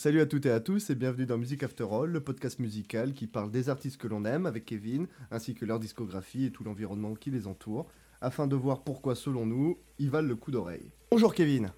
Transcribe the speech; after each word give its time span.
Salut 0.00 0.20
à 0.20 0.26
toutes 0.26 0.46
et 0.46 0.50
à 0.52 0.60
tous 0.60 0.90
et 0.90 0.94
bienvenue 0.94 1.26
dans 1.26 1.38
Music 1.38 1.60
After 1.64 1.84
All, 1.90 2.10
le 2.10 2.20
podcast 2.20 2.60
musical 2.60 3.14
qui 3.14 3.26
parle 3.26 3.50
des 3.50 3.68
artistes 3.68 3.96
que 4.00 4.06
l'on 4.06 4.24
aime 4.24 4.46
avec 4.46 4.64
Kevin, 4.64 5.08
ainsi 5.32 5.56
que 5.56 5.64
leur 5.64 5.80
discographie 5.80 6.44
et 6.44 6.52
tout 6.52 6.62
l'environnement 6.62 7.14
qui 7.16 7.32
les 7.32 7.48
entoure, 7.48 7.90
afin 8.20 8.46
de 8.46 8.54
voir 8.54 8.82
pourquoi, 8.82 9.16
selon 9.16 9.44
nous, 9.44 9.76
ils 9.98 10.08
valent 10.08 10.28
le 10.28 10.36
coup 10.36 10.52
d'oreille. 10.52 10.88
Bonjour 11.10 11.34
Kevin 11.34 11.72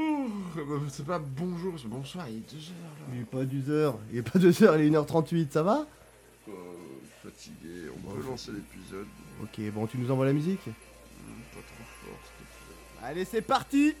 Oh, 0.00 0.26
bah, 0.56 0.62
c'est 0.88 1.04
pas 1.04 1.18
bonjour, 1.18 1.78
c'est 1.78 1.86
bonsoir, 1.88 2.26
il 2.30 2.38
est 2.38 2.50
2h 2.50 2.70
là. 2.70 3.12
Il 3.12 3.20
est 3.20 3.24
pas 3.26 3.44
2h, 3.44 3.94
il 4.10 4.18
est 4.18 4.22
pas 4.22 4.38
2h, 4.38 4.80
il 4.80 4.86
est 4.86 4.90
1h38, 4.98 5.50
ça 5.50 5.62
va? 5.62 5.86
Oh, 6.48 6.52
fatigué, 7.22 7.90
on 7.94 8.10
peut 8.10 8.26
lancer 8.26 8.52
l'épisode. 8.52 9.06
Ok, 9.42 9.60
bon, 9.74 9.86
tu 9.86 9.98
nous 9.98 10.10
envoies 10.10 10.24
la 10.24 10.32
musique? 10.32 10.66
Hmm, 10.66 11.42
Pas 11.52 11.60
trop 11.60 11.84
fort. 12.06 12.18
Allez, 13.02 13.26
c'est 13.26 13.42
parti 13.42 13.92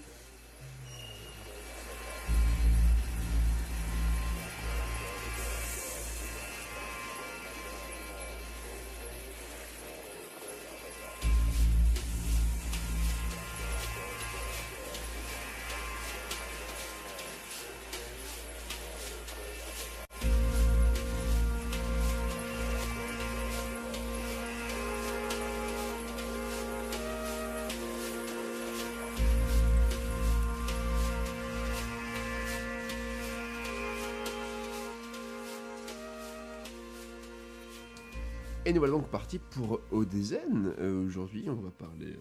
Et 38.72 38.74
nous 38.74 38.80
voilà 38.80 38.94
donc 38.94 39.08
partis 39.10 39.38
pour 39.38 39.80
Odezen. 39.90 40.72
Euh, 40.78 41.04
Aujourd'hui, 41.06 41.44
on 41.46 41.56
va 41.56 41.68
parler 41.70 42.06
euh, 42.06 42.16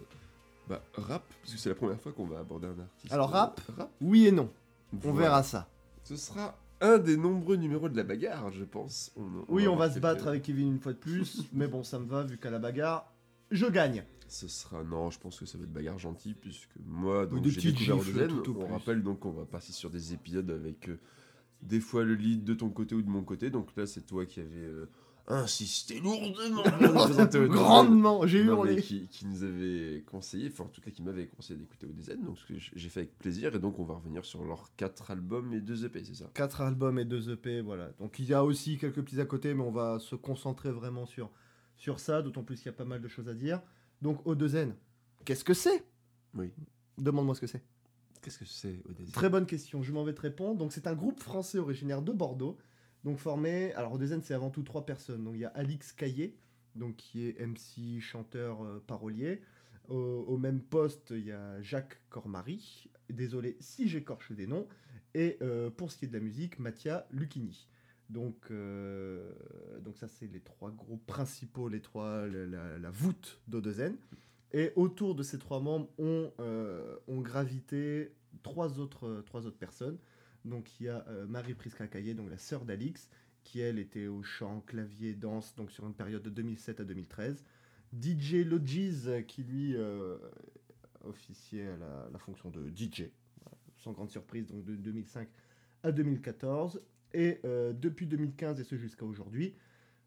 bah, 0.67 0.83
rap, 0.95 1.23
parce 1.41 1.53
que 1.53 1.57
c'est 1.57 1.69
la 1.69 1.75
première 1.75 1.97
fois 2.01 2.11
qu'on 2.11 2.25
va 2.25 2.39
aborder 2.39 2.67
un 2.67 2.77
artiste. 2.77 3.13
Alors, 3.13 3.29
euh, 3.33 3.39
rap 3.39 3.61
rap. 3.77 3.89
Oui 4.01 4.27
et 4.27 4.33
non, 4.33 4.51
on 5.05 5.13
verra 5.13 5.43
ça. 5.43 5.69
Ce 6.03 6.17
sera 6.17 6.57
un 6.81 6.97
des 6.97 7.15
nombreux 7.15 7.55
numéros 7.55 7.87
de 7.87 7.95
la 7.95 8.03
bagarre, 8.03 8.51
je 8.51 8.65
pense. 8.65 9.13
On- 9.15 9.45
Oui, 9.47 9.65
on 9.69 9.77
va 9.77 9.89
se 9.89 9.99
battre 9.99 10.27
avec 10.27 10.43
Kevin 10.43 10.73
une 10.73 10.79
fois 10.81 10.91
de 10.91 10.97
plus, 10.97 11.47
mais 11.53 11.67
bon, 11.67 11.83
ça 11.85 11.99
me 11.99 12.05
va, 12.05 12.23
vu 12.23 12.37
qu'à 12.37 12.49
la 12.51 12.59
bagarre, 12.59 13.09
je 13.49 13.67
gagne. 13.67 14.03
Ce 14.27 14.49
sera 14.49 14.83
non, 14.83 15.09
je 15.09 15.19
pense 15.19 15.39
que 15.39 15.45
ça 15.45 15.57
va 15.57 15.63
être 15.63 15.71
bagarre 15.71 15.99
gentille 15.99 16.33
puisque 16.33 16.75
moi 16.85 17.27
donc 17.27 17.45
j'ai 17.47 17.71
découvert 17.71 17.97
Odezen. 17.97 18.41
On 18.59 18.67
rappelle 18.73 19.03
donc 19.03 19.19
qu'on 19.21 19.31
va 19.31 19.45
passer 19.45 19.71
sur 19.71 19.89
des 19.89 20.11
épisodes 20.13 20.51
avec 20.51 20.89
des 21.61 21.79
fois 21.79 22.03
le 22.03 22.15
lead 22.15 22.43
de 22.43 22.53
ton 22.55 22.69
côté 22.69 22.93
ou 22.93 23.01
de 23.01 23.09
mon 23.09 23.23
côté. 23.23 23.49
Donc 23.49 23.69
là 23.77 23.85
c'est 23.85 24.01
toi 24.05 24.25
qui 24.25 24.41
avais 24.41 24.69
insisté 25.27 25.99
lourdement. 25.99 26.63
Grandement, 27.47 28.25
j'ai 28.27 28.39
hurlé. 28.39 28.81
qui, 28.81 29.07
qui 29.07 29.25
nous 29.25 29.43
avait 29.43 30.03
conseillé, 30.05 30.49
enfin 30.51 30.65
en 30.65 30.67
tout 30.67 30.81
cas 30.81 30.91
qui 30.91 31.01
m'avait 31.01 31.27
conseillé 31.27 31.59
d'écouter 31.59 31.87
Odezen, 31.87 32.23
donc 32.23 32.37
ce 32.39 32.45
que 32.45 32.53
j'ai 32.57 32.89
fait 32.89 33.01
avec 33.01 33.17
plaisir 33.17 33.55
et 33.55 33.59
donc 33.59 33.79
on 33.79 33.83
va 33.83 33.95
revenir 33.95 34.25
sur 34.25 34.43
leurs 34.43 34.69
4 34.77 35.11
albums 35.11 35.53
et 35.53 35.61
2 35.61 35.85
EP, 35.85 36.03
c'est 36.03 36.15
ça? 36.15 36.29
4 36.33 36.61
albums 36.61 36.99
et 36.99 37.05
2 37.05 37.31
EP, 37.31 37.61
voilà. 37.61 37.89
Donc 37.99 38.19
il 38.19 38.25
y 38.25 38.33
a 38.33 38.43
aussi 38.43 38.77
quelques 38.77 39.01
petits 39.01 39.21
à 39.21 39.25
côté, 39.25 39.53
mais 39.53 39.63
on 39.63 39.71
va 39.71 39.99
se 39.99 40.15
concentrer 40.15 40.71
vraiment 40.71 41.05
sur, 41.05 41.29
sur 41.77 41.99
ça, 41.99 42.21
d'autant 42.21 42.43
plus 42.43 42.57
qu'il 42.57 42.67
y 42.67 42.69
a 42.69 42.73
pas 42.73 42.85
mal 42.85 43.01
de 43.01 43.07
choses 43.07 43.29
à 43.29 43.33
dire. 43.33 43.61
Donc 44.01 44.25
O2N, 44.25 44.73
qu'est-ce 45.25 45.43
que 45.43 45.53
c'est? 45.53 45.85
Oui. 46.33 46.51
Demande-moi 46.97 47.35
ce 47.35 47.41
que 47.41 47.47
c'est. 47.47 47.63
Qu'est-ce 48.21 48.37
que 48.37 48.45
c'est 48.45 48.81
Odezen 48.87 49.11
Très 49.11 49.29
bonne 49.29 49.45
question, 49.45 49.81
je 49.81 49.91
m'en 49.91 50.03
vais 50.03 50.13
te 50.13 50.21
répondre. 50.21 50.57
Donc 50.57 50.73
c'est 50.73 50.87
un 50.87 50.93
groupe 50.93 51.19
français 51.19 51.57
originaire 51.57 52.01
de 52.01 52.11
Bordeaux, 52.11 52.57
donc 53.03 53.17
formé, 53.17 53.73
alors 53.73 53.97
O2N 53.97 54.21
c'est 54.21 54.33
avant 54.33 54.49
tout 54.49 54.63
trois 54.63 54.85
personnes. 54.85 55.23
Donc 55.23 55.33
il 55.35 55.41
y 55.41 55.45
a 55.45 55.49
Alix 55.49 55.91
Caillé, 55.93 56.37
donc 56.75 56.95
qui 56.97 57.27
est 57.27 57.39
MC, 57.45 57.99
chanteur, 57.99 58.63
euh, 58.63 58.83
parolier. 58.85 59.41
Au, 59.89 60.37
même 60.37 60.61
poste, 60.61 61.09
il 61.09 61.25
y 61.25 61.31
a 61.33 61.61
Jacques 61.61 61.99
Cormary, 62.09 62.89
désolé 63.09 63.57
si 63.59 63.89
j'écorche 63.89 64.31
des 64.31 64.47
noms. 64.47 64.65
Et 65.13 65.37
euh, 65.41 65.69
pour 65.69 65.91
ce 65.91 65.97
qui 65.97 66.05
est 66.05 66.07
de 66.07 66.13
la 66.13 66.21
musique, 66.21 66.59
Mathia 66.59 67.05
Lucchini. 67.11 67.67
Donc, 68.09 68.37
euh, 68.51 69.33
donc 69.81 69.97
ça, 69.97 70.07
c'est 70.07 70.27
les 70.27 70.39
trois 70.39 70.71
groupes 70.71 71.05
principaux, 71.05 71.67
les 71.67 71.81
trois, 71.81 72.25
la, 72.27 72.45
la- 72.45 72.77
la 72.79 72.89
voûte 72.89 73.41
d'O2N. 73.49 73.95
Et 74.53 74.71
autour 74.77 75.13
de 75.15 75.23
ces 75.23 75.39
trois 75.39 75.59
membres 75.59 75.89
ont, 75.97 76.31
ont 77.07 77.21
gravité 77.21 78.13
trois 78.43 78.79
autres, 78.79 79.23
trois 79.25 79.45
autres 79.45 79.57
personnes. 79.57 79.97
Donc 80.45 80.79
il 80.79 80.85
y 80.85 80.89
a 80.89 81.05
euh, 81.07 81.25
Marie 81.27 81.53
Prisca 81.53 81.87
Caillé, 81.87 82.13
donc 82.13 82.29
la 82.29 82.37
sœur 82.37 82.65
d'Alix, 82.65 83.09
qui 83.43 83.59
elle 83.59 83.79
était 83.79 84.07
au 84.07 84.23
chant, 84.23 84.61
clavier, 84.61 85.13
danse, 85.13 85.55
donc 85.55 85.71
sur 85.71 85.85
une 85.85 85.93
période 85.93 86.23
de 86.23 86.29
2007 86.29 86.79
à 86.79 86.83
2013. 86.83 87.43
DJ 87.99 88.45
Logis, 88.45 89.07
qui 89.27 89.43
lui 89.43 89.75
euh, 89.75 90.17
officiait 91.03 91.77
la, 92.11 92.19
fonction 92.19 92.49
de 92.49 92.69
DJ, 92.69 93.09
sans 93.77 93.91
grande 93.91 94.09
surprise, 94.09 94.47
donc 94.47 94.63
de 94.63 94.75
2005 94.75 95.27
à 95.83 95.91
2014. 95.91 96.81
Et 97.13 97.39
euh, 97.43 97.73
depuis 97.73 98.07
2015 98.07 98.59
et 98.59 98.63
ce 98.63 98.77
jusqu'à 98.77 99.05
aujourd'hui, 99.05 99.55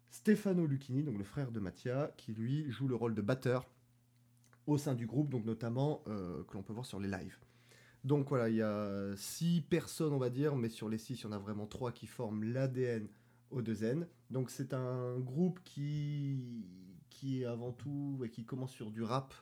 Stefano 0.09 0.65
Lucchini, 0.65 1.03
donc 1.03 1.17
le 1.17 1.23
frère 1.23 1.51
de 1.51 1.59
Mattia, 1.59 2.11
qui 2.17 2.33
lui 2.33 2.71
joue 2.71 2.87
le 2.87 2.95
rôle 2.95 3.13
de 3.13 3.21
batteur 3.21 3.69
au 4.65 4.77
sein 4.79 4.95
du 4.95 5.05
groupe, 5.05 5.29
donc 5.29 5.45
notamment 5.45 6.01
que 6.05 6.53
l'on 6.53 6.63
peut 6.63 6.73
voir 6.73 6.87
sur 6.87 6.99
les 6.99 7.07
lives. 7.07 7.37
Donc 8.05 8.29
voilà, 8.29 8.49
il 8.49 8.57
y 8.57 8.61
a 8.61 9.15
six 9.15 9.61
personnes, 9.61 10.13
on 10.13 10.19
va 10.19 10.29
dire, 10.29 10.55
mais 10.55 10.69
sur 10.69 10.89
les 10.89 10.99
six, 10.99 11.19
il 11.19 11.23
y 11.23 11.25
en 11.25 11.31
a 11.31 11.39
vraiment 11.39 11.65
trois 11.65 11.91
qui 11.91 12.05
forment 12.05 12.43
l'ADN 12.43 13.07
O2N. 13.51 14.05
Donc 14.29 14.51
c'est 14.51 14.75
un 14.75 15.17
groupe 15.17 15.59
qui, 15.63 16.39
est 17.23 17.45
avant 17.45 17.71
tout, 17.71 18.21
et 18.23 18.29
qui 18.29 18.45
commence 18.45 18.71
sur 18.71 18.91
du 18.91 19.01
rap. 19.01 19.33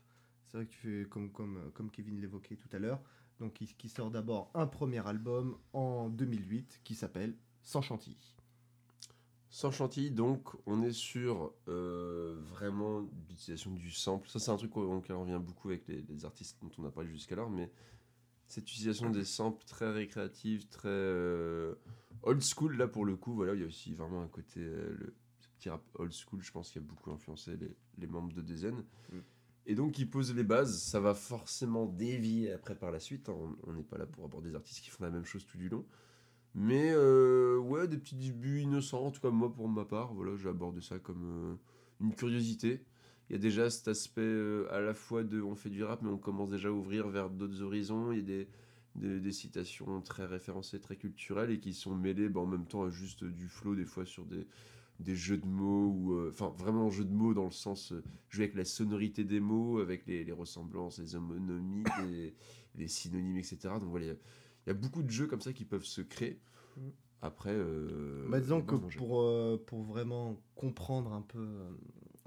C'est 0.46 0.56
vrai 0.56 0.66
que 0.66 0.72
tu 0.72 1.04
fais 1.04 1.10
comme, 1.10 1.92
Kevin 1.92 2.22
l'évoquait 2.22 2.56
tout 2.56 2.70
à 2.72 2.80
l'heure. 2.80 3.02
Donc 3.42 3.52
qui, 3.52 3.68
qui 3.68 3.90
sort 3.90 4.10
d'abord 4.10 4.50
un 4.54 4.66
premier 4.66 5.06
album 5.06 5.58
en 5.74 6.08
2008 6.08 6.80
qui 6.86 6.96
s'appelle 6.96 7.36
Sans 7.64 7.82
chantilly. 7.82 8.38
Sans 9.50 9.72
chantilly, 9.72 10.10
donc 10.10 10.56
on 10.66 10.84
est 10.84 10.94
sur 10.94 11.54
euh, 11.68 12.40
vraiment 12.52 13.02
l'utilisation 13.28 13.72
du 13.72 13.92
sample. 13.92 14.30
Ça, 14.30 14.40
c'est 14.40 14.52
un 14.52 14.56
truc 14.56 14.78
auquel 14.78 15.18
on 15.18 15.24
revient 15.24 15.42
beaucoup 15.44 15.68
avec 15.68 15.86
les, 15.90 16.02
les 16.04 16.24
artistes 16.24 16.58
dont 16.62 16.72
on 16.78 16.86
a 16.86 16.92
parlé 16.92 17.10
jusqu'alors, 17.10 17.50
mais 17.50 17.70
cette 18.54 18.70
utilisation 18.70 19.10
des 19.10 19.24
samples 19.24 19.66
très 19.66 19.92
récréative, 19.92 20.68
très 20.68 20.88
euh, 20.88 21.74
old 22.22 22.44
school, 22.44 22.78
là 22.78 22.88
pour 22.88 23.04
le 23.04 23.16
coup, 23.16 23.34
voilà, 23.34 23.56
il 23.56 23.62
y 23.62 23.64
a 23.64 23.66
aussi 23.66 23.96
vraiment 23.96 24.22
un 24.22 24.28
côté, 24.28 24.60
euh, 24.60 24.96
le 25.00 25.16
ce 25.40 25.48
petit 25.58 25.70
rap 25.70 25.84
old 25.96 26.14
school, 26.14 26.42
je 26.44 26.52
pense, 26.52 26.70
qui 26.70 26.78
a 26.78 26.82
beaucoup 26.82 27.12
influencé 27.12 27.58
les, 27.58 27.76
les 27.98 28.06
membres 28.08 28.32
de 28.32 28.42
Dezen. 28.42 28.76
Mm. 29.12 29.18
Et 29.66 29.76
donc, 29.76 29.98
il 29.98 30.08
pose 30.08 30.36
les 30.36 30.44
bases, 30.44 30.84
ça 30.84 31.00
va 31.00 31.16
forcément 31.16 31.88
dévier 31.88 32.52
après 32.52 32.76
par 32.76 32.92
la 32.92 33.00
suite. 33.00 33.28
hein. 33.30 33.56
On 33.66 33.74
n'est 33.74 33.82
pas 33.84 33.98
là 33.98 34.06
pour 34.06 34.24
aborder 34.26 34.50
des 34.50 34.56
artistes 34.56 34.84
qui 34.84 34.92
font 34.92 35.04
la 35.04 35.10
même 35.10 35.26
chose 35.26 35.46
tout 35.46 35.58
du 35.58 35.70
long. 35.70 35.86
Mais 36.54 36.92
euh, 36.92 37.58
ouais, 37.58 37.88
des 37.88 37.98
petits 37.98 38.16
débuts 38.16 38.62
innocents, 38.62 39.04
en 39.06 39.12
tout 39.12 39.22
cas 39.22 39.32
moi 39.32 39.52
pour 39.52 39.68
ma 39.68 39.86
part, 39.86 40.14
voilà, 40.14 40.36
j'aborde 40.38 40.80
ça 40.80 41.00
comme 41.00 41.58
une 42.00 42.14
curiosité. 42.14 42.86
Il 43.30 43.34
y 43.34 43.36
a 43.36 43.40
déjà 43.40 43.70
cet 43.70 43.88
aspect 43.88 44.22
euh, 44.22 44.68
à 44.72 44.80
la 44.82 44.94
fois 44.94 45.24
de 45.24 45.42
on 45.42 45.56
fait 45.56 45.70
du 45.70 45.84
rap, 45.84 46.02
mais 46.02 46.10
on 46.10 46.18
commence 46.18 46.50
déjà 46.52 46.70
à 46.70 46.72
ouvrir 46.72 47.08
vers 47.08 47.30
d'autres 47.30 47.62
horizons. 47.62 48.12
Il 48.12 48.18
y 48.20 48.22
a 48.22 48.24
des, 48.24 48.48
des, 48.96 49.20
des 49.20 49.32
citations 49.32 50.02
très 50.02 50.26
référencées, 50.26 50.80
très 50.80 50.96
culturelles 50.98 51.52
et 51.52 51.60
qui 51.60 51.74
sont 51.74 51.96
mêlées 51.96 52.30
bah, 52.30 52.42
en 52.42 52.46
même 52.48 52.66
temps 52.66 52.84
à 52.84 52.90
juste 52.90 53.24
du 53.24 53.48
flow, 53.48 53.76
des 53.76 53.86
fois 53.86 54.06
sur 54.06 54.26
des, 54.26 54.46
des 55.00 55.16
jeux 55.16 55.38
de 55.38 55.48
mots, 55.48 55.88
ou 55.88 56.14
euh, 56.14 56.30
enfin 56.32 56.54
vraiment 56.58 56.90
jeux 56.90 57.06
de 57.06 57.14
mots 57.14 57.34
dans 57.34 57.46
le 57.46 57.52
sens 57.52 57.92
euh, 57.94 58.04
jouer 58.30 58.44
avec 58.46 58.56
la 58.56 58.66
sonorité 58.66 59.24
des 59.24 59.40
mots, 59.40 59.80
avec 59.80 60.06
les, 60.06 60.24
les 60.24 60.32
ressemblances, 60.32 61.00
les 61.00 61.16
homonymies, 61.16 61.84
les, 62.12 62.34
les 62.76 62.88
synonymes, 62.88 63.38
etc. 63.38 63.80
Donc 63.80 63.90
voilà, 63.90 64.06
il 64.06 64.10
y 64.10 64.12
a- 64.12 64.18
il 64.66 64.70
y 64.70 64.72
a 64.72 64.76
beaucoup 64.76 65.04
de 65.04 65.10
jeux 65.10 65.28
comme 65.28 65.42
ça 65.42 65.52
qui 65.52 65.66
peuvent 65.66 65.84
se 65.84 66.00
créer. 66.02 66.40
Mm. 66.78 66.82
Après, 67.22 67.52
euh, 67.54 68.28
Bah, 68.30 68.40
disons 68.40 68.62
que 68.62 68.76
manger. 68.76 68.98
pour, 68.98 69.22
euh, 69.22 69.58
pour 69.66 69.82
vraiment 69.84 70.42
comprendre 70.56 71.12
un 71.14 71.22
peu 71.22 71.40
euh, 71.40 71.70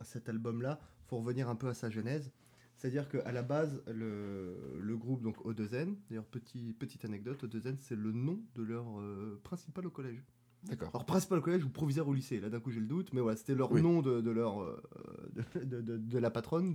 cet 0.04 0.28
album-là, 0.28 0.80
faut 1.06 1.18
revenir 1.18 1.48
un 1.48 1.54
peu 1.56 1.68
à 1.68 1.74
sa 1.74 1.90
genèse. 1.90 2.30
C'est-à-dire 2.76 3.08
qu'à 3.08 3.32
la 3.32 3.42
base, 3.42 3.82
le, 3.86 4.54
le 4.80 4.96
groupe 4.98 5.22
donc 5.22 5.38
O2N, 5.46 5.94
d'ailleurs 6.10 6.26
petit, 6.26 6.74
petite 6.78 7.04
anecdote, 7.06 7.42
O2N 7.44 7.76
c'est 7.80 7.96
le 7.96 8.12
nom 8.12 8.38
de 8.54 8.62
leur 8.62 9.00
euh, 9.00 9.40
principal 9.42 9.86
au 9.86 9.90
collège. 9.90 10.22
D'accord. 10.64 10.90
Alors 10.92 11.06
principal 11.06 11.38
au 11.38 11.42
collège 11.42 11.64
ou 11.64 11.70
proviseur 11.70 12.08
au 12.08 12.12
lycée, 12.12 12.38
là 12.40 12.50
d'un 12.50 12.60
coup 12.60 12.70
j'ai 12.70 12.80
le 12.80 12.86
doute, 12.86 13.12
mais 13.14 13.20
voilà, 13.20 13.36
c'était 13.36 13.54
leur 13.54 13.70
Oui. 13.72 13.80
nom 13.82 14.02
de, 14.02 14.20
de 14.20 14.30
leur 14.30 14.60
euh, 14.62 14.82
de, 15.54 15.64
de- 15.64 15.80
de- 15.80 15.96
de 15.96 16.18
la 16.18 16.30
patronne 16.30 16.74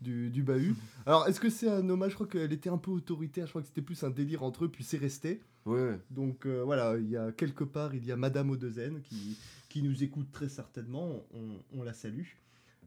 du, 0.00 0.30
du 0.30 0.42
bahut. 0.42 0.74
Alors 1.04 1.26
est-ce 1.26 1.40
que 1.40 1.50
c'est 1.50 1.68
un 1.68 1.86
hommage? 1.90 2.10
Je 2.12 2.14
crois 2.14 2.26
qu'elle 2.28 2.52
était 2.52 2.70
un 2.70 2.78
peu 2.78 2.90
autoritaire, 2.92 3.46
je 3.46 3.52
crois 3.52 3.60
que 3.62 3.68
c'était 3.68 3.82
plus 3.82 4.02
un 4.04 4.10
délire 4.10 4.42
entre 4.44 4.64
eux, 4.64 4.68
puis 4.70 4.84
c'est 4.84 4.98
resté. 4.98 5.42
Ouais. 5.66 5.98
Donc 6.10 6.46
euh, 6.46 6.62
voilà, 6.64 6.96
il 6.96 7.08
y 7.10 7.16
a 7.16 7.32
quelque 7.32 7.64
part, 7.64 7.94
il 7.94 8.04
y 8.04 8.12
a 8.12 8.16
Madame 8.16 8.50
Odezen 8.50 9.02
qui, 9.02 9.36
qui 9.68 9.82
nous 9.82 10.02
écoute 10.02 10.30
très 10.32 10.48
certainement, 10.48 11.24
on, 11.32 11.62
on 11.72 11.82
la 11.82 11.92
salue. 11.92 12.26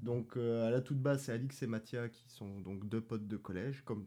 Donc 0.01 0.35
euh, 0.35 0.67
à 0.67 0.71
la 0.71 0.81
toute 0.81 0.99
base, 0.99 1.23
c'est 1.23 1.31
Alix 1.31 1.61
et 1.61 1.67
Mathia 1.67 2.09
qui 2.09 2.23
sont 2.29 2.59
donc 2.61 2.87
deux 2.89 3.01
potes 3.01 3.27
de 3.27 3.37
collège, 3.37 3.83
comme, 3.85 4.05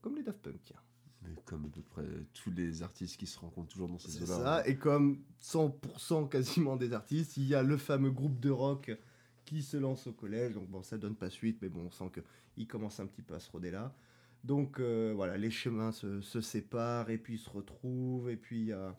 comme 0.00 0.16
les 0.16 0.22
Daft 0.22 0.40
Punk, 0.40 0.60
tiens. 0.64 0.80
Mais 1.22 1.34
comme 1.44 1.64
à 1.66 1.68
peu 1.68 1.82
près 1.82 2.04
tous 2.32 2.50
les 2.50 2.82
artistes 2.82 3.16
qui 3.16 3.26
se 3.26 3.38
rencontrent 3.38 3.68
toujours 3.68 3.88
dans 3.88 3.98
ces 3.98 4.10
C'est 4.10 4.24
eaux-là. 4.24 4.62
ça, 4.62 4.68
et 4.68 4.76
comme 4.76 5.22
100% 5.42 6.28
quasiment 6.28 6.76
des 6.76 6.92
artistes, 6.92 7.36
il 7.36 7.44
y 7.44 7.54
a 7.54 7.62
le 7.62 7.76
fameux 7.76 8.10
groupe 8.10 8.38
de 8.40 8.50
rock 8.50 8.90
qui 9.44 9.62
se 9.62 9.76
lance 9.76 10.06
au 10.06 10.12
collège. 10.12 10.54
Donc 10.54 10.68
bon, 10.68 10.82
ça 10.82 10.98
donne 10.98 11.16
pas 11.16 11.30
suite, 11.30 11.58
mais 11.62 11.68
bon, 11.68 11.86
on 11.86 11.90
sent 11.90 12.10
qu'il 12.54 12.66
commence 12.66 13.00
un 13.00 13.06
petit 13.06 13.22
peu 13.22 13.34
à 13.34 13.40
se 13.40 13.50
roder 13.50 13.70
là. 13.70 13.94
Donc 14.44 14.78
euh, 14.78 15.12
voilà, 15.14 15.36
les 15.36 15.50
chemins 15.50 15.90
se, 15.92 16.20
se 16.20 16.40
séparent 16.40 17.10
et 17.10 17.18
puis 17.18 17.34
ils 17.34 17.38
se 17.38 17.50
retrouvent, 17.50 18.30
et 18.30 18.36
puis 18.36 18.60
il 18.60 18.66
y 18.66 18.72
a, 18.72 18.96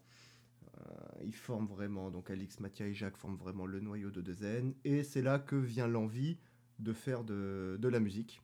ils 1.24 1.36
forment 1.36 1.68
vraiment, 1.68 2.12
donc 2.12 2.30
Alix, 2.30 2.60
Mathia 2.60 2.88
et 2.88 2.94
Jacques 2.94 3.18
forment 3.18 3.38
vraiment 3.38 3.66
le 3.66 3.80
noyau 3.80 4.12
de 4.12 4.22
Dezen, 4.22 4.74
et 4.84 5.04
c'est 5.04 5.22
là 5.22 5.40
que 5.40 5.56
vient 5.56 5.88
l'envie 5.88 6.38
de 6.80 6.94
faire 6.94 7.24
de, 7.24 7.78
de 7.80 7.88
la 7.88 8.00
musique. 8.00 8.42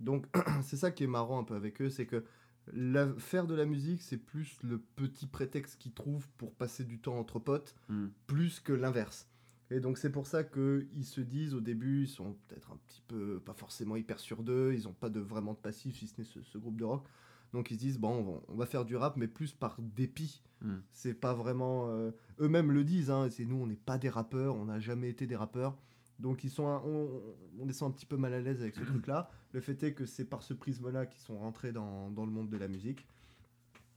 Donc 0.00 0.26
c'est 0.62 0.76
ça 0.76 0.90
qui 0.90 1.04
est 1.04 1.08
marrant 1.08 1.38
un 1.40 1.44
peu 1.44 1.54
avec 1.54 1.80
eux, 1.82 1.90
c'est 1.90 2.06
que 2.06 2.24
la- 2.72 3.12
faire 3.14 3.46
de 3.46 3.54
la 3.54 3.64
musique, 3.64 4.02
c'est 4.02 4.18
plus 4.18 4.58
le 4.62 4.78
petit 4.78 5.26
prétexte 5.26 5.78
qu'ils 5.78 5.94
trouvent 5.94 6.28
pour 6.36 6.54
passer 6.54 6.84
du 6.84 6.98
temps 7.00 7.18
entre 7.18 7.38
potes, 7.38 7.74
Hmm. 7.88 8.08
plus 8.26 8.60
que 8.60 8.72
l'inverse. 8.74 9.26
Et 9.70 9.80
donc 9.80 9.98
c'est 9.98 10.12
pour 10.12 10.26
ça 10.26 10.44
qu'ils 10.44 11.04
se 11.04 11.20
disent 11.20 11.54
au 11.54 11.60
début, 11.60 12.02
ils 12.04 12.08
sont 12.08 12.36
peut-être 12.48 12.70
un 12.72 12.76
petit 12.86 13.02
peu, 13.06 13.40
pas 13.40 13.52
forcément 13.54 13.96
hyper 13.96 14.18
sûrs 14.18 14.42
d'eux, 14.42 14.72
ils 14.74 14.84
n'ont 14.84 14.94
pas 14.94 15.10
de, 15.10 15.20
vraiment 15.20 15.52
de 15.54 15.58
passif, 15.58 15.96
si 15.98 16.06
ce 16.06 16.14
n'est 16.18 16.24
ce, 16.24 16.42
ce 16.42 16.58
groupe 16.58 16.76
de 16.76 16.84
rock. 16.84 17.06
Donc 17.52 17.70
ils 17.70 17.74
se 17.74 17.80
disent, 17.80 17.98
bon, 17.98 18.42
on 18.48 18.54
va, 18.54 18.66
faire 18.66 18.84
du 18.84 18.94
rap, 18.96 19.16
mais 19.16 19.26
plus 19.28 19.52
par 19.52 19.78
dépit. 19.80 20.42
Hmm. 20.60 20.76
C'est 20.92 21.14
pas 21.14 21.34
vraiment... 21.34 21.88
euh, 21.88 22.10
Eux-mêmes 22.40 22.72
le 22.72 22.84
disent, 22.84 23.10
hein, 23.10 23.28
c'est 23.30 23.44
nous, 23.44 23.56
on 23.56 23.66
n'est 23.66 23.76
pas 23.76 23.96
des 23.98 24.08
rappeurs, 24.10 24.56
on 24.56 24.66
n'a 24.66 24.80
jamais 24.80 25.08
été 25.08 25.26
des 25.26 25.36
rappeurs. 25.36 25.76
Donc 26.18 26.42
ils 26.44 26.50
sont 26.50 26.66
un- 26.66 26.82
on, 26.84 27.08
on 27.60 27.64
les 27.64 27.72
sent 27.72 27.84
un 27.84 27.90
petit 27.92 28.04
peu 28.06 28.16
mal 28.16 28.34
à 28.34 28.40
l'aise 28.40 28.60
avec 28.60 28.74
ce 28.74 28.80
truc-là. 28.84 29.30
Le 29.52 29.60
fait 29.60 29.82
est 29.82 29.92
que 29.94 30.04
c'est 30.04 30.24
par 30.24 30.42
ce 30.42 30.52
prisme-là 30.52 31.06
qu'ils 31.06 31.20
sont 31.22 31.38
rentrés 31.38 31.72
dans, 31.72 32.10
dans 32.10 32.26
le 32.26 32.32
monde 32.32 32.50
de 32.50 32.56
la 32.56 32.68
musique. 32.68 33.06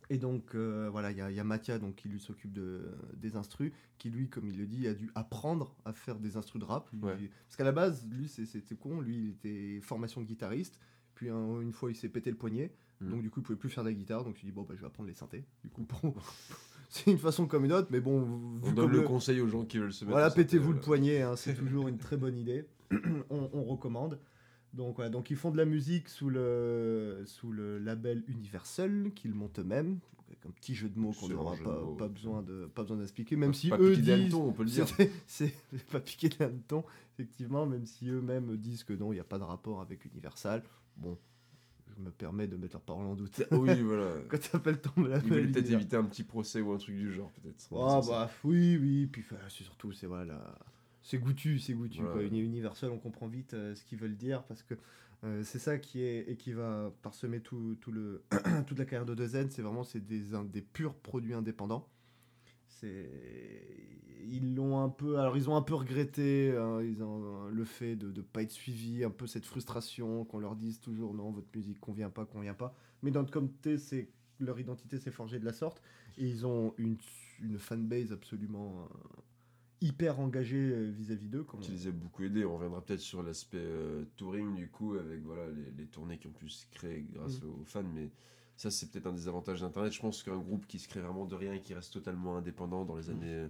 Et 0.10 0.18
donc 0.18 0.56
euh, 0.56 0.90
voilà, 0.92 1.12
il 1.12 1.18
y 1.18 1.22
a, 1.22 1.32
il 1.32 1.36
y 1.38 1.40
a 1.40 1.44
Mathia 1.44 1.80
donc, 1.80 1.96
qui 1.96 2.10
lui 2.10 2.20
s'occupe 2.20 2.52
de, 2.52 2.82
des 3.16 3.38
instrus, 3.38 3.72
qui 3.98 4.10
lui, 4.10 4.28
comme 4.30 4.48
il 4.50 4.58
le 4.58 4.66
dit, 4.68 4.88
a 4.88 4.94
dû 4.94 5.10
apprendre 5.16 5.74
à 5.86 5.94
faire 5.94 6.20
des 6.20 6.36
instrus 6.38 6.60
de 6.60 6.66
rap. 6.66 6.90
Lui. 7.18 7.30
Parce 7.48 7.56
qu'à 7.56 7.64
la 7.64 7.72
base, 7.72 8.06
lui, 8.10 8.28
c'était 8.28 8.76
con, 8.76 9.00
lui, 9.02 9.16
il 9.18 9.30
était 9.32 9.80
formation 9.82 10.22
de 10.22 10.26
guitariste. 10.28 10.80
Puis 11.16 11.30
un- 11.30 11.62
une 11.62 11.72
fois, 11.72 11.92
il 11.92 11.96
s'est 11.96 12.10
pété 12.10 12.30
le 12.30 12.36
poignet. 12.38 12.74
Mm. 13.02 13.10
Donc 13.10 13.22
du 13.22 13.30
coup, 13.30 13.40
il 13.40 13.44
pouvait 13.44 13.58
plus 13.58 13.70
faire 13.70 13.84
de 13.84 13.90
la 13.90 13.96
guitare. 13.96 14.24
Donc 14.24 14.42
il 14.42 14.46
dit, 14.46 14.52
bon, 14.52 14.64
bah, 14.64 14.74
je 14.76 14.82
vais 14.82 14.88
apprendre 14.88 15.08
les 15.10 15.16
synthés. 15.16 15.44
Du 15.64 15.70
coup, 15.70 15.86
bon, 16.04 16.14
c'est 16.90 17.10
une 17.12 17.18
façon 17.18 17.48
comme 17.48 17.66
une 17.66 17.74
autre. 17.74 17.88
Mais 17.92 18.00
bon, 18.02 18.60
On 18.64 18.72
donne 18.72 18.92
le 18.92 19.00
le- 19.02 19.04
conseil 19.08 19.42
aux 19.42 19.48
gens 19.48 19.66
qui 19.66 19.78
veulent 19.78 19.94
se 19.94 20.06
mettre. 20.06 20.12
voilà, 20.18 20.32
pétez-vous 20.32 20.74
le 20.74 20.80
poignet, 20.80 21.22
hein, 21.22 21.36
c'est 21.36 21.54
toujours 21.58 21.88
une 21.88 21.98
très 21.98 22.18
bonne 22.18 22.38
idée. 22.38 22.66
on, 23.30 23.50
on 23.54 23.64
recommande. 23.64 24.20
Donc 24.74 24.96
voilà, 24.96 25.10
donc 25.10 25.30
ils 25.30 25.36
font 25.36 25.52
de 25.52 25.58
la 25.58 25.66
musique 25.66 26.08
sous 26.08 26.30
le, 26.30 27.24
sous 27.26 27.52
le 27.52 27.78
label 27.78 28.24
Universal 28.28 29.12
qu'ils 29.16 29.34
montent 29.34 29.60
eux-mêmes. 29.60 30.00
Avec 30.28 30.46
un 30.46 30.52
petit 30.52 30.76
jeu 30.76 30.88
de 30.88 30.98
mots 30.98 31.12
qu'on 31.12 31.28
n'aura 31.28 31.58
pas, 31.58 31.82
pas 31.98 32.08
besoin 32.08 32.42
de 32.42 32.66
pas 32.74 32.84
besoin 32.84 32.96
d'expliquer, 32.96 33.36
même 33.36 33.54
si 33.54 33.68
Pas 33.68 33.78
eux 33.78 33.98
disent 33.98 34.34
on 34.34 34.54
peut 34.54 34.64
le 34.64 34.70
dire. 34.70 34.86
c'est 35.28 35.54
pas 35.92 36.00
piqué 36.00 36.30
des 36.30 36.42
hannetons, 36.46 36.86
effectivement, 37.14 37.66
même 37.66 37.86
si 37.86 38.08
eux-mêmes 38.08 38.56
disent 38.56 38.86
que 38.86 38.94
non, 38.94 39.12
il 39.12 39.16
n'y 39.16 39.20
a 39.20 39.26
pas 39.26 39.40
de 39.40 39.44
rapport 39.44 39.82
avec 39.82 40.06
Universal. 40.06 40.64
Bon, 40.96 41.18
je 41.98 42.04
me 42.04 42.12
permets 42.12 42.48
de 42.48 42.56
mettre 42.58 42.74
leur 42.76 42.82
parole 42.82 43.06
en 43.06 43.16
doute. 43.16 43.44
Oui, 43.52 43.82
voilà. 43.82 44.12
Quand 44.30 44.40
tu 44.40 44.56
appelles 44.56 44.80
ton 44.82 44.92
Ils 44.98 45.04
voulaient 45.04 45.48
peut-être 45.48 45.72
éviter 45.72 45.96
un 45.98 46.04
petit 46.04 46.24
procès 46.24 46.62
ou 46.62 46.72
un 46.72 46.78
truc 46.78 46.96
du 46.96 47.12
genre, 47.12 47.32
peut-être. 47.32 47.68
ah 47.74 48.02
bah 48.08 48.30
oui, 48.44 48.78
oui, 48.82 49.08
puis 49.08 49.24
c'est 49.50 49.64
surtout, 49.64 49.92
c'est 49.92 50.08
voilà, 50.08 50.56
c'est 51.02 51.18
goûtu, 51.18 51.60
c'est 51.60 51.74
goûtu. 51.74 52.00
Voilà. 52.00 52.14
Quoi. 52.14 52.24
Uni- 52.24 52.42
Universal, 52.42 52.92
on 52.92 52.98
comprend 53.00 53.28
vite 53.28 53.54
euh, 53.54 53.76
ce 53.76 53.84
qu'ils 53.84 53.98
veulent 54.00 54.16
dire 54.18 54.44
parce 54.44 54.64
que 54.64 54.76
euh, 55.24 55.44
c'est 55.44 55.60
ça 55.60 55.78
qui 55.78 56.02
est 56.02 56.26
et 56.32 56.36
qui 56.36 56.52
va 56.54 56.92
parsemer 57.04 57.42
tout, 57.42 57.76
tout 57.82 57.92
le 57.92 58.24
toute 58.68 58.80
la 58.80 58.86
carrière 58.86 59.06
de 59.06 59.16
2N. 59.16 59.50
C'est 59.50 59.62
vraiment 59.62 59.84
c'est 59.84 60.00
des 60.06 60.34
un- 60.34 60.44
des 60.46 60.62
purs 60.62 60.94
produits 60.96 61.34
indépendants. 61.34 61.88
Ils 62.84 64.56
l'ont 64.56 64.80
un 64.80 64.90
peu, 64.90 65.18
alors 65.18 65.36
ils 65.36 65.50
ont 65.50 65.56
un 65.56 65.62
peu 65.62 65.74
regretté 65.76 66.56
hein, 66.56 66.82
ils 66.82 67.04
ont, 67.04 67.48
le 67.48 67.66
fait 67.66 67.96
de 67.96 68.12
ne 68.12 68.22
pas 68.22 68.44
être 68.44 68.52
suivis, 68.52 69.04
un 69.04 69.10
peu 69.10 69.28
cette 69.28 69.46
frustration 69.46 70.26
qu'on 70.26 70.40
leur 70.40 70.56
dise 70.56 70.80
toujours 70.80 71.14
non 71.14 71.32
votre 71.32 71.48
musique 71.56 71.80
convient 71.80 72.10
pas, 72.10 72.26
convient 72.26 72.54
pas. 72.54 72.74
Mais 73.02 73.12
d'un 73.12 73.22
autre 73.22 73.32
côté, 73.32 73.78
c'est 73.78 74.10
leur 74.40 74.60
identité 74.60 75.00
s'est 75.00 75.12
forgée 75.12 75.40
de 75.40 75.46
la 75.46 75.54
sorte. 75.54 75.82
Et 76.18 76.28
ils 76.28 76.46
ont 76.46 76.74
une, 76.78 76.98
une 77.42 77.58
fanbase 77.58 78.12
absolument 78.12 78.84
euh, 78.84 79.22
hyper 79.82 80.20
engagée 80.20 80.72
euh, 80.72 80.92
vis-à-vis 80.92 81.28
d'eux. 81.28 81.46
qui 81.62 81.72
les 81.72 81.88
a 81.88 81.92
beaucoup 81.92 82.24
aidés. 82.24 82.46
On 82.46 82.56
reviendra 82.56 82.82
peut-être 82.84 83.00
sur 83.00 83.24
l'aspect 83.24 83.58
euh, 83.60 84.04
touring 84.18 84.56
du 84.56 84.70
coup 84.70 84.94
avec 84.94 85.22
voilà 85.24 85.48
les, 85.50 85.72
les 85.78 85.86
tournées 85.88 86.18
qui 86.20 86.28
ont 86.28 86.32
pu 86.32 86.50
se 86.50 86.66
créer 86.72 87.06
grâce 87.14 87.42
Mm. 87.42 87.48
aux 87.50 87.64
fans, 87.66 87.84
mais 87.94 88.12
ça 88.62 88.72
c'est 88.72 88.92
peut-être 88.92 89.08
un 89.08 89.14
des 89.14 89.28
avantages 89.28 89.62
d'internet. 89.62 89.92
Je 89.94 90.00
pense 90.02 90.24
qu'un 90.24 90.38
groupe 90.38 90.68
qui 90.68 90.80
se 90.80 90.88
crée 90.88 91.02
vraiment 91.02 91.26
de 91.26 91.36
rien 91.36 91.54
et 91.54 91.62
qui 91.62 91.74
reste 91.74 91.94
totalement 91.94 92.38
indépendant 92.38 92.86
dans 92.86 92.96
les 92.96 93.10
Mm. 93.10 93.12
années 93.12 93.34
euh, 93.36 93.48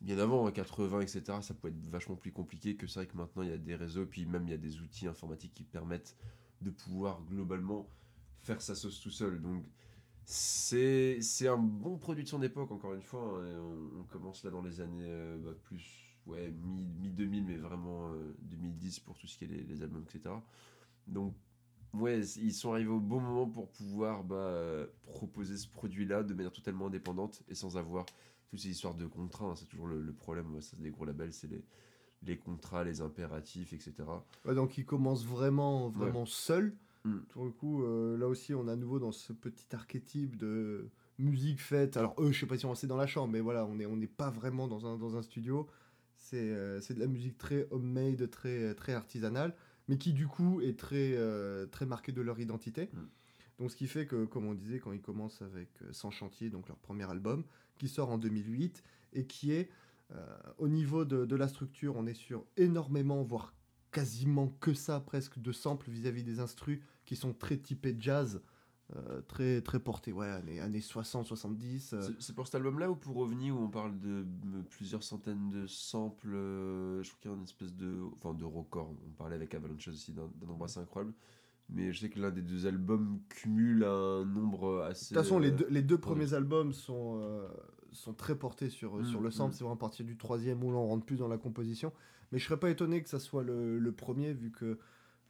bien 0.00 0.18
avant, 0.18 0.46
hein, 0.46 0.52
80, 0.52 1.00
etc., 1.02 1.42
ça 1.42 1.54
peut 1.54 1.68
être 1.68 1.86
vachement 1.88 2.16
plus 2.16 2.32
compliqué 2.32 2.76
que 2.76 2.86
c'est 2.86 3.00
vrai 3.00 3.06
que 3.06 3.16
maintenant 3.16 3.42
il 3.42 3.50
y 3.50 3.52
a 3.52 3.58
des 3.58 3.76
réseaux, 3.76 4.06
puis 4.06 4.26
même 4.26 4.44
il 4.46 4.50
y 4.50 4.54
a 4.54 4.58
des 4.58 4.80
outils 4.80 5.06
informatiques 5.06 5.54
qui 5.54 5.64
permettent 5.64 6.16
de 6.62 6.70
pouvoir 6.70 7.22
globalement 7.24 7.88
faire 8.42 8.62
sa 8.62 8.74
sauce 8.74 9.00
tout 9.00 9.10
seul. 9.10 9.40
Donc 9.42 9.64
c'est 10.24 11.20
c'est 11.22 11.48
un 11.48 11.56
bon 11.58 11.98
produit 11.98 12.24
de 12.24 12.28
son 12.28 12.42
époque, 12.42 12.70
encore 12.72 12.94
une 12.94 13.02
fois. 13.02 13.22
hein, 13.42 13.46
et 13.46 13.56
on, 13.58 14.00
on 14.00 14.04
commence 14.04 14.44
là 14.44 14.50
dans 14.50 14.62
les 14.62 14.80
années 14.80 15.06
euh, 15.08 15.38
bah, 15.38 15.52
plus 15.64 16.16
ouais, 16.26 16.50
mi-2000, 16.52 17.44
mais 17.44 17.56
vraiment 17.56 18.12
euh, 18.12 18.34
2010 18.42 19.00
pour 19.00 19.18
tout 19.18 19.26
ce 19.26 19.38
qui 19.38 19.44
est 19.44 19.48
les, 19.48 19.62
les 19.64 19.82
albums, 19.82 20.04
etc. 20.08 20.34
Donc, 21.06 21.34
ouais, 21.94 22.20
ils 22.20 22.52
sont 22.52 22.72
arrivés 22.72 22.90
au 22.90 23.00
bon 23.00 23.20
moment 23.20 23.46
pour 23.46 23.68
pouvoir 23.68 24.24
bah, 24.24 24.86
proposer 25.06 25.56
ce 25.56 25.68
produit-là 25.68 26.22
de 26.22 26.34
manière 26.34 26.52
totalement 26.52 26.86
indépendante 26.86 27.42
et 27.48 27.54
sans 27.54 27.76
avoir 27.76 28.06
toutes 28.48 28.60
ces 28.60 28.68
histoires 28.70 28.94
de 28.94 29.06
contrats. 29.06 29.46
hein. 29.46 29.54
C'est 29.56 29.66
toujours 29.68 29.86
le, 29.86 30.00
le 30.02 30.12
problème, 30.12 30.54
ouais, 30.54 30.60
ça, 30.60 30.76
c'est 30.76 30.82
des 30.82 30.90
gros 30.90 31.04
labels, 31.04 31.32
c'est 31.32 31.48
les, 31.50 31.64
les 32.22 32.36
contrats, 32.36 32.84
les 32.84 33.00
impératifs, 33.00 33.72
etc. 33.72 33.94
Ouais, 34.44 34.54
donc 34.54 34.76
ils 34.78 34.84
commencent 34.84 35.26
vraiment, 35.26 35.88
vraiment 35.88 36.26
seuls. 36.26 36.74
Mm. 37.04 37.18
Pour 37.30 37.44
le 37.44 37.50
coup, 37.50 37.82
euh, 37.82 38.18
là 38.18 38.28
aussi, 38.28 38.54
on 38.54 38.68
est 38.68 38.72
à 38.72 38.76
nouveau 38.76 38.98
dans 38.98 39.12
ce 39.12 39.32
petit 39.32 39.66
archétype 39.74 40.36
de 40.36 40.90
musique 41.18 41.60
faite. 41.60 41.96
Alors 41.96 42.14
eux, 42.18 42.32
je 42.32 42.40
sais 42.40 42.46
pas 42.46 42.58
si 42.58 42.66
on 42.66 42.74
c'est 42.74 42.86
dans 42.86 42.96
la 42.96 43.06
chambre, 43.06 43.32
mais 43.32 43.40
voilà, 43.40 43.64
on 43.66 43.76
n'est 43.76 43.86
on 43.86 43.96
n'est 43.96 44.06
pas 44.06 44.30
vraiment 44.30 44.68
dans 44.68 44.86
un, 44.86 44.96
dans 44.96 45.16
un 45.16 45.22
studio. 45.22 45.66
C'est 46.16 46.50
euh, 46.50 46.80
de 46.80 47.00
la 47.00 47.06
musique 47.06 47.38
très 47.38 47.66
homemade, 47.70 48.28
très, 48.30 48.74
très 48.74 48.92
artisanale, 48.92 49.54
mais 49.90 49.98
qui 49.98 50.12
du 50.12 50.28
coup 50.28 50.60
est 50.60 50.78
très, 50.78 51.14
euh, 51.14 51.66
très 51.66 51.84
marquée 51.84 52.12
de 52.12 52.22
leur 52.22 52.38
identité. 52.38 52.90
Mm. 52.92 52.98
Donc 53.58 53.70
ce 53.72 53.76
qui 53.76 53.88
fait 53.88 54.06
que, 54.06 54.24
comme 54.24 54.46
on 54.46 54.54
disait, 54.54 54.78
quand 54.78 54.92
ils 54.92 55.02
commencent 55.02 55.42
avec 55.42 55.68
euh, 55.82 55.92
Sans 55.92 56.12
Chantier, 56.12 56.48
donc 56.48 56.68
leur 56.68 56.78
premier 56.78 57.10
album, 57.10 57.42
qui 57.76 57.88
sort 57.88 58.08
en 58.08 58.16
2008, 58.16 58.84
et 59.14 59.26
qui 59.26 59.50
est, 59.50 59.68
euh, 60.12 60.24
au 60.58 60.68
niveau 60.68 61.04
de, 61.04 61.26
de 61.26 61.36
la 61.36 61.48
structure, 61.48 61.96
on 61.96 62.06
est 62.06 62.14
sur 62.14 62.46
énormément, 62.56 63.24
voire 63.24 63.52
quasiment 63.90 64.56
que 64.60 64.74
ça, 64.74 65.00
presque, 65.00 65.40
de 65.40 65.50
samples 65.50 65.90
vis-à-vis 65.90 66.22
des 66.22 66.38
instrus, 66.38 66.78
qui 67.04 67.16
sont 67.16 67.34
très 67.34 67.56
typés 67.56 67.96
jazz, 67.98 68.40
euh, 68.96 69.20
très, 69.22 69.60
très 69.60 69.78
portés, 69.78 70.12
ouais, 70.12 70.26
années, 70.28 70.58
années 70.60 70.80
60, 70.80 71.24
70. 71.26 71.92
euh, 71.92 72.02
C'est- 72.18 72.32
pour 72.34 72.46
cet 72.46 72.56
album-là 72.56 72.90
ou 72.90 72.96
pour 72.96 73.16
OVNI 73.18 73.50
où 73.52 73.58
on 73.58 73.68
parle 73.68 73.98
de 74.00 74.08
euh, 74.24 74.62
plusieurs 74.70 75.02
centaines 75.04 75.48
de 75.50 75.66
samples 75.66 76.34
euh, 76.34 77.02
Je 77.02 77.08
crois 77.10 77.18
qu'il 77.20 77.30
y 77.30 77.34
a 77.34 77.36
une 77.36 77.44
espèce 77.44 77.74
de. 77.74 77.94
Enfin, 78.14 78.34
de 78.34 78.44
record. 78.44 78.90
On 79.06 79.10
parlait 79.12 79.36
avec 79.36 79.54
Avalanche 79.54 79.86
aussi 79.88 80.12
d'un 80.12 80.28
nombre 80.46 80.64
assez 80.64 80.80
incroyable. 80.80 81.12
Mais 81.72 81.92
je 81.92 82.00
sais 82.00 82.08
que 82.10 82.18
l'un 82.18 82.32
des 82.32 82.42
deux 82.42 82.66
albums 82.66 83.20
cumule 83.28 83.84
un 83.84 84.24
nombre 84.24 84.80
assez. 84.82 85.14
De 85.14 85.20
toute 85.20 85.24
façon, 85.24 85.38
les 85.38 85.52
euh, 85.52 85.56
deux, 85.56 85.66
les 85.70 85.82
deux 85.82 85.98
premiers 85.98 86.34
albums 86.34 86.72
sont, 86.72 87.20
euh, 87.22 87.46
sont 87.92 88.12
très 88.12 88.34
portés 88.34 88.70
sur, 88.70 88.96
Mm, 88.96 89.04
sur 89.04 89.20
le 89.20 89.30
sample. 89.30 89.50
mm. 89.50 89.52
C'est 89.56 89.62
vraiment 89.62 89.76
à 89.76 89.78
partir 89.78 90.04
du 90.04 90.16
troisième 90.16 90.64
où 90.64 90.72
l'on 90.72 90.84
rentre 90.88 91.06
plus 91.06 91.16
dans 91.16 91.28
la 91.28 91.38
composition. 91.38 91.92
Mais 92.32 92.40
je 92.40 92.44
serais 92.46 92.58
pas 92.58 92.70
étonné 92.70 93.00
que 93.04 93.08
ça 93.08 93.20
soit 93.20 93.44
le, 93.44 93.78
le 93.78 93.92
premier, 93.92 94.32
vu 94.32 94.50
que 94.50 94.78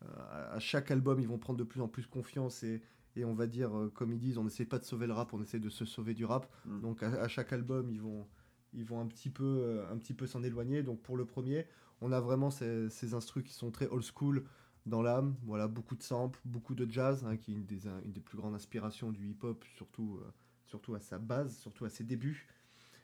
euh, 0.03 0.55
à 0.55 0.59
chaque 0.61 0.91
album, 0.91 1.21
ils 1.21 1.29
vont 1.29 1.37
prendre 1.37 1.59
de 1.59 1.65
plus 1.65 1.83
en 1.83 1.89
plus 1.89 2.07
confiance 2.07 2.63
et, 2.63 2.81
et 3.17 3.25
on 3.25 3.35
va 3.35 3.47
dire, 3.47 3.77
euh, 3.77 3.91
comme 3.91 4.13
ils 4.13 4.19
disent, 4.19 4.39
on 4.39 4.45
n'essaie 4.45 4.65
pas 4.65 4.79
de 4.79 4.85
sauver 4.85 5.07
le 5.07 5.13
rap, 5.13 5.33
on 5.33 5.43
essaie 5.43 5.59
de 5.59 5.69
se 5.69 5.85
sauver 5.85 6.15
du 6.15 6.25
rap. 6.25 6.51
Mm. 6.65 6.81
Donc 6.81 7.03
à, 7.03 7.09
à 7.21 7.29
chaque 7.29 7.53
album, 7.53 7.91
ils 7.91 8.01
vont, 8.01 8.27
ils 8.73 8.85
vont 8.85 9.01
un 9.01 9.07
petit 9.07 9.31
peu, 9.31 9.45
euh, 9.45 9.91
un 9.91 9.97
petit 9.99 10.15
peu 10.15 10.27
s'en 10.27 10.43
éloigner. 10.43 10.83
Donc 10.83 11.01
pour 11.03 11.17
le 11.17 11.25
premier, 11.25 11.67
on 12.01 12.13
a 12.13 12.21
vraiment 12.21 12.51
ces, 12.51 12.89
ces 12.91 13.15
instrus 13.15 13.45
qui 13.45 13.53
sont 13.53 13.71
très 13.71 13.87
old 13.89 14.05
school 14.05 14.45
dans 14.87 15.03
l'âme. 15.03 15.37
Voilà, 15.43 15.69
beaucoup 15.69 15.97
de 15.97 16.03
samples, 16.03 16.41
beaucoup 16.45 16.75
de 16.75 16.91
jazz, 16.91 17.25
hein, 17.25 17.37
qui 17.37 17.53
est 17.53 17.57
une 17.57 17.67
des, 17.67 17.87
une 17.87 18.13
des 18.13 18.21
plus 18.21 18.37
grandes 18.37 18.55
inspirations 18.55 19.11
du 19.11 19.29
hip-hop, 19.29 19.65
surtout, 19.77 20.21
euh, 20.23 20.31
surtout 20.67 20.95
à 20.95 21.01
sa 21.01 21.19
base, 21.19 21.57
surtout 21.57 21.85
à 21.85 21.91
ses 21.91 22.05
débuts. 22.05 22.47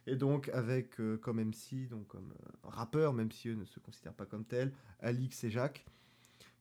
Et 0.07 0.17
donc 0.17 0.49
avec 0.51 1.01
euh, 1.01 1.17
comme 1.19 1.41
MC, 1.41 1.89
donc 1.89 2.07
comme 2.07 2.33
euh, 2.33 2.51
rappeur, 2.63 3.13
même 3.13 3.33
si 3.33 3.49
eux 3.49 3.55
ne 3.55 3.65
se 3.65 3.81
considèrent 3.81 4.15
pas 4.15 4.27
comme 4.27 4.45
tels, 4.45 4.73
Alix 5.01 5.43
et 5.45 5.51
Jacques, 5.51 5.85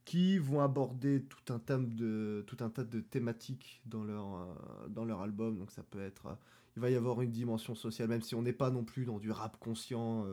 qui 0.05 0.38
vont 0.38 0.62
aborder 0.62 1.24
tout 1.24 1.53
un, 1.53 1.59
tas 1.59 1.77
de, 1.79 2.43
tout 2.47 2.57
un 2.62 2.69
tas 2.69 2.83
de 2.83 3.00
thématiques 3.01 3.81
dans 3.85 4.03
leur, 4.03 4.35
euh, 4.35 4.88
dans 4.89 5.05
leur 5.05 5.21
album. 5.21 5.57
Donc 5.57 5.71
ça 5.71 5.83
peut 5.83 6.01
être... 6.01 6.27
euh, 6.27 6.35
il 6.77 6.81
va 6.81 6.89
y 6.89 6.95
avoir 6.95 7.21
une 7.21 7.31
dimension 7.31 7.74
sociale, 7.75 8.09
même 8.09 8.21
si 8.21 8.35
on 8.35 8.41
n'est 8.41 8.53
pas 8.53 8.69
non 8.69 8.83
plus 8.83 9.05
dans 9.05 9.17
du 9.19 9.31
rap 9.31 9.57
conscient 9.59 10.25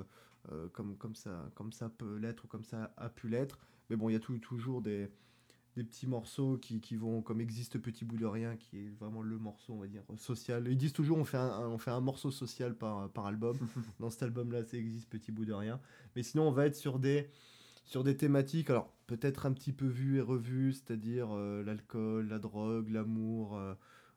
euh, 0.50 0.68
comme, 0.72 0.96
comme, 0.96 1.14
ça, 1.14 1.50
comme 1.54 1.72
ça 1.72 1.88
peut 1.88 2.16
l'être 2.16 2.44
ou 2.44 2.48
comme 2.48 2.64
ça 2.64 2.92
a 2.96 3.08
pu 3.08 3.28
l'être. 3.28 3.58
Mais 3.90 3.96
bon, 3.96 4.08
il 4.08 4.14
y 4.14 4.16
a 4.16 4.20
tout- 4.20 4.38
toujours 4.38 4.82
des, 4.82 5.08
des 5.76 5.84
petits 5.84 6.06
morceaux 6.06 6.58
qui, 6.58 6.80
qui 6.80 6.96
vont 6.96 7.22
comme 7.22 7.40
existe 7.40 7.78
petit 7.78 8.04
bout 8.04 8.18
de 8.18 8.26
rien 8.26 8.56
qui 8.56 8.78
est 8.78 8.88
vraiment 9.00 9.22
le 9.22 9.38
morceau 9.38 9.72
on 9.74 9.78
va 9.78 9.86
dire 9.86 10.02
social 10.18 10.66
ils 10.68 10.76
disent 10.76 10.92
toujours 10.92 11.16
on 11.18 11.24
fait 11.24 11.38
un, 11.38 11.68
on 11.68 11.78
fait 11.78 11.90
un 11.90 12.00
morceau 12.00 12.30
social 12.30 12.74
par, 12.74 13.08
par 13.10 13.26
album 13.26 13.56
dans 14.00 14.10
cet 14.10 14.22
album 14.22 14.52
là 14.52 14.64
c'est 14.64 14.76
existe 14.78 15.08
petit 15.08 15.32
bout 15.32 15.46
de 15.46 15.52
rien 15.54 15.80
mais 16.14 16.22
sinon 16.22 16.48
on 16.48 16.52
va 16.52 16.66
être 16.66 16.76
sur 16.76 16.98
des 16.98 17.28
sur 17.92 18.02
des 18.02 18.16
thématiques 18.16 18.70
alors 18.70 18.90
peut-être 19.06 19.46
un 19.46 19.52
petit 19.52 19.72
peu 19.72 19.86
vues 19.86 20.16
et 20.16 20.22
revues 20.22 20.72
c'est-à-dire 20.72 21.28
euh, 21.32 21.62
l'alcool 21.62 22.26
la 22.28 22.38
drogue 22.38 22.88
l'amour 22.88 23.56
euh, 23.56 23.74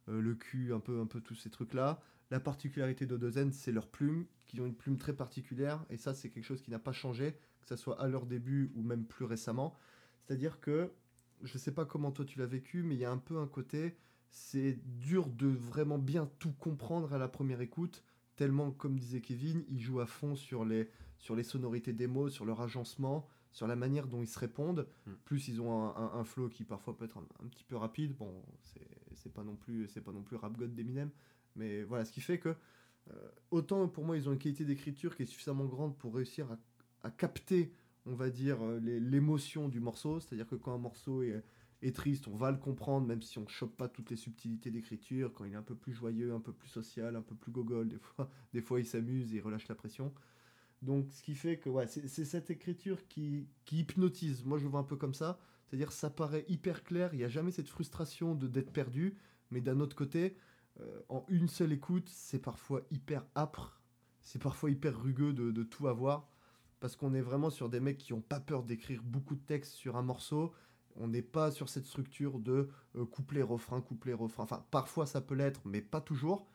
euh, 0.09 0.21
le 0.21 0.33
cul 0.33 0.73
un 0.73 0.79
peu 0.79 0.99
un 0.99 1.05
peu 1.05 1.19
tous 1.19 1.35
ces 1.35 1.49
trucs 1.49 1.73
là 1.73 2.01
la 2.31 2.39
particularité 2.39 3.05
d'Odozen 3.05 3.51
c'est 3.51 3.71
leurs 3.71 3.87
plumes 3.87 4.25
qui 4.47 4.59
ont 4.61 4.65
une 4.65 4.75
plume 4.75 4.97
très 4.97 5.13
particulière 5.13 5.85
et 5.89 5.97
ça 5.97 6.13
c'est 6.13 6.29
quelque 6.29 6.45
chose 6.45 6.61
qui 6.61 6.71
n'a 6.71 6.79
pas 6.79 6.93
changé 6.93 7.35
que 7.65 7.75
ce 7.75 7.81
soit 7.81 7.99
à 7.99 8.07
leur 8.07 8.25
début 8.25 8.71
ou 8.75 8.83
même 8.83 9.05
plus 9.05 9.25
récemment. 9.25 9.75
C'est-à-dire 10.21 10.59
que 10.59 10.91
je 11.43 11.57
sais 11.57 11.73
pas 11.73 11.85
comment 11.85 12.11
toi 12.11 12.25
tu 12.25 12.39
l'as 12.39 12.45
vécu, 12.45 12.83
mais 12.83 12.95
il 12.95 12.99
y 12.99 13.05
a 13.05 13.11
un 13.11 13.17
peu 13.17 13.39
un 13.39 13.47
côté, 13.47 13.97
c'est 14.31 14.79
dur 14.99 15.27
de 15.27 15.47
vraiment 15.47 15.97
bien 15.97 16.29
tout 16.39 16.53
comprendre 16.53 17.13
à 17.13 17.17
la 17.17 17.27
première 17.27 17.61
écoute, 17.61 18.03
tellement, 18.35 18.71
comme 18.71 18.97
disait 18.99 19.21
Kevin, 19.21 19.63
ils 19.67 19.81
jouent 19.81 19.99
à 19.99 20.05
fond 20.05 20.35
sur 20.35 20.63
les, 20.63 20.89
sur 21.17 21.35
les 21.35 21.43
sonorités 21.43 21.93
des 21.93 22.07
mots, 22.07 22.29
sur 22.29 22.45
leur 22.45 22.61
agencement, 22.61 23.27
sur 23.55 23.65
la 23.65 23.75
manière 23.75 24.07
dont 24.07 24.21
ils 24.21 24.27
se 24.27 24.37
répondent. 24.37 24.87
Mm. 25.07 25.11
Plus 25.25 25.47
ils 25.47 25.61
ont 25.61 25.73
un, 25.73 26.11
un, 26.13 26.23
flow 26.23 26.47
qui 26.49 26.63
parfois 26.63 26.95
peut 26.95 27.05
être 27.05 27.17
un, 27.17 27.47
petit 27.47 27.63
peu 27.63 27.75
rapide. 27.75 28.15
Bon, 28.15 28.31
c'est 29.15 29.33
pas 29.33 29.43
non 29.43 29.55
plus 29.55 29.87
c'est 29.87 30.01
pas 30.01 30.11
non 30.11 30.21
plus 30.21 30.35
rap 30.35 30.55
god 30.55 30.75
d'Eminem, 30.75 31.09
mais 31.55 31.81
voilà, 31.81 32.05
ce 32.05 32.11
qui 32.11 32.21
fait 32.21 32.37
que 32.37 32.55
euh, 33.11 33.13
autant 33.49 33.87
pour 33.87 34.03
moi 34.03 34.17
ils 34.17 34.29
ont 34.29 34.33
une 34.33 34.39
qualité 34.39 34.65
d'écriture 34.65 35.15
qui 35.15 35.23
est 35.23 35.25
suffisamment 35.25 35.65
grande 35.65 35.97
pour 35.97 36.13
réussir 36.13 36.51
à, 36.51 37.07
à 37.07 37.11
capter 37.11 37.73
on 38.05 38.13
va 38.13 38.29
dire, 38.29 38.63
euh, 38.63 38.79
l'émotion 38.79 39.67
du 39.67 39.79
morceau. 39.79 40.19
C'est-à-dire 40.19 40.47
que 40.47 40.55
quand 40.55 40.73
un 40.73 40.79
morceau 40.79 41.23
est, 41.23 41.43
triste, 41.93 42.27
on 42.27 42.35
va 42.35 42.49
le 42.49 42.57
comprendre, 42.57 43.05
même 43.05 43.21
si 43.21 43.37
on 43.37 43.47
chope 43.47 43.77
pas 43.77 43.87
toutes 43.87 44.09
les 44.09 44.15
subtilités 44.15 44.71
d'écriture. 44.71 45.31
Quand 45.33 45.45
il 45.45 45.53
est 45.53 45.57
un 45.57 45.61
peu 45.61 45.75
plus 45.75 45.93
joyeux, 45.93 46.33
un 46.33 46.39
peu 46.39 46.51
plus 46.51 46.69
social, 46.69 47.15
un 47.15 47.21
peu 47.21 47.35
plus 47.35 47.51
gogol, 47.51 47.87
des 47.87 47.99
fois, 47.99 48.29
des 48.53 48.61
fois 48.61 48.79
il 48.79 48.85
s'amuse 48.85 49.33
et 49.33 49.37
il 49.37 49.41
relâche 49.41 49.67
la 49.67 49.75
pression. 49.75 50.11
Donc, 50.81 51.11
ce 51.11 51.21
qui 51.23 51.35
fait 51.35 51.57
que 51.57 51.69
ouais, 51.69 51.87
c'est 51.87 52.25
cette 52.25 52.49
écriture 52.49 53.07
qui, 53.07 53.47
hypnotise. 53.71 54.43
Moi, 54.43 54.57
je 54.57 54.63
le 54.63 54.69
vois 54.69 54.79
un 54.79 54.83
peu 54.83 54.97
comme 54.97 55.13
ça. 55.13 55.39
C'est-à-dire, 55.65 55.91
ça 55.91 56.09
paraît 56.09 56.45
hyper 56.47 56.83
clair. 56.83 57.13
Il 57.13 57.17
n'y 57.17 57.23
a 57.23 57.29
jamais 57.29 57.51
cette 57.51 57.69
frustration 57.69 58.35
d'être 58.35 58.71
perdu. 58.71 59.17
Mais 59.51 59.61
d'un 59.61 59.79
autre 59.79 59.95
côté, 59.95 60.37
euh, 60.79 61.01
en 61.09 61.25
une 61.29 61.47
seule 61.47 61.71
écoute, 61.71 62.09
c'est 62.09 62.39
parfois 62.39 62.81
hyper 62.91 63.25
âpre. 63.35 63.81
C'est 64.21 64.41
parfois 64.41 64.69
hyper 64.69 65.01
rugueux 65.01 65.33
de, 65.33 65.51
de 65.51 65.63
tout 65.63 65.87
avoir 65.87 66.29
parce 66.79 66.95
qu'on 66.95 67.13
est 67.13 67.21
vraiment 67.21 67.49
sur 67.49 67.69
des 67.69 67.79
mecs 67.79 67.97
qui 67.97 68.13
n'ont 68.13 68.21
pas 68.21 68.39
peur 68.39 68.63
d'écrire 68.63 69.01
beaucoup 69.03 69.35
de 69.35 69.41
textes 69.41 69.73
sur 69.73 69.95
un 69.95 70.01
morceau. 70.03 70.53
On 70.95 71.07
n'est 71.07 71.21
pas 71.21 71.51
sur 71.51 71.67
cette 71.67 71.85
structure 71.85 72.39
de 72.39 72.69
euh, 72.95 73.05
couplet, 73.05 73.41
refrain, 73.41 73.81
couplet, 73.81 74.13
refrain. 74.13 74.43
Enfin, 74.43 74.63
parfois 74.71 75.05
ça 75.05 75.21
peut 75.21 75.35
l'être, 75.35 75.61
mais 75.65 75.81
pas 75.81 76.01
toujours. 76.01 76.47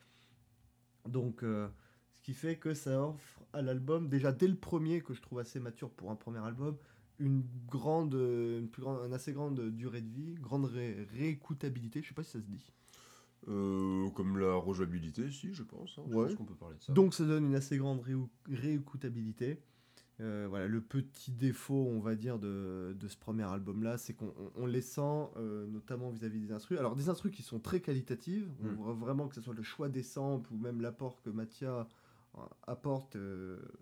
Donc, 1.05 1.43
euh, 1.43 1.67
ce 2.21 2.25
qui 2.25 2.33
fait 2.35 2.55
que 2.55 2.75
ça 2.75 3.03
offre 3.03 3.41
à 3.51 3.63
l'album, 3.63 4.07
déjà 4.07 4.31
dès 4.31 4.47
le 4.47 4.55
premier, 4.55 5.01
que 5.01 5.15
je 5.15 5.21
trouve 5.21 5.39
assez 5.39 5.59
mature 5.59 5.89
pour 5.89 6.11
un 6.11 6.15
premier 6.15 6.37
album, 6.37 6.77
une 7.17 7.43
grande, 7.67 8.13
une 8.13 8.67
plus 8.67 8.83
grande, 8.83 9.11
assez 9.11 9.33
grande 9.33 9.59
durée 9.71 10.01
de 10.01 10.09
vie, 10.09 10.35
grande 10.35 10.65
réécoutabilité. 10.65 12.01
Je 12.03 12.09
sais 12.09 12.13
pas 12.13 12.23
si 12.23 12.31
ça 12.31 12.39
se 12.39 12.45
dit. 12.45 12.71
Euh, 13.47 14.07
comme 14.11 14.37
la 14.37 14.53
rejouabilité, 14.53 15.31
si, 15.31 15.51
je 15.53 15.63
pense. 15.63 15.97
Hein. 15.97 16.03
Je 16.29 16.35
peut 16.35 16.53
parler 16.53 16.75
de 16.77 16.83
ça. 16.83 16.93
Donc 16.93 17.15
ça 17.15 17.25
donne 17.25 17.45
une 17.45 17.55
assez 17.55 17.77
grande 17.77 18.03
réécoutabilité. 18.47 19.59
Euh, 20.19 20.45
voilà, 20.47 20.67
le 20.67 20.81
petit 20.81 21.31
défaut, 21.31 21.87
on 21.89 22.01
va 22.01 22.13
dire, 22.13 22.37
de, 22.37 22.95
de 22.99 23.07
ce 23.07 23.17
premier 23.17 23.43
album-là, 23.43 23.97
c'est 23.97 24.13
qu'on 24.13 24.67
les 24.67 24.81
sent, 24.81 25.01
euh, 25.37 25.65
notamment 25.65 26.11
vis-à-vis 26.11 26.39
des 26.39 26.51
instrus. 26.51 26.77
Alors, 26.77 26.95
des 26.95 27.09
instrus 27.09 27.31
qui 27.31 27.41
sont 27.41 27.59
très 27.59 27.81
qualitatives, 27.81 28.47
on 28.61 28.67
mm. 28.67 28.75
voit 28.75 28.93
vraiment 28.93 29.27
que 29.27 29.33
ce 29.33 29.41
soit 29.41 29.55
le 29.55 29.63
choix 29.63 29.89
des 29.89 30.03
samples 30.03 30.53
ou 30.53 30.57
même 30.57 30.79
l'apport 30.79 31.19
que 31.23 31.31
Mathia 31.31 31.87
apporte, 32.67 33.17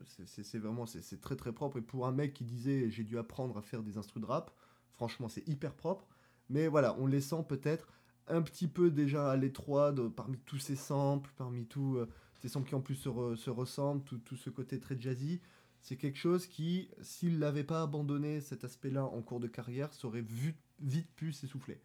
c'est 0.06 0.58
vraiment 0.58 0.86
c'est 0.86 1.22
très 1.22 1.36
très 1.36 1.54
propre. 1.54 1.78
Et 1.78 1.82
pour 1.82 2.08
un 2.08 2.12
mec 2.12 2.34
qui 2.34 2.44
disait 2.44 2.90
j'ai 2.90 3.04
dû 3.04 3.18
apprendre 3.18 3.58
à 3.58 3.62
faire 3.62 3.84
des 3.84 3.98
instrus 3.98 4.22
de 4.22 4.28
rap, 4.28 4.52
franchement, 4.92 5.30
c'est 5.30 5.48
hyper 5.48 5.76
propre. 5.76 6.08
Mais 6.50 6.68
voilà, 6.68 6.96
on 7.00 7.06
les 7.06 7.22
sent 7.22 7.46
peut-être 7.48 7.88
un 8.28 8.42
petit 8.42 8.68
peu 8.68 8.92
déjà 8.92 9.32
à 9.32 9.38
l'étroit 9.38 9.94
parmi 10.16 10.38
tous 10.40 10.60
ces 10.60 10.76
samples, 10.76 11.32
parmi 11.38 11.66
tous 11.66 12.00
ces 12.42 12.50
samples 12.50 12.70
qui 12.70 12.76
en 12.76 12.82
plus 12.82 12.96
se, 12.96 13.36
se 13.36 13.50
ressemblent, 13.50 14.04
tout, 14.04 14.18
tout, 14.20 14.36
ce 14.36 14.50
côté 14.50 14.80
très 14.80 15.00
jazzy 15.00 15.42
c'est 15.82 15.98
quelque 15.98 16.18
chose 16.18 16.46
qui, 16.48 16.90
s'il 17.02 17.40
n'avait 17.40 17.64
pas 17.64 17.82
abandonné 17.82 18.42
cet 18.42 18.64
aspect-là 18.64 19.06
en 19.06 19.22
cours 19.22 19.40
de 19.40 19.48
carrière, 19.48 19.94
serait 19.94 20.22
vu, 20.22 20.56
vite 20.80 21.10
pu 21.16 21.32
s'essouffler. 21.32 21.82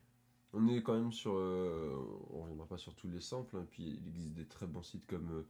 On 0.53 0.69
est 0.69 0.83
quand 0.83 0.95
même 0.95 1.13
sur. 1.13 1.33
Euh, 1.35 1.93
on 2.31 2.43
reviendra 2.43 2.67
pas 2.67 2.79
sur 2.79 2.95
tous 2.95 3.09
les 3.09 3.21
samples, 3.21 3.57
hein, 3.57 3.67
puis 3.71 3.99
il 4.01 4.09
existe 4.09 4.35
des 4.35 4.47
très 4.47 4.67
bons 4.67 4.83
sites 4.83 5.07
comme 5.07 5.31
euh, 5.33 5.47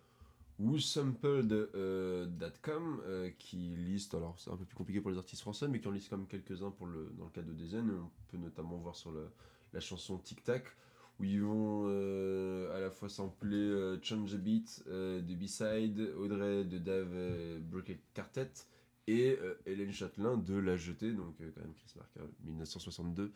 whosampled.com 0.59 3.03
euh, 3.05 3.31
qui 3.39 3.57
liste, 3.57 4.15
alors 4.15 4.39
c'est 4.39 4.51
un 4.51 4.57
peu 4.57 4.65
plus 4.65 4.77
compliqué 4.77 5.01
pour 5.01 5.11
les 5.11 5.19
artistes 5.19 5.43
français, 5.43 5.69
mais 5.69 5.81
qui 5.81 5.89
en 5.89 5.93
liste 5.93 6.11
quand 6.11 6.19
même 6.19 6.27
quelques-uns 6.27 6.71
pour 6.71 6.87
le, 6.87 7.13
dans 7.19 7.25
le 7.25 7.31
cas 7.31 7.43
de 7.43 7.53
Dezen. 7.53 7.91
On 7.91 8.11
peut 8.29 8.39
notamment 8.39 8.77
voir 8.77 8.97
sur 8.97 9.13
la 9.73 9.81
chanson 9.81 10.19
Tic 10.19 10.45
Tac 10.45 10.65
où 11.21 11.25
ils 11.25 11.43
vont 11.43 11.85
euh, 11.87 12.77
à 12.77 12.81
la 12.81 12.91
fois 12.91 13.09
sampler 13.09 13.57
euh, 13.57 13.99
Change 14.03 14.35
a 14.35 14.39
Beat 14.39 14.85
euh, 14.89 15.21
de 15.21 15.35
B-Side, 15.35 16.13
Audrey 16.19 16.65
de 16.65 16.79
Dave 16.79 17.13
euh, 17.13 17.61
Quartet 18.15 18.51
et 19.07 19.39
Hélène 19.67 19.93
Châtelain 19.93 20.39
de 20.39 20.55
La 20.55 20.79
Jetée, 20.79 21.13
donc 21.13 21.37
quand 21.37 21.61
même 21.61 21.75
Chris 21.75 21.93
Marker, 21.95 22.33
1962. 22.43 23.33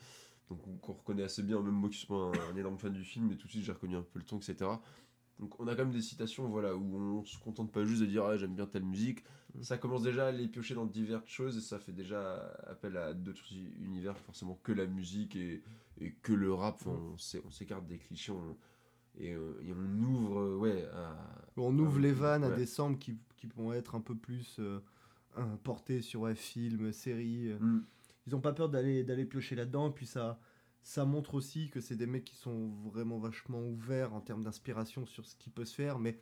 Donc 0.49 0.61
on, 0.67 0.93
reconnaît 0.95 1.25
assez 1.25 1.43
bien, 1.43 1.61
même 1.61 1.75
moi 1.75 1.91
qui 1.91 1.99
suis 1.99 2.07
pas 2.07 2.15
un, 2.15 2.57
énorme 2.57 2.79
fan 2.79 2.91
du 2.91 3.05
film, 3.05 3.27
mais 3.29 3.37
tout 3.37 3.47
de 3.47 3.53
suite 3.53 3.65
j'ai 3.65 3.73
reconnu 3.73 3.95
un 3.95 4.03
peu 4.03 4.19
le 4.19 4.25
ton, 4.25 4.39
etc. 4.39 4.65
Donc 5.39 5.59
on 5.61 5.69
a 5.69 5.77
quand 5.77 5.85
même 5.85 5.93
des 5.93 6.03
citations 6.03 6.49
voilà, 6.49 6.75
où 6.75 7.19
on 7.19 7.25
se 7.25 7.39
contente 7.39 7.71
pas 7.71 7.85
juste 7.85 8.01
de 8.01 8.07
dire 8.07 8.25
ah, 8.25 8.37
j'aime 8.37 8.55
bien 8.55 8.67
telle 8.67 8.85
musique. 8.85 9.23
Mm. 9.55 9.63
Ça 9.63 9.79
commence 9.79 10.03
déjà 10.03 10.29
à 10.29 10.33
les 10.33 10.49
piocher 10.49 10.75
dans 10.75 10.87
diverses 10.87 11.29
choses 11.29 11.57
et 11.57 11.61
ça 11.61 11.79
fait 11.79 11.93
déjà 11.93 12.37
appel 12.67 12.97
à 12.97 13.15
d'autres 13.15 13.45
univers, 13.81 14.19
forcément 14.19 14.59
que 14.63 14.73
la 14.73 14.87
musique 14.87 15.37
et, 15.37 15.63
et 16.01 16.13
que 16.23 16.33
le 16.33 16.53
rap. 16.53 16.85
Mm. 16.85 16.91
on 17.45 17.51
s'écarte 17.51 17.87
des 17.87 17.99
clichés 17.99 18.33
et, 19.21 19.33
euh, 19.33 19.61
et, 19.63 19.73
on 19.73 20.03
ouvre, 20.05 20.41
euh, 20.41 20.57
ouais, 20.57 20.89
on 21.57 21.77
ouvre 21.79 21.99
les 21.99 22.13
vannes 22.13 22.45
à 22.45 22.51
des 22.51 22.67
samples 22.67 22.99
qui, 22.99 23.17
qui, 23.37 23.49
vont 23.57 23.73
être 23.73 23.95
un 23.95 24.01
peu 24.01 24.15
plus 24.15 24.59
euh, 24.61 24.81
portés 25.65 26.03
sur 26.03 26.27
un 26.27 26.35
film, 26.35 26.93
série. 26.93 27.53
Mm. 27.61 27.85
Ils 28.27 28.37
ont 28.37 28.41
pas 28.41 28.53
peur 28.53 28.69
d'aller 28.69 29.25
piocher 29.25 29.55
là-dedans, 29.55 29.91
puis 29.91 30.07
ça 30.07 30.39
ça 30.89 31.05
montre 31.05 31.35
aussi 31.35 31.69
que 31.69 31.83
c'est 31.83 31.97
des 31.97 32.07
mecs 32.07 32.25
qui 32.25 32.35
sont 32.35 32.71
vraiment 32.87 33.19
vachement 33.19 33.61
ouverts 33.61 34.15
en 34.15 34.23
termes 34.23 34.43
d'inspiration 34.43 35.05
sur 35.05 35.27
ce 35.27 35.37
qui 35.37 35.51
peut 35.51 35.67
se 35.67 35.75
faire, 35.75 35.99
mais 35.99 36.19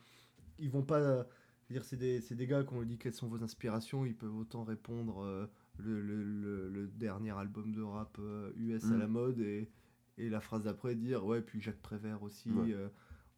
ils 0.58 0.70
vont 0.70 0.82
pas. 0.82 1.24
dire, 1.70 1.84
c'est 1.84 1.96
des, 1.96 2.18
des, 2.18 2.46
gars, 2.48 2.64
quand 2.64 2.78
on 2.78 2.82
dit 2.82 2.98
quelles 2.98 3.14
sont 3.14 3.28
vos 3.28 3.44
inspirations, 3.44 4.04
ils 4.04 4.16
peuvent 4.16 4.36
autant 4.36 4.64
répondre 4.64 5.22
euh, 5.22 5.46
le, 5.78 6.00
le, 6.00 6.68
le, 6.68 6.88
dernier 6.88 7.30
album 7.30 7.70
de 7.70 7.80
rap 7.80 8.18
US 8.56 8.82
euh, 8.82 8.88
à 8.88 8.96
mm. 8.96 8.98
la 8.98 9.06
mode 9.06 9.38
et, 9.38 9.70
et 10.18 10.28
la 10.28 10.40
phrase 10.40 10.64
d'après 10.64 10.96
dire 10.96 11.24
ouais, 11.24 11.42
puis 11.42 11.60
Jacques 11.60 11.80
Prévert 11.80 12.24
aussi. 12.24 12.50
Euh, 12.56 12.88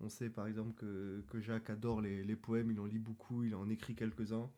on 0.00 0.08
sait 0.08 0.30
par 0.30 0.46
exemple 0.46 0.72
que, 0.76 1.22
que 1.28 1.40
Jacques 1.40 1.68
adore 1.68 2.00
les, 2.00 2.24
les, 2.24 2.36
poèmes, 2.36 2.70
il 2.70 2.80
en 2.80 2.86
lit 2.86 2.98
beaucoup, 2.98 3.44
il 3.44 3.54
en 3.54 3.68
écrit 3.68 3.94
quelques-uns 3.94 4.48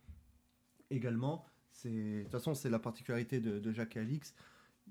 également. 0.91 1.45
De 1.85 2.23
toute 2.23 2.31
façon, 2.31 2.55
c'est 2.55 2.71
la 2.71 2.79
particularité 2.79 3.41
de, 3.41 3.59
de 3.59 3.73
Jacques 3.73 3.97
et 3.97 4.01
Alix 4.01 4.37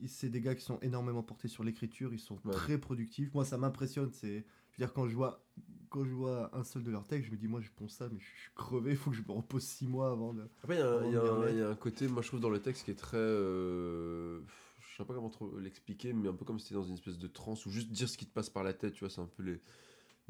c'est 0.07 0.29
des 0.29 0.41
gars 0.41 0.55
qui 0.55 0.63
sont 0.63 0.79
énormément 0.81 1.23
portés 1.23 1.47
sur 1.47 1.63
l'écriture, 1.63 2.13
ils 2.13 2.19
sont 2.19 2.37
très 2.51 2.77
productifs. 2.77 3.33
Moi, 3.33 3.45
ça 3.45 3.57
m'impressionne. 3.57 4.11
C'est, 4.13 4.27
je 4.27 4.77
veux 4.77 4.85
dire, 4.85 4.93
quand 4.93 5.07
je 5.07 5.15
vois, 5.15 5.45
quand 5.89 6.05
je 6.05 6.13
vois 6.13 6.55
un 6.55 6.63
seul 6.63 6.83
de 6.83 6.91
leurs 6.91 7.05
textes, 7.05 7.27
je 7.27 7.31
me 7.31 7.37
dis, 7.37 7.47
moi, 7.47 7.61
je 7.61 7.69
pense 7.75 7.93
ça, 7.93 8.07
mais 8.11 8.19
je 8.19 8.25
suis 8.25 8.51
crevé. 8.55 8.91
Il 8.91 8.97
faut 8.97 9.11
que 9.11 9.17
je 9.17 9.23
me 9.27 9.31
repose 9.31 9.63
six 9.63 9.87
mois 9.87 10.11
avant 10.11 10.33
de. 10.33 10.47
Après, 10.63 10.75
il 10.77 11.11
y, 11.11 11.61
a 11.61 11.69
un 11.69 11.75
côté, 11.75 12.07
moi, 12.07 12.21
je 12.21 12.27
trouve 12.27 12.39
dans 12.39 12.49
le 12.49 12.61
texte 12.61 12.85
qui 12.85 12.91
est 12.91 12.95
très, 12.95 13.17
euh, 13.17 14.41
je 14.79 14.97
sais 14.97 15.05
pas 15.05 15.13
comment 15.13 15.29
trop 15.29 15.57
l'expliquer, 15.59 16.13
mais 16.13 16.29
un 16.29 16.33
peu 16.33 16.45
comme 16.45 16.59
si 16.59 16.67
c'était 16.67 16.75
dans 16.75 16.85
une 16.85 16.95
espèce 16.95 17.17
de 17.17 17.27
transe 17.27 17.65
ou 17.65 17.71
juste 17.71 17.91
dire 17.91 18.09
ce 18.09 18.17
qui 18.17 18.25
te 18.25 18.33
passe 18.33 18.49
par 18.49 18.63
la 18.63 18.73
tête. 18.73 18.93
Tu 18.93 18.99
vois, 18.99 19.09
c'est 19.09 19.21
un 19.21 19.29
peu 19.37 19.43
les. 19.43 19.61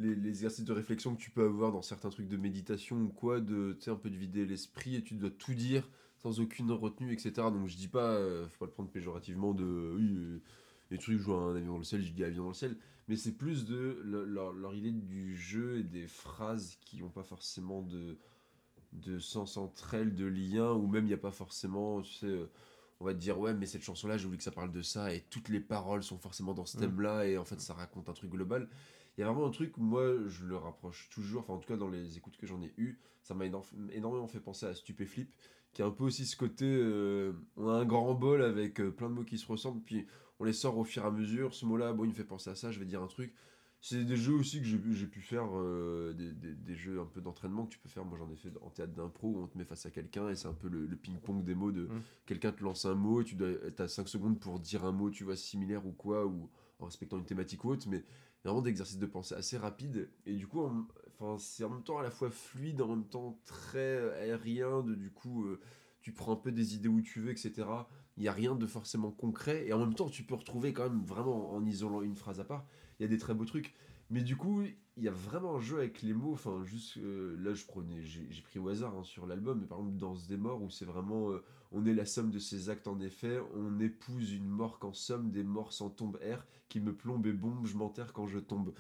Les, 0.02 0.16
les, 0.16 0.30
exercices 0.30 0.64
de 0.64 0.72
réflexion 0.72 1.14
que 1.14 1.20
tu 1.20 1.30
peux 1.30 1.44
avoir 1.44 1.74
dans 1.74 1.82
certains 1.82 2.10
trucs 2.10 2.30
de 2.30 2.38
méditation 2.38 2.96
ou 3.02 3.10
quoi, 3.10 3.42
de, 3.42 3.74
tu 3.74 3.84
sais, 3.84 3.92
un 3.92 3.98
peu 3.98 4.10
de 4.10 4.16
vider 4.16 4.46
l'esprit 4.46 4.96
et 4.96 5.04
tu 5.04 5.14
dois 5.14 5.30
tout 5.30 5.54
dire 5.54 5.90
sans 6.20 6.40
aucune 6.40 6.72
retenue, 6.72 7.14
etc. 7.14 7.32
Donc 7.36 7.68
je 7.68 7.76
dis 7.76 7.88
pas, 7.88 8.12
euh, 8.14 8.48
faut 8.48 8.60
pas 8.60 8.66
le 8.66 8.72
prendre 8.72 8.90
péjorativement 8.90 9.54
de 9.54 9.94
oui, 9.96 10.16
euh, 10.18 10.40
les 10.92 10.98
trucs 10.98 11.18
jouent 11.18 11.34
un 11.34 11.56
avion 11.56 11.74
dans 11.74 11.78
le 11.78 11.84
ciel, 11.84 12.02
je 12.02 12.12
dis 12.12 12.24
avion 12.24 12.44
dans 12.44 12.50
le 12.50 12.56
ciel, 12.56 12.76
mais 13.08 13.16
c'est 13.16 13.32
plus 13.38 13.66
de 13.66 14.02
leur, 14.04 14.54
leur, 14.54 14.76
idée 14.76 14.92
du 14.92 15.36
jeu 15.36 15.80
et 15.80 15.84
des 15.84 16.08
phrases 16.08 16.78
qui 16.82 17.02
n'ont 17.02 17.10
pas 17.10 17.24
forcément 17.24 17.82
de, 17.82 18.18
de 18.94 19.20
sens 19.20 19.58
entre 19.58 19.94
elles, 19.94 20.14
de 20.14 20.26
lien, 20.26 20.72
ou 20.74 20.88
même 20.88 21.06
il 21.06 21.10
n'y 21.10 21.14
a 21.14 21.18
pas 21.18 21.32
forcément, 21.32 22.02
tu 22.02 22.14
sais, 22.14 22.26
euh, 22.28 22.50
on 23.00 23.06
va 23.06 23.14
te 23.14 23.20
dire 23.20 23.40
ouais, 23.40 23.54
mais 23.54 23.66
cette 23.66 23.84
chanson-là, 23.84 24.18
j'ai 24.18 24.26
voulu 24.26 24.38
que 24.38 24.44
ça 24.44 24.52
parle 24.52 24.72
de 24.72 24.82
ça, 24.82 25.14
et 25.14 25.22
toutes 25.30 25.50
les 25.50 25.62
paroles 25.62 26.04
sont 26.04 26.18
forcément 26.18 26.54
dans 26.54 26.66
ce 26.66 26.78
mm. 26.78 26.82
thème-là, 26.82 27.26
et 27.26 27.38
en 27.38 27.46
fait 27.46 27.62
ça 27.62 27.74
raconte 27.74 28.10
un 28.10 28.14
truc 28.14 28.30
global. 28.32 28.68
Il 29.18 29.22
y 29.22 29.24
a 29.24 29.32
vraiment 29.32 29.48
un 29.48 29.52
truc, 29.52 29.78
moi 29.78 30.04
je 30.28 30.46
le 30.46 30.58
rapproche 30.58 31.10
toujours, 31.10 31.42
enfin 31.42 31.54
en 31.54 31.58
tout 31.58 31.68
cas 31.68 31.78
dans 31.78 31.90
les 31.90 32.18
écoutes 32.18 32.38
que 32.38 32.48
j'en 32.48 32.62
ai 32.62 32.74
eues, 32.78 33.00
ça 33.22 33.34
m'a 33.34 33.46
énormément 33.46 34.28
fait 34.28 34.40
penser 34.40 34.66
à 34.66 34.74
Stupéflip, 34.74 35.32
qui 35.74 35.82
a 35.82 35.86
un 35.86 35.92
peu 35.92 36.04
aussi 36.06 36.26
ce 36.26 36.36
côté, 36.36 36.66
euh, 36.66 37.34
on 37.56 37.70
a 37.70 37.74
un 37.74 37.86
grand 37.86 38.14
bol 38.16 38.42
avec 38.44 38.80
euh, 38.82 38.92
plein 38.92 39.10
de 39.10 39.14
mots 39.16 39.24
qui 39.24 39.38
se 39.38 39.48
ressemblent, 39.48 39.82
puis 39.84 40.08
on 40.40 40.44
les 40.46 40.54
sort 40.54 40.78
au 40.78 40.84
fur 40.84 41.04
et 41.04 41.08
à 41.08 41.12
mesure. 41.12 41.54
Ce 41.54 41.66
mot-là, 41.66 41.94
bon, 41.94 42.06
il 42.06 42.10
me 42.10 42.14
fait 42.14 42.24
penser 42.24 42.50
à 42.50 42.56
ça, 42.56 42.72
je 42.72 42.80
vais 42.80 42.86
dire 42.86 43.02
un 43.02 43.08
truc. 43.08 43.34
C'est 43.82 44.04
des 44.04 44.18
jeux 44.18 44.34
aussi 44.34 44.60
que 44.60 44.66
j'ai 44.66 45.08
pu 45.08 45.22
faire, 45.22 45.48
euh, 45.54 46.14
des, 46.14 46.34
des- 46.34 46.54
des 46.54 46.76
jeux 46.76 47.00
un 47.00 47.06
peu 47.06 47.22
d'entraînement 47.22 47.66
que 47.66 47.72
tu 47.72 47.80
peux 47.80 47.88
faire. 47.88 48.04
Moi 48.04 48.18
j'en 48.18 48.30
ai 48.30 48.36
fait 48.36 48.52
en 48.62 48.70
théâtre 48.70 48.94
d'impro 48.94 49.30
où 49.30 49.40
on 49.42 49.48
te 49.48 49.58
met 49.58 49.64
face 49.64 49.86
à 49.86 49.90
quelqu'un 49.92 50.30
et 50.30 50.36
c'est 50.36 50.50
un 50.50 50.54
peu 50.54 50.68
le, 50.68 50.86
le 50.86 50.96
ping-pong 50.98 51.46
des 51.46 51.56
mots 51.56 51.72
de 51.72 51.84
Mm. 51.88 52.00
quelqu'un 52.26 52.52
te 52.52 52.62
lance 52.62 52.84
un 52.86 52.96
mot 52.96 53.22
et 53.22 53.24
tu 53.24 53.36
dois, 53.36 53.50
as 53.78 53.88
5 53.88 54.10
secondes 54.10 54.38
pour 54.40 54.60
dire 54.60 54.84
un 54.84 54.92
mot, 54.92 55.10
tu 55.10 55.24
vois, 55.24 55.38
similaire 55.38 55.86
ou 55.88 55.94
quoi, 55.94 56.26
ou 56.26 56.50
en 56.80 56.86
respectant 56.86 57.18
une 57.18 57.26
thématique 57.26 57.64
ou 57.64 57.70
autre, 57.70 57.88
mais 57.90 58.04
vraiment 58.44 58.62
des 58.62 58.70
exercices 58.70 59.00
de 59.00 59.06
pensée 59.06 59.36
assez 59.36 59.58
rapides 59.58 60.10
et 60.26 60.36
du 60.36 60.46
coup, 60.48 60.62
enfin, 61.20 61.38
c'est 61.38 61.64
en 61.64 61.70
même 61.70 61.84
temps 61.84 61.98
à 61.98 62.04
la 62.04 62.12
fois 62.12 62.30
fluide, 62.30 62.82
en 62.82 62.88
même 62.88 63.06
temps 63.06 63.40
très 63.46 64.14
aérien, 64.20 64.82
de, 64.82 64.96
du 64.96 65.12
coup, 65.12 65.46
euh, 65.46 65.60
tu 66.02 66.12
prends 66.14 66.34
un 66.34 66.38
peu 66.38 66.52
des 66.52 66.76
idées 66.76 66.90
où 66.90 67.02
tu 67.02 67.22
veux, 67.22 67.32
etc. 67.32 67.68
Il 68.18 68.24
n'y 68.24 68.30
a 68.30 68.34
rien 68.34 68.56
de 68.56 68.66
forcément 68.66 69.12
concret 69.12 69.68
et 69.68 69.74
en 69.74 69.80
même 69.80 69.94
temps, 69.94 70.10
tu 70.10 70.24
peux 70.24 70.36
retrouver 70.36 70.74
quand 70.74 70.84
même 70.84 71.04
vraiment 71.04 71.54
en 71.54 71.66
isolant 71.66 72.02
une 72.02 72.16
phrase 72.16 72.40
à 72.40 72.44
part 72.44 72.66
il 73.00 73.04
y 73.04 73.06
a 73.06 73.08
des 73.08 73.18
très 73.18 73.34
beaux 73.34 73.46
trucs. 73.46 73.74
Mais 74.10 74.22
du 74.22 74.36
coup, 74.36 74.64
il 74.98 75.04
y 75.04 75.08
a 75.08 75.12
vraiment 75.12 75.56
un 75.56 75.62
jeu 75.62 75.78
avec 75.78 76.02
les 76.02 76.14
mots. 76.14 76.34
Enfin, 76.34 76.64
juste 76.64 76.98
euh, 76.98 77.38
là, 77.40 77.54
je 77.54 77.66
prenais, 77.66 78.02
j'ai 78.04 78.28
j'ai 78.30 78.42
pris 78.42 78.60
au 78.60 78.68
hasard 78.68 78.96
hein, 78.98 79.04
sur 79.04 79.26
l'album, 79.28 79.60
mais 79.62 79.68
par 79.68 79.80
exemple, 79.80 79.98
Danse 79.98 80.28
des 80.28 80.38
morts, 80.38 80.62
où 80.62 80.70
c'est 80.70 80.86
vraiment, 80.86 81.32
euh, 81.32 81.44
on 81.72 81.86
est 81.86 81.94
la 81.94 82.06
somme 82.06 82.32
de 82.32 82.40
ses 82.40 82.70
actes 82.70 82.88
en 82.88 83.00
effet, 83.00 83.40
on 83.56 83.80
épouse 83.80 84.34
une 84.34 84.48
mort 84.48 84.80
qu'en 84.80 84.94
somme, 84.94 85.32
des 85.32 85.44
morts 85.44 85.74
sans 85.74 85.90
tombe 85.90 86.18
air, 86.22 86.46
qui 86.70 86.80
me 86.80 86.94
plombe 86.94 87.26
et 87.28 87.34
bombe, 87.34 87.66
je 87.66 87.78
m'enterre 87.78 88.14
quand 88.14 88.28
je 88.28 88.40
tombe. 88.40 88.74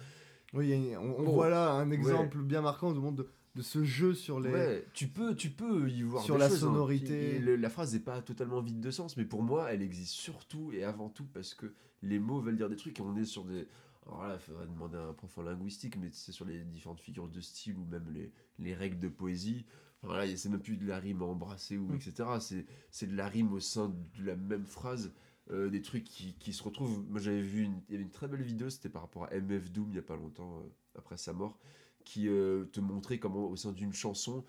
Oui, 0.53 0.93
on, 0.97 1.23
voit 1.23 1.49
là 1.49 1.71
un 1.73 1.91
exemple 1.91 2.39
bien 2.39 2.61
marquant 2.61 2.91
du 2.91 2.99
monde 2.99 3.15
de, 3.17 3.29
de 3.55 3.61
ce 3.61 3.83
jeu 3.83 4.13
sur 4.13 4.39
les. 4.39 4.49
Ouais, 4.51 4.85
tu 4.93 5.07
peux, 5.07 5.35
tu 5.35 5.49
peux 5.51 5.89
y 5.89 6.01
voir 6.01 6.23
Sur 6.23 6.35
des 6.35 6.39
la 6.41 6.49
choses, 6.49 6.63
hein. 6.63 6.67
sonorité. 6.67 7.39
Le- 7.39 7.55
la 7.55 7.69
phrase 7.69 7.93
n'est 7.93 7.99
pas 7.99 8.21
totalement 8.21 8.61
vide 8.61 8.79
de 8.79 8.91
sens, 8.91 9.15
mais 9.17 9.25
pour 9.25 9.43
moi, 9.43 9.71
elle 9.71 9.81
existe 9.81 10.13
surtout 10.13 10.71
et 10.71 10.83
avant 10.83 11.09
tout 11.09 11.25
parce 11.33 11.53
que 11.53 11.73
les 12.01 12.17
mots 12.19 12.39
veulent 12.39 12.57
dire 12.57 12.69
des 12.69 12.75
trucs 12.77 12.97
et 12.99 13.03
on 13.03 13.15
est 13.15 13.25
sur 13.25 13.43
des. 13.45 13.67
Alors 14.07 14.25
là, 14.27 14.35
il 14.35 14.39
faudrait 14.39 14.65
demander 14.65 14.97
à 14.97 15.03
un 15.03 15.13
prof 15.13 15.37
en 15.37 15.43
linguistique, 15.43 15.95
mais 15.97 16.09
c'est 16.11 16.31
sur 16.31 16.45
les 16.45 16.63
différentes 16.63 16.99
figures 17.01 17.27
de 17.27 17.41
style 17.41 17.75
ou 17.77 17.85
même 17.85 18.09
les, 18.11 18.31
les 18.57 18.73
règles 18.73 18.97
de 18.97 19.07
poésie. 19.09 19.65
Enfin, 20.01 20.17
là, 20.17 20.25
c'est 20.35 20.49
même 20.49 20.61
plus 20.61 20.77
de 20.77 20.87
la 20.87 20.97
rime 20.97 21.21
embrassée 21.21 21.77
ou 21.77 21.85
Mm. 21.89 21.95
etc. 21.95 22.63
C'est 22.89 23.05
de 23.07 23.15
la 23.15 23.27
rime 23.27 23.53
au 23.53 23.59
sein 23.59 23.89
de 23.89 24.25
la 24.25 24.35
même 24.35 24.65
phrase. 24.65 25.11
Euh, 25.51 25.69
des 25.69 25.81
trucs 25.81 26.03
qui, 26.03 26.35
qui 26.39 26.53
se 26.53 26.61
retrouvent. 26.61 27.03
Moi, 27.09 27.19
j'avais 27.19 27.41
vu 27.41 27.63
une, 27.63 27.81
il 27.87 27.93
y 27.93 27.95
avait 27.95 28.03
une 28.03 28.11
très 28.11 28.27
belle 28.27 28.43
vidéo, 28.43 28.69
c'était 28.69 28.89
par 28.89 29.01
rapport 29.01 29.23
à 29.23 29.35
MF 29.35 29.71
Doom 29.71 29.87
il 29.87 29.93
n'y 29.93 29.97
a 29.97 30.03
pas 30.03 30.15
longtemps, 30.15 30.59
euh, 30.59 30.69
après 30.99 31.17
sa 31.17 31.33
mort, 31.33 31.57
qui 32.05 32.27
euh, 32.27 32.65
te 32.65 32.79
montrait 32.79 33.17
comment 33.17 33.49
au 33.49 33.55
sein 33.55 33.71
d'une 33.71 33.93
chanson, 33.93 34.43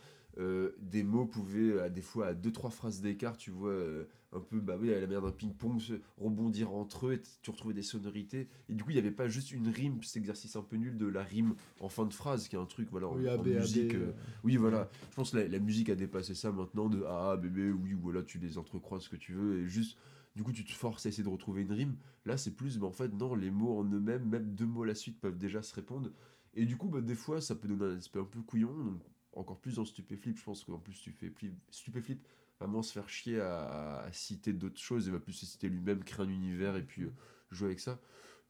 des 0.79 1.03
mots 1.03 1.27
pouvaient, 1.27 1.81
à 1.81 1.91
des 1.91 2.01
fois 2.01 2.29
à 2.29 2.35
deux 2.35 2.53
trois 2.53 2.71
phrases 2.71 3.03
d'écart, 3.03 3.37
tu 3.37 3.51
vois, 3.51 3.77
un 4.33 4.41
peu, 4.41 4.59
bah 4.59 4.79
oui, 4.81 4.91
à 4.91 4.95
la 4.95 5.07
manière 5.07 5.21
d'un 5.21 5.33
ping-pong, 5.33 5.79
se 5.81 5.95
rebondir 6.17 6.73
entre 6.73 7.09
eux, 7.09 7.15
et 7.15 7.23
tu 7.43 7.51
retrouvais 7.51 7.75
des 7.75 7.83
sonorités. 7.83 8.49
Et 8.71 8.75
du 8.75 8.83
coup, 8.83 8.91
il 8.91 8.95
n'y 8.95 9.01
avait 9.01 9.11
pas 9.11 9.29
juste 9.29 9.53
une 9.53 9.69
rime, 9.69 10.03
cet 10.03 10.17
exercice 10.17 10.57
un 10.57 10.63
peu 10.63 10.77
nul 10.77 10.97
de 10.97 11.07
la 11.07 11.23
rime 11.23 11.57
en 11.81 11.91
fin 11.91 12.07
de 12.07 12.15
phrase, 12.15 12.49
qui 12.49 12.57
est 12.57 12.59
un 12.59 12.65
truc, 12.65 12.89
voilà, 12.91 13.09
en, 13.09 13.17
Oui, 13.17 13.29
en 13.29 13.35
AB, 13.35 13.49
musique. 13.49 13.97
Oui, 14.43 14.57
voilà. 14.57 14.89
Je 15.11 15.17
pense 15.17 15.33
que 15.33 15.39
la, 15.39 15.49
la 15.49 15.59
musique 15.59 15.91
a 15.91 15.95
dépassé 15.95 16.35
ça 16.35 16.53
maintenant 16.53 16.89
de 16.89 17.05
ah 17.07 17.37
bébé, 17.37 17.71
oui, 17.71 17.93
voilà, 17.93 18.23
tu 18.23 18.39
les 18.39 18.57
entrecroises 18.57 19.03
ce 19.03 19.09
que 19.11 19.17
tu 19.17 19.35
veux 19.35 19.59
et 19.59 19.69
juste. 19.69 19.99
Du 20.41 20.45
coup, 20.45 20.53
tu 20.53 20.65
te 20.65 20.73
forces 20.73 21.05
à 21.05 21.11
essayer 21.11 21.23
de 21.23 21.29
retrouver 21.29 21.61
une 21.61 21.73
rime. 21.73 21.99
Là, 22.25 22.39
c'est 22.39 22.53
plus, 22.53 22.79
mais 22.79 22.87
en 22.87 22.93
fait, 22.93 23.09
non, 23.09 23.35
les 23.35 23.51
mots 23.51 23.79
en 23.79 23.85
eux-mêmes, 23.85 24.25
même 24.25 24.55
deux 24.55 24.65
mots 24.65 24.85
à 24.85 24.87
la 24.87 24.95
suite, 24.95 25.21
peuvent 25.21 25.37
déjà 25.37 25.61
se 25.61 25.75
répondre. 25.75 26.11
Et 26.55 26.65
du 26.65 26.79
coup, 26.79 26.89
bah, 26.89 27.03
des 27.03 27.15
fois, 27.15 27.43
ça 27.43 27.55
peut 27.55 27.69
donner 27.69 27.85
un 27.85 27.99
aspect 27.99 28.21
un 28.21 28.25
peu 28.25 28.41
couillon. 28.41 28.73
Donc, 28.73 29.03
encore 29.35 29.61
plus 29.61 29.75
dans 29.75 29.85
Stupéflip, 29.85 30.39
je 30.39 30.43
pense 30.43 30.65
qu'en 30.65 30.79
plus, 30.79 30.95
Stupéflip, 30.95 31.53
Stupéflip 31.69 32.27
va 32.59 32.67
moins 32.67 32.83
se 32.83 32.91
faire 32.91 33.07
chier 33.11 33.39
à, 33.39 34.09
citer 34.13 34.55
d'autres 34.55 34.81
choses 34.81 35.09
et 35.09 35.11
va 35.11 35.21
plus 35.21 35.35
se 35.35 35.45
citer 35.45 35.69
lui-même, 35.69 36.03
créer 36.05 36.25
un 36.25 36.31
univers 36.31 36.75
et 36.75 36.85
puis 36.85 37.03
euh, 37.03 37.13
jouer 37.51 37.67
avec 37.67 37.81
ça. 37.81 38.01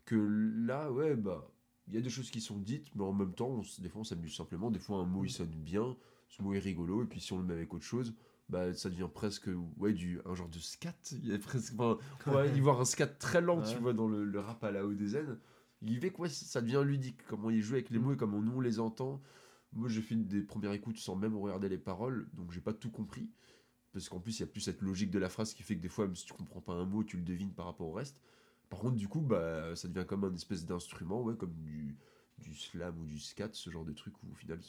Que 0.04 0.14
là, 0.14 0.92
ouais, 0.92 1.16
bah, 1.16 1.50
il 1.88 1.94
y 1.94 1.96
a 1.96 2.00
des 2.00 2.08
choses 2.08 2.30
qui 2.30 2.40
sont 2.40 2.58
dites, 2.58 2.94
mais 2.94 3.02
en 3.02 3.12
même 3.12 3.34
temps, 3.34 3.48
on 3.48 3.82
des 3.82 3.88
fois, 3.88 4.02
on 4.02 4.04
s'amuse 4.04 4.36
simplement. 4.36 4.70
Des 4.70 4.78
fois, 4.78 4.98
un 4.98 5.06
mot, 5.06 5.24
il 5.24 5.30
sonne 5.30 5.50
bien, 5.50 5.96
ce 6.28 6.40
mot 6.40 6.54
est 6.54 6.60
rigolo, 6.60 7.02
et 7.02 7.06
puis 7.06 7.20
si 7.20 7.32
on 7.32 7.38
le 7.38 7.44
met 7.44 7.54
avec 7.54 7.74
autre 7.74 7.84
chose, 7.84 8.14
bah, 8.50 8.74
ça 8.74 8.90
devient 8.90 9.08
presque 9.12 9.48
ouais, 9.78 9.92
du, 9.92 10.20
un 10.26 10.34
genre 10.34 10.48
de 10.48 10.58
scat. 10.58 10.94
Il 11.12 11.28
y 11.28 11.32
a 11.32 11.38
presque, 11.38 11.72
enfin, 11.78 11.98
on 12.26 12.32
va 12.32 12.46
y 12.46 12.60
voir 12.60 12.80
un 12.80 12.84
scat 12.84 13.06
très 13.06 13.40
lent, 13.40 13.62
tu 13.62 13.78
vois, 13.78 13.92
dans 13.92 14.08
le, 14.08 14.24
le 14.24 14.40
rap 14.40 14.62
à 14.64 14.70
la 14.70 14.84
haut 14.84 14.92
des 14.92 15.08
zen. 15.08 15.38
Il 15.82 15.98
fait 16.00 16.10
que 16.10 16.22
ouais, 16.22 16.28
ça 16.28 16.60
devient 16.60 16.82
ludique, 16.84 17.24
comment 17.26 17.48
il 17.48 17.62
joue 17.62 17.74
avec 17.74 17.90
les 17.90 17.98
mots 17.98 18.12
et 18.12 18.16
comment 18.16 18.40
nous 18.42 18.52
on 18.52 18.60
les 18.60 18.80
entend. 18.80 19.22
Moi, 19.72 19.88
j'ai 19.88 20.02
fait 20.02 20.16
des 20.16 20.42
premières 20.42 20.72
écoutes 20.72 20.98
sans 20.98 21.14
même 21.14 21.36
regarder 21.36 21.68
les 21.68 21.78
paroles, 21.78 22.28
donc 22.34 22.50
j'ai 22.52 22.60
pas 22.60 22.74
tout 22.74 22.90
compris. 22.90 23.30
Parce 23.92 24.08
qu'en 24.08 24.20
plus, 24.20 24.38
il 24.38 24.40
y 24.40 24.44
a 24.44 24.46
plus 24.46 24.60
cette 24.60 24.82
logique 24.82 25.10
de 25.10 25.18
la 25.18 25.28
phrase 25.28 25.54
qui 25.54 25.62
fait 25.62 25.76
que 25.76 25.80
des 25.80 25.88
fois, 25.88 26.06
même 26.06 26.16
si 26.16 26.26
tu 26.26 26.32
comprends 26.32 26.60
pas 26.60 26.74
un 26.74 26.84
mot, 26.84 27.02
tu 27.02 27.16
le 27.16 27.22
devines 27.22 27.52
par 27.52 27.66
rapport 27.66 27.88
au 27.88 27.92
reste. 27.92 28.20
Par 28.68 28.80
contre, 28.80 28.96
du 28.96 29.08
coup, 29.08 29.20
bah, 29.20 29.74
ça 29.74 29.88
devient 29.88 30.06
comme 30.06 30.24
un 30.24 30.34
espèce 30.34 30.64
d'instrument, 30.64 31.22
ouais, 31.22 31.36
comme 31.36 31.54
du, 31.54 31.96
du 32.38 32.54
slam 32.54 32.98
ou 33.00 33.06
du 33.06 33.18
scat, 33.18 33.50
ce 33.52 33.70
genre 33.70 33.84
de 33.84 33.92
truc 33.92 34.14
où 34.22 34.30
au 34.30 34.34
final, 34.34 34.60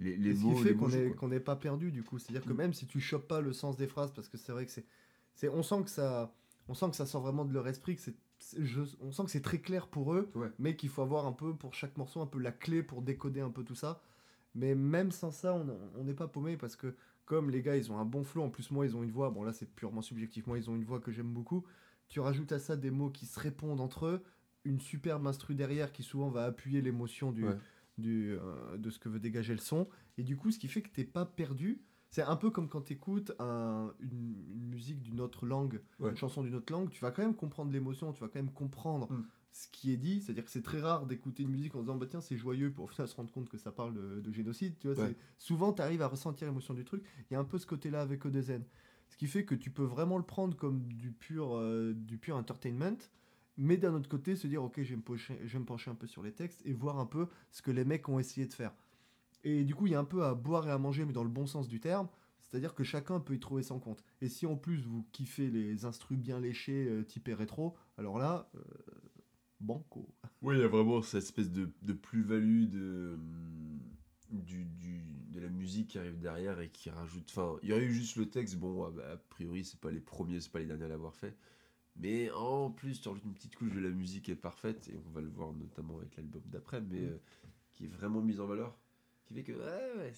les, 0.00 0.16
les 0.16 0.30
Et 0.30 0.34
ce 0.36 0.40
mots. 0.42 0.54
qui 0.54 0.62
fait 0.62 0.74
mots 0.74 0.88
qu'on 1.16 1.28
n'est 1.28 1.40
pas 1.40 1.56
perdu 1.56 1.92
du 1.92 2.02
coup. 2.02 2.18
C'est-à-dire 2.18 2.44
que 2.44 2.52
Mm. 2.52 2.56
même 2.56 2.72
si 2.74 2.86
tu 2.86 3.00
chopes 3.00 3.28
pas 3.28 3.40
le 3.40 3.52
sens 3.52 3.76
des 3.76 3.86
phrases, 3.86 4.12
parce 4.12 4.28
que 4.28 4.36
c'est 4.38 4.50
vrai 4.52 4.64
que 4.66 4.72
c'est, 4.72 4.84
c'est, 5.34 5.48
on 5.48 5.62
sent 5.62 5.82
que 5.84 5.90
ça, 5.90 6.34
on 6.68 6.74
sent 6.74 6.90
que 6.90 6.96
ça 6.96 7.06
sort 7.06 7.22
vraiment 7.22 7.44
de 7.44 7.52
leur 7.52 7.68
esprit, 7.68 7.96
que 7.96 8.02
c'est, 8.02 8.14
je- 8.58 8.80
on 9.00 9.12
sent 9.12 9.24
que 9.24 9.30
c'est 9.30 9.42
très 9.42 9.58
clair 9.60 9.86
pour 9.86 10.14
eux, 10.14 10.30
Ouais. 10.34 10.48
mais 10.58 10.74
qu'il 10.76 10.88
faut 10.88 11.02
avoir 11.02 11.26
un 11.26 11.32
peu 11.32 11.54
pour 11.54 11.74
chaque 11.74 11.96
morceau 11.96 12.20
un 12.20 12.26
peu 12.26 12.38
la 12.40 12.52
clé 12.52 12.82
pour 12.82 13.02
décoder 13.02 13.40
un 13.40 13.50
peu 13.50 13.62
tout 13.62 13.74
ça. 13.74 14.00
Mais 14.54 14.74
même 14.74 15.12
sans 15.12 15.30
ça, 15.30 15.54
on 15.54 16.02
n'est 16.04 16.14
pas 16.14 16.26
paumé 16.26 16.56
parce 16.56 16.74
que 16.74 16.94
comme 17.24 17.50
les 17.50 17.62
gars, 17.62 17.76
ils 17.76 17.92
ont 17.92 17.98
un 17.98 18.04
bon 18.04 18.24
flow. 18.24 18.42
En 18.42 18.50
plus, 18.50 18.72
moi, 18.72 18.84
ils 18.86 18.96
ont 18.96 19.04
une 19.04 19.12
voix. 19.12 19.30
Bon, 19.30 19.44
là, 19.44 19.52
c'est 19.52 19.70
purement 19.72 20.02
subjectif. 20.02 20.48
Moi, 20.48 20.58
ils 20.58 20.68
ont 20.68 20.74
une 20.74 20.82
voix 20.82 20.98
que 20.98 21.12
j'aime 21.12 21.32
beaucoup. 21.32 21.64
Tu 22.08 22.18
rajoutes 22.18 22.50
à 22.50 22.58
ça 22.58 22.76
des 22.76 22.90
mots 22.90 23.10
qui 23.10 23.26
se 23.26 23.38
répondent 23.38 23.80
entre 23.80 24.06
eux, 24.06 24.22
une 24.64 24.80
superbe 24.80 25.24
instru 25.28 25.54
derrière 25.54 25.92
qui 25.92 26.02
souvent 26.02 26.28
va 26.30 26.44
appuyer 26.46 26.80
l'émotion 26.82 27.30
du, 27.30 27.44
Ouais. 27.46 27.54
Du, 28.00 28.32
euh, 28.32 28.76
de 28.76 28.90
ce 28.90 28.98
que 28.98 29.08
veut 29.08 29.20
dégager 29.20 29.52
le 29.54 29.60
son. 29.60 29.88
Et 30.18 30.22
du 30.24 30.36
coup, 30.36 30.50
ce 30.50 30.58
qui 30.58 30.68
fait 30.68 30.82
que 30.82 30.90
t'es 30.90 31.04
pas 31.04 31.24
perdu. 31.26 31.82
C'est 32.12 32.22
un 32.22 32.34
peu 32.34 32.50
comme 32.50 32.68
quand 32.68 32.80
tu 32.82 32.94
écoutes 32.94 33.30
une, 33.38 33.92
une 34.00 34.66
musique 34.68 35.00
d'une 35.00 35.20
autre 35.20 35.46
langue, 35.46 35.80
Ouais. 36.00 36.10
une 36.10 36.16
chanson 36.16 36.42
d'une 36.42 36.56
autre 36.56 36.72
langue, 36.72 36.90
tu 36.90 37.00
vas 37.00 37.12
quand 37.12 37.22
même 37.22 37.36
comprendre 37.36 37.70
l'émotion, 37.72 38.12
tu 38.12 38.20
vas 38.20 38.26
quand 38.28 38.40
même 38.40 38.50
comprendre 38.52 39.12
Mm. 39.12 39.24
ce 39.52 39.68
qui 39.70 39.92
est 39.92 39.96
dit. 39.96 40.20
C'est-à-dire 40.20 40.44
que 40.44 40.50
c'est 40.50 40.62
très 40.62 40.80
rare 40.80 41.06
d'écouter 41.06 41.44
une 41.44 41.50
musique 41.50 41.74
en 41.76 41.80
disant 41.82 41.96
bah 41.96 42.06
tiens 42.10 42.20
c'est 42.20 42.36
joyeux 42.36 42.72
pour 42.72 42.86
au 42.86 42.88
final 42.88 43.06
se 43.06 43.14
rendre 43.14 43.30
compte 43.30 43.48
que 43.48 43.58
ça 43.58 43.70
parle 43.70 43.94
de, 43.94 44.20
de 44.20 44.32
génocide. 44.32 44.74
Tu 44.80 44.88
vois, 44.92 45.04
Ouais. 45.04 45.14
souvent 45.38 45.72
tu 45.72 45.82
arrives 45.82 46.02
à 46.02 46.08
ressentir 46.08 46.48
l'émotion 46.48 46.74
du 46.74 46.84
truc. 46.84 47.04
Il 47.30 47.34
y 47.34 47.36
a 47.36 47.40
un 47.40 47.44
peu 47.44 47.58
ce 47.58 47.66
côté-là 47.66 48.00
avec 48.02 48.24
Odezen. 48.24 48.64
Ce 49.08 49.16
qui 49.16 49.26
fait 49.28 49.44
que 49.44 49.54
tu 49.54 49.70
peux 49.70 49.84
vraiment 49.84 50.18
le 50.18 50.24
prendre 50.24 50.56
comme 50.56 50.82
du 50.88 51.12
pur, 51.12 51.54
euh, 51.56 51.92
du 51.94 52.16
pur 52.18 52.36
entertainment. 52.36 52.96
Mais 53.60 53.76
d'un 53.76 53.92
autre 53.94 54.08
côté, 54.08 54.36
se 54.36 54.46
dire, 54.46 54.64
ok, 54.64 54.82
je 54.82 54.90
vais, 54.90 54.96
me 54.96 55.02
pencher, 55.02 55.38
je 55.44 55.58
me 55.58 55.66
pencher 55.66 55.90
un 55.90 55.94
peu 55.94 56.06
sur 56.06 56.22
les 56.22 56.32
textes 56.32 56.62
et 56.64 56.72
voir 56.72 56.98
un 56.98 57.04
peu 57.04 57.28
ce 57.50 57.60
que 57.60 57.70
les 57.70 57.84
mecs 57.84 58.08
ont 58.08 58.18
essayé 58.18 58.46
de 58.46 58.54
faire. 58.54 58.72
Et 59.44 59.64
du 59.64 59.74
coup, 59.74 59.86
il 59.86 59.92
y 59.92 59.94
a 59.94 60.00
un 60.00 60.04
peu 60.04 60.24
à 60.24 60.34
boire 60.34 60.66
et 60.66 60.70
à 60.70 60.78
manger, 60.78 61.04
mais 61.04 61.12
dans 61.12 61.24
le 61.24 61.30
bon 61.30 61.46
sens 61.46 61.68
du 61.68 61.78
terme. 61.78 62.08
C'est-à-dire 62.40 62.74
que 62.74 62.84
chacun 62.84 63.20
peut 63.20 63.34
y 63.34 63.38
trouver 63.40 63.62
son 63.62 63.78
compte. 63.78 64.02
Et 64.22 64.28
si 64.30 64.46
en 64.46 64.56
plus 64.56 64.82
vous 64.86 65.06
kiffez 65.12 65.50
les 65.50 65.84
instrus 65.84 66.18
bien 66.18 66.40
léchés, 66.40 66.88
euh, 66.88 67.04
typés 67.04 67.34
rétro, 67.34 67.76
alors 67.98 68.18
là, 68.18 68.50
euh, 68.56 68.60
banco. 69.60 70.08
Oui, 70.42 70.56
il 70.56 70.60
y 70.60 70.64
a 70.64 70.68
vraiment 70.68 71.02
cette 71.02 71.22
espèce 71.22 71.50
de, 71.50 71.70
de 71.82 71.92
plus-value 71.92 72.64
de, 72.66 73.14
hum, 73.14 73.80
du, 74.30 74.64
du- 74.64 75.04
de 75.30 75.40
la 75.40 75.48
musique 75.48 75.88
qui 75.88 75.98
arrive 75.98 76.18
derrière 76.18 76.60
et 76.60 76.70
qui 76.70 76.90
rajoute. 76.90 77.30
Enfin, 77.30 77.56
il 77.62 77.68
y 77.68 77.72
aurait 77.72 77.84
eu 77.84 77.92
juste 77.92 78.16
le 78.16 78.28
texte, 78.28 78.56
bon, 78.56 78.84
ah 78.84 78.90
bah, 78.90 79.12
a 79.12 79.16
priori, 79.16 79.64
c'est 79.64 79.78
pas 79.80 79.90
les 79.90 80.00
premiers, 80.00 80.40
c'est 80.40 80.50
pas 80.50 80.58
les 80.60 80.66
derniers 80.66 80.84
à 80.84 80.88
l'avoir 80.88 81.14
fait. 81.14 81.36
Mais 81.96 82.30
en 82.30 82.70
plus, 82.70 83.00
tu 83.00 83.08
rajoutes 83.08 83.24
une 83.24 83.34
petite 83.34 83.56
couche 83.56 83.72
de 83.74 83.80
la 83.80 83.90
musique 83.90 84.24
qui 84.26 84.30
est 84.30 84.36
parfaite, 84.36 84.88
et 84.88 84.96
on 85.06 85.10
va 85.10 85.20
le 85.20 85.28
voir 85.28 85.52
notamment 85.52 85.98
avec 85.98 86.16
l'album 86.16 86.42
d'après, 86.46 86.80
mais 86.80 87.00
Mm. 87.00 87.04
euh, 87.10 87.18
qui 87.74 87.84
est 87.84 87.88
vraiment 87.88 88.20
mise 88.22 88.40
en 88.40 88.46
valeur. 88.46 88.76
Qui 89.26 89.34
fait 89.34 89.42
que 89.44 89.52
ouais, 89.52 89.98
ouais, 89.98 90.12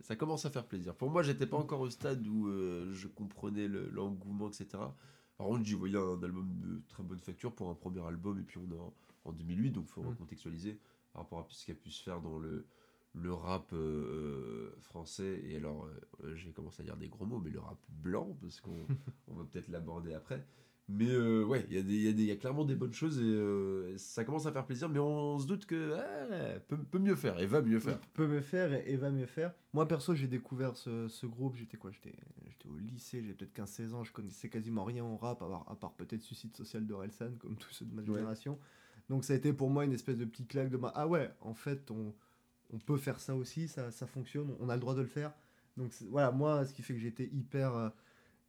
ça 0.00 0.16
commence 0.16 0.44
à 0.46 0.50
faire 0.50 0.66
plaisir. 0.66 0.94
Pour 0.94 1.10
moi, 1.10 1.22
j'étais 1.22 1.46
pas 1.46 1.56
encore 1.56 1.80
au 1.80 1.90
stade 1.90 2.26
où 2.26 2.48
euh, 2.48 2.92
je 2.92 3.06
comprenais 3.06 3.68
le- 3.68 3.88
l'engouement, 3.90 4.48
etc. 4.48 4.94
Par 5.36 5.46
contre, 5.46 5.64
j'y 5.64 5.74
voyais 5.74 5.98
un 5.98 6.20
album 6.22 6.48
de 6.60 6.80
très 6.88 7.02
bonne 7.02 7.20
facture 7.20 7.54
pour 7.54 7.68
un 7.70 7.74
premier 7.74 8.00
album, 8.06 8.38
et 8.40 8.42
puis 8.42 8.58
on 8.58 8.70
est 8.74 8.78
en, 8.78 8.94
en 9.24 9.32
2008, 9.32 9.70
donc 9.72 9.84
il 9.86 9.90
faut 9.92 10.02
Mm. 10.02 10.08
recontextualiser 10.08 10.80
par 11.12 11.22
rapport 11.22 11.40
à 11.40 11.46
ce 11.50 11.64
qui 11.64 11.70
a 11.70 11.74
pu 11.74 11.90
se 11.90 12.02
faire 12.02 12.20
dans 12.20 12.38
le, 12.38 12.66
le 13.14 13.32
rap 13.32 13.72
euh, 13.72 14.74
français. 14.80 15.40
Et 15.44 15.56
alors, 15.56 15.88
euh, 16.24 16.34
j'ai 16.34 16.52
commencé 16.52 16.82
à 16.82 16.84
dire 16.84 16.96
des 16.96 17.08
gros 17.08 17.26
mots, 17.26 17.38
mais 17.40 17.50
le 17.50 17.60
rap 17.60 17.78
blanc, 17.88 18.36
parce 18.40 18.60
qu'on 18.60 18.86
on 19.28 19.34
va 19.34 19.44
peut-être 19.44 19.68
l'aborder 19.68 20.14
après. 20.14 20.44
Mais 20.88 21.08
euh, 21.10 21.42
ouais, 21.42 21.66
il 21.68 21.76
y, 21.90 22.10
y, 22.10 22.24
y 22.26 22.30
a 22.30 22.36
clairement 22.36 22.64
des 22.64 22.76
bonnes 22.76 22.92
choses 22.92 23.18
et 23.18 23.24
euh, 23.24 23.98
ça 23.98 24.24
commence 24.24 24.46
à 24.46 24.52
faire 24.52 24.64
plaisir, 24.64 24.88
mais 24.88 25.00
on, 25.00 25.36
se 25.36 25.46
doute 25.46 25.66
que 25.66 25.94
ah, 25.94 26.60
peut, 26.68 26.76
peut 26.78 27.00
mieux 27.00 27.16
faire 27.16 27.40
et 27.40 27.46
va 27.46 27.60
mieux 27.60 27.80
faire. 27.80 27.98
Peut 28.14 28.28
mieux 28.28 28.40
faire 28.40 28.72
et, 28.72 28.84
et 28.86 28.96
va 28.96 29.10
mieux 29.10 29.26
faire. 29.26 29.52
Moi, 29.72 29.88
perso, 29.88 30.14
j'ai 30.14 30.28
découvert 30.28 30.76
ce, 30.76 31.08
ce 31.08 31.26
groupe. 31.26 31.56
J'étais 31.56 31.76
quoi 31.76 31.90
J'étais 31.90 32.14
au 32.68 32.78
lycée, 32.78 33.20
j'ai 33.22 33.34
peut-être 33.34 33.52
15-16 33.56 33.94
ans. 33.94 34.04
Je 34.04 34.12
connaissais 34.12 34.48
quasiment 34.48 34.84
rien 34.84 35.04
au 35.04 35.16
rap, 35.16 35.42
à 35.42 35.74
part, 35.74 35.94
peut-être 35.94 36.22
Suicide 36.22 36.56
Social 36.56 36.86
de 36.86 36.94
Relsan, 36.94 37.32
comme 37.38 37.56
tous 37.56 37.72
ceux 37.72 37.84
de 37.84 37.92
ma 37.94 38.02
Ouais. 38.02 38.06
génération. 38.06 38.56
Donc, 39.08 39.24
ça 39.24 39.32
a 39.32 39.36
été 39.36 39.52
pour 39.52 39.70
moi 39.70 39.84
une 39.84 39.92
espèce 39.92 40.18
de 40.18 40.24
petit 40.24 40.46
claque 40.46 40.70
de 40.70 40.76
ma. 40.76 40.92
Ah 40.94 41.08
ouais, 41.08 41.30
en 41.40 41.54
fait, 41.54 41.90
on, 41.90 42.14
on 42.70 42.78
peut 42.78 42.96
faire 42.96 43.18
ça 43.18 43.34
aussi, 43.34 43.66
ça, 43.66 43.90
ça 43.90 44.06
fonctionne, 44.06 44.54
on 44.60 44.68
a 44.68 44.74
le 44.74 44.80
droit 44.80 44.94
de 44.94 45.00
le 45.00 45.06
faire. 45.08 45.32
Donc, 45.76 45.92
voilà, 46.10 46.30
moi, 46.30 46.64
ce 46.64 46.72
qui 46.72 46.82
fait 46.82 46.94
que 46.94 47.00
j'étais 47.00 47.28
hyper. 47.32 47.92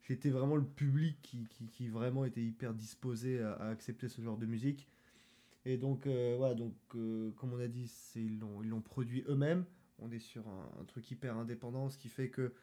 J'étais 0.07 0.29
vraiment 0.29 0.55
le 0.55 0.65
public 0.65 1.17
qui, 1.21 1.47
qui, 1.71 1.87
vraiment 1.89 2.25
était 2.25 2.41
hyper 2.41 2.73
disposé 2.73 3.41
à, 3.41 3.55
accepter 3.67 4.07
ce 4.07 4.21
genre 4.21 4.37
de 4.37 4.45
musique. 4.45 4.87
Et 5.65 5.77
donc, 5.77 6.07
euh, 6.07 6.35
voilà, 6.37 6.55
donc, 6.55 6.73
euh, 6.95 7.31
comme 7.31 7.53
on 7.53 7.59
a 7.59 7.67
dit, 7.67 7.91
ils, 8.15 8.39
l'ont, 8.39 8.81
produit 8.81 9.23
eux-mêmes. 9.27 9.65
On 9.99 10.11
est 10.11 10.19
sur 10.19 10.47
un, 10.47 10.85
truc 10.85 11.09
hyper 11.11 11.35
indépendant, 11.35 11.89
ce 11.89 11.97
qui 11.97 12.07
fait 12.07 12.29
que 12.29 12.53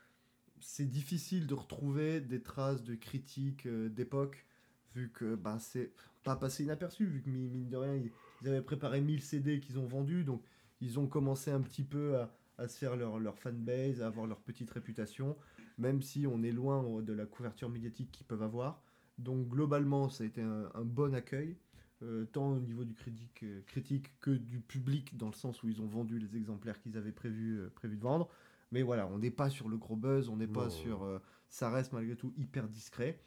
c'est 0.61 0.89
difficile 0.89 1.47
de 1.47 1.55
retrouver 1.55 2.21
des 2.21 2.41
traces 2.41 2.83
de 2.83 2.95
critiques 2.95 3.67
euh, 3.67 3.89
d'époque, 3.91 4.47
vu 4.95 5.11
que 5.11 5.35
bah, 5.35 5.59
c'est 5.61 5.93
pas 6.23 6.37
passé 6.37 6.63
inaperçu, 6.63 7.05
vu 7.05 7.21
que 7.21 7.29
mi- 7.29 7.51
mine 7.51 7.69
de 7.69 7.77
rien, 7.77 7.95
ils, 7.97 8.11
ils 8.41 8.49
avaient 8.49 8.63
préparé 8.63 9.01
1000 9.01 9.21
CD 9.21 9.61
qu'ils 9.61 9.79
ont 9.79 9.87
vendus, 9.87 10.25
donc 10.25 10.43
ils 10.81 10.99
ont 10.99 11.07
commencé 11.07 11.51
un 11.51 11.61
petit 11.61 11.83
peu 11.83 12.17
à, 12.17 12.33
à 12.57 12.69
se 12.69 12.79
faire 12.79 12.97
leur, 12.97 13.19
leur 13.19 13.39
fanbase, 13.39 14.01
à 14.01 14.07
avoir 14.07 14.27
leur 14.27 14.41
petite 14.41 14.71
réputation, 14.71 15.37
même 15.79 16.03
si 16.03 16.27
on 16.27 16.43
est 16.43 16.53
loin 16.53 16.85
euh, 16.85 17.03
de 17.03 17.13
la 17.13 17.27
couverture 17.27 17.69
médiatique 17.69 18.11
qu'ils 18.13 18.27
peuvent 18.27 18.43
avoir. 18.43 18.83
Donc 19.19 19.49
globalement, 19.49 20.09
ça 20.09 20.25
a 20.25 20.27
été 20.27 20.43
un, 20.43 20.71
un 20.75 20.85
bon 20.85 21.15
accueil, 21.15 21.57
euh, 22.03 22.25
tant 22.27 22.53
au 22.53 22.59
niveau 22.59 22.85
du 22.85 22.95
critique, 22.95 23.43
euh, 23.45 23.61
critique 23.67 24.11
que 24.21 24.31
du 24.33 24.61
public, 24.61 25.17
dans 25.17 25.29
le 25.29 25.35
sens 25.35 25.63
où 25.63 25.69
ils 25.69 25.81
ont 25.81 25.87
vendu 25.87 26.19
les 26.19 26.37
exemplaires 26.37 26.81
qu'ils 26.81 26.97
avaient 26.97 27.13
prévu, 27.13 27.59
euh, 27.61 27.71
prévu 27.75 27.97
de 27.97 28.03
vendre. 28.03 28.29
Mais 28.73 28.83
voilà, 28.83 29.07
on 29.07 29.19
n'est 29.19 29.31
pas 29.31 29.51
sur 29.51 29.69
le 29.69 29.77
gros 29.77 29.95
buzz, 29.97 30.29
on 30.29 30.37
n'est 30.37 30.49
pas 30.49 30.65
Non. 30.65 30.71
sur... 30.71 31.05
euh, 31.05 31.21
ça 31.49 31.71
reste 31.71 31.93
malgré 31.93 32.17
tout 32.17 32.33
hyper 32.37 32.67
discret. 32.69 33.21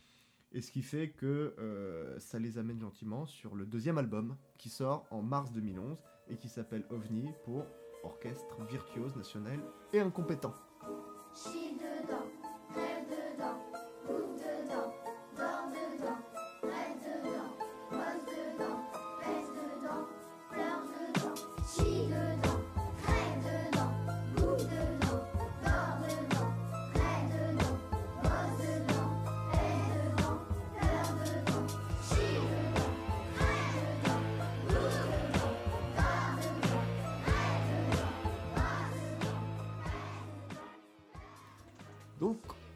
Et 0.51 0.61
ce 0.61 0.71
qui 0.71 0.81
fait 0.81 1.09
que 1.09 1.53
euh, 1.59 2.17
ça 2.19 2.39
les 2.39 2.57
amène 2.57 2.79
gentiment 2.79 3.25
sur 3.27 3.55
le 3.55 3.65
deuxième 3.65 3.97
album 3.97 4.35
qui 4.57 4.69
sort 4.69 5.05
en 5.11 5.21
mars 5.21 5.51
2011 5.53 5.97
et 6.29 6.35
qui 6.37 6.49
s'appelle 6.49 6.83
OVNI 6.89 7.29
pour 7.45 7.65
Orchestre 8.03 8.61
Virtuose 8.65 9.15
National 9.15 9.59
et 9.93 9.99
Incompétent. 9.99 10.53
Chie 11.35 11.73
dedans, 11.75 12.17
rêve 12.19 12.36
dedans, 13.09 13.66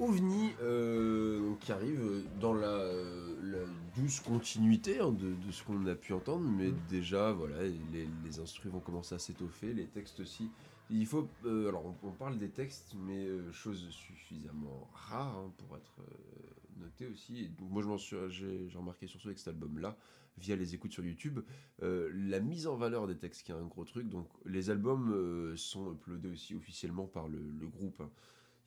OVNI, 0.01 0.55
euh, 0.61 1.55
qui 1.59 1.71
arrive 1.71 2.23
dans 2.39 2.53
la, 2.53 2.91
la 3.41 3.59
douce 3.95 4.19
continuité 4.19 4.99
hein, 4.99 5.11
de, 5.11 5.35
de 5.35 5.51
ce 5.51 5.63
qu'on 5.63 5.85
a 5.85 5.95
pu 5.95 6.13
entendre, 6.13 6.47
mais 6.49 6.71
Mm. 6.71 6.85
déjà, 6.89 7.31
voilà, 7.33 7.61
les, 7.63 8.07
les 8.07 8.39
instruments 8.39 8.75
vont 8.75 8.81
commencer 8.81 9.15
à 9.15 9.19
s'étoffer, 9.19 9.73
les 9.73 9.87
textes 9.87 10.19
aussi. 10.19 10.53
Il 10.89 11.05
faut, 11.05 11.29
euh, 11.45 11.69
alors 11.69 11.85
on, 11.85 12.07
on 12.09 12.11
parle 12.11 12.37
des 12.37 12.49
textes, 12.51 12.95
mais 12.97 13.25
euh, 13.25 13.51
chose 13.51 13.89
suffisamment 13.91 14.89
rare 14.93 15.37
hein, 15.37 15.53
pour 15.57 15.77
être 15.77 15.93
euh, 15.99 16.79
noté 16.79 17.07
aussi. 17.07 17.39
Et 17.45 17.47
donc 17.47 17.69
moi, 17.69 17.81
je 17.81 17.87
m'en 17.87 17.97
suis, 17.97 18.15
j'ai, 18.29 18.67
j'ai 18.69 18.77
remarqué 18.77 19.07
surtout 19.07 19.27
avec 19.27 19.39
cet 19.39 19.49
album-là, 19.49 19.97
via 20.37 20.55
les 20.55 20.73
écoutes 20.75 20.93
sur 20.93 21.05
YouTube, 21.05 21.41
la 21.81 22.39
mise 22.39 22.65
en 22.65 22.75
valeur 22.75 23.05
des 23.05 23.17
textes 23.17 23.43
qui 23.43 23.51
est 23.51 23.55
un 23.55 23.65
gros 23.65 23.83
truc. 23.85 24.09
Donc 24.09 24.27
les 24.45 24.69
albums 24.69 25.53
sont 25.57 25.91
uploadés 25.93 26.29
aussi 26.29 26.55
officiellement 26.55 27.05
par 27.05 27.27
le, 27.27 27.37
le 27.59 27.67
groupe. 27.67 28.01
hein. 28.01 28.09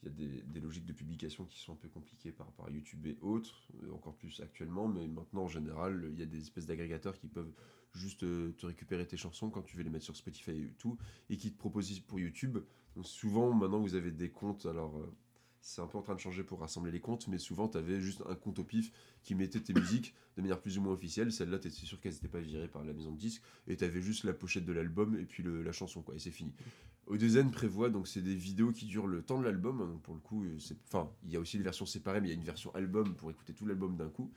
Il 0.05 0.23
y 0.23 0.39
a 0.39 0.43
des, 0.45 0.61
logiques 0.61 0.85
de 0.85 0.93
publication 0.93 1.45
qui 1.47 1.59
sont 1.59 1.73
un 1.73 1.77
peu 1.77 1.89
compliquées 1.89 2.33
par 2.33 2.47
rapport 2.47 2.67
à 2.67 2.71
YouTube 2.71 3.07
et 3.07 3.17
autres, 3.23 3.69
euh, 3.83 3.93
encore 3.93 4.15
plus 4.17 4.41
actuellement, 4.41 4.87
mais 4.87 5.07
maintenant 5.07 5.45
en 5.45 5.49
général, 5.49 6.09
il 6.13 6.19
y 6.19 6.23
a 6.23 6.27
des 6.27 6.41
espèces 6.41 6.67
d'agrégateurs 6.67 7.19
qui 7.19 7.29
peuvent 7.29 7.53
juste 7.95 8.23
euh, 8.25 8.53
te 8.59 8.67
récupérer 8.67 9.07
tes 9.07 9.17
chansons 9.17 9.51
quand 9.51 9.63
tu 9.63 9.77
veux 9.77 9.83
les 9.83 9.91
mettre 9.91 10.05
sur 10.05 10.17
Spotify 10.17 10.51
et 10.51 10.73
tout, 10.79 10.99
et 11.31 11.37
qui 11.37 11.53
te 11.53 11.59
proposent 11.59 12.01
pour 12.01 12.19
YouTube. 12.19 12.59
Souvent, 13.03 13.53
maintenant, 13.53 13.81
vous 13.81 13.95
avez 13.95 14.11
des 14.11 14.31
comptes, 14.31 14.67
alors 14.67 14.99
euh, 14.99 15.13
c'est 15.65 15.81
un 15.81 15.87
peu 15.87 15.97
en 15.97 16.03
train 16.03 16.15
de 16.15 16.21
changer 16.21 16.45
pour 16.45 16.61
rassembler 16.61 16.93
les 16.93 17.01
comptes, 17.01 17.27
mais 17.27 17.39
souvent, 17.39 17.69
tu 17.69 17.79
juste 17.99 18.23
un 18.29 18.35
compte 18.35 18.59
au 18.59 18.65
pif 18.65 18.93
qui 19.23 19.35
mettait 19.35 19.61
tes 19.61 19.73
musiques 19.73 20.15
de 20.37 20.43
manière 20.43 20.61
plus 20.61 20.77
ou 20.77 20.83
moins 20.83 20.93
officielle. 20.93 21.33
Celles-là, 21.33 21.59
tu 21.59 21.71
sûr 21.71 21.99
qu'elles 22.01 22.13
n'étaient 22.13 22.29
pas 22.29 22.41
virées 22.41 22.69
par 22.69 22.85
la 22.85 22.93
maison 22.93 23.13
de 23.13 23.17
disques, 23.17 23.43
et 23.67 23.77
tu 23.77 24.03
juste 24.03 24.25
la 24.25 24.35
pochette 24.35 24.67
de 24.67 24.73
l'album 24.75 25.19
et 25.19 25.25
puis 25.25 25.43
la 25.43 25.73
chanson, 25.73 26.03
quoi, 26.03 26.15
et 26.15 26.19
c'est 26.19 26.31
fini. 26.31 26.53
Odezen 27.07 27.51
prévoit 27.51 27.89
donc 27.89 28.09
c'est 28.09 28.23
des 28.23 28.35
vidéos 28.35 28.73
qui 28.73 28.87
durent 28.87 29.07
le 29.07 29.23
temps 29.23 29.39
de 29.39 29.45
l'album. 29.45 29.81
hein, 29.81 30.01
pour 30.03 30.15
le 30.15 30.21
coup, 30.21 30.45
euh, 30.45 30.59
il 31.25 31.31
y 31.31 31.37
a 31.37 31.41
aussi 31.41 31.57
des 31.57 31.65
versions 31.65 31.87
séparées, 31.87 32.21
mais 32.21 32.29
il 32.29 32.31
y 32.31 32.35
a 32.35 32.37
une 32.39 32.45
version 32.45 32.75
album 32.75 33.15
pour 33.15 33.31
écouter 33.31 33.55
tout 33.55 33.67
l'album 33.67 33.97
d'un 33.97 34.11
coup. 34.11 34.31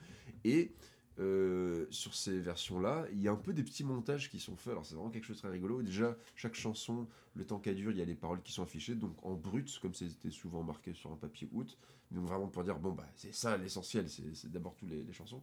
Euh, 1.18 1.86
sur 1.90 2.14
ces 2.14 2.38
versions-là, 2.38 3.06
il 3.12 3.20
y 3.20 3.28
a 3.28 3.32
un 3.32 3.36
peu 3.36 3.52
des 3.52 3.62
petits 3.62 3.84
montages 3.84 4.30
qui 4.30 4.38
sont 4.38 4.56
faits. 4.56 4.72
Alors 4.72 4.86
c'est 4.86 4.94
vraiment 4.94 5.10
quelque 5.10 5.24
chose 5.24 5.36
de 5.36 5.42
très 5.42 5.50
rigolo. 5.50 5.82
Déjà, 5.82 6.16
chaque 6.36 6.54
chanson, 6.54 7.06
le 7.34 7.44
temps 7.44 7.58
qu'elle 7.58 7.76
dure, 7.76 7.90
il 7.90 7.98
y 7.98 8.02
a 8.02 8.04
les 8.04 8.14
paroles 8.14 8.42
qui 8.42 8.52
sont 8.52 8.62
affichées, 8.62 8.94
donc 8.94 9.14
en 9.24 9.34
brut, 9.34 9.78
comme 9.80 9.94
c'était 9.94 10.30
souvent 10.30 10.62
marqué 10.62 10.94
sur 10.94 11.10
un 11.10 11.16
papier 11.16 11.48
out. 11.52 11.76
Donc 12.10 12.26
vraiment 12.26 12.48
pour 12.48 12.64
dire 12.64 12.78
bon 12.78 12.92
bah 12.92 13.06
c'est 13.16 13.34
ça 13.34 13.56
l'essentiel, 13.56 14.08
c'est 14.08 14.50
d'abord 14.50 14.74
tous 14.76 14.86
les, 14.86 15.02
les 15.02 15.12
chansons, 15.12 15.42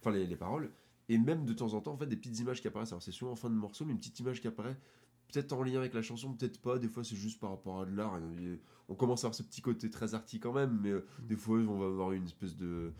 enfin 0.00 0.12
les, 0.12 0.26
les 0.26 0.36
paroles. 0.36 0.70
Et 1.08 1.18
même 1.18 1.44
de 1.44 1.52
temps 1.52 1.74
en 1.74 1.80
temps, 1.80 1.92
en 1.92 1.96
fait, 1.96 2.06
des 2.06 2.16
petites 2.16 2.38
images 2.40 2.60
qui 2.60 2.68
apparaissent. 2.68 2.92
Alors 2.92 3.02
c'est 3.02 3.12
souvent 3.12 3.32
en 3.32 3.36
fin 3.36 3.50
de 3.50 3.54
morceau, 3.54 3.84
mais 3.84 3.92
une 3.92 3.98
petite 3.98 4.18
image 4.20 4.40
qui 4.40 4.48
apparaît 4.48 4.76
peut-être 5.32 5.52
en 5.52 5.62
lien 5.62 5.78
avec 5.78 5.94
la 5.94 6.02
chanson, 6.02 6.32
peut-être 6.32 6.60
pas. 6.60 6.78
Des 6.78 6.88
fois, 6.88 7.04
c'est 7.04 7.16
juste 7.16 7.40
par 7.40 7.50
rapport 7.50 7.82
à 7.82 7.86
de 7.86 7.94
l'art. 7.94 8.18
On 8.88 8.94
commence 8.94 9.24
à 9.24 9.26
avoir 9.26 9.34
ce 9.34 9.42
petit 9.42 9.60
côté 9.60 9.90
très 9.90 10.14
arty 10.14 10.38
quand 10.38 10.52
même, 10.52 10.78
mais 10.82 10.90
euh, 10.90 11.04
des 11.20 11.36
fois, 11.36 11.58
on 11.58 11.78
va 11.78 11.86
avoir 11.86 12.12
une 12.12 12.24
espèce 12.24 12.56
de, 12.56 12.92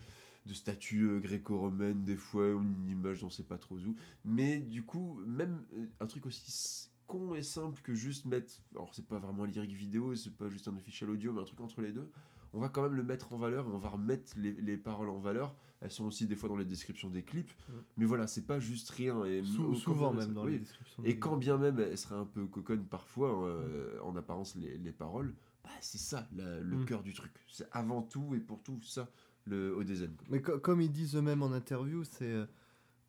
de 0.47 0.53
statue 0.53 1.03
euh, 1.03 1.19
gréco-romaine, 1.19 2.03
des 2.03 2.15
fois, 2.15 2.53
ou 2.55 2.61
une 2.61 2.89
image 2.89 3.21
dont 3.21 3.27
on 3.27 3.29
sait 3.29 3.43
pas 3.43 3.57
trop 3.57 3.75
où. 3.75 3.95
Mais 4.25 4.59
du 4.59 4.83
coup, 4.83 5.19
même 5.25 5.63
euh, 5.75 5.85
un 5.99 6.07
truc 6.07 6.25
aussi 6.25 6.89
con 7.05 7.35
et 7.35 7.43
simple 7.43 7.81
que 7.83 7.93
juste 7.93 8.25
mettre. 8.25 8.53
Alors, 8.75 8.93
c'est 8.93 9.05
pas 9.07 9.19
vraiment 9.19 9.43
un 9.43 9.47
lyrique 9.47 9.71
vidéo, 9.73 10.15
c'est 10.15 10.35
pas 10.35 10.49
juste 10.49 10.67
un 10.67 10.75
official 10.75 11.09
audio, 11.09 11.31
mais 11.31 11.41
un 11.41 11.45
truc 11.45 11.59
entre 11.61 11.81
les 11.81 11.91
deux. 11.91 12.09
On 12.53 12.59
va 12.59 12.69
quand 12.69 12.81
même 12.81 12.93
le 12.95 13.03
mettre 13.03 13.33
en 13.33 13.37
valeur 13.37 13.67
on 13.67 13.77
va 13.77 13.89
remettre 13.89 14.31
les, 14.37 14.53
les 14.53 14.77
paroles 14.77 15.09
en 15.09 15.19
valeur. 15.19 15.53
Elles 15.81 15.91
sont 15.91 16.05
aussi 16.05 16.25
des 16.25 16.35
fois 16.35 16.49
dans 16.49 16.55
les 16.55 16.65
descriptions 16.65 17.09
des 17.09 17.21
clips. 17.21 17.51
Ouais. 17.69 17.75
Mais 17.97 18.05
voilà, 18.05 18.25
c'est 18.25 18.47
pas 18.47 18.59
juste 18.59 18.89
rien. 18.89 19.23
Et 19.25 19.43
Sou- 19.43 19.75
souvent 19.75 20.11
même 20.13 20.33
dans 20.33 20.45
oui. 20.45 20.53
les 20.53 20.59
descriptions. 20.59 21.03
Et 21.03 21.13
des- 21.13 21.19
quand 21.19 21.37
bien 21.37 21.57
même 21.57 21.77
elle 21.79 21.97
serait 21.97 22.15
un 22.15 22.25
peu 22.25 22.45
coconne 22.47 22.85
parfois, 22.85 23.45
euh, 23.47 23.99
en 24.01 24.15
apparence, 24.15 24.55
les, 24.55 24.77
les 24.77 24.91
paroles, 24.93 25.35
bah, 25.63 25.69
c'est 25.81 25.97
ça 25.99 26.27
la- 26.35 26.59
le 26.61 26.77
Mm. 26.77 26.85
cœur 26.85 27.03
du 27.03 27.13
truc. 27.13 27.31
C'est 27.51 27.67
avant 27.73 28.01
tout 28.01 28.33
et 28.33 28.39
pour 28.39 28.63
tout 28.63 28.81
ça 28.81 29.09
le 29.47 29.73
quoi. 29.75 30.27
Mais 30.29 30.41
co- 30.41 30.59
comme 30.59 30.81
ils 30.81 30.91
disent 30.91 31.15
eux-mêmes 31.15 31.41
en 31.43 31.51
interview, 31.51 32.03
c'est 32.03 32.25
euh, 32.31 32.45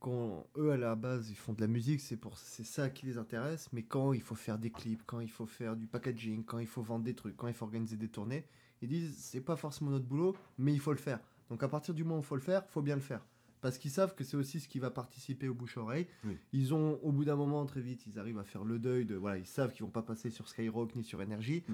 quand 0.00 0.46
eux 0.56 0.70
à 0.70 0.76
la 0.76 0.94
base 0.94 1.30
ils 1.30 1.34
font 1.36 1.52
de 1.52 1.60
la 1.60 1.66
musique, 1.66 2.00
c'est 2.00 2.16
pour 2.16 2.38
c'est 2.38 2.64
ça 2.64 2.88
qui 2.90 3.06
les 3.06 3.18
intéresse. 3.18 3.68
Mais 3.72 3.82
quand 3.82 4.12
il 4.12 4.22
faut 4.22 4.34
faire 4.34 4.58
des 4.58 4.70
clips, 4.70 5.02
quand 5.06 5.20
il 5.20 5.30
faut 5.30 5.46
faire 5.46 5.76
du 5.76 5.86
packaging, 5.86 6.44
quand 6.44 6.58
il 6.58 6.66
faut 6.66 6.82
vendre 6.82 7.04
des 7.04 7.14
trucs, 7.14 7.36
quand 7.36 7.48
il 7.48 7.54
faut 7.54 7.64
organiser 7.64 7.96
des 7.96 8.08
tournées, 8.08 8.44
ils 8.82 8.88
disent 8.88 9.16
c'est 9.18 9.40
pas 9.40 9.56
forcément 9.56 9.90
notre 9.90 10.06
boulot, 10.06 10.36
mais 10.58 10.72
il 10.72 10.80
faut 10.80 10.92
le 10.92 10.98
faire. 10.98 11.20
Donc 11.50 11.62
à 11.62 11.68
partir 11.68 11.94
du 11.94 12.04
moment 12.04 12.16
où 12.18 12.22
il 12.22 12.26
faut 12.26 12.36
le 12.36 12.40
faire, 12.42 12.64
faut 12.68 12.82
bien 12.82 12.94
le 12.94 13.00
faire. 13.02 13.24
Parce 13.60 13.76
qu'ils 13.76 13.90
savent 13.90 14.14
que 14.14 14.22
c'est 14.22 14.36
aussi 14.36 14.60
ce 14.60 14.68
qui 14.68 14.78
va 14.78 14.88
participer 14.92 15.48
au 15.48 15.54
bouche-oreille. 15.54 16.06
Oui. 16.24 16.38
Ils 16.52 16.72
ont, 16.74 17.00
au 17.02 17.10
bout 17.10 17.24
d'un 17.24 17.34
moment, 17.34 17.66
très 17.66 17.80
vite, 17.80 18.06
ils 18.06 18.16
arrivent 18.16 18.38
à 18.38 18.44
faire 18.44 18.62
le 18.62 18.78
deuil 18.78 19.04
de. 19.04 19.16
Voilà, 19.16 19.36
ils 19.38 19.46
savent 19.48 19.72
qu'ils 19.72 19.84
vont 19.84 19.90
pas 19.90 20.02
passer 20.02 20.30
sur 20.30 20.46
Skyrock 20.48 20.94
ni 20.94 21.02
sur 21.02 21.20
Energy. 21.20 21.64
Mm. 21.66 21.72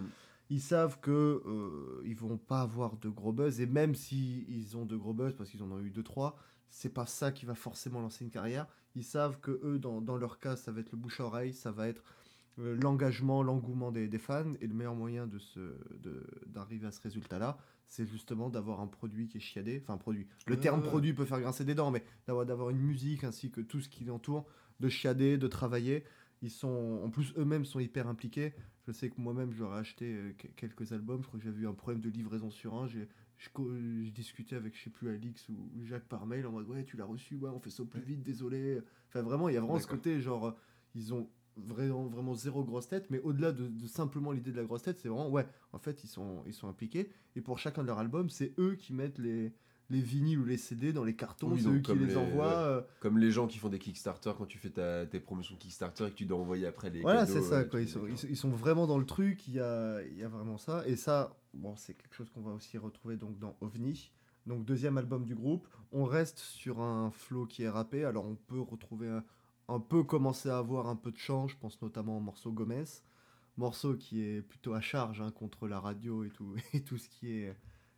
Ils 0.51 0.61
savent 0.61 1.01
que 1.01 1.11
euh, 1.47 2.03
ils 2.05 2.17
vont 2.17 2.37
pas 2.37 2.61
avoir 2.61 2.97
de 2.99 3.09
gros 3.09 3.33
buzz. 3.33 3.61
Et 3.61 3.67
même 3.67 3.95
si 3.95 4.45
ils 4.49 4.77
ont 4.77 4.85
de 4.85 4.97
gros 4.97 5.15
buzz, 5.15 5.35
parce 5.35 5.51
qu'ils 5.51 5.63
en 5.63 5.71
ont 5.71 5.81
eu 5.81 5.91
deux 5.91 6.03
trois, 6.03 6.37
c'est 6.69 6.93
pas 6.93 7.07
ça 7.07 7.33
qui 7.33 7.47
va 7.47 7.55
forcément 7.55 8.01
lancer 8.01 8.25
une 8.25 8.31
carrière. 8.31 8.67
Ils 8.95 9.05
savent 9.05 9.41
que 9.41 9.61
eux, 9.65 9.79
dans, 9.79 10.01
dans 10.01 10.17
leur 10.17 10.39
cas, 10.39 10.57
ça 10.57 10.71
va 10.73 10.81
être 10.81 10.93
le 10.93 10.99
bouche-oreille, 10.99 11.53
ça 11.53 11.73
va 11.73 11.89
être 11.89 12.03
euh, 12.59 12.77
l'engagement, 12.83 13.43
l'engouement 13.43 13.91
des, 13.91 14.07
des 14.07 14.19
fans. 14.19 14.55
Et 14.61 14.67
le 14.67 14.75
meilleur 14.75 14.95
moyen 14.95 15.27
de 15.27 15.39
se, 15.39 15.61
d'arriver 16.47 16.87
à 16.87 16.93
ce 16.93 17.01
résultat-là, 17.01 17.59
c'est 17.89 18.07
justement 18.07 18.51
d'avoir 18.51 18.81
un 18.81 18.87
produit 18.87 19.29
qui 19.29 19.39
est 19.39 19.41
chiadé. 19.41 19.81
Enfin, 19.83 19.97
produit. 19.97 20.27
Le 20.47 20.59
terme 20.59 20.81
ouais. 20.81 20.89
produit 20.89 21.15
peut 21.15 21.25
faire 21.25 21.41
grincer 21.41 21.65
des 21.65 21.75
dents, 21.75 21.91
mais 21.91 22.05
d'avoir, 22.27 22.45
d'avoir 22.45 22.71
une 22.71 22.81
musique 22.81 23.25
ainsi 23.25 23.51
que 23.51 23.61
tout 23.61 23.81
ce 23.81 23.89
qui 23.89 24.05
l'entoure, 24.05 24.47
de 24.81 24.89
chiader, 24.89 25.39
de 25.39 25.47
travailler. 25.47 26.05
Ils 26.43 26.51
sont, 26.51 27.01
en 27.03 27.09
plus, 27.09 27.33
eux-mêmes 27.39 27.65
sont 27.65 27.81
hyper 27.81 28.09
impliqués. 28.09 28.53
Je 28.87 28.93
sais 28.93 29.09
que 29.09 29.21
moi-même, 29.21 29.53
j'aurais 29.53 29.79
acheté 29.79 30.15
euh, 30.15 30.33
que- 30.37 30.49
quelques 30.49 30.93
albums. 30.93 31.23
Je 31.23 31.27
crois 31.27 31.39
que 31.39 31.45
j'avais 31.45 31.63
eu 31.63 31.69
un 31.69 31.75
problème 31.75 32.01
de 32.03 32.11
livraison 32.11 32.51
sur 32.51 32.75
un. 32.75 32.87
J'ai, 32.87 33.09
je, 33.39 34.11
discutais 34.11 34.57
avec, 34.57 34.77
je 34.77 34.85
sais 34.85 34.91
plus, 34.91 35.09
Alix 35.09 35.49
ou 35.49 35.57
Jacques 35.85 36.09
par 36.09 36.27
mail 36.27 36.47
en 36.47 36.53
mode 36.53 36.69
Ouais, 36.69 36.85
tu 36.85 36.97
l'as 36.97 37.05
reçu, 37.05 37.37
ouais, 37.37 37.51
on 37.51 37.61
fait 37.61 37.71
ça 37.71 37.83
au 37.83 37.87
plus 37.87 38.01
vite, 38.03 38.23
désolé. 38.23 38.81
Enfin, 39.09 39.23
vraiment, 39.23 39.49
il 39.49 39.55
y 39.55 39.57
a 39.57 39.61
vraiment 39.61 39.79
ce 39.79 39.87
côté, 39.87 40.21
genre, 40.21 40.57
ils 40.95 41.13
ont 41.15 41.29
vraiment, 41.57 42.07
vraiment 42.07 42.35
zéro 42.35 42.65
grosse 42.65 42.89
tête, 42.89 43.11
mais 43.11 43.21
au-delà 43.21 43.53
de, 43.53 43.69
de 43.69 43.87
simplement 43.87 44.33
l'idée 44.33 44.51
de 44.51 44.57
la 44.57 44.65
grosse 44.65 44.83
tête, 44.83 44.99
c'est 44.99 45.09
vraiment, 45.09 45.31
ouais, 45.31 45.47
en 45.73 45.79
fait, 45.79 46.05
ils 46.05 46.09
sont, 46.09 46.43
ils 46.47 46.53
sont 46.55 46.69
impliqués. 46.69 47.11
Et 47.37 47.41
pour 47.41 47.59
chacun 47.59 47.83
de 47.83 47.87
leurs 47.87 47.99
albums, 47.99 48.29
c'est 48.31 48.53
eux 48.59 48.75
qui 48.77 48.93
mettent 48.93 49.19
les, 49.19 49.53
les 49.91 50.01
vinyles 50.01 50.39
ou 50.39 50.45
les 50.45 50.57
CD 50.57 50.93
dans 50.93 51.05
les 51.05 51.15
cartons, 51.15 51.51
Oui, 51.51 51.59
c'est 51.59 51.65
donc 51.67 51.75
eux 51.77 51.81
qui 51.81 51.95
les, 51.99 52.07
les- 52.07 52.17
envoient. 52.17 52.47
ouais. 52.47 52.53
euh, 52.69 52.81
Comme 53.01 53.19
les 53.19 53.31
gens 53.31 53.47
qui 53.47 53.59
font 53.59 53.69
des 53.69 53.79
Kickstarter 53.79 54.33
quand 54.37 54.47
tu 54.47 54.59
fais 54.59 54.71
ta, 54.71 55.05
tes 55.07 55.21
promotions 55.21 55.57
Kickstarter 55.57 56.07
et 56.07 56.11
que 56.11 56.15
tu 56.17 56.25
dois 56.27 56.39
envoyer 56.39 56.67
après 56.67 56.89
les 56.91 57.01
Voilà, 57.03 57.27
c'est 57.27 57.43
ça, 57.43 57.57
euh, 57.61 57.65
quoi. 57.65 57.81
Ils 57.81 57.89
sont, 57.89 58.07
ils, 58.09 58.17
sont- 58.17 58.27
ils 58.31 58.37
sont 58.37 58.51
vraiment 58.51 58.87
dans 58.87 58.99
le 58.99 59.05
truc, 59.07 59.47
il 59.47 59.55
y 59.55 59.61
a, 59.61 60.01
il 60.03 60.17
y 60.19 60.23
a 60.25 60.29
vraiment 60.29 60.57
ça. 60.59 60.83
Et 60.87 60.97
ça, 60.97 61.37
bon, 61.53 61.77
c'est 61.77 61.95
quelque 61.95 62.15
chose 62.15 62.31
qu'on 62.31 62.41
va 62.43 62.53
aussi 62.53 62.79
retrouver 62.79 63.17
donc 63.17 63.39
dans 63.39 63.57
OVNI. 63.61 64.11
Donc 64.47 64.65
deuxième 64.65 64.97
album 64.99 65.25
du 65.25 65.35
groupe. 65.35 65.67
On 65.93 66.05
reste 66.05 66.39
sur 66.39 66.81
un 66.81 67.11
flow 67.11 67.47
qui 67.47 67.63
est 67.63 67.69
rappé. 67.69 68.05
Alors 68.05 68.27
on 68.27 68.35
peut 68.37 68.61
retrouver 68.61 69.09
un, 69.09 69.23
un 69.69 69.81
peu 69.81 70.03
commencer 70.03 70.49
à 70.49 70.59
avoir 70.59 70.89
un 70.89 70.97
peu 70.97 71.13
de 71.13 71.19
chant. 71.19 71.47
Je 71.49 71.57
pense 71.59 71.81
notamment 71.83 72.17
au 72.17 72.21
morceau 72.21 72.53
Gomez. 72.53 72.85
Morceau 73.57 73.95
qui 73.95 74.23
est 74.23 74.43
plutôt 74.43 74.75
à 74.75 74.81
charge 74.81 75.21
hein, 75.21 75.31
contre 75.31 75.69
la 75.69 75.79
radio 75.79 76.25
et 76.25 76.31
tout, 76.31 76.57
et 76.73 76.83
tout 76.83 76.99
ce 76.99 77.09
qui 77.09 77.31
est 77.31 77.55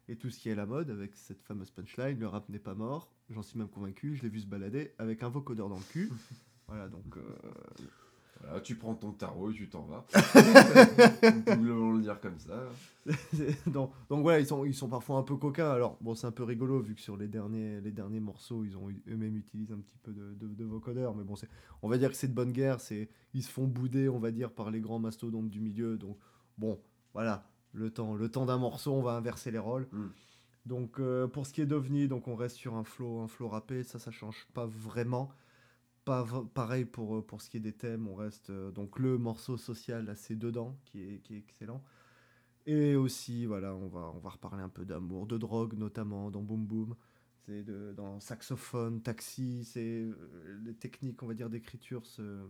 et 0.08 0.16
tout 0.16 0.30
ce 0.30 0.38
qui 0.38 0.48
est 0.48 0.54
la 0.54 0.66
mode 0.66 0.90
avec 0.90 1.16
cette 1.16 1.42
fameuse 1.42 1.70
punchline. 1.70 2.18
Le 2.18 2.26
rap 2.28 2.48
n'est 2.48 2.58
pas 2.58 2.74
mort. 2.74 3.10
J'en 3.30 3.42
suis 3.42 3.58
même 3.58 3.68
convaincu. 3.68 4.14
Je 4.16 4.22
l'ai 4.22 4.28
vu 4.28 4.40
se 4.40 4.46
balader 4.46 4.92
avec 4.98 5.22
un 5.22 5.28
vocodeur 5.28 5.68
dans 5.68 5.76
le 5.78 5.84
cul. 5.92 6.10
voilà 6.68 6.88
donc. 6.88 7.16
euh, 7.16 7.22
Voilà, 8.40 8.60
tu 8.60 8.76
prends 8.76 8.94
ton 8.94 9.12
tarot 9.12 9.50
et 9.50 9.54
tu 9.54 9.68
t'en 9.68 9.82
vas. 9.82 10.06
On 11.48 11.92
le 11.92 12.00
dire 12.02 12.20
comme 12.20 12.38
ça. 12.38 12.68
donc, 13.66 13.90
donc 14.08 14.22
voilà, 14.22 14.40
ils 14.40 14.46
sont, 14.46 14.64
ils 14.64 14.74
sont 14.74 14.88
parfois 14.88 15.16
un 15.18 15.22
peu 15.22 15.36
coquins. 15.36 15.70
Alors, 15.70 15.96
bon, 16.00 16.14
c'est 16.14 16.26
un 16.26 16.32
peu 16.32 16.44
rigolo 16.44 16.80
vu 16.80 16.94
que 16.94 17.00
sur 17.00 17.16
les 17.16 17.28
derniers, 17.28 17.80
les 17.80 17.92
derniers 17.92 18.20
morceaux, 18.20 18.62
ils 18.64 18.76
ont 18.76 18.90
eu- 18.90 19.02
eux-mêmes 19.08 19.36
utilisé 19.36 19.72
un 19.72 19.78
petit 19.78 19.98
peu 20.02 20.12
de, 20.12 20.34
de, 20.34 20.48
de 20.54 20.64
vocodeur. 20.64 21.14
Mais 21.14 21.24
bon, 21.24 21.34
c'est, 21.36 21.48
on 21.82 21.88
va 21.88 21.98
dire 21.98 22.10
que 22.10 22.16
c'est 22.16 22.28
de 22.28 22.34
bonne 22.34 22.52
guerre. 22.52 22.80
C'est, 22.80 23.08
ils 23.34 23.42
se 23.42 23.50
font 23.50 23.66
bouder, 23.66 24.08
on 24.08 24.18
va 24.18 24.30
dire, 24.30 24.50
par 24.52 24.70
les 24.70 24.80
grands 24.80 24.98
mastodontes 24.98 25.48
du 25.50 25.60
milieu. 25.60 25.96
Donc, 25.96 26.18
bon, 26.58 26.78
voilà, 27.14 27.48
le 27.76 27.90
temps, 27.90 28.14
le 28.14 28.28
temps 28.28 28.46
d'un 28.46 28.58
morceau, 28.58 28.92
on 28.92 29.02
va 29.02 29.12
inverser 29.12 29.50
les 29.50 29.58
rôles. 29.58 29.86
Mm. 29.92 30.06
Donc, 30.64 30.98
euh, 30.98 31.28
pour 31.28 31.46
ce 31.46 31.52
qui 31.52 31.60
est 31.60 31.66
d'OVNI, 31.66 32.08
donc 32.08 32.26
on 32.26 32.34
reste 32.34 32.56
sur 32.56 32.74
un 32.74 32.84
flow, 32.84 33.20
un 33.20 33.28
flow 33.28 33.48
rappé. 33.48 33.84
Ça, 33.84 33.98
ça 33.98 34.10
change 34.10 34.46
pas 34.52 34.66
vraiment. 34.66 35.30
Pas 36.04 36.24
pareil 36.54 36.84
pour, 36.84 37.16
euh, 37.16 37.22
pour 37.22 37.40
ce 37.42 37.50
qui 37.50 37.56
est 37.56 37.60
des 37.60 37.72
thèmes, 37.72 38.08
on 38.08 38.14
reste 38.14 38.50
euh, 38.50 38.70
donc 38.70 38.98
le 38.98 39.18
morceau 39.18 39.56
social 39.56 40.08
assez 40.08 40.36
dedans, 40.36 40.76
qui 40.84 41.02
est, 41.02 41.18
qui 41.18 41.34
est 41.34 41.38
excellent. 41.38 41.82
Et 42.66 42.96
aussi, 42.96 43.46
voilà, 43.46 43.74
on 43.74 43.86
va, 43.86 44.12
on 44.14 44.18
va 44.18 44.30
reparler 44.30 44.62
un 44.62 44.68
peu 44.68 44.84
d'amour, 44.84 45.26
de 45.26 45.36
drogue 45.36 45.74
notamment 45.74 46.30
dans 46.30 46.42
Boom 46.42 46.64
Boom. 46.66 46.96
C'est 47.44 47.62
de, 47.62 47.92
dans 47.96 48.18
saxophone, 48.18 49.02
taxi, 49.02 49.64
c'est 49.64 50.02
euh, 50.02 50.60
les 50.64 50.74
techniques, 50.74 51.22
on 51.22 51.28
va 51.28 51.34
dire, 51.34 51.48
d'écriture 51.48 52.04
se, 52.06 52.44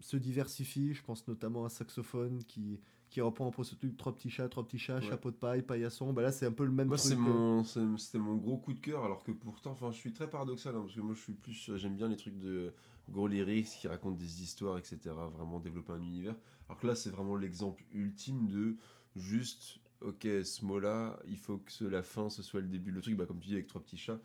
se 0.00 0.18
diversifient. 0.18 0.92
Je 0.92 1.02
pense 1.02 1.26
notamment 1.26 1.64
à 1.64 1.70
saxophone 1.70 2.44
qui, 2.44 2.80
qui 3.12 3.20
reprend 3.20 3.52
ce 3.62 3.74
truc 3.74 3.94
trois 3.98 4.14
petits 4.14 4.30
chats, 4.30 4.48
trois 4.48 4.64
petits 4.64 4.78
chats, 4.78 4.96
Ouais. 4.96 5.02
chapeau 5.02 5.30
de 5.30 5.36
paille, 5.36 5.60
paillasson. 5.60 6.14
Bah 6.14 6.22
là, 6.22 6.32
c'est 6.32 6.46
un 6.46 6.52
peu 6.52 6.64
le 6.64 6.70
même 6.72 6.88
Moi, 6.88 6.96
truc. 6.96 7.08
c'est 7.10 7.14
euh, 7.18 7.20
mon, 7.20 7.62
c'est- 7.62 7.80
c'était 7.98 8.18
mon 8.18 8.36
gros 8.36 8.56
coup 8.56 8.72
de 8.72 8.80
cœur, 8.80 9.04
alors 9.04 9.22
que 9.22 9.32
pourtant, 9.32 9.72
enfin, 9.72 9.92
je 9.92 9.98
suis 9.98 10.14
très 10.14 10.30
paradoxal, 10.30 10.74
hein, 10.74 10.80
parce 10.80 10.94
que 10.94 11.00
moi, 11.02 11.14
je 11.14 11.20
suis 11.20 11.34
plus, 11.34 11.70
j'aime 11.76 11.94
bien 11.94 12.08
les 12.08 12.16
trucs 12.16 12.38
de 12.38 12.72
gros 13.10 13.28
lyrics 13.28 13.66
qui 13.66 13.86
racontent 13.86 14.16
des 14.16 14.42
histoires, 14.42 14.78
etc. 14.78 14.98
Vraiment 15.36 15.60
développer 15.60 15.92
un 15.92 16.00
univers. 16.02 16.34
Alors 16.68 16.80
que 16.80 16.86
là, 16.86 16.94
c'est 16.94 17.10
vraiment 17.10 17.36
l'exemple 17.36 17.84
ultime 17.92 18.48
de 18.48 18.76
juste, 19.14 19.78
ok, 20.00 20.22
ce 20.42 20.64
mot-là, 20.64 21.18
il 21.28 21.36
faut 21.36 21.58
que 21.58 21.84
la 21.84 22.02
fin, 22.02 22.30
ce 22.30 22.42
soit 22.42 22.62
le 22.62 22.68
début. 22.68 22.90
Le 22.92 23.02
truc, 23.02 23.16
bah, 23.16 23.26
comme 23.26 23.40
tu 23.40 23.48
dis, 23.48 23.54
avec 23.54 23.66
trois 23.66 23.82
petits 23.82 23.98
chats. 23.98 24.18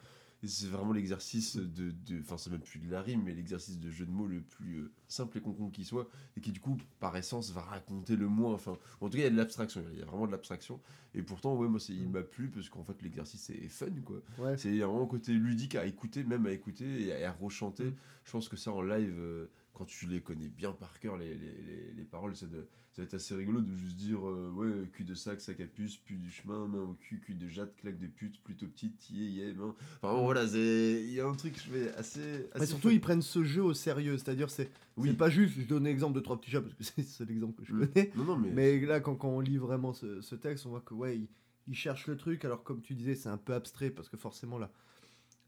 C'est 0.43 0.67
vraiment 0.67 0.93
l'exercice 0.93 1.57
de, 1.57 1.91
enfin 2.21 2.37
c'est 2.37 2.51
même 2.51 2.61
plus 2.61 2.79
de 2.79 2.91
la 2.91 3.01
rime, 3.01 3.23
mais 3.23 3.33
l'exercice 3.33 3.79
de 3.79 3.89
jeu 3.89 4.05
de 4.05 4.11
mots 4.11 4.27
le 4.27 4.41
plus 4.41 4.75
euh, 4.77 4.91
simple 5.07 5.39
et 5.39 5.41
concret 5.41 5.65
qui 5.73 5.83
soit, 5.83 6.07
et 6.37 6.41
qui 6.41 6.51
du 6.51 6.59
coup, 6.59 6.77
par 6.99 7.17
essence, 7.17 7.51
va 7.51 7.61
raconter 7.61 8.15
le 8.15 8.27
moins. 8.27 8.53
Enfin, 8.53 8.77
en 9.01 9.09
tout 9.09 9.17
cas, 9.17 9.23
il 9.23 9.23
y 9.23 9.27
a 9.27 9.31
de 9.31 9.35
l'abstraction, 9.35 9.83
il 9.93 9.99
y 9.99 10.01
a 10.03 10.05
vraiment 10.05 10.27
de 10.27 10.31
l'abstraction. 10.31 10.79
Et 11.15 11.23
pourtant, 11.23 11.55
ouais, 11.55 11.67
moi, 11.67 11.79
il 11.89 12.07
Mm. 12.07 12.11
m'a 12.11 12.21
plu 12.21 12.49
parce 12.49 12.69
qu'en 12.69 12.83
fait, 12.83 13.01
l'exercice 13.01 13.49
est 13.49 13.67
fun, 13.67 13.87
quoi. 14.05 14.21
ouais, 14.37 14.57
C'est 14.57 14.69
vraiment 14.77 15.03
un 15.03 15.07
côté 15.07 15.33
ludique 15.33 15.73
à 15.75 15.85
écouter, 15.85 16.23
même 16.23 16.45
à 16.45 16.51
écouter 16.51 17.07
et 17.07 17.23
à, 17.23 17.29
à 17.29 17.33
rechanter. 17.33 17.85
Mm. 17.85 17.95
Je 18.25 18.31
pense 18.31 18.47
que 18.47 18.57
ça, 18.57 18.71
en 18.71 18.81
live, 18.83 19.15
euh, 19.17 19.47
quand 19.77 19.85
tu 19.85 20.07
les 20.07 20.21
connais 20.21 20.47
bien 20.49 20.71
par 20.71 20.99
cœur, 20.99 21.17
les, 21.17 21.29
les, 21.35 21.35
les, 21.61 21.93
les 21.95 22.03
paroles, 22.03 22.35
ça, 22.35 22.47
doit- 22.47 22.63
ça 22.93 23.01
va 23.01 23.05
être 23.05 23.13
assez 23.13 23.35
rigolo 23.35 23.61
de 23.61 23.75
juste 23.75 23.95
dire 23.95 24.27
euh, 24.27 24.49
Ouais, 24.55 24.87
cul 24.91 25.03
de 25.03 25.13
sac, 25.13 25.39
sac 25.39 25.59
à 25.59 25.67
puce, 25.67 25.97
pu 25.97 26.15
du 26.15 26.31
chemin, 26.31 26.67
main 26.67 26.79
au 26.81 26.93
cul, 26.95 27.19
cul 27.19 27.35
de 27.35 27.47
jatte, 27.47 27.75
claque 27.77 27.99
de 27.99 28.07
pute, 28.07 28.41
plutôt 28.43 28.65
petite, 28.67 29.09
yé, 29.11 29.25
yé, 29.27 29.53
main. 29.53 29.75
Enfin, 30.01 30.15
bon, 30.15 30.23
voilà, 30.23 30.47
c'est- 30.47 31.03
il 31.03 31.13
y 31.13 31.19
a 31.19 31.27
un 31.27 31.35
truc, 31.35 31.55
je 31.57 31.69
fais 31.71 31.93
assez. 31.93 32.49
Mais 32.59 32.65
surtout, 32.65 32.87
fun. 32.87 32.93
ils 32.95 33.01
prennent 33.01 33.21
ce 33.21 33.43
jeu 33.43 33.61
au 33.63 33.73
sérieux. 33.75 34.17
C'est-à-dire, 34.17 34.49
c'est 34.49 34.69
Oui. 34.97 35.13
pas 35.13 35.29
juste, 35.29 35.53
je 35.59 35.67
donne 35.67 35.83
l'exemple 35.83 36.15
de 36.15 36.21
trois 36.21 36.39
petits 36.41 36.49
chats 36.49 36.61
parce 36.61 36.73
que 36.73 36.83
c'est 37.03 37.25
l'exemple 37.29 37.61
que 37.61 37.65
je 37.65 37.73
Mm. 37.73 37.87
connais. 37.87 38.11
Non, 38.15 38.23
non, 38.23 38.37
mais. 38.37 38.49
Mais 38.51 38.79
là, 38.79 38.99
quand, 38.99 39.15
quand 39.15 39.29
on 39.29 39.39
lit 39.41 39.57
vraiment 39.57 39.93
ce, 39.93 40.21
ce 40.21 40.33
texte, 40.35 40.65
on 40.65 40.69
voit 40.69 40.81
que 40.81 40.95
ouais, 40.95 41.17
il, 41.17 41.27
il 41.67 41.75
cherche 41.75 42.07
le 42.07 42.17
truc. 42.17 42.43
Alors, 42.45 42.63
comme 42.63 42.81
tu 42.81 42.95
disais, 42.95 43.13
c'est 43.13 43.29
un 43.29 43.37
peu 43.37 43.53
abstrait 43.53 43.91
parce 43.91 44.09
que 44.09 44.17
forcément, 44.17 44.57
la, 44.57 44.71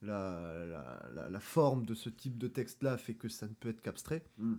la, 0.02 0.66
la, 0.66 1.10
la- 1.14 1.30
la 1.30 1.40
forme 1.40 1.86
de 1.86 1.94
ce 1.94 2.10
type 2.10 2.38
de 2.38 2.48
texte-là 2.48 2.98
fait 2.98 3.16
que 3.16 3.30
ça 3.30 3.48
ne 3.48 3.54
peut 3.54 3.70
être 3.70 3.82
qu'abstrait. 3.82 4.24
Mm. 4.38 4.56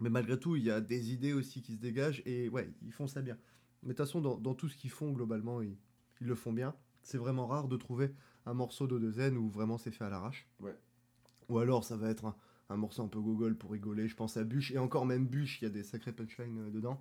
Mais 0.00 0.10
malgré 0.10 0.38
tout, 0.38 0.56
il 0.56 0.62
y 0.64 0.70
a 0.70 0.80
des 0.80 1.12
idées 1.12 1.32
aussi 1.32 1.62
qui 1.62 1.74
se 1.74 1.78
dégagent 1.80 2.22
et 2.24 2.48
ouais, 2.48 2.72
ils 2.82 2.92
font 2.92 3.06
ça 3.06 3.20
bien. 3.22 3.36
Mais 3.82 3.88
de 3.88 3.92
toute 3.94 4.06
façon, 4.06 4.20
dans, 4.20 4.38
dans 4.38 4.54
tout 4.54 4.68
ce 4.68 4.76
qu'ils 4.76 4.90
font, 4.90 5.12
globalement, 5.12 5.60
ils, 5.62 5.76
ils 6.20 6.26
le 6.26 6.34
font 6.34 6.52
bien. 6.52 6.74
C'est 7.02 7.18
vraiment 7.18 7.46
rare 7.46 7.68
de 7.68 7.76
trouver 7.76 8.12
un 8.46 8.54
morceau 8.54 8.86
de 8.86 8.98
Dezen 8.98 9.36
où 9.36 9.48
vraiment 9.48 9.78
c'est 9.78 9.90
fait 9.90 10.04
à 10.04 10.10
l'arrache. 10.10 10.48
Ouais. 10.60 10.76
Ou 11.48 11.58
alors, 11.58 11.84
ça 11.84 11.96
va 11.96 12.08
être 12.10 12.26
un, 12.26 12.36
un 12.68 12.76
morceau 12.76 13.02
un 13.02 13.08
peu 13.08 13.20
gogol 13.20 13.56
pour 13.56 13.72
rigoler. 13.72 14.08
Je 14.08 14.16
pense 14.16 14.36
à 14.36 14.44
Bûche. 14.44 14.70
Et 14.72 14.78
encore 14.78 15.06
même 15.06 15.26
Bûche, 15.26 15.60
il 15.60 15.64
y 15.64 15.66
a 15.66 15.70
des 15.70 15.82
sacrés 15.82 16.12
punchlines 16.12 16.58
euh, 16.58 16.70
dedans. 16.70 17.00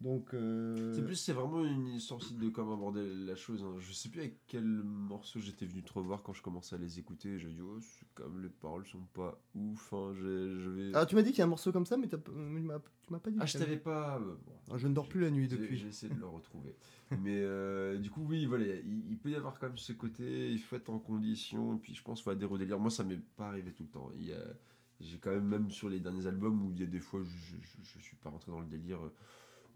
Donc. 0.00 0.32
euh, 0.32 0.94
C'est 0.94 1.04
plus, 1.04 1.14
c'est 1.16 1.32
vraiment 1.34 1.64
une 1.64 1.88
histoire 1.88 2.20
aussi 2.20 2.34
de 2.34 2.48
comment 2.48 2.72
aborder 2.74 3.06
la 3.06 3.34
chose. 3.36 3.62
hein. 3.62 3.74
Je 3.80 3.92
sais 3.92 4.08
plus 4.08 4.20
avec 4.20 4.38
quel 4.46 4.64
morceau 4.64 5.40
j'étais 5.40 5.66
venu 5.66 5.82
te 5.82 5.92
revoir 5.92 6.22
quand 6.22 6.32
je 6.32 6.42
commençais 6.42 6.74
à 6.76 6.78
les 6.78 6.98
écouter. 6.98 7.38
J'ai 7.38 7.48
dit, 7.50 7.60
oh, 7.62 7.78
comme 8.14 8.40
les 8.40 8.48
paroles 8.48 8.86
sont 8.86 9.04
pas 9.12 9.38
ouf. 9.54 9.92
hein, 9.92 10.12
je 10.14 10.70
vais. 10.70 10.92
Ah, 10.94 11.04
tu 11.04 11.14
m'as 11.16 11.22
dit 11.22 11.30
qu'il 11.30 11.40
y 11.40 11.42
a 11.42 11.44
un 11.44 11.48
morceau 11.48 11.70
comme 11.70 11.84
ça, 11.86 11.96
mais 11.98 12.08
tu 12.08 12.16
m'as 12.16 12.78
tu 12.78 13.12
m'as 13.12 13.18
pas 13.18 13.30
dit. 13.30 13.36
Ah, 13.40 13.46
je 13.46 13.58
t'avais 13.58 13.76
pas. 13.76 14.16
euh, 14.18 14.34
bon, 14.46 14.52
Ah, 14.70 14.78
je 14.78 14.88
ne 14.88 14.94
dors 14.94 15.08
plus 15.08 15.20
la 15.20 15.30
nuit 15.30 15.48
depuis. 15.48 15.76
J'ai 15.76 15.88
essayé 15.88 16.14
de 16.14 16.18
le 16.18 16.26
retrouver. 16.26 16.74
Mais 17.22 17.40
euh, 17.42 17.98
du 17.98 18.08
coup, 18.10 18.24
oui, 18.26 18.46
voilà, 18.46 18.64
il, 18.66 19.04
il 19.10 19.18
peut 19.18 19.30
y 19.30 19.34
avoir 19.36 19.58
quand 19.58 19.66
même 19.66 19.76
ce 19.78 19.92
côté, 19.92 20.50
il 20.50 20.60
faut 20.60 20.76
être 20.76 20.88
en 20.90 20.98
condition. 20.98 21.74
Et 21.74 21.78
puis, 21.78 21.94
je 21.94 22.02
pense 22.02 22.20
qu'il 22.20 22.24
faut 22.24 22.30
adhérer 22.30 22.52
au 22.52 22.58
délire. 22.58 22.78
Moi, 22.78 22.90
ça 22.90 23.04
m'est 23.04 23.20
pas 23.36 23.48
arrivé 23.48 23.72
tout 23.72 23.82
le 23.82 23.88
temps. 23.90 24.10
Il 24.16 24.26
y 24.28 24.32
a- 24.32 24.54
J'ai 25.00 25.18
quand 25.18 25.30
même, 25.30 25.46
même 25.46 25.70
sur 25.70 25.88
les 25.88 25.98
derniers 25.98 26.26
albums, 26.26 26.62
où 26.62 26.70
il 26.72 26.80
y 26.80 26.82
a 26.84 26.86
des 26.86 27.00
fois, 27.00 27.20
je, 27.24 27.56
je, 27.60 27.76
je 27.82 27.98
suis 28.04 28.16
pas 28.16 28.30
rentré 28.30 28.50
dans 28.52 28.60
le 28.60 28.66
délire. 28.66 29.02
euh, 29.04 29.12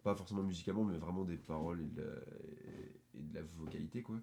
Pas 0.05 0.15
forcément 0.15 0.43
musicalement, 0.45 0.85
mais 0.85 0.99
vraiment 0.99 1.25
des 1.25 1.37
paroles 1.39 1.81
et 1.81 1.89
de 1.89 2.01
la, 2.03 2.07
et- 2.07 3.19
et 3.19 3.23
de 3.23 3.35
la 3.35 3.43
vocalité, 3.43 4.03
quoi. 4.03 4.21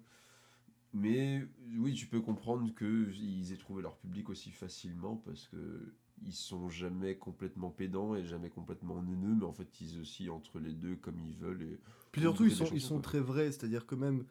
Mais 0.94 1.46
oui, 1.78 1.94
tu 1.94 2.06
peux 2.06 2.20
comprendre 2.20 2.72
qu'ils 2.74 3.52
aient 3.52 3.56
trouvé 3.56 3.82
leur 3.82 3.96
public 3.96 4.28
aussi 4.30 4.50
facilement 4.50 5.16
parce 5.16 5.46
que 5.48 5.94
ils 6.24 6.34
sont 6.34 6.68
jamais 6.68 7.16
complètement 7.16 7.70
pédants 7.70 8.14
et 8.14 8.24
jamais 8.24 8.50
complètement 8.50 9.02
neuneux, 9.02 9.34
mais 9.34 9.44
en 9.44 9.52
fait 9.52 9.80
ils 9.80 9.98
oscillent 9.98 10.30
entre 10.30 10.60
les 10.60 10.74
deux 10.74 10.96
comme 10.96 11.18
ils 11.18 11.36
veulent. 11.36 11.62
Et... 11.62 11.80
Puis 12.12 12.20
surtout, 12.20 12.44
ils 12.44 12.54
sont, 12.54 12.66
ils 12.66 12.80
sont 12.80 12.96
quoi. 12.96 13.02
très 13.02 13.20
vrais. 13.20 13.50
C'est-à-dire 13.50 13.86
que 13.86 13.94
même 13.94 14.24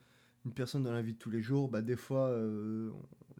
une 0.44 0.52
personne 0.52 0.84
dans 0.84 0.92
la 0.92 1.02
vie 1.02 1.14
de 1.14 1.18
tous 1.18 1.30
les 1.30 1.42
jours, 1.42 1.68
bah, 1.68 1.82
des 1.82 1.96
fois, 1.96 2.28
euh, 2.28 2.90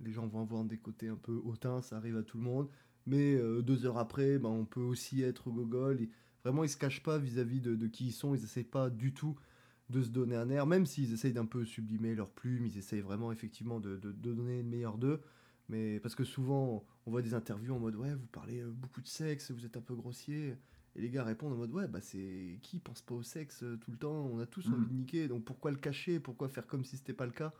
les 0.03 0.13
gens 0.13 0.27
vont 0.27 0.43
avoir 0.43 0.65
des 0.65 0.77
côtés 0.77 1.09
un 1.09 1.17
peu 1.17 1.41
hautains, 1.45 1.81
ça 1.81 1.97
arrive 1.97 2.17
à 2.17 2.23
tout 2.23 2.39
le 2.39 2.45
monde. 2.45 2.69
Mais 3.07 3.35
euh, 3.35 3.63
deux 3.63 3.87
heures 3.87 3.99
après, 3.99 4.39
bah, 4.39 4.49
on 4.49 4.65
peut 4.65 4.83
aussi 4.83 5.23
être 5.23 5.51
gogol. 5.51 6.03
Et 6.03 6.11
vraiment, 6.45 6.65
ils 6.65 6.69
se 6.71 6.77
cachent 6.77 7.03
pas 7.03 7.19
vis-à-vis 7.19 7.61
de, 7.61 7.75
de 7.77 7.87
qui 7.87 8.07
ils 8.09 8.13
sont. 8.13 8.35
Ils 8.35 8.45
essayent 8.45 8.65
pas 8.65 8.91
du 8.91 9.13
tout 9.15 9.37
de 9.91 10.03
se 10.03 10.09
donner 10.09 10.37
un 10.37 10.49
air, 10.51 10.67
même 10.67 10.87
s'ils 10.87 11.13
essayent 11.13 11.33
d'un 11.35 11.47
peu 11.47 11.65
sublimer 11.65 12.15
leurs 12.15 12.31
plumes. 12.31 12.67
Ils 12.67 12.79
essayent 12.79 13.01
vraiment, 13.01 13.33
effectivement, 13.33 13.81
de, 13.81 13.97
de- 13.97 14.13
de 14.13 14.33
donner 14.35 14.63
le 14.63 14.69
meilleur 14.69 14.99
d'eux. 14.99 15.21
Mais 15.69 16.01
parce 16.01 16.15
que 16.15 16.25
souvent, 16.25 16.85
on 17.07 17.11
voit 17.11 17.23
des 17.23 17.35
interviews 17.35 17.75
en 17.75 17.79
mode 17.79 17.97
Ouais, 17.97 18.15
vous 18.15 18.27
parlez 18.27 18.61
euh, 18.61 18.71
beaucoup 18.71 19.01
de 19.01 19.09
sexe, 19.09 19.51
vous 19.51 19.65
êtes 19.67 19.77
un 19.77 19.81
peu 19.81 19.95
grossier. 19.95 20.57
Et 20.95 21.01
les 21.01 21.11
gars 21.11 21.25
répondent 21.25 21.55
en 21.55 21.57
mode 21.57 21.73
ouais 21.73 21.89
bah 21.89 22.03
c'est 22.03 22.59
qui 22.63 22.79
pense 22.79 23.01
pas 23.01 23.15
au 23.15 23.23
sexe 23.23 23.63
euh, 23.63 23.77
tout 23.79 23.91
le 23.91 23.97
temps? 23.97 24.27
On 24.27 24.39
a 24.41 24.47
tous 24.47 24.71
envie 24.73 24.87
de 24.87 24.93
niquer 24.93 25.27
donc 25.27 25.43
pourquoi 25.45 25.71
le 25.71 25.79
cacher? 25.79 26.21
Pourquoi 26.21 26.49
faire 26.51 26.67
comme 26.67 26.85
si 26.85 26.99
c'était 26.99 27.15
pas 27.15 27.25
le 27.25 27.33
cas? 27.33 27.55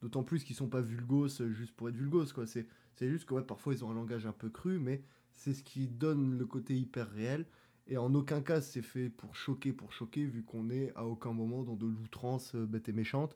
D'autant 0.00 0.22
plus 0.22 0.44
qu'ils 0.44 0.54
sont 0.56 0.68
pas 0.68 0.80
vulgos 0.80 1.40
euh, 1.40 1.50
juste 1.52 1.74
pour 1.74 1.88
être 1.88 1.96
vulgos 1.96 2.26
quoi 2.32 2.46
c'est 2.46 2.66
c'est 2.94 3.08
juste 3.08 3.24
que 3.26 3.34
ouais 3.34 3.42
parfois 3.42 3.74
ils 3.74 3.84
ont 3.84 3.90
un 3.90 3.94
langage 3.94 4.26
un 4.26 4.32
peu 4.32 4.48
cru 4.48 4.78
mais 4.78 5.02
c'est 5.32 5.54
ce 5.54 5.62
qui 5.64 5.88
donne 5.88 6.38
le 6.38 6.46
côté 6.46 6.76
hyper 6.78 7.10
réel 7.10 7.46
et 7.88 7.96
en 7.96 8.14
aucun 8.14 8.40
cas 8.40 8.60
c'est 8.60 8.82
fait 8.82 9.08
pour 9.08 9.34
choquer 9.34 9.72
pour 9.72 9.92
choquer 9.92 10.24
vu 10.24 10.42
qu'on 10.44 10.70
est 10.70 10.92
à 10.94 11.04
aucun 11.06 11.32
moment 11.32 11.62
dans 11.62 11.76
de 11.76 11.86
l'outrance 11.86 12.54
euh, 12.54 12.66
bête 12.66 12.88
et 12.88 12.92
méchante 12.92 13.34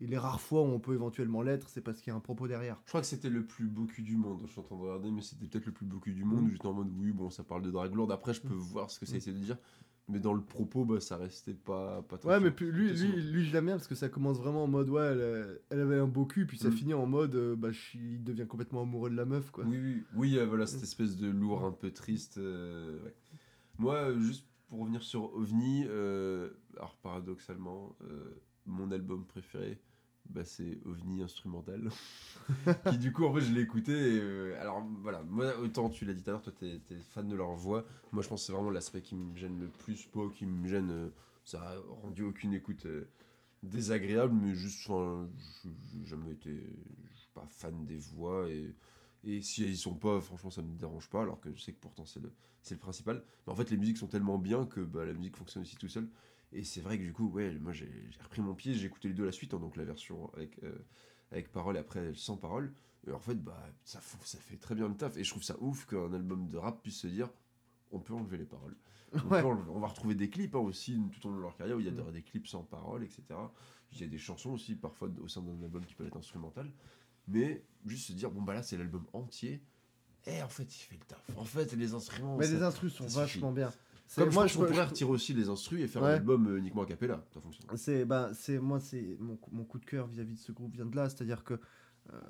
et 0.00 0.06
les 0.06 0.16
rares 0.18 0.40
fois 0.40 0.62
où 0.62 0.66
on 0.66 0.80
peut 0.80 0.94
éventuellement 0.94 1.42
l'être 1.42 1.68
c'est 1.68 1.80
parce 1.82 2.00
qu'il 2.00 2.10
y 2.10 2.14
a 2.14 2.16
un 2.16 2.20
propos 2.20 2.48
derrière 2.48 2.80
Je 2.86 2.90
crois 2.90 3.00
que 3.02 3.06
c'était 3.06 3.28
le 3.30 3.44
plus 3.44 3.66
beau 3.66 3.84
cul 3.86 4.02
du 4.02 4.16
monde. 4.16 4.40
Je 4.46 4.52
suis 4.52 4.60
en 4.60 4.64
train 4.64 4.76
de 4.76 4.80
regarder, 4.82 5.10
mais 5.10 5.20
c'était 5.20 5.46
peut-être 5.46 5.66
le 5.66 5.72
plus 5.72 5.84
beau 5.86 5.98
cul 5.98 6.12
du 6.14 6.24
monde. 6.24 6.44
Mhm. 6.44 6.52
J'étais 6.52 6.66
en 6.66 6.72
mode 6.72 6.88
oui, 6.98 7.12
bon, 7.12 7.28
ça 7.28 7.44
parle 7.44 7.62
de 7.62 7.70
drague 7.70 7.94
lourde. 7.94 8.10
Après, 8.12 8.32
je 8.32 8.40
peux 8.40 8.54
voir 8.54 8.90
ce 8.90 8.98
que 8.98 9.04
ça 9.06 9.12
Mhm. 9.12 9.18
essaie 9.18 9.32
de 9.32 9.38
dire, 9.38 9.58
mais 10.08 10.18
dans 10.20 10.32
le 10.32 10.40
propos, 10.40 10.84
bah, 10.86 11.00
ça 11.00 11.16
restait 11.18 11.52
pas 11.54 12.02
pas 12.02 12.16
très 12.16 12.30
Ouais, 12.30 12.40
mais 12.40 12.50
lui, 12.60 12.92
lui, 12.92 13.22
lui 13.32 13.44
je 13.44 13.52
l'aime 13.52 13.66
bien 13.66 13.76
parce 13.76 13.88
que 13.88 13.94
ça 13.94 14.08
commence 14.08 14.38
vraiment 14.38 14.64
en 14.64 14.68
mode 14.68 14.88
ouais, 14.88 15.02
elle, 15.02 15.20
euh, 15.20 15.58
elle 15.70 15.80
avait 15.80 15.98
un 15.98 16.06
beau 16.06 16.24
cul, 16.24 16.46
puis 16.46 16.56
ça 16.56 16.68
Mm. 16.68 16.72
finit 16.72 16.94
en 16.94 17.06
mode 17.06 17.34
euh, 17.34 17.54
bah, 17.56 17.70
je 17.72 17.98
il 17.98 18.24
devient 18.24 18.46
complètement 18.46 18.82
amoureux 18.82 19.10
de 19.10 19.16
la 19.16 19.26
meuf, 19.26 19.50
quoi. 19.50 19.64
Oui, 19.66 19.78
oui, 19.78 20.04
oui, 20.14 20.38
euh, 20.38 20.46
voilà, 20.46 20.66
cette 20.66 20.82
espèce 20.84 21.16
de 21.18 21.28
lourd 21.28 21.64
un 21.64 21.72
peu 21.72 21.90
triste. 21.90 22.38
euh, 22.38 23.02
ouais. 23.04 23.14
Moi, 23.80 23.94
euh, 23.94 24.20
juste 24.20 24.46
pour 24.68 24.80
revenir 24.80 25.02
sur 25.02 25.34
OVNI, 25.34 25.86
euh, 25.88 26.50
alors 26.76 26.96
paradoxalement, 26.96 27.96
euh, 28.02 28.30
mon 28.66 28.90
album 28.92 29.24
préféré, 29.24 29.80
bah, 30.28 30.44
c'est 30.44 30.78
OVNI 30.84 31.22
instrumental. 31.22 31.90
qui 32.90 32.98
du 32.98 33.10
coup, 33.10 33.24
en 33.24 33.32
fait, 33.32 33.40
je 33.40 33.54
l'ai 33.54 33.62
écouté. 33.62 34.20
alors 34.60 34.82
voilà, 35.02 35.22
moi, 35.22 35.58
autant 35.58 35.88
tu 35.88 36.04
l'as 36.04 36.12
dit 36.12 36.22
tout 36.22 36.28
à 36.28 36.32
l'heure, 36.34 36.42
toi, 36.42 36.52
t'es 36.58 36.74
es 36.90 36.98
fan 37.10 37.26
de 37.26 37.34
leur 37.34 37.52
voix. 37.54 37.84
Moi, 38.12 38.22
je 38.22 38.28
pense 38.28 38.42
que 38.42 38.46
c'est 38.48 38.52
vraiment 38.52 38.70
l'aspect 38.70 39.00
qui 39.00 39.14
me 39.14 39.34
gêne 39.34 39.58
le 39.58 39.68
plus, 39.68 40.04
pas 40.06 40.28
qui 40.34 40.44
me 40.44 40.68
gêne. 40.68 41.10
ça 41.44 41.62
a 41.62 41.76
rendu 42.02 42.22
aucune 42.22 42.52
écoute. 42.52 42.86
désagréable, 43.62 44.34
mais 44.34 44.54
juste, 44.54 44.86
je- 44.88 45.68
j'ai 45.92 46.04
jamais 46.06 46.32
été, 46.32 46.62
pas 47.34 47.46
fan 47.48 47.84
des 47.86 47.98
voix 47.98 48.48
et, 48.50 48.74
et 49.24 49.42
si 49.42 49.62
elles 49.64 49.70
y 49.70 49.76
sont 49.76 49.94
pas, 49.94 50.20
franchement, 50.20 50.50
ça 50.50 50.62
me 50.62 50.76
dérange 50.78 51.08
pas, 51.10 51.22
alors 51.22 51.40
que 51.40 51.52
je 51.54 51.60
sais 51.60 51.72
que 51.72 51.80
pourtant 51.80 52.06
c'est 52.06 52.20
le, 52.20 52.32
c'est 52.62 52.74
le 52.74 52.80
principal. 52.80 53.22
Mais 53.46 53.52
en 53.52 53.56
fait, 53.56 53.70
les 53.70 53.76
musiques 53.76 53.98
sont 53.98 54.06
tellement 54.08 54.38
bien 54.38 54.66
que 54.66 54.80
bah, 54.80 55.04
la 55.04 55.12
musique 55.12 55.36
fonctionne 55.36 55.62
aussi 55.62 55.76
tout 55.76 55.88
seul. 55.88 56.08
Et 56.52 56.64
c'est 56.64 56.80
vrai 56.80 56.98
que 56.98 57.04
du 57.04 57.12
coup, 57.12 57.28
ouais, 57.28 57.52
moi 57.60 57.72
j'ai 57.72 57.90
j'ai 58.10 58.22
repris 58.22 58.42
mon 58.42 58.54
pied, 58.54 58.74
j'ai 58.74 58.86
écouté 58.86 59.08
les 59.08 59.14
deux 59.14 59.22
à 59.24 59.26
la 59.26 59.32
suite, 59.32 59.54
hein, 59.54 59.58
donc 59.60 59.76
la 59.76 59.84
version 59.84 60.30
avec, 60.34 60.58
euh, 60.64 60.72
avec 61.30 61.52
parole 61.52 61.76
et 61.76 61.80
après 61.80 62.12
sans 62.14 62.36
parole. 62.36 62.72
Et 63.06 63.12
en 63.12 63.20
fait, 63.20 63.36
bah, 63.36 63.56
ça, 63.84 64.00
fait 64.00 64.56
très 64.56 64.74
bien 64.74 64.88
le 64.88 64.94
taf. 64.96 65.16
Et 65.16 65.24
je 65.24 65.30
trouve 65.30 65.42
ça 65.44 65.56
ouf 65.60 65.86
qu'un 65.86 66.12
album 66.12 66.48
de 66.48 66.58
rap 66.58 66.82
puisse 66.82 66.98
se 67.00 67.06
dire 67.06 67.30
on 67.92 67.98
peut 68.00 68.14
enlever 68.14 68.36
les 68.38 68.44
paroles. 68.44 68.76
On, 69.12 69.28
Ouais. 69.28 69.40
peut 69.40 69.46
enlever- 69.48 69.70
on 69.70 69.80
va 69.80 69.88
retrouver 69.88 70.14
des 70.14 70.30
clips 70.30 70.54
hein, 70.54 70.60
aussi 70.60 70.96
tout 71.12 71.26
au 71.26 71.30
long 71.30 71.36
de 71.38 71.42
leur 71.42 71.56
carrière 71.56 71.76
où 71.76 71.80
il 71.80 71.86
y 71.86 71.88
a 71.88 71.92
Mm. 71.92 72.04
des, 72.06 72.12
des 72.12 72.22
clips 72.22 72.46
sans 72.46 72.62
paroles, 72.62 73.02
etc. 73.04 73.22
Il 73.92 74.00
y 74.00 74.04
a 74.04 74.06
des 74.06 74.18
chansons 74.18 74.50
aussi 74.52 74.76
parfois 74.76 75.08
au 75.20 75.26
sein 75.28 75.42
d'un 75.42 75.60
album 75.64 75.84
qui 75.84 75.94
peuvent 75.94 76.06
être 76.06 76.16
instrumentales. 76.16 76.70
Mais 77.28 77.64
juste 77.86 78.08
se 78.08 78.12
dire 78.12 78.30
bon, 78.30 78.42
bah 78.42 78.54
là, 78.54 78.62
c'est 78.62 78.76
l'album 78.76 79.04
entier. 79.12 79.62
Et 80.26 80.42
en 80.42 80.48
fait, 80.48 80.64
il 80.64 80.80
fait 80.82 80.96
le 80.96 81.04
taf. 81.06 81.24
En 81.36 81.44
fait, 81.44 81.72
les 81.74 81.94
instruments. 81.94 82.36
Mais 82.36 82.46
ça- 82.46 82.52
les 82.52 82.62
instrus 82.62 82.92
sont 82.92 83.06
vachement 83.06 83.52
bien. 83.52 83.72
Comme 84.16 84.32
moi, 84.34 84.46
je 84.48 84.54
pourrait 84.54 84.74
je- 84.74 84.80
retirer 84.80 85.10
aussi 85.10 85.32
les 85.34 85.48
instrus 85.48 85.80
et 85.80 85.86
faire 85.88 86.02
Ouais. 86.02 86.08
un 86.10 86.14
album 86.14 86.46
euh, 86.48 86.58
uniquement 86.58 86.82
a 86.82 86.86
cappella. 86.86 87.24
Ça 87.32 87.40
fonctionne. 87.40 87.66
C'est 87.76 88.04
bah, 88.04 88.30
c'est 88.34 88.58
moi 88.58 88.80
c'est 88.80 89.16
mon, 89.20 89.38
mon 89.52 89.64
coup 89.64 89.78
de 89.78 89.84
cœur 89.84 90.08
vis-à-vis 90.08 90.34
de 90.34 90.40
ce 90.40 90.50
groupe 90.52 90.74
vient 90.74 90.84
de 90.86 90.96
là, 90.96 91.08
c'est-à-dire 91.08 91.44
que 91.44 91.54
euh, 92.12 92.20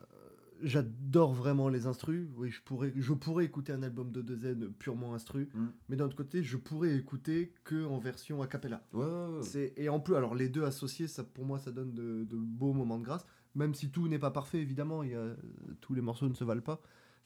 j'adore 0.62 1.32
vraiment 1.32 1.68
les 1.68 1.86
instrus. 1.86 2.28
Oui, 2.36 2.50
je 2.50 2.60
pourrais 2.62 2.92
je 2.96 3.12
pourrais 3.14 3.44
écouter 3.46 3.72
un 3.72 3.82
album 3.82 4.12
de 4.12 4.20
2N 4.22 4.68
purement 4.72 5.14
instru, 5.14 5.48
Mm. 5.54 5.66
mais 5.88 5.96
d'un 5.96 6.04
autre 6.04 6.16
côté, 6.16 6.42
je 6.42 6.56
pourrais 6.58 6.94
écouter 6.96 7.54
que 7.64 7.84
en 7.86 7.98
version 7.98 8.42
a 8.42 8.46
cappella. 8.46 8.82
Ouais, 8.92 9.72
et 9.76 9.88
en 9.88 10.00
plus 10.00 10.16
alors 10.16 10.34
les 10.34 10.48
deux 10.50 10.64
associés, 10.64 11.08
ça 11.08 11.24
pour 11.24 11.46
moi 11.46 11.58
ça 11.58 11.72
donne 11.72 11.94
de, 11.94 12.24
de 12.24 12.36
beaux 12.36 12.74
moments 12.74 12.98
de 12.98 13.04
grâce, 13.04 13.24
même 13.54 13.74
si 13.74 13.90
tout 13.90 14.08
n'est 14.08 14.18
pas 14.18 14.30
parfait 14.30 14.58
évidemment, 14.58 15.02
a, 15.02 15.34
tous 15.80 15.94
les 15.94 16.00
morceaux 16.00 16.28
ne 16.28 16.34
se 16.34 16.44
valent 16.44 16.62
pas, 16.62 16.80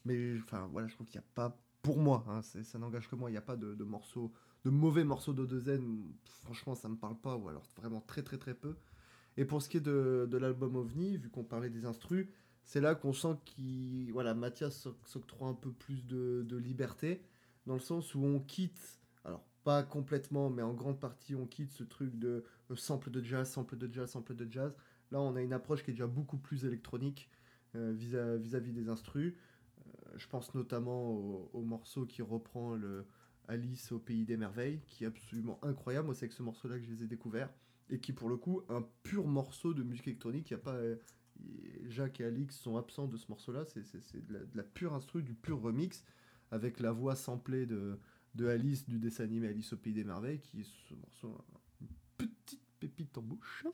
mais 0.05 0.37
enfin 0.39 0.67
voilà, 0.71 0.87
je 0.87 0.95
trouve 0.95 1.07
qu'il 1.07 1.19
n'y 1.19 1.25
a 1.25 1.29
pas 1.33 1.57
pour 1.81 1.99
moi, 1.99 2.25
hein, 2.27 2.41
ça 2.41 2.79
n'engage 2.79 3.07
que 3.07 3.15
moi, 3.15 3.29
il 3.29 3.33
n'y 3.33 3.37
a 3.37 3.41
pas 3.43 3.55
de, 3.55 3.75
de 3.75 3.83
morceaux 3.83 4.33
de 4.65 4.71
mauvais 4.71 5.03
morceaux 5.03 5.33
de 5.33 5.45
2N, 5.45 6.01
franchement 6.43 6.73
ça 6.73 6.89
me 6.89 6.95
parle 6.95 7.15
pas 7.19 7.37
ou 7.37 7.47
alors 7.47 7.63
vraiment 7.77 8.01
très 8.01 8.23
très 8.23 8.37
très 8.37 8.55
peu. 8.55 8.75
Et 9.37 9.45
pour 9.45 9.61
ce 9.61 9.69
qui 9.69 9.77
est 9.77 9.81
de, 9.81 10.27
l'album 10.37 10.75
OVNI, 10.75 11.17
vu 11.17 11.29
qu'on 11.29 11.43
parlait 11.43 11.69
des 11.69 11.85
instrus, 11.85 12.27
c'est 12.63 12.81
là 12.81 12.95
qu'on 12.95 13.13
sent 13.13 13.37
qu'il 13.45 14.11
voilà, 14.11 14.33
Mathias 14.33 14.75
s'oc- 14.75 15.05
s'octroie 15.05 15.49
un 15.49 15.53
peu 15.53 15.71
plus 15.71 16.05
de, 16.07 16.43
de 16.47 16.57
liberté 16.57 17.21
dans 17.67 17.75
le 17.75 17.79
sens 17.79 18.15
où 18.15 18.23
on 18.23 18.39
quitte 18.39 18.99
alors 19.23 19.45
pas 19.63 19.83
complètement 19.83 20.49
mais 20.49 20.61
en 20.63 20.73
grande 20.73 20.99
partie 20.99 21.35
on 21.35 21.45
quitte 21.45 21.71
ce 21.71 21.83
truc 21.83 22.17
de 22.17 22.43
euh, 22.71 22.75
sample 22.75 23.11
de 23.11 23.23
jazz, 23.23 23.49
sample 23.51 23.77
de 23.77 23.91
jazz, 23.93 24.09
sample 24.09 24.35
de 24.35 24.51
jazz. 24.51 24.75
Là 25.15 25.21
on 25.21 25.37
a 25.37 25.41
une 25.41 25.53
approche 25.53 25.81
qui 25.81 25.91
est 25.91 25.93
déjà 25.93 26.07
beaucoup 26.07 26.37
plus 26.37 26.65
électronique 26.65 27.29
euh, 27.75 27.93
vis-à- 27.93 28.35
vis-à-vis 28.35 28.73
des 28.73 28.89
instrus. 28.89 29.33
Euh, 29.33 30.17
je 30.17 30.27
pense 30.27 30.53
notamment 30.53 31.09
au, 31.09 31.49
au 31.53 31.61
morceau 31.61 32.05
qui 32.05 32.21
reprend 32.21 32.75
le 32.75 33.05
Alice 33.47 33.93
au 33.93 33.99
pays 33.99 34.25
des 34.25 34.35
merveilles, 34.35 34.81
qui 34.87 35.05
est 35.05 35.07
absolument 35.07 35.57
incroyable. 35.63 36.07
Moi 36.07 36.15
c'est 36.15 36.25
avec 36.25 36.33
ce 36.33 36.43
morceau-là 36.43 36.79
que 36.79 36.83
je 36.83 36.91
les 36.91 37.03
ai 37.03 37.07
découverts 37.07 37.49
et 37.89 37.99
qui 38.01 38.11
pour 38.11 38.27
le 38.27 38.35
coup 38.35 38.63
un 38.67 38.85
pur 39.03 39.25
morceau 39.25 39.73
de 39.73 39.83
musique 39.83 40.07
électronique. 40.07 40.51
Y 40.51 40.55
a 40.55 40.57
pas 40.57 40.73
euh, 40.75 40.97
Jacques 41.85 42.19
et 42.19 42.25
Alix 42.25 42.53
sont 42.57 42.75
absents 42.75 43.07
de 43.07 43.15
ce 43.15 43.29
morceau-là. 43.29 43.63
C'est 43.63 44.27
de 44.27 44.49
la 44.53 44.63
pure 44.63 44.93
instru, 44.93 45.23
du 45.23 45.33
pur 45.33 45.61
remix 45.61 46.03
avec 46.51 46.81
la 46.81 46.91
voix 46.91 47.15
samplée 47.15 47.65
de, 47.65 47.97
de 48.33 48.47
Alice 48.47 48.85
du 48.85 48.99
dessin 48.99 49.23
animé 49.23 49.47
Alice 49.47 49.71
au 49.71 49.77
pays 49.77 49.93
des 49.93 50.03
merveilles, 50.03 50.41
qui 50.41 50.59
est 50.59 50.69
ce 50.89 50.93
morceau 50.93 51.37
une 51.79 51.87
petite 52.17 52.67
pépite 52.81 53.17
en 53.17 53.21
bouche 53.21 53.65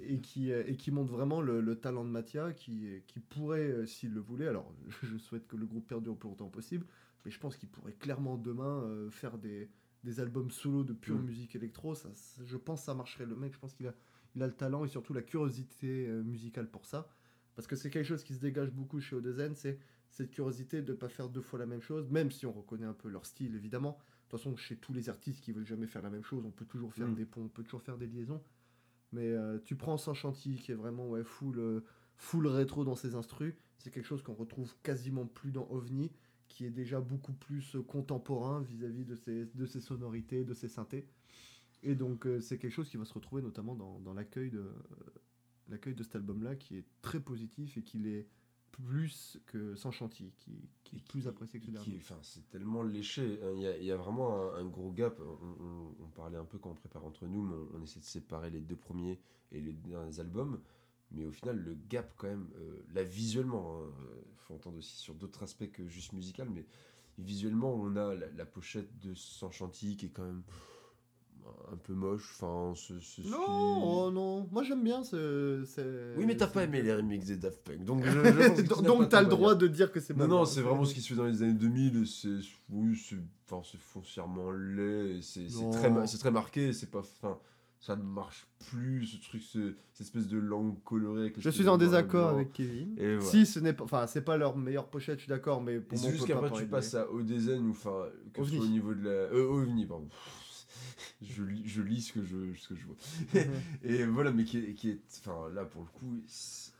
et 0.00 0.20
qui, 0.20 0.52
euh, 0.52 0.62
et 0.66 0.76
qui 0.76 0.90
montre 0.90 1.12
vraiment 1.12 1.40
le, 1.40 1.60
le 1.60 1.76
talent 1.76 2.04
de 2.04 2.10
Mathia 2.10 2.52
qui, 2.52 2.88
qui 3.06 3.20
pourrait, 3.20 3.70
euh, 3.70 3.86
s'il 3.86 4.12
le 4.12 4.20
voulait, 4.20 4.48
alors 4.48 4.72
je 5.02 5.16
souhaite 5.18 5.46
que 5.46 5.56
le 5.56 5.66
groupe 5.66 5.86
perdure 5.86 6.12
le 6.12 6.18
plus 6.18 6.28
longtemps 6.28 6.48
possible, 6.48 6.86
mais 7.24 7.30
je 7.30 7.38
pense 7.38 7.56
qu'il 7.56 7.68
pourrait 7.68 7.94
clairement 7.94 8.36
demain 8.36 8.82
euh, 8.84 9.10
faire 9.10 9.38
des, 9.38 9.70
des 10.04 10.20
albums 10.20 10.50
solo 10.50 10.84
de 10.84 10.92
pure 10.92 11.16
Mm. 11.16 11.24
musique 11.24 11.56
électro. 11.56 11.94
Ça, 11.94 12.10
je 12.44 12.56
pense 12.56 12.80
que 12.80 12.86
ça 12.86 12.94
marcherait. 12.94 13.26
Le 13.26 13.36
mec, 13.36 13.52
je 13.54 13.58
pense 13.58 13.74
qu'il 13.74 13.86
a, 13.86 13.94
il 14.34 14.42
a 14.42 14.46
le 14.46 14.52
talent 14.54 14.84
et 14.84 14.88
surtout 14.88 15.14
la 15.14 15.22
curiosité 15.22 16.06
euh, 16.08 16.22
musicale 16.22 16.70
pour 16.70 16.86
ça. 16.86 17.08
Parce 17.54 17.66
que 17.68 17.76
c'est 17.76 17.88
quelque 17.90 18.06
chose 18.06 18.24
qui 18.24 18.34
se 18.34 18.40
dégage 18.40 18.70
beaucoup 18.72 19.00
chez 19.00 19.14
Odezen, 19.16 19.54
c'est 19.54 19.78
cette 20.10 20.30
curiosité 20.30 20.82
de 20.82 20.92
ne 20.92 20.96
pas 20.96 21.08
faire 21.08 21.28
deux 21.28 21.40
fois 21.40 21.58
la 21.58 21.66
même 21.66 21.80
chose, 21.80 22.08
même 22.10 22.30
si 22.30 22.46
on 22.46 22.52
reconnaît 22.52 22.86
un 22.86 22.92
peu 22.94 23.08
leur 23.08 23.26
style, 23.26 23.54
évidemment. 23.54 23.92
De 23.92 24.30
toute 24.30 24.40
façon, 24.40 24.56
chez 24.56 24.76
tous 24.76 24.92
les 24.92 25.08
artistes 25.08 25.40
qui 25.40 25.52
veulent 25.52 25.66
jamais 25.66 25.86
faire 25.86 26.02
la 26.02 26.10
même 26.10 26.24
chose, 26.24 26.44
on 26.44 26.50
peut 26.50 26.64
toujours 26.64 26.92
faire 26.94 27.08
Mm. 27.08 27.14
des 27.14 27.24
ponts, 27.24 27.42
on 27.44 27.48
peut 27.48 27.62
toujours 27.62 27.82
faire 27.82 27.96
des 27.96 28.06
liaisons. 28.08 28.42
Mais 29.14 29.30
euh, 29.30 29.58
tu 29.64 29.76
prends 29.76 29.96
Sans 29.96 30.12
Chantilly, 30.12 30.58
qui 30.58 30.72
est 30.72 30.74
vraiment 30.74 31.08
ouais, 31.08 31.22
full, 31.22 31.58
euh, 31.60 31.84
full 32.16 32.48
rétro 32.48 32.84
dans 32.84 32.96
ses 32.96 33.14
instrus, 33.14 33.54
c'est 33.78 33.92
quelque 33.92 34.06
chose 34.06 34.22
qu'on 34.22 34.34
retrouve 34.34 34.74
quasiment 34.82 35.24
plus 35.24 35.52
dans 35.52 35.68
OVNI, 35.70 36.10
qui 36.48 36.66
est 36.66 36.70
déjà 36.70 37.00
beaucoup 37.00 37.32
plus 37.32 37.76
euh, 37.76 37.82
contemporain 37.82 38.60
vis-à-vis 38.62 39.04
de 39.04 39.14
ses, 39.66 39.80
sonorités, 39.80 40.44
de 40.44 40.52
ses 40.52 40.68
synthés. 40.68 41.06
Et 41.84 41.94
donc 41.94 42.26
c'est 42.40 42.58
quelque 42.58 42.72
chose 42.72 42.88
qui 42.88 42.96
va 42.96 43.04
se 43.04 43.12
retrouver 43.12 43.42
notamment 43.42 43.74
dans, 43.74 44.14
l'accueil 44.14 44.50
de, 44.50 44.72
l'accueil 45.68 45.94
de 45.94 46.02
cet 46.02 46.16
album-là, 46.16 46.56
qui 46.56 46.78
est 46.78 46.86
très 47.02 47.20
positif 47.20 47.76
et 47.76 47.82
qui 47.82 47.98
l'est 47.98 48.26
plus 48.82 49.38
que 49.46 49.74
Sans 49.76 49.90
Chantilly, 49.90 50.32
qui, 50.40 50.52
qui 50.84 50.96
est 50.96 51.04
plus 51.08 51.28
apprécié 51.28 51.60
que 51.60 51.66
ce 51.66 51.70
dernier. 51.72 51.96
enfin, 51.98 52.18
c'est 52.22 52.48
tellement 52.50 52.82
léché. 52.82 53.38
hein. 53.42 53.52
Il 53.54 53.62
y 53.62 53.66
a, 53.66 53.76
il 53.78 53.84
y 53.84 53.92
a 53.92 53.96
vraiment 53.96 54.52
un, 54.52 54.56
un 54.60 54.64
gros 54.64 54.90
gap. 54.90 55.18
On, 55.20 55.64
on- 55.64 55.94
on 56.04 56.08
parlait 56.08 56.36
un 56.38 56.44
peu 56.44 56.58
quand 56.58 56.70
on 56.70 56.74
prépare 56.74 57.04
entre 57.04 57.26
nous, 57.26 57.42
mais 57.42 57.54
on, 57.54 57.78
on 57.78 57.82
essaie 57.82 58.00
de 58.00 58.04
séparer 58.04 58.50
les 58.50 58.60
deux 58.60 58.76
premiers 58.76 59.18
et 59.52 59.60
les 59.60 59.72
derniers 59.72 60.18
albums. 60.20 60.60
Mais 61.12 61.24
au 61.26 61.30
final, 61.32 61.58
le 61.58 61.74
gap, 61.88 62.12
quand 62.16 62.26
même, 62.28 62.48
euh, 62.56 62.82
là, 62.92 63.02
visuellement, 63.04 63.80
il 64.32 64.36
faut 64.38 64.54
entendre 64.54 64.78
aussi 64.78 64.96
sur 64.96 65.14
d'autres 65.14 65.42
aspects 65.44 65.70
que 65.70 65.86
juste 65.86 66.12
musical, 66.12 66.48
mais 66.50 66.66
visuellement, 67.18 67.72
on 67.74 67.94
a 67.96 68.14
la, 68.14 68.28
la 68.30 68.46
pochette 68.46 68.98
de 69.00 69.14
Sans 69.14 69.50
Chantilly 69.52 69.96
qui 69.96 70.06
est 70.06 70.10
quand 70.10 70.24
même 70.24 70.42
un 71.72 71.76
peu 71.76 71.92
moche. 71.92 72.36
Enfin, 72.40 72.72
ce, 72.74 72.98
ce- 73.00 73.22
ce 73.22 73.28
Non, 73.28 73.38
qui- 73.38 73.82
oh 73.84 74.10
non, 74.12 74.48
moi 74.50 74.62
j'aime 74.62 74.82
bien 74.82 75.02
ce. 75.04 75.62
ce- 75.66 76.16
Oui, 76.16 76.24
mais 76.26 76.36
t'as 76.36 76.46
pas 76.46 76.64
aimé 76.64 76.82
les 76.82 76.94
remixes 76.94 77.26
des 77.26 77.36
Daft 77.36 77.62
Punk. 77.64 77.84
Donc, 77.84 78.04
je, 78.04 78.10
je 78.10 78.12
pense 78.22 78.56
que 78.56 78.62
tu 78.62 78.82
n'as 78.82 78.88
Donc 78.88 79.08
t'as 79.08 79.22
le 79.22 79.28
droit 79.28 79.54
de 79.54 79.66
dire 79.66 79.92
que 79.92 80.00
c'est 80.00 80.16
Non, 80.16 80.26
non, 80.28 80.44
c'est 80.44 80.62
vraiment 80.62 80.84
ce 80.84 80.94
qui 80.94 81.00
se 81.00 81.08
fait 81.08 81.14
dans 81.14 81.26
les 81.26 81.42
années 81.42 81.52
2000. 81.54 82.06
C'est 82.06 82.28
oui, 82.70 82.96
c'est 82.96 83.16
enfin, 83.50 83.66
c'est 83.70 83.78
foncièrement 83.80 84.50
laid. 84.52 85.20
C'est 85.22 85.46
très, 85.72 86.06
c'est 86.06 86.18
très 86.18 86.30
marqué. 86.30 86.72
C'est 86.72 86.90
pas, 86.90 87.00
enfin, 87.00 87.38
ça 87.80 87.96
ne 87.96 88.02
marche 88.02 88.46
plus. 88.70 89.06
Ce 89.06 89.16
truc, 89.28 89.42
ce- 89.42 89.74
cette 89.92 90.06
espèce 90.06 90.26
de 90.28 90.38
langue 90.38 90.82
colorée. 90.84 91.20
Avec 91.22 91.40
Je 91.40 91.50
suis 91.50 91.68
en 91.68 91.76
désaccord 91.76 92.28
blanc. 92.30 92.36
avec 92.36 92.52
Kevin. 92.52 92.94
Et. 92.98 93.20
Si 93.20 93.44
ce 93.44 93.58
n'est 93.60 93.74
pas, 93.74 93.84
enfin 93.84 94.06
c'est 94.06 94.22
pas 94.22 94.36
leur 94.38 94.56
meilleure 94.56 94.88
pochette, 94.88 95.16
je 95.18 95.24
suis 95.24 95.28
d'accord, 95.28 95.60
mais 95.62 95.78
pour 95.80 95.98
moi 95.98 96.10
parler 96.48 96.64
tu 96.64 96.70
passes 96.70 96.94
à 96.94 97.10
Odezen 97.12 97.66
ou 97.66 97.70
enfin 97.72 98.06
que 98.32 98.42
ce 98.44 98.50
soit 98.56 98.64
au 98.64 98.68
niveau 98.68 98.94
de 98.94 99.02
la 99.04 99.10
euh, 99.10 99.46
OVNI 99.46 99.84
pardon. 99.86 100.08
Je 101.22 101.42
lis, 101.42 101.66
je 101.66 101.82
lis 101.82 102.02
ce 102.02 102.12
que 102.12 102.22
je 102.22 102.54
ce 102.54 102.68
que 102.68 102.74
je 102.76 102.86
vois. 102.86 102.96
Et 103.82 104.04
voilà, 104.04 104.32
mais 104.32 104.44
qui 104.44 104.58
est, 104.58 104.74
qui 104.74 104.90
est 104.90 105.00
enfin 105.20 105.48
là 105.50 105.64
pour 105.64 105.82
le 105.82 105.88
coup, 105.88 106.20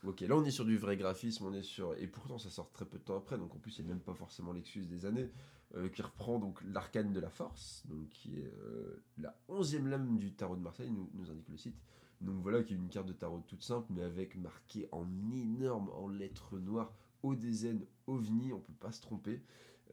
ok, 0.07 0.21
là 0.21 0.35
on 0.35 0.43
est 0.43 0.51
sur 0.51 0.65
du 0.65 0.77
vrai 0.77 0.97
graphisme, 0.97 1.45
on 1.45 1.53
est 1.53 1.63
sur 1.63 1.95
et 1.95 2.07
pourtant 2.07 2.37
ça 2.37 2.49
sort 2.49 2.71
très 2.71 2.85
peu 2.85 2.97
de 2.97 3.03
temps 3.03 3.17
après, 3.17 3.37
donc 3.37 3.53
en 3.55 3.57
plus 3.57 3.77
il 3.77 3.85
n'y 3.85 3.91
a 3.91 3.93
même 3.93 4.03
pas 4.03 4.13
forcément 4.13 4.53
l'excuse 4.53 4.87
des 4.87 5.05
années, 5.05 5.29
euh, 5.75 5.89
qui 5.89 6.01
reprend 6.01 6.39
donc 6.39 6.59
l'arcane 6.73 7.11
de 7.11 7.19
la 7.19 7.29
force, 7.29 7.83
donc 7.87 8.09
qui 8.09 8.35
est 8.39 8.53
euh, 8.63 9.03
la 9.17 9.35
onzième 9.47 9.87
lame 9.87 10.17
du 10.17 10.33
tarot 10.33 10.55
de 10.55 10.61
Marseille, 10.61 10.91
nous, 10.91 11.09
nous 11.13 11.29
indique 11.31 11.49
le 11.49 11.57
site. 11.57 11.75
Donc 12.21 12.41
voilà, 12.41 12.63
qui 12.63 12.73
est 12.73 12.77
une 12.77 12.89
carte 12.89 13.07
de 13.07 13.13
tarot 13.13 13.43
toute 13.47 13.63
simple, 13.63 13.87
mais 13.89 14.03
avec 14.03 14.35
marqué 14.37 14.87
en 14.91 15.05
énorme, 15.33 15.89
en 15.89 16.07
lettres 16.07 16.57
noires, 16.59 16.93
ODZN, 17.23 17.85
OVNI, 18.07 18.53
on 18.53 18.59
peut 18.59 18.73
pas 18.79 18.91
se 18.91 19.01
tromper. 19.01 19.41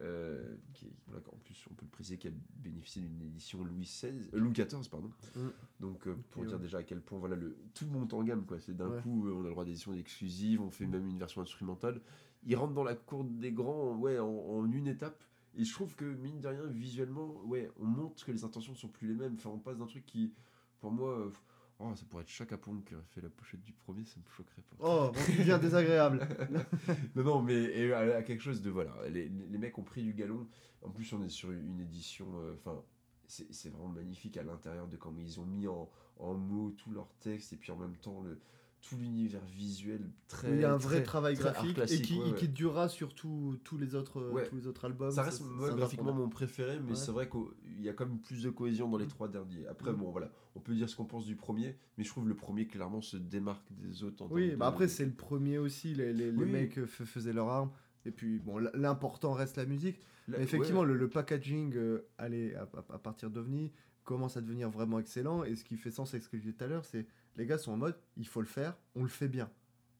Euh, 0.01 0.55
qui 0.73 0.91
voilà, 1.07 1.23
en 1.31 1.37
plus, 1.37 1.65
on 1.69 1.75
peut 1.75 1.85
le 1.85 1.91
préciser 1.91 2.17
qu'elle 2.17 2.35
bénéficie 2.55 3.01
d'une 3.01 3.21
édition 3.21 3.63
Louis 3.63 3.83
XVI, 3.83 4.27
euh, 4.33 4.39
Louis 4.39 4.51
XIV, 4.51 4.89
pardon. 4.89 5.11
Mm. 5.35 5.47
Donc, 5.79 6.07
euh, 6.07 6.15
pour 6.31 6.43
dire 6.45 6.55
ouais. 6.55 6.61
déjà 6.63 6.79
à 6.79 6.83
quel 6.83 6.99
point 6.99 7.19
voilà, 7.19 7.35
le, 7.35 7.55
tout 7.75 7.85
monte 7.85 8.13
en 8.13 8.23
gamme. 8.23 8.45
quoi. 8.45 8.59
C'est 8.59 8.75
d'un 8.75 8.89
Ouais. 8.89 9.01
coup, 9.01 9.29
on 9.29 9.41
a 9.41 9.43
le 9.43 9.49
droit 9.51 9.65
d'édition 9.65 9.93
exclusive, 9.93 10.61
on 10.61 10.71
fait 10.71 10.87
même 10.87 11.07
une 11.07 11.19
version 11.19 11.41
instrumentale. 11.41 12.01
Il 12.43 12.55
rentre 12.55 12.73
dans 12.73 12.83
la 12.83 12.95
cour 12.95 13.23
des 13.23 13.51
grands 13.51 13.95
ouais, 13.97 14.17
en, 14.19 14.27
en 14.27 14.65
une 14.71 14.87
étape. 14.87 15.23
Et 15.55 15.63
je 15.63 15.71
trouve 15.71 15.95
que, 15.95 16.05
mine 16.05 16.41
de 16.41 16.47
rien, 16.47 16.65
visuellement, 16.65 17.27
ouais, 17.45 17.69
on 17.79 17.85
montre 17.85 18.25
que 18.25 18.31
les 18.31 18.43
intentions 18.43 18.73
ne 18.73 18.77
sont 18.77 18.87
plus 18.87 19.07
les 19.07 19.13
mêmes. 19.13 19.35
Enfin, 19.35 19.51
on 19.51 19.59
passe 19.59 19.77
d'un 19.77 19.85
truc 19.85 20.05
qui, 20.07 20.33
pour 20.79 20.91
moi, 20.91 21.31
oh, 21.79 21.95
ça 21.95 22.05
pourrait 22.09 22.23
être 22.23 22.29
Chaka 22.29 22.57
Ponk 22.57 22.85
qui 22.85 22.95
aurait 22.95 23.03
fait 23.09 23.21
la 23.21 23.29
pochette 23.29 23.61
du 23.61 23.73
premier, 23.73 24.05
ça 24.05 24.19
me 24.19 24.25
choquerait 24.35 24.61
pas. 24.61 24.75
Oh, 24.79 25.11
bon, 25.13 25.19
tu 25.25 25.59
désagréable. 25.59 26.27
Non, 27.15 27.23
non, 27.23 27.41
mais 27.41 27.55
et 27.55 27.93
à, 27.93 28.17
à 28.17 28.21
quelque 28.23 28.41
chose 28.41 28.61
de 28.61 28.69
voilà. 28.69 28.95
Les, 29.09 29.29
les 29.29 29.57
mecs 29.57 29.77
ont 29.77 29.83
pris 29.83 30.03
du 30.03 30.13
galon. 30.13 30.47
En 30.81 30.89
plus, 30.89 31.11
on 31.13 31.23
est 31.23 31.29
sur 31.29 31.51
une 31.51 31.79
édition. 31.79 32.27
euh, 32.39 32.53
Enfin, 32.55 32.81
c'est 33.27 33.51
c'est 33.53 33.69
vraiment 33.69 33.87
magnifique 33.87 34.37
à 34.37 34.43
l'intérieur 34.43 34.87
de 34.87 34.97
comment 34.97 35.19
ils 35.19 35.39
ont 35.39 35.45
mis 35.45 35.67
en, 35.67 35.89
en 36.17 36.33
mots 36.33 36.71
tout 36.71 36.91
leur 36.91 37.07
texte 37.19 37.53
et 37.53 37.57
puis 37.57 37.71
en 37.71 37.77
même 37.77 37.95
temps 37.97 38.21
le 38.21 38.39
tout 38.83 38.97
l'univers 38.97 39.41
visuel 39.45 40.01
très. 40.27 40.51
il 40.51 40.59
y 40.59 40.65
a 40.65 40.73
un 40.73 40.77
vrai 40.77 40.97
très- 40.97 41.03
travail 41.03 41.35
très 41.35 41.51
graphique 41.53 41.77
et 41.79 42.01
qui, 42.01 42.19
ouais, 42.19 42.27
et 42.27 42.31
ouais. 42.31 42.37
qui 42.37 42.47
durera 42.49 42.89
sur 42.89 43.15
tous 43.15 43.57
les 43.79 43.95
autres 43.95 44.19
euh, 44.19 44.31
Ouais. 44.31 44.47
tous 44.47 44.55
les 44.57 44.67
autres 44.67 44.83
albums. 44.85 45.11
Ça 45.11 45.23
reste 45.23 45.41
moi, 45.45 45.71
graphiquement 45.73 46.13
mon 46.13 46.27
préféré, 46.27 46.79
mais 46.85 46.93
c'est 46.95 47.11
vrai 47.11 47.29
qu'il 47.29 47.81
y 47.81 47.87
a 47.89 47.93
quand 47.93 48.05
même 48.05 48.19
plus 48.19 48.43
de 48.43 48.49
cohésion 48.49 48.89
dans 48.89 48.97
les 48.97 49.05
Mm. 49.05 49.09
trois 49.09 49.27
derniers. 49.29 49.65
Après, 49.67 49.93
Mm. 49.93 49.95
bon, 49.95 50.11
voilà, 50.11 50.29
on 50.55 50.59
peut 50.59 50.75
dire 50.75 50.89
ce 50.89 50.95
qu'on 50.97 51.05
pense 51.05 51.25
du 51.25 51.35
premier, 51.37 51.77
mais 51.97 52.03
je 52.03 52.09
trouve 52.09 52.27
le 52.27 52.35
premier 52.35 52.67
clairement 52.67 53.01
se 53.01 53.15
démarque 53.17 53.65
des 53.71 54.03
autres. 54.03 54.23
En 54.23 54.27
Oui, 54.29 54.51
bah 54.57 54.65
de- 54.65 54.73
après 54.73 54.87
c'est 54.89 55.05
le 55.05 55.13
premier 55.13 55.57
aussi, 55.59 55.95
les, 55.95 56.11
les, 56.13 56.31
mecs 56.31 56.77
euh, 56.77 56.85
faisaient 56.85 57.33
leur 57.33 57.47
arme. 57.47 57.71
Et 58.05 58.11
puis 58.11 58.39
bon, 58.39 58.57
l'important 58.73 59.31
reste 59.31 59.55
la 59.55 59.65
musique. 59.65 59.97
Mais 60.27 60.41
effectivement, 60.41 60.83
le, 60.83 60.95
le 60.97 61.07
packaging, 61.09 61.73
euh, 61.77 62.05
allez, 62.17 62.53
à, 62.55 62.63
à- 62.63 62.95
à 62.95 62.97
partir 62.99 63.29
d'OVNI, 63.29 63.71
commence 64.03 64.35
à 64.35 64.41
devenir 64.41 64.69
vraiment 64.69 64.99
excellent. 64.99 65.45
Et 65.45 65.55
ce 65.55 65.63
qui 65.63 65.77
fait 65.77 65.89
sens 65.91 66.13
avec 66.13 66.23
ce 66.23 66.27
que 66.29 66.35
je 66.37 66.41
disais 66.43 66.53
tout 66.53 66.63
à 66.65 66.67
l'heure, 66.67 66.83
c'est 66.83 67.05
les 67.37 67.45
gars 67.45 67.57
sont 67.57 67.71
en 67.71 67.77
mode, 67.77 67.97
il 68.17 68.27
faut 68.27 68.41
le 68.41 68.47
faire, 68.47 68.77
on 68.95 69.03
le 69.03 69.09
fait 69.09 69.27
bien. 69.27 69.49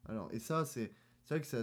Alors, 0.05 0.29
et 0.33 0.39
ça, 0.39 0.65
c'est 0.65 0.91
vrai 1.29 1.39
que 1.41 1.47
c'est 1.47 1.57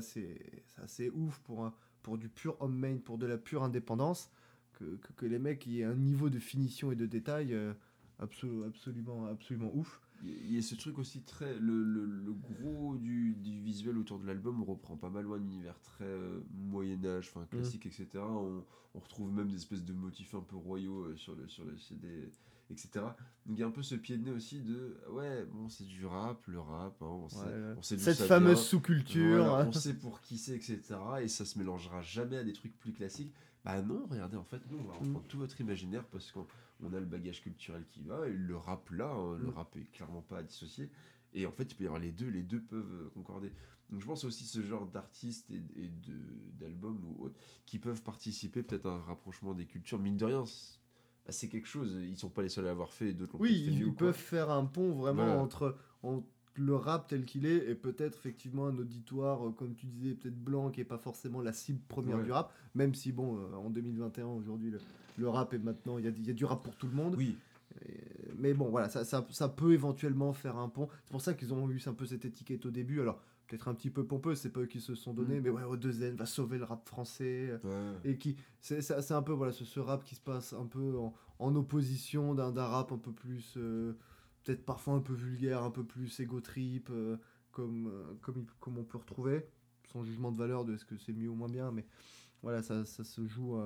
assez, 0.82 1.10
ouf 1.10 1.38
pour, 1.40 1.64
un, 1.64 1.74
pour 2.02 2.18
du 2.18 2.28
pur 2.28 2.56
homemade, 2.60 3.00
pour 3.02 3.18
de 3.18 3.26
la 3.26 3.38
pure 3.38 3.62
indépendance, 3.62 4.30
que, 4.72 4.96
que, 4.96 5.12
que 5.12 5.26
les 5.26 5.38
mecs 5.38 5.66
aient 5.68 5.84
un 5.84 5.94
niveau 5.94 6.30
de 6.30 6.38
finition 6.38 6.90
et 6.90 6.96
de 6.96 7.06
détail 7.06 7.52
euh, 7.54 7.74
absolu- 8.18 8.64
absolument, 8.66 9.26
absolument 9.26 9.70
ouf. 9.74 10.00
Il 10.22 10.52
y 10.52 10.58
a 10.58 10.62
ce 10.62 10.74
truc 10.74 10.98
aussi 10.98 11.22
très. 11.22 11.58
Le, 11.58 11.82
le- 11.82 12.04
le 12.04 12.32
gros 12.34 12.96
du, 12.96 13.34
du 13.36 13.58
visuel 13.60 13.96
autour 13.96 14.18
de 14.18 14.26
l'album 14.26 14.62
reprend 14.62 14.96
pas 14.96 15.08
mal 15.08 15.24
loin 15.24 15.38
un 15.38 15.42
univers 15.42 15.80
très 15.80 16.04
euh, 16.04 16.40
Moyen-Âge, 16.52 17.30
enfin 17.34 17.46
classique, 17.46 17.86
etc. 17.86 18.08
On, 18.16 18.62
on 18.94 18.98
retrouve 19.00 19.32
même 19.32 19.48
des 19.48 19.56
espèces 19.56 19.82
de 19.84 19.94
motifs 19.94 20.34
un 20.34 20.42
peu 20.42 20.56
royaux 20.56 21.04
euh, 21.04 21.16
sur, 21.16 21.34
le, 21.34 21.48
sur 21.48 21.64
le 21.64 21.76
CD, 21.78 22.30
etc. 22.70 22.88
Donc 23.46 23.56
il 23.56 23.60
y 23.60 23.62
a 23.62 23.66
un 23.66 23.70
peu 23.70 23.82
ce 23.82 23.94
pied 23.94 24.16
de 24.16 24.24
nez 24.24 24.30
aussi 24.30 24.60
de. 24.60 24.98
Ouais, 25.10 25.44
bon, 25.46 25.68
c'est 25.68 25.84
du 25.86 26.06
rap, 26.06 26.46
le 26.46 26.60
rap, 26.60 27.00
hein, 27.02 27.06
on, 27.06 27.28
sait, 27.28 27.38
Ouais, 27.38 27.74
on 27.76 27.82
sait 27.82 27.98
Cette 27.98 28.16
ça 28.16 28.26
fameuse 28.26 28.60
sous-culture. 28.62 29.44
Voilà, 29.44 29.66
on 29.66 29.72
sait 29.72 29.94
pour 29.94 30.20
qui 30.20 30.38
c'est, 30.38 30.54
etc. 30.56 30.80
Et 31.22 31.28
ça 31.28 31.44
se 31.44 31.58
mélangera 31.58 32.00
jamais 32.02 32.36
à 32.38 32.44
des 32.44 32.52
trucs 32.52 32.78
plus 32.78 32.92
classiques. 32.92 33.32
Bah 33.64 33.82
non, 33.82 34.06
regardez, 34.08 34.36
en 34.38 34.44
fait, 34.44 34.60
nous, 34.70 34.78
on 34.78 34.84
va 34.84 34.94
Mm. 34.94 34.98
reprendre 34.98 35.26
tout 35.26 35.38
votre 35.38 35.60
imaginaire 35.60 36.04
parce 36.06 36.30
qu'on 36.32 36.46
on 36.82 36.92
a 36.94 37.00
le 37.00 37.04
bagage 37.06 37.42
culturel 37.42 37.84
qui 37.90 38.02
va, 38.02 38.26
et 38.26 38.32
le 38.32 38.56
rap 38.56 38.88
là, 38.90 39.10
hein, 39.10 39.36
le 39.38 39.48
Mm. 39.48 39.50
rap 39.50 39.76
est 39.76 39.84
clairement 39.92 40.22
pas 40.22 40.38
à 40.38 40.42
dissocier. 40.42 40.90
Et 41.34 41.44
en 41.46 41.52
fait, 41.52 41.64
il 41.70 41.74
peut 41.76 41.84
y 41.84 41.86
avoir 41.86 42.00
les 42.00 42.10
deux, 42.12 42.28
les 42.28 42.42
deux 42.42 42.60
peuvent 42.62 42.92
euh, 43.04 43.10
concorder. 43.14 43.52
Donc 43.90 44.00
je 44.00 44.06
pense 44.06 44.24
aussi 44.24 44.46
ce 44.46 44.62
genre 44.62 44.86
d'artistes 44.86 45.50
et, 45.50 45.62
et 45.76 45.88
de, 45.88 46.14
d'albums 46.58 47.04
ou 47.04 47.24
autres 47.24 47.38
qui 47.66 47.78
peuvent 47.80 48.02
participer 48.02 48.62
peut-être 48.62 48.86
à 48.86 48.94
un 48.94 49.00
rapprochement 49.02 49.52
des 49.52 49.66
cultures. 49.66 49.98
Mine 49.98 50.16
de 50.16 50.24
rien, 50.24 50.44
c'est, 51.30 51.32
bah, 51.32 51.32
c'est 51.32 51.48
quelque 51.48 51.68
chose, 51.68 51.96
ils 52.02 52.16
sont 52.16 52.28
pas 52.28 52.42
les 52.42 52.48
seuls 52.48 52.64
à 52.66 52.68
l'avoir 52.68 52.92
fait 52.92 53.12
d'autres 53.12 53.36
Oui, 53.38 53.64
ils, 53.66 53.86
mieux 53.86 53.92
peuvent 53.92 54.14
faire 54.14 54.50
un 54.50 54.64
pont 54.64 54.92
vraiment 54.92 55.24
Voilà. 55.24 55.40
entre, 55.40 55.76
entre 56.02 56.26
le 56.56 56.74
rap 56.74 57.06
tel 57.08 57.24
qu'il 57.24 57.46
est 57.46 57.70
et 57.70 57.74
peut-être 57.74 58.18
effectivement 58.18 58.66
un 58.66 58.76
auditoire, 58.76 59.46
euh, 59.46 59.50
comme 59.52 59.74
tu 59.74 59.86
disais, 59.86 60.14
peut-être 60.14 60.38
blanc, 60.38 60.70
qui 60.70 60.80
est 60.80 60.84
pas 60.84 60.98
forcément 60.98 61.40
la 61.40 61.52
cible 61.52 61.80
première 61.88 62.18
Ouais. 62.18 62.24
du 62.24 62.32
rap, 62.32 62.52
même 62.74 62.94
si, 62.94 63.12
bon, 63.12 63.36
euh, 63.38 63.54
en 63.56 63.70
2021, 63.70 64.26
aujourd'hui, 64.26 64.70
le, 64.70 64.78
le 65.16 65.28
rap 65.28 65.54
est 65.54 65.58
maintenant, 65.58 65.98
il 65.98 66.04
y 66.04 66.26
y 66.26 66.30
a 66.30 66.34
du 66.34 66.44
rap 66.44 66.62
pour 66.62 66.74
tout 66.76 66.86
le 66.88 66.94
monde. 66.94 67.14
Oui, 67.16 67.36
Et- 67.86 67.94
mais 68.36 68.52
bon, 68.52 68.68
voilà, 68.68 68.88
ça, 68.88 69.04
ça, 69.04 69.24
ça 69.30 69.48
peut 69.48 69.72
éventuellement 69.72 70.32
faire 70.32 70.56
un 70.58 70.68
pont. 70.68 70.88
C'est 71.04 71.12
pour 71.12 71.20
ça 71.20 71.34
qu'ils 71.34 71.54
ont 71.54 71.70
eu 71.70 71.80
un 71.86 71.92
peu 71.94 72.04
cette 72.06 72.24
étiquette 72.24 72.66
au 72.66 72.70
début. 72.70 73.00
Alors, 73.00 73.22
peut-être 73.50 73.66
un 73.68 73.74
petit 73.74 73.90
peu 73.90 74.06
pompeux, 74.06 74.36
c'est 74.36 74.50
pas 74.50 74.60
eux 74.60 74.66
qui 74.66 74.80
se 74.80 74.94
sont 74.94 75.12
donnés, 75.12 75.40
Mm. 75.40 75.42
mais 75.42 75.50
ouais, 75.50 75.62
O2N 75.64 76.14
va 76.14 76.24
sauver 76.24 76.56
le 76.58 76.64
rap 76.64 76.86
français 76.88 77.58
ouais. 77.64 77.70
et 78.04 78.16
qui 78.16 78.36
c'est 78.60 78.80
c'est- 78.80 79.12
un 79.12 79.22
peu 79.22 79.32
voilà 79.32 79.52
ce, 79.52 79.64
ce 79.64 79.80
rap 79.80 80.04
qui 80.04 80.14
se 80.14 80.20
passe 80.20 80.52
un 80.52 80.66
peu 80.66 80.96
en, 80.96 81.12
en 81.40 81.56
opposition 81.56 82.34
d'un 82.34 82.52
d'un 82.52 82.66
rap 82.66 82.92
un 82.92 82.98
peu 82.98 83.12
plus 83.12 83.54
euh, 83.56 83.94
peut-être 84.44 84.64
parfois 84.64 84.94
un 84.94 85.00
peu 85.00 85.14
vulgaire 85.14 85.64
un 85.64 85.70
peu 85.72 85.82
plus 85.84 86.20
ego 86.20 86.40
trip 86.40 86.88
euh, 86.90 87.16
comme 87.50 87.88
euh, 87.88 88.14
comme 88.22 88.46
comme 88.60 88.78
on 88.78 88.84
peut 88.84 88.98
retrouver 88.98 89.44
sans 89.92 90.04
jugement 90.04 90.30
de 90.30 90.38
valeur 90.38 90.64
de 90.64 90.74
est-ce 90.74 90.84
que 90.84 90.96
c'est 90.96 91.12
mieux 91.12 91.28
ou 91.28 91.34
moins 91.34 91.48
bien 91.48 91.72
mais 91.72 91.84
voilà 92.42 92.62
ça, 92.62 92.84
ça 92.84 93.02
se 93.02 93.26
joue 93.26 93.58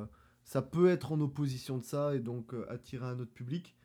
ça 0.45 0.63
peut 0.63 0.89
être 0.89 1.13
en 1.13 1.21
opposition 1.21 1.77
de 1.79 1.85
ça 1.85 2.15
et 2.15 2.21
donc 2.21 2.55
attirer 2.71 3.05
un 3.07 3.19
autre 3.21 3.33
public 3.33 3.77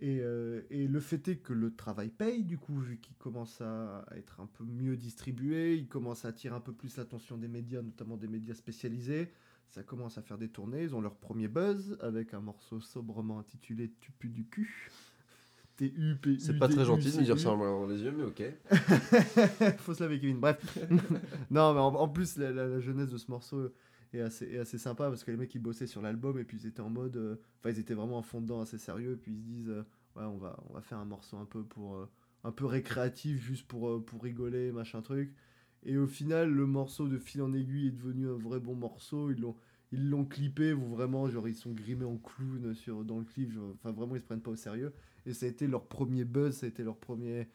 et, 0.00 0.20
euh, 0.20 0.62
et 0.70 0.86
le 0.88 1.00
fait 1.00 1.28
est 1.28 1.36
que 1.36 1.52
le 1.52 1.74
travail 1.74 2.08
paye, 2.08 2.42
du 2.44 2.58
coup, 2.58 2.78
vu 2.78 2.98
qu'il 2.98 3.16
commence 3.16 3.60
à 3.60 4.06
être 4.16 4.40
un 4.40 4.46
peu 4.46 4.64
mieux 4.64 4.96
distribué, 4.96 5.76
il 5.76 5.88
commence 5.88 6.24
à 6.24 6.28
attirer 6.28 6.54
un 6.54 6.60
peu 6.60 6.72
plus 6.72 6.96
l'attention 6.96 7.36
des 7.36 7.48
médias, 7.48 7.82
notamment 7.82 8.16
des 8.16 8.28
médias 8.28 8.54
spécialisés. 8.54 9.30
Ça 9.68 9.82
commence 9.84 10.18
à 10.18 10.22
faire 10.22 10.36
des 10.38 10.48
tournées, 10.48 10.82
ils 10.82 10.94
ont 10.96 11.00
leur 11.00 11.14
premier 11.14 11.46
buzz 11.46 11.96
avec 12.00 12.34
un 12.34 12.40
morceau 12.40 12.80
sobrement 12.80 13.38
intitulé 13.38 13.92
Tu 14.00 14.10
pues 14.10 14.28
du 14.30 14.44
cul. 14.46 14.90
T-U-P-U. 15.76 16.40
C'est 16.40 16.58
pas 16.58 16.68
très 16.68 16.84
gentil 16.84 17.10
de 17.10 17.16
me 17.18 17.22
dire 17.22 17.38
ça 17.38 17.52
en 17.52 17.86
les 17.86 18.02
yeux, 18.02 18.12
mais 18.12 18.24
ok. 18.24 18.42
Faut 19.78 19.94
se 19.94 20.02
laver, 20.02 20.20
Kevin. 20.20 20.38
Bref. 20.38 20.78
non, 21.50 21.72
mais 21.72 21.80
en, 21.80 21.94
en 21.94 22.08
plus, 22.08 22.36
la, 22.36 22.50
la- 22.50 22.66
la 22.66 22.80
jeunesse 22.80 23.10
de 23.10 23.16
ce 23.16 23.30
morceau 23.30 23.70
est 24.18 24.20
assez, 24.22 24.58
assez 24.58 24.78
sympa 24.78 25.08
parce 25.08 25.24
que 25.24 25.30
les 25.30 25.36
mecs 25.36 25.54
ils 25.54 25.58
bossaient 25.60 25.86
sur 25.86 26.02
l'album 26.02 26.38
et 26.38 26.44
puis 26.44 26.58
ils 26.58 26.66
étaient 26.66 26.80
en 26.80 26.90
mode. 26.90 27.16
euh, 27.16 27.36
Enfin, 27.60 27.70
ils 27.70 27.78
étaient 27.78 27.94
vraiment 27.94 28.18
en 28.18 28.22
fond 28.22 28.40
dedans 28.40 28.60
assez 28.60 28.78
sérieux. 28.78 29.12
Et 29.12 29.16
puis 29.16 29.32
ils 29.32 29.38
se 29.38 29.44
disent 29.44 29.68
euh, 29.70 29.82
Ouais, 30.16 30.24
on 30.24 30.38
va, 30.38 30.58
on 30.68 30.74
va 30.74 30.80
faire 30.82 30.98
un 30.98 31.04
morceau 31.04 31.36
un 31.38 31.44
peu 31.46 31.62
pour. 31.64 31.96
euh, 31.96 32.06
un 32.44 32.52
peu 32.52 32.64
récréatif, 32.66 33.40
juste 33.42 33.66
pour, 33.68 34.04
pour 34.04 34.22
rigoler, 34.22 34.72
machin 34.72 35.02
truc. 35.02 35.34
Et 35.82 35.96
au 35.98 36.06
final, 36.06 36.50
le 36.50 36.66
morceau 36.66 37.06
de 37.08 37.18
fil 37.18 37.42
en 37.42 37.52
aiguille 37.52 37.88
est 37.88 37.90
devenu 37.92 38.28
un 38.28 38.36
vrai 38.36 38.60
bon 38.60 38.74
morceau. 38.74 39.30
Ils 39.30 39.40
l'ont. 39.40 39.56
Ils 39.92 40.08
l'ont 40.08 40.24
clippé, 40.24 40.72
où 40.72 40.86
vraiment, 40.86 41.28
genre, 41.28 41.48
ils 41.48 41.54
sont 41.56 41.72
grimés 41.72 42.04
en 42.04 42.16
clown 42.16 42.74
sur, 42.74 43.04
dans 43.04 43.18
le 43.18 43.24
clip. 43.24 43.52
Enfin, 43.74 43.90
vraiment, 43.92 44.14
ils 44.14 44.20
se 44.20 44.24
prennent 44.26 44.40
pas 44.40 44.52
au 44.52 44.56
sérieux. 44.56 44.92
Et 45.26 45.32
ça 45.34 45.46
a 45.46 45.48
été 45.48 45.66
leur 45.66 45.86
premier 45.88 46.24
buzz, 46.24 46.54
ça 46.58 46.66
a 46.66 46.68
été 46.68 46.84
leur 46.84 46.96
premier, 46.96 47.48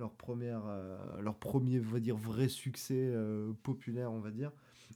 leur 0.00 0.14
première 0.14 0.62
euh, 0.66 0.96
leur 1.20 1.36
premier 1.36 1.78
va 1.78 2.00
dire 2.00 2.16
vrai 2.16 2.48
succès 2.48 3.12
euh, 3.14 3.52
populaire 3.62 4.10
on 4.10 4.18
va 4.18 4.32
dire. 4.32 4.50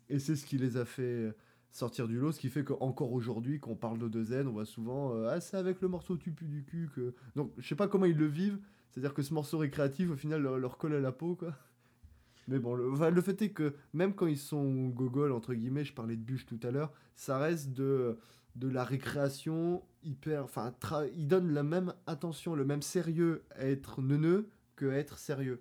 Et 0.09 0.19
c'est 0.19 0.35
ce 0.35 0.45
qui 0.45 0.59
les 0.59 0.77
a 0.77 0.85
fait 0.85 1.33
sortir 1.71 2.09
du 2.09 2.19
lot 2.19 2.33
ce 2.33 2.41
qui 2.41 2.49
fait 2.49 2.65
qu'encore 2.65 3.13
aujourd'hui 3.13 3.61
quand 3.61 3.73
on 3.73 3.77
parle 3.77 3.99
de 3.99 4.09
2N 4.09 4.47
on 4.47 4.53
voit 4.53 4.65
souvent 4.65 5.13
euh, 5.13 5.29
ah 5.31 5.41
c'est 5.41 5.57
avec 5.57 5.81
le 5.81 5.89
morceau 5.89 6.17
tu 6.17 6.31
pues 6.31 6.47
du 6.47 6.65
cul 6.65 6.89
que 6.95 7.15
donc 7.35 7.53
je 7.59 7.67
sais 7.67 7.75
pas 7.75 7.89
comment 7.89 8.05
ils 8.07 8.17
le 8.17 8.27
vivent 8.27 8.59
c'est 8.91 9.01
à 9.01 9.03
dire 9.03 9.13
que 9.13 9.23
ce 9.23 9.35
morceau 9.35 9.59
récréatif 9.59 10.11
au 10.11 10.17
final 10.17 10.41
leur, 10.43 10.79
colle 10.79 10.95
à 10.95 11.01
la 11.01 11.11
peau 11.11 11.35
quoi. 11.35 11.53
Mais 12.47 12.61
bon 12.61 12.75
le, 12.75 13.21
fait 13.23 13.43
est 13.43 13.51
que 13.51 13.75
même 13.93 14.15
quand 14.15 14.29
ils 14.29 14.39
sont 14.39 14.89
gogol 14.89 15.33
entre 15.33 15.53
guillemets 15.53 15.85
je 15.85 15.93
parlais 15.93 16.17
de 16.17 16.23
bûche 16.23 16.47
tout 16.47 16.61
à 16.63 16.71
l'heure 16.71 16.93
ça 17.17 17.39
reste 17.39 17.73
de 17.73 18.19
de 18.55 18.69
la 18.69 18.85
récréation 18.85 19.83
hyper 20.05 20.45
enfin 20.45 20.73
ils 21.17 21.27
donnent 21.27 21.53
la 21.53 21.65
même 21.65 21.93
attention 22.07 22.55
le 22.55 22.65
même 22.65 22.83
sérieux 22.83 23.43
à 23.57 23.67
être 23.67 24.01
neuneux 24.01 24.49
que 24.77 24.87
être 24.87 25.19
sérieux 25.19 25.61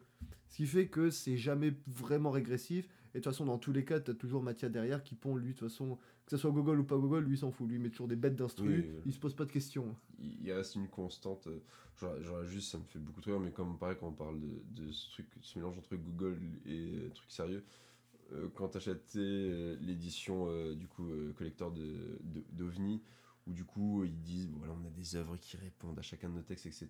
ce 0.49 0.57
qui 0.57 0.67
fait 0.67 0.87
que 0.87 1.09
c'est 1.09 1.35
jamais 1.35 1.73
vraiment 1.87 2.29
régressif. 2.29 2.85
Et 3.15 3.19
de 3.19 3.23
toute 3.23 3.31
façon, 3.31 3.45
dans 3.45 3.57
tous 3.57 3.71
les 3.71 3.83
cas, 3.85 3.99
tu 3.99 4.11
as 4.11 4.13
toujours 4.13 4.43
Mathia 4.43 4.69
derrière 4.69 5.03
qui 5.03 5.15
pond, 5.15 5.35
lui, 5.35 5.53
de 5.53 5.57
toute 5.57 5.67
façon, 5.69 5.95
que 6.25 6.31
ce 6.31 6.37
soit 6.37 6.51
Gogol 6.51 6.79
ou 6.79 6.83
pas 6.83 6.95
Gogol, 6.95 7.23
lui 7.25 7.37
s'en 7.37 7.51
fout. 7.51 7.67
Lui 7.67 7.75
il 7.77 7.81
met 7.81 7.89
toujours 7.89 8.07
des 8.07 8.15
bêtes 8.15 8.35
d'instru, 8.35 8.67
Oui, 8.81 8.89
il 9.05 9.13
se 9.13 9.19
pose 9.19 9.35
pas 9.35 9.45
de 9.45 9.51
questions. 9.51 9.95
il 10.19 10.45
il 10.45 10.51
reste 10.53 10.75
une 10.75 10.87
constante. 10.87 11.47
euh, 11.47 11.59
Genre, 11.99 12.21
genre 12.21 12.43
juste, 12.45 12.71
ça 12.71 12.77
me 12.77 12.83
fait 12.85 12.99
beaucoup 12.99 13.19
de 13.21 13.25
rire, 13.25 13.39
mais 13.39 13.51
comme 13.51 13.77
pareil, 13.79 13.97
quand 13.99 14.07
on 14.07 14.13
parle 14.13 14.39
de, 14.39 14.83
de 14.83 14.91
ce 14.91 15.09
truc, 15.11 15.27
ce 15.41 15.57
mélange 15.57 15.77
entre 15.77 15.95
Google 15.95 16.37
et 16.65 16.95
euh, 16.97 17.09
truc 17.13 17.31
sérieux, 17.31 17.63
euh, 18.31 18.47
quand 18.55 18.69
t'achetais 18.69 19.17
euh, 19.19 19.75
l'édition 19.81 20.45
euh, 20.49 20.75
du 20.75 20.87
coup 20.87 21.05
collector 21.37 21.71
de 21.71 21.81
de- 22.23 22.43
d'OVNI, 22.51 23.01
où 23.47 23.53
du 23.53 23.65
coup 23.65 24.03
ils 24.05 24.21
disent 24.21 24.47
bon, 24.47 24.57
voilà 24.59 24.73
on 24.73 24.85
a 24.87 24.89
des 24.89 25.15
œuvres 25.15 25.37
qui 25.37 25.57
répondent 25.57 25.97
à 25.99 26.01
chacun 26.01 26.29
de 26.29 26.35
nos 26.35 26.41
textes, 26.41 26.65
etc. 26.65 26.87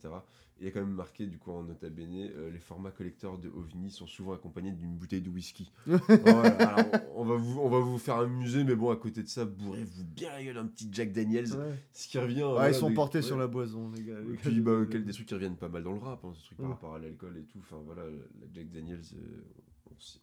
Et 0.58 0.62
il 0.62 0.66
y 0.66 0.68
a 0.68 0.72
quand 0.72 0.82
même 0.82 0.94
marqué 0.94 1.26
du 1.26 1.38
coup 1.38 1.52
en 1.52 1.64
nota 1.64 1.90
bene, 1.90 2.30
euh, 2.36 2.52
les 2.52 2.60
formats 2.60 2.92
collecteurs 2.92 3.38
de 3.38 3.50
OVNI 3.50 3.90
sont 3.90 4.08
souvent 4.08 4.34
accompagnés 4.34 4.72
d'une 4.72 4.96
bouteille 4.96 5.22
de 5.22 5.30
whisky. 5.30 5.72
Voilà, 5.88 6.50
alors, 6.50 7.02
on, 7.16 7.26
va 7.26 7.36
vous, 7.36 7.60
on 7.60 7.70
va 7.70 7.80
vous 7.80 7.98
faire 7.98 8.18
amuser, 8.18 8.64
mais 8.64 8.76
bon 8.76 8.92
à 8.92 8.96
côté 8.96 9.24
de 9.24 9.28
ça, 9.28 9.46
bourrez-vous 9.46 10.04
bien 10.06 10.32
la 10.32 10.44
gueule 10.44 10.58
un 10.58 10.68
petit 10.68 10.90
Jack 10.92 11.12
Daniels, 11.12 11.52
Ouais. 11.54 11.80
ce 11.92 12.08
qui 12.08 12.18
revient. 12.18 12.44
Ouais, 12.44 12.52
voilà, 12.52 12.70
ils 12.70 12.76
sont 12.76 12.94
portés 12.94 13.20
ouais. 13.20 13.24
sur 13.24 13.38
la 13.38 13.48
boison, 13.48 13.92
les 13.92 14.04
gars. 14.04 14.20
les 14.20 14.34
Et 14.34 14.38
puis, 14.38 14.62
bah, 14.62 14.82
quel 14.90 15.06
des 15.06 15.14
trucs 15.14 15.28
qui 15.28 15.34
reviennent 15.34 15.58
pas 15.58 15.70
mal 15.70 15.84
dans 15.84 15.94
le 15.94 16.00
rap, 16.00 16.24
hein, 16.24 16.32
ce 16.36 16.46
truc 16.46 16.58
par 16.58 16.70
rapport 16.70 16.96
à 16.96 17.00
l'alcool 17.00 17.38
et 17.38 17.44
tout. 17.44 17.60
Enfin, 17.60 17.78
voilà, 17.86 18.04
la 18.04 18.48
Jack 18.54 18.70
Daniels, 18.70 19.02
euh, 19.16 19.42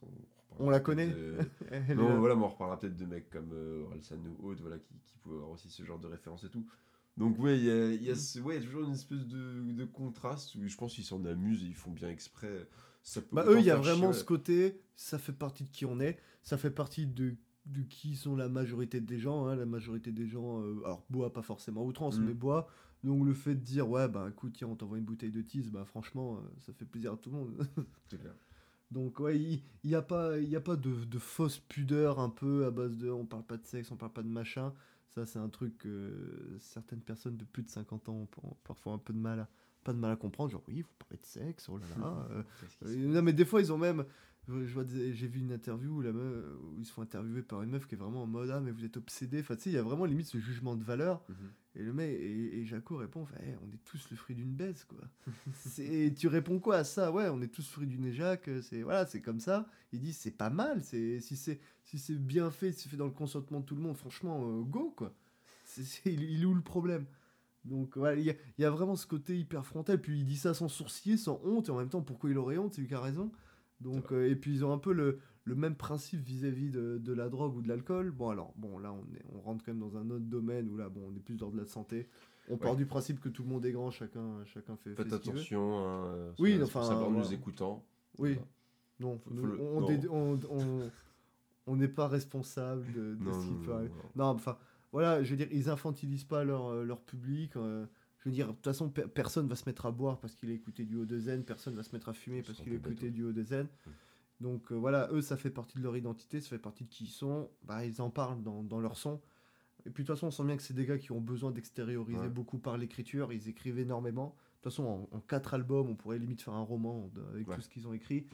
on, 0.03 0.07
On 0.59 0.69
la 0.71 0.81
connaît 0.81 1.09
de- 1.09 1.37
non, 1.95 2.09
là. 2.09 2.17
voilà, 2.19 2.35
mais 2.35 2.43
on 2.43 2.49
reparlera 2.49 2.79
peut-être 2.79 2.97
de 2.97 3.07
mecs 3.07 3.31
comme 3.31 3.51
euh, 3.53 3.85
Orelsan 3.87 4.17
ou 4.41 4.49
autres, 4.49 4.61
voilà, 4.63 4.79
qui, 4.79 4.95
qui 5.05 5.17
pouvaient 5.19 5.37
avoir 5.37 5.51
aussi 5.51 5.71
ce 5.71 5.83
genre 5.85 5.99
de 5.99 6.07
références 6.07 6.45
et 6.45 6.49
tout. 6.51 6.67
Donc, 7.17 7.39
ouais, 7.39 7.59
il 7.59 7.65
y 7.65 7.71
a, 7.71 7.93
y, 8.13 8.17
ce- 8.17 8.41
ouais, 8.41 8.61
toujours 8.61 8.85
une 8.85 8.93
espèce 8.93 9.27
de, 9.27 9.73
de 9.73 9.85
contraste 9.85 10.55
où 10.55 10.67
je 10.67 10.77
pense 10.77 10.95
qu'ils 10.95 11.05
s'en 11.05 11.25
amusent 11.25 11.63
et 11.63 11.67
ils 11.67 11.75
font 11.75 11.91
bien 11.93 12.09
exprès. 12.09 12.69
Ça 13.03 13.21
peut 13.21 13.29
Bah, 13.37 13.45
eux, 13.49 13.59
il 13.59 13.65
y 13.65 13.71
a 13.71 13.75
chier, 13.83 13.83
vraiment 13.93 14.13
ce 14.13 14.25
côté, 14.25 14.81
ça 14.97 15.19
fait 15.19 15.33
partie 15.33 15.65
de 15.65 15.71
qui 15.71 15.85
on 15.87 16.01
est, 16.01 16.19
ça 16.43 16.57
fait 16.59 16.71
partie 16.71 17.07
de, 17.07 17.35
de 17.67 17.83
qui 17.83 18.17
sont 18.17 18.37
la 18.37 18.49
majorité 18.49 19.01
des 19.01 19.19
gens. 19.19 19.47
hein, 19.47 19.57
La 19.57 19.67
majorité 19.67 20.13
des 20.13 20.27
gens, 20.27 20.61
euh, 20.63 20.81
alors 20.85 21.05
boit 21.11 21.33
pas 21.33 21.43
forcément 21.43 21.85
outrance, 21.85 22.19
Mm. 22.19 22.25
mais 22.25 22.35
boit. 22.35 22.69
Donc 23.03 23.25
le 23.25 23.33
fait 23.35 23.55
de 23.55 23.61
dire, 23.61 23.89
ouais, 23.89 24.09
bah 24.09 24.29
écoute, 24.31 24.53
tiens, 24.57 24.69
on 24.69 24.77
t'envoie 24.77 24.99
une 24.99 25.05
bouteille 25.05 25.31
de 25.31 25.41
tease, 25.43 25.71
bah 25.71 25.85
franchement, 25.87 26.37
euh, 26.37 26.49
ça 26.59 26.73
fait 26.75 26.85
plaisir 26.85 27.15
à 27.15 27.17
tout 27.17 27.31
le 27.31 27.37
monde. 27.37 27.57
C'est 28.09 28.19
clair. 28.21 28.35
Donc 28.91 29.21
ouais, 29.21 29.39
il 29.39 29.63
n'y 29.85 29.95
a 29.95 30.03
pas, 30.03 30.39
il 30.39 30.49
y 30.49 30.57
a 30.57 30.61
pas 30.61 30.77
de, 30.77 31.05
de 31.05 31.19
fausse 31.19 31.59
pudeur 31.59 32.19
un 32.19 32.31
peu 32.31 32.67
à 32.67 32.71
base 32.71 32.97
de 32.97 33.09
on 33.09 33.25
parle 33.25 33.45
pas 33.45 33.57
de 33.57 33.65
sexe, 33.65 33.91
on 33.93 33.97
parle 33.97 34.13
pas 34.13 34.23
de 34.23 34.29
machin. 34.29 34.73
Ça, 35.11 35.27
c'est 35.27 35.39
un 35.41 35.49
truc 35.49 35.79
que 35.79 36.57
certaines 36.61 37.01
personnes 37.01 37.37
de 37.37 37.45
plus 37.45 37.65
de 37.65 37.69
50 37.69 38.09
ans 38.09 38.29
ont, 38.43 38.57
parfois 38.63 38.93
un 38.93 38.99
peu 38.99 39.13
de 39.13 39.19
mal 39.19 39.41
à, 39.41 39.49
pas 39.83 39.93
de 39.93 39.99
mal 39.99 40.13
à 40.13 40.17
comprendre. 40.17 40.51
Genre, 40.51 40.63
oui, 40.69 40.83
vous 40.83 40.91
parlez 40.99 41.19
de 41.21 41.27
sexe, 41.27 41.69
oh 41.69 41.79
là 41.79 41.87
là. 41.99 42.29
euh, 42.31 42.43
euh, 42.87 42.97
non, 43.09 43.23
mais 43.23 43.33
des 43.33 43.45
fois, 43.45 43.61
ils 43.61 43.73
ont 43.73 43.79
même. 43.79 44.05
J'ai 44.49 45.29
vu 45.29 45.41
une 45.41 45.53
interview 45.53 45.99
où, 45.99 46.01
la 46.01 46.13
meuf, 46.13 46.45
où 46.63 46.79
ils 46.81 46.85
se 46.87 46.93
font 46.93 47.03
interviewer 47.03 47.43
par 47.43 47.63
une 47.63 47.71
meuf 47.71 47.87
qui 47.87 47.95
est 47.95 47.99
vraiment 47.99 48.23
en 48.25 48.27
mode 48.27 48.51
Ah, 48.51 48.61
mais 48.61 48.73
vous 48.73 48.85
êtes 48.85 48.97
obsédé. 48.97 49.41
Enfin, 49.41 49.55
tu 49.55 49.63
sais, 49.63 49.71
il 49.71 49.75
y 49.75 49.79
a 49.79 49.83
vraiment 49.83 50.07
limite 50.07 50.27
ce 50.27 50.39
jugement 50.39 50.75
de 50.77 50.83
valeur. 50.83 51.23
Mhm. 51.29 51.37
Et 51.77 51.83
le 51.85 51.93
mec, 51.93 52.11
et, 52.11 52.59
et 52.61 52.65
Jaco 52.67 52.97
répond 52.97 53.27
Eh, 53.45 53.55
On 53.65 53.73
est 53.73 53.85
tous 53.85 54.11
le 54.11 54.17
fruit 54.17 54.35
d'une 54.35 54.53
baisse, 54.53 54.85
quoi. 54.85 54.99
C'est- 55.55 56.13
tu 56.17 56.27
réponds 56.27 56.59
quoi 56.59 56.79
à 56.79 56.85
ça? 56.85 57.13
Ouais, 57.13 57.29
on 57.29 57.41
est 57.43 57.49
tous 57.53 57.69
fruit 57.69 57.87
d'une 57.87 58.05
éjac. 58.07 58.51
C'est 58.63 58.83
voilà, 58.83 59.07
c'est 59.07 59.21
comme 59.21 59.39
ça. 59.41 59.69
Il 59.93 60.01
dit 60.01 60.13
C'est 60.13 60.33
pas 60.33 60.51
mal. 60.51 60.83
C'est 60.83 61.21
si 61.21 61.37
c'est 61.37 61.61
si 61.85 61.99
c'est 61.99 62.17
bien 62.17 62.51
fait, 62.51 62.73
si 62.73 62.83
c'est 62.85 62.89
fait 62.89 62.97
dans 62.97 63.05
le 63.07 63.13
consentement 63.13 63.61
de 63.61 63.65
tout 63.67 63.77
le 63.77 63.83
monde, 63.83 63.97
franchement, 63.97 64.43
euh, 64.49 64.63
go, 64.63 64.93
quoi. 64.97 65.15
C'est- 65.65 66.07
il, 66.11 66.23
il 66.25 66.43
est 66.43 66.47
où 66.47 66.55
le 66.55 66.63
problème? 66.63 67.07
Donc 67.65 67.97
voilà, 67.99 68.19
il 68.19 68.27
y, 68.27 68.35
y 68.63 68.65
a 68.65 68.71
vraiment 68.71 68.97
ce 68.97 69.07
côté 69.07 69.39
hyper 69.39 69.65
frontal. 69.67 70.01
Puis 70.01 70.19
il 70.21 70.25
dit 70.25 70.37
ça 70.39 70.55
sans 70.55 70.69
sourcier, 70.69 71.17
sans 71.17 71.41
honte, 71.45 71.69
et 71.69 71.73
en 71.73 71.79
même 71.79 71.91
temps, 71.91 72.03
pourquoi 72.03 72.31
il 72.31 72.39
aurait 72.39 72.59
honte? 72.59 72.75
C'est 72.75 72.81
lui 72.81 72.89
qui 72.89 72.95
a 72.95 73.01
raison. 73.01 73.31
Donc, 73.81 74.13
euh, 74.13 74.29
et 74.29 74.37
puis 74.37 74.53
ils 74.53 74.65
ont 74.65 74.73
un 74.73 74.79
peu 74.79 74.93
le, 74.93 75.19
le 75.45 75.55
même 75.55 75.75
principe 75.75 76.21
vis-à-vis 76.21 76.71
de, 76.71 76.99
de 76.99 77.13
la 77.13 77.29
drogue 77.29 77.57
ou 77.57 77.63
de 77.63 77.69
l'alcool. 77.69 78.11
Bon, 78.11 78.29
alors, 78.31 78.53
bon, 78.57 78.79
là, 78.79 78.93
on, 78.93 79.03
est, 79.17 79.23
on 79.35 79.41
rentre 79.41 79.65
quand 79.65 79.73
même 79.73 79.81
dans 79.81 79.97
un 79.97 80.11
autre 80.11 80.25
domaine 80.27 80.69
où 80.69 80.77
là, 80.77 80.89
bon, 80.89 81.01
on 81.11 81.17
est 81.17 81.21
plus 81.21 81.37
dans 81.37 81.51
de 81.51 81.57
la 81.57 81.65
santé. 81.67 82.09
On 82.49 82.57
part 82.57 82.77
du 82.77 82.85
principe 82.85 83.21
que 83.21 83.29
tout 83.29 83.43
le 83.45 83.49
monde 83.49 83.65
est 83.65 83.73
grand, 83.73 83.91
chacun, 83.91 84.45
chacun 84.45 84.77
fait, 84.77 84.91
fait 84.95 85.05
Faites 85.05 85.13
attention, 85.13 85.79
hein, 85.79 86.05
euh, 86.15 86.33
Oui, 86.41 86.57
soyez 86.57 86.63
enfin, 86.65 86.95
en 86.97 87.11
nous 87.11 87.33
écoutant. 87.33 87.85
Oui, 88.19 88.35
Voilà. 88.35 88.49
non, 88.99 89.19
Faut- 89.19 89.31
nous, 89.33 89.43
faut 89.43 89.47
le- 89.47 90.91
on 91.67 91.77
n'est 91.77 91.89
pas 91.89 92.09
responsable 92.09 92.93
de, 92.93 93.15
de 93.15 93.25
Non, 93.25 93.33
ce 93.41 93.47
qui 93.47 93.55
peut 93.65 93.73
arriver. 93.73 93.93
non. 94.17 94.25
Enfin, 94.25 94.57
voilà, 94.93 95.23
je 95.23 95.31
veux 95.31 95.37
dire, 95.37 95.49
ils 95.53 95.69
infantilisent 95.69 96.25
pas 96.25 96.43
leur, 96.45 96.67
euh, 96.69 96.85
leur 96.85 97.01
public. 97.01 97.57
euh, 97.57 97.87
je 98.21 98.29
veux 98.29 98.35
dire, 98.35 98.49
de 98.49 98.53
toute 98.53 98.65
façon, 98.65 98.91
pe- 98.91 99.07
personne 99.09 99.49
va 99.49 99.57
se 99.57 99.65
mettre 99.67 99.87
à 99.87 99.91
boire 99.93 100.21
parce 100.21 100.35
qu'il 100.35 100.51
a 100.51 100.53
écouté 100.53 100.85
du 100.85 100.97
haut 100.97 101.07
de 101.07 101.19
zen, 101.19 101.45
personne 101.45 101.75
va 101.75 101.83
se 101.83 101.93
mettre 101.93 102.09
à 102.09 102.13
fumer 102.13 102.43
parce 102.43 102.61
qu'il 102.61 102.73
a 102.73 102.77
écouté 102.77 103.11
du 103.11 103.25
haut 103.25 103.33
de 103.33 103.43
zen. 103.43 103.67
Donc 104.41 104.73
euh, 104.73 104.75
voilà, 104.75 105.09
eux, 105.13 105.21
ça 105.21 105.37
fait 105.37 105.51
partie 105.51 105.79
de 105.79 105.83
leur 105.83 105.97
identité, 105.97 106.41
ça 106.41 106.49
fait 106.49 106.59
partie 106.59 106.85
de 106.85 106.89
qui 106.91 107.05
ils 107.05 107.09
sont. 107.11 107.51
Bah, 107.65 107.85
ils 107.85 108.01
en 108.01 108.11
parlent 108.11 108.43
dans, 108.43 108.63
dans 108.63 108.81
leur 108.81 108.97
son. 108.97 109.21
Et 109.87 109.91
puis 109.91 110.03
de 110.05 110.07
toute 110.09 110.17
façon, 110.17 110.27
on 110.27 110.31
sent 110.31 110.45
bien 110.45 110.57
que 110.57 110.63
c'est 110.63 110.75
des 110.75 110.85
gars 110.87 110.99
qui 110.99 111.13
ont 111.13 111.21
besoin 111.21 111.51
d'extérioriser 111.51 112.21
Ouais. 112.21 112.29
beaucoup 112.29 112.59
par 112.59 112.77
l'écriture. 112.77 113.33
Ils 113.33 113.49
écrivent 113.49 113.79
énormément. 113.79 114.27
De 114.27 114.65
toute 114.65 114.73
façon, 114.73 114.85
en, 114.85 115.17
en 115.17 115.21
quatre 115.21 115.55
albums, 115.55 115.89
on 115.89 115.95
pourrait 115.95 116.19
limite 116.19 116.43
faire 116.43 116.53
un 116.55 116.63
roman 116.63 117.11
avec 117.33 117.49
Ouais. 117.49 117.55
tout 117.55 117.63
ce 117.63 117.69
qu'ils 117.71 117.87
ont 117.89 117.95
écrit. 117.95 118.27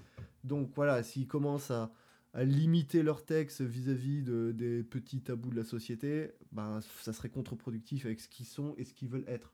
Donc 0.43 0.73
voilà, 0.75 1.03
s'ils 1.05 1.29
commencent 1.29 1.71
à, 1.71 1.93
à 2.35 2.45
limiter 2.45 3.03
leur 3.05 3.25
texte 3.25 3.63
vis-à-vis 3.63 4.23
de, 4.23 4.53
des 4.53 4.83
petits 4.83 5.21
tabous 5.23 5.51
de 5.51 5.57
la 5.57 5.65
société, 5.65 6.33
ben, 6.53 6.81
ça 7.01 7.13
serait 7.13 7.31
contre-productif 7.31 8.07
avec 8.07 8.21
ce 8.21 8.29
qu'ils 8.29 8.47
sont 8.47 8.75
et 8.77 8.85
ce 8.85 8.93
qu'ils 8.93 9.09
veulent 9.09 9.25
être. 9.29 9.53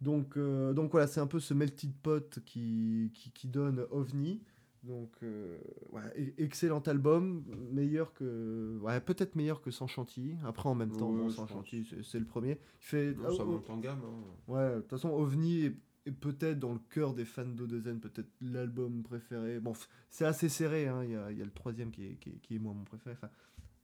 Donc, 0.00 0.36
euh, 0.36 0.72
donc 0.72 0.90
voilà, 0.92 1.06
c'est 1.06 1.20
un 1.20 1.26
peu 1.26 1.40
ce 1.40 1.54
melting 1.54 1.92
pot 1.92 2.38
qui, 2.44 3.10
qui, 3.14 3.32
qui 3.32 3.48
donne 3.48 3.84
OVNI. 3.90 4.40
Donc, 4.84 5.10
euh, 5.24 5.58
ouais, 5.90 6.02
e- 6.16 6.34
excellent 6.38 6.78
album, 6.80 7.44
meilleur 7.72 8.12
que. 8.14 8.78
Ouais, 8.80 9.00
peut-être 9.00 9.34
meilleur 9.34 9.60
que 9.60 9.72
Sans 9.72 9.88
Chantilly. 9.88 10.36
Après, 10.44 10.68
en 10.68 10.76
même 10.76 10.96
temps, 10.96 11.10
Ouais, 11.10 11.22
bon, 11.22 11.30
Sans. 11.30 11.48
Chantilly, 11.48 11.84
c'est- 12.04 12.18
le 12.20 12.24
premier. 12.24 12.52
Il 12.80 12.84
fait. 12.84 13.14
Non, 13.14 13.30
ça 13.34 13.42
oh, 13.44 13.50
monte 13.50 13.68
en 13.70 13.78
gamme. 13.78 13.98
hein. 14.04 14.24
Ouais, 14.46 14.76
de 14.76 14.80
toute 14.82 14.90
façon, 14.90 15.10
OVNI 15.10 15.64
est, 15.64 15.76
est 16.06 16.12
peut-être 16.12 16.60
dans 16.60 16.72
le 16.72 16.78
cœur 16.90 17.12
des 17.12 17.24
fans 17.24 17.44
d'Odezen, 17.44 17.98
peut-être 17.98 18.30
l'album 18.40 19.02
préféré. 19.02 19.58
Bon, 19.58 19.72
c'est 20.10 20.24
assez 20.24 20.48
serré, 20.48 20.86
hein, 20.86 21.02
il 21.02 21.10
y, 21.10 21.16
a, 21.16 21.32
y 21.32 21.42
a 21.42 21.44
le 21.44 21.50
troisième 21.50 21.90
qui 21.90 22.04
est, 22.06 22.14
qui 22.14 22.30
est, 22.30 22.38
qui 22.40 22.54
est 22.54 22.58
moi 22.60 22.72
mon 22.72 22.84
préféré. 22.84 23.16
Enfin, 23.16 23.30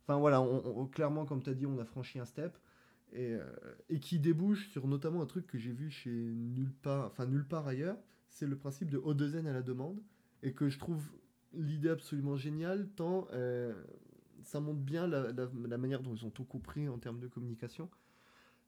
enfin 0.07 0.19
voilà, 0.21 0.41
on, 0.41 0.83
on- 0.83 0.87
clairement, 0.87 1.27
comme 1.27 1.43
tu 1.43 1.51
as 1.51 1.55
dit, 1.55 1.67
on 1.67 1.79
a 1.81 1.85
franchi 1.85 2.21
un 2.21 2.25
step. 2.25 2.57
Et, 3.15 3.35
euh, 3.35 3.45
et 3.89 4.01
qui 4.01 4.19
débouche 4.19 4.69
sur 4.71 4.89
notamment 4.89 5.23
un 5.23 5.27
truc 5.27 5.47
que 5.47 5.57
j'ai 5.57 5.73
vu 5.73 5.89
chez 5.89 6.11
nulle 6.11 6.73
part, 6.73 7.07
enfin 7.07 7.27
nulle 7.27 7.47
part 7.47 7.69
ailleurs, 7.69 7.97
c'est 8.29 8.47
le 8.47 8.57
principe 8.57 8.91
de 8.91 8.99
Odezen 8.99 9.47
à 9.47 9.53
la 9.53 9.63
demande, 9.63 10.03
et 10.43 10.53
que 10.53 10.69
je 10.69 10.81
trouve 10.81 11.13
l'idée 11.53 11.91
absolument 11.91 12.35
géniale, 12.35 12.89
tant 12.97 13.29
euh, 13.33 13.73
ça 14.43 14.59
montre 14.59 14.81
bien 14.81 15.07
la, 15.07 15.79
manière 15.79 16.03
dont 16.03 16.13
ils 16.13 16.27
ont 16.27 16.31
tout 16.31 16.45
compris 16.45 16.89
en 16.89 16.99
termes 16.99 17.21
de 17.21 17.29
communication. 17.29 17.89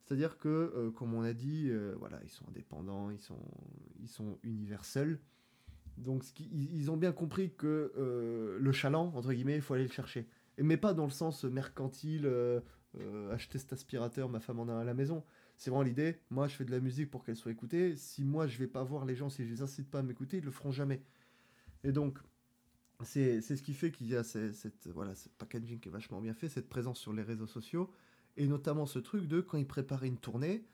C'est-à-dire 0.04 0.38
que, 0.38 0.48
euh, 0.48 0.90
comme 0.92 1.12
on 1.14 1.22
a 1.22 1.32
dit, 1.32 1.68
voilà, 1.98 2.20
ils 2.22 2.30
sont 2.30 2.48
indépendants, 2.48 3.10
ils 3.10 3.18
sont, 3.18 3.42
ils 4.00 4.08
sont 4.08 4.38
universels. 4.44 5.18
Donc, 5.98 6.22
ils, 6.38 6.88
ont 6.90 6.96
bien 6.96 7.10
compris 7.10 7.52
que 7.52 7.92
le 8.60 8.72
chaland, 8.72 9.12
entre 9.16 9.32
guillemets, 9.32 9.56
il 9.56 9.62
faut 9.62 9.74
aller 9.74 9.86
le 9.86 9.92
chercher. 9.92 10.28
Mais 10.58 10.76
pas 10.76 10.94
dans 10.94 11.04
le 11.04 11.10
sens 11.10 11.42
mercantile, 11.44 12.30
euh, 12.98 13.32
acheter 13.34 13.58
cet 13.58 13.72
aspirateur, 13.72 14.28
ma 14.28 14.40
femme 14.40 14.60
en 14.60 14.68
a 14.68 14.72
un 14.72 14.80
à 14.80 14.84
la 14.84 14.94
maison. 14.94 15.24
C'est 15.56 15.70
vraiment 15.70 15.82
l'idée, 15.82 16.18
moi 16.30 16.48
je 16.48 16.54
fais 16.56 16.64
de 16.64 16.70
la 16.70 16.80
musique 16.80 17.10
pour 17.10 17.24
qu'elle 17.24 17.36
soit 17.36 17.52
écoutée. 17.52 17.96
Si 17.96 18.24
moi 18.24 18.46
je 18.46 18.58
vais 18.58 18.66
pas 18.66 18.82
voir 18.84 19.04
les 19.04 19.14
gens, 19.16 19.28
si 19.30 19.44
je 19.46 19.50
les 19.50 19.62
incite 19.62 19.90
pas 19.90 20.00
à 20.00 20.02
m'écouter, 20.02 20.38
ils 20.38 20.44
le 20.44 20.50
feront 20.50 20.72
jamais. 20.72 21.02
Et 21.84 21.92
donc, 21.92 22.18
c'est 23.02 23.40
ce 23.42 23.62
qui 23.62 23.74
fait 23.74 23.90
qu'il 23.90 24.06
y 24.08 24.16
a 24.16 24.22
ce- 24.24 24.52
cette, 24.52 24.88
voilà, 24.88 25.14
ce 25.14 25.28
packaging 25.28 25.80
qui 25.80 25.88
est 25.88 25.92
vachement 25.92 26.20
bien 26.20 26.34
fait, 26.34 26.48
cette 26.48 26.68
présence 26.68 26.98
sur 26.98 27.12
les 27.12 27.22
réseaux 27.22 27.46
sociaux. 27.46 27.90
Et 28.36 28.46
notamment 28.46 28.86
ce 28.86 28.98
truc 28.98 29.26
de 29.28 29.40
quand 29.40 29.58
ils 29.58 29.66
préparaient 29.66 30.08
une 30.08 30.18
tournée, 30.18 30.66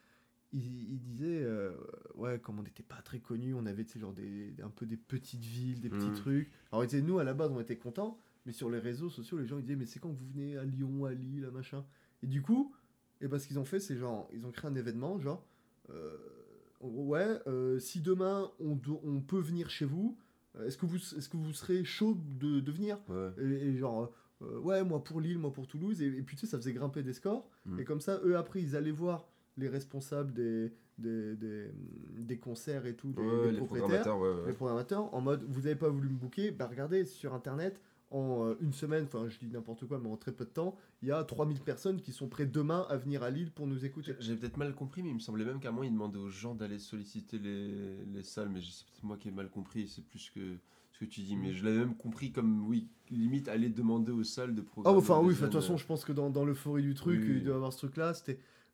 ils, 0.53 0.93
ils 0.93 0.99
disaient, 0.99 1.43
euh, 1.43 1.73
ouais, 2.15 2.39
comme 2.39 2.59
on 2.59 2.63
n'était 2.63 2.83
pas 2.83 3.01
très 3.01 3.19
connus, 3.19 3.53
on 3.55 3.65
avait 3.65 3.85
genre 3.95 4.13
des, 4.13 4.53
un 4.63 4.69
peu 4.69 4.85
des 4.85 4.97
petites 4.97 5.43
villes, 5.43 5.81
des 5.81 5.89
petits 5.89 6.11
Mhm. 6.11 6.13
trucs. 6.13 6.51
Alors 6.71 6.83
ils 6.83 6.87
disaient, 6.87 7.01
nous 7.01 7.19
à 7.19 7.23
la 7.23 7.33
base 7.33 7.51
on 7.51 7.59
était 7.59 7.77
contents, 7.77 8.17
mais 8.45 8.51
sur 8.53 8.69
les 8.69 8.79
réseaux 8.79 9.09
sociaux, 9.09 9.37
les 9.39 9.47
gens 9.47 9.57
ils 9.57 9.63
disaient, 9.63 9.75
mais 9.75 9.85
c'est 9.85 9.99
quand 9.99 10.11
que 10.13 10.17
vous 10.19 10.27
venez 10.33 10.57
à 10.57 10.63
Lyon, 10.65 11.05
à 11.05 11.13
Lille, 11.13 11.45
à 11.45 11.51
machin? 11.51 11.85
Et 12.23 12.27
du 12.27 12.41
coup, 12.41 12.73
et 13.21 13.27
ben, 13.27 13.37
ce 13.37 13.47
qu'ils 13.47 13.59
ont 13.59 13.65
fait, 13.65 13.79
c'est 13.79 13.95
genre, 13.95 14.27
ils 14.33 14.45
ont 14.45 14.51
créé 14.51 14.69
un 14.71 14.75
événement, 14.75 15.19
genre, 15.19 15.45
euh, 15.91 16.17
ouais, 16.81 17.39
euh, 17.47 17.79
si 17.79 18.01
demain 18.01 18.51
on, 18.59 18.75
do- 18.75 19.01
on 19.03 19.21
peut 19.21 19.39
venir 19.39 19.69
chez 19.69 19.85
vous, 19.85 20.17
euh, 20.55 20.67
est-ce 20.67 20.77
que 20.77 20.85
vous, 20.85 20.97
est-ce 20.97 21.29
que 21.29 21.37
vous 21.37 21.53
serez 21.53 21.83
chaud 21.83 22.17
de, 22.39 22.59
de 22.59 22.71
venir? 22.71 22.97
Ouais. 23.09 23.29
et, 23.39 23.69
et 23.69 23.77
genre, 23.77 24.11
euh, 24.41 24.59
ouais, 24.59 24.83
moi 24.83 25.03
pour 25.03 25.21
Lille, 25.21 25.37
moi 25.39 25.51
pour 25.51 25.67
Toulouse. 25.67 26.01
Et, 26.01 26.07
et 26.07 26.21
puis 26.21 26.35
tu 26.35 26.45
sais, 26.45 26.51
ça 26.51 26.57
faisait 26.57 26.73
grimper 26.73 27.03
des 27.03 27.13
scores. 27.13 27.47
Mm. 27.65 27.79
Et 27.79 27.83
comme 27.83 28.01
ça, 28.01 28.19
eux 28.23 28.37
après, 28.37 28.61
ils 28.61 28.75
allaient 28.75 28.91
voir 28.91 29.27
les 29.57 29.69
responsables 29.69 30.33
des, 30.33 30.73
des, 30.97 31.35
des, 31.35 31.71
des 32.17 32.39
concerts 32.39 32.85
et 32.85 32.95
tout, 32.95 33.11
des, 33.13 33.21
Ouais, 33.21 33.45
des 33.45 33.51
les 33.51 33.57
propriétaires, 33.57 34.01
programmateurs, 34.03 34.19
ouais. 34.43 34.47
les 34.47 34.53
programmateurs, 34.53 35.13
en 35.13 35.21
mode, 35.21 35.43
vous 35.47 35.61
n'avez 35.61 35.75
pas 35.75 35.89
voulu 35.89 36.09
me 36.09 36.15
booker, 36.15 36.51
bah 36.51 36.67
regardez 36.67 37.05
sur 37.05 37.33
Internet. 37.33 37.79
En 38.13 38.45
euh, 38.45 38.55
une 38.61 38.73
semaine, 38.73 39.05
enfin 39.05 39.27
je 39.27 39.39
dis 39.39 39.47
n'importe 39.47 39.85
quoi, 39.87 39.99
mais 39.99 40.07
en 40.07 40.17
très 40.17 40.31
peu 40.31 40.45
de 40.45 40.49
temps, 40.51 40.77
il 41.01 41.07
y 41.07 41.11
a 41.11 41.23
3000 41.23 41.59
personnes 41.59 41.99
qui 41.99 42.11
sont 42.11 42.29
prêtes 42.29 42.51
demain 42.51 42.85
à 42.89 42.95
venir 42.95 43.23
à 43.23 43.31
Lille 43.31 43.51
pour 43.51 43.65
nous 43.65 43.85
écouter. 43.85 44.13
J'ai 44.19 44.35
peut-être 44.35 44.57
mal 44.57 44.75
compris, 44.75 45.01
mais 45.01 45.09
il 45.09 45.15
me 45.15 45.19
semblait 45.19 45.43
même 45.45 45.59
qu'à 45.59 45.69
un 45.69 45.71
moment, 45.71 45.83
il 45.83 45.91
demandait 45.91 46.19
aux 46.19 46.29
gens 46.29 46.53
d'aller 46.53 46.77
solliciter 46.79 47.39
les, 47.39 48.05
les 48.05 48.23
salles, 48.23 48.49
mais 48.49 48.61
c'est 48.61 48.85
peut-être 48.85 49.03
moi 49.03 49.17
qui 49.17 49.29
ai 49.29 49.31
mal 49.31 49.49
compris, 49.49 49.87
c'est 49.87 50.05
plus 50.05 50.29
que 50.29 50.39
ce 50.91 50.99
que 50.99 51.05
tu 51.05 51.21
dis. 51.21 51.35
Mais 51.35 51.49
Mm. 51.49 51.53
je 51.55 51.65
l'avais 51.65 51.79
même 51.79 51.95
compris 51.95 52.31
comme, 52.31 52.67
oui, 52.67 52.87
limite 53.09 53.47
aller 53.47 53.69
demander 53.69 54.11
aux 54.11 54.23
salles 54.23 54.53
de 54.53 54.61
Ah, 54.61 54.69
programmer. 54.71 54.97
enfin 54.99 55.19
oui, 55.19 55.33
de 55.33 55.39
toute 55.39 55.51
façon, 55.53 55.75
je 55.77 55.85
pense 55.87 56.05
que 56.05 56.13
dans, 56.13 56.29
dans 56.29 56.45
l'euphorie 56.45 56.83
du 56.83 56.93
truc, 56.93 57.19
Oui, 57.25 57.37
il 57.37 57.43
doit 57.43 57.53
y 57.53 57.55
avoir 57.55 57.73
ce 57.73 57.79
truc-là. 57.79 58.13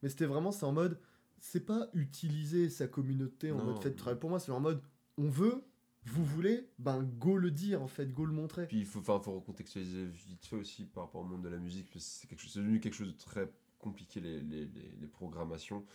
Mais 0.03 0.09
c'était 0.09 0.25
vraiment, 0.25 0.51
c'est 0.51 0.65
en 0.65 0.73
mode, 0.73 0.99
c'est 1.39 1.65
pas 1.65 1.87
utiliser 1.93 2.67
sa 2.69 2.87
communauté 2.87 3.51
en 3.53 3.59
Non. 3.59 3.65
mode 3.67 3.79
fait 3.81 3.91
de 3.91 3.95
travail. 3.95 4.19
Pour 4.19 4.29
moi, 4.29 4.39
c'est 4.39 4.51
en 4.51 4.59
mode, 4.59 4.81
on 5.17 5.29
veut, 5.29 5.63
vous 6.09 6.25
voulez, 6.25 6.67
ben 6.79 7.03
go 7.03 7.37
le 7.37 7.51
dire 7.51 7.81
en 7.81 7.87
fait, 7.87 8.11
go 8.13 8.25
le 8.25 8.33
montrer. 8.33 8.67
Puis 8.67 8.79
il 8.79 8.85
faut, 8.85 9.01
faut 9.01 9.19
recontextualiser 9.33 10.05
vite 10.05 10.45
fait 10.45 10.55
aussi 10.55 10.85
par 10.85 11.03
rapport 11.05 11.21
au 11.21 11.25
monde 11.25 11.41
de 11.43 11.49
la 11.49 11.57
musique, 11.57 11.89
parce 11.91 12.05
que 12.05 12.11
c'est, 12.11 12.27
quelque 12.27 12.39
chose, 12.41 12.55
devenu 12.55 12.79
quelque 12.79 12.93
chose 12.95 13.13
de 13.13 13.17
très 13.17 13.51
compliqué, 13.79 14.19
les, 14.19 14.41
les, 14.41 14.65
les- 14.65 14.91
les 14.99 15.07
programmations. 15.07 15.85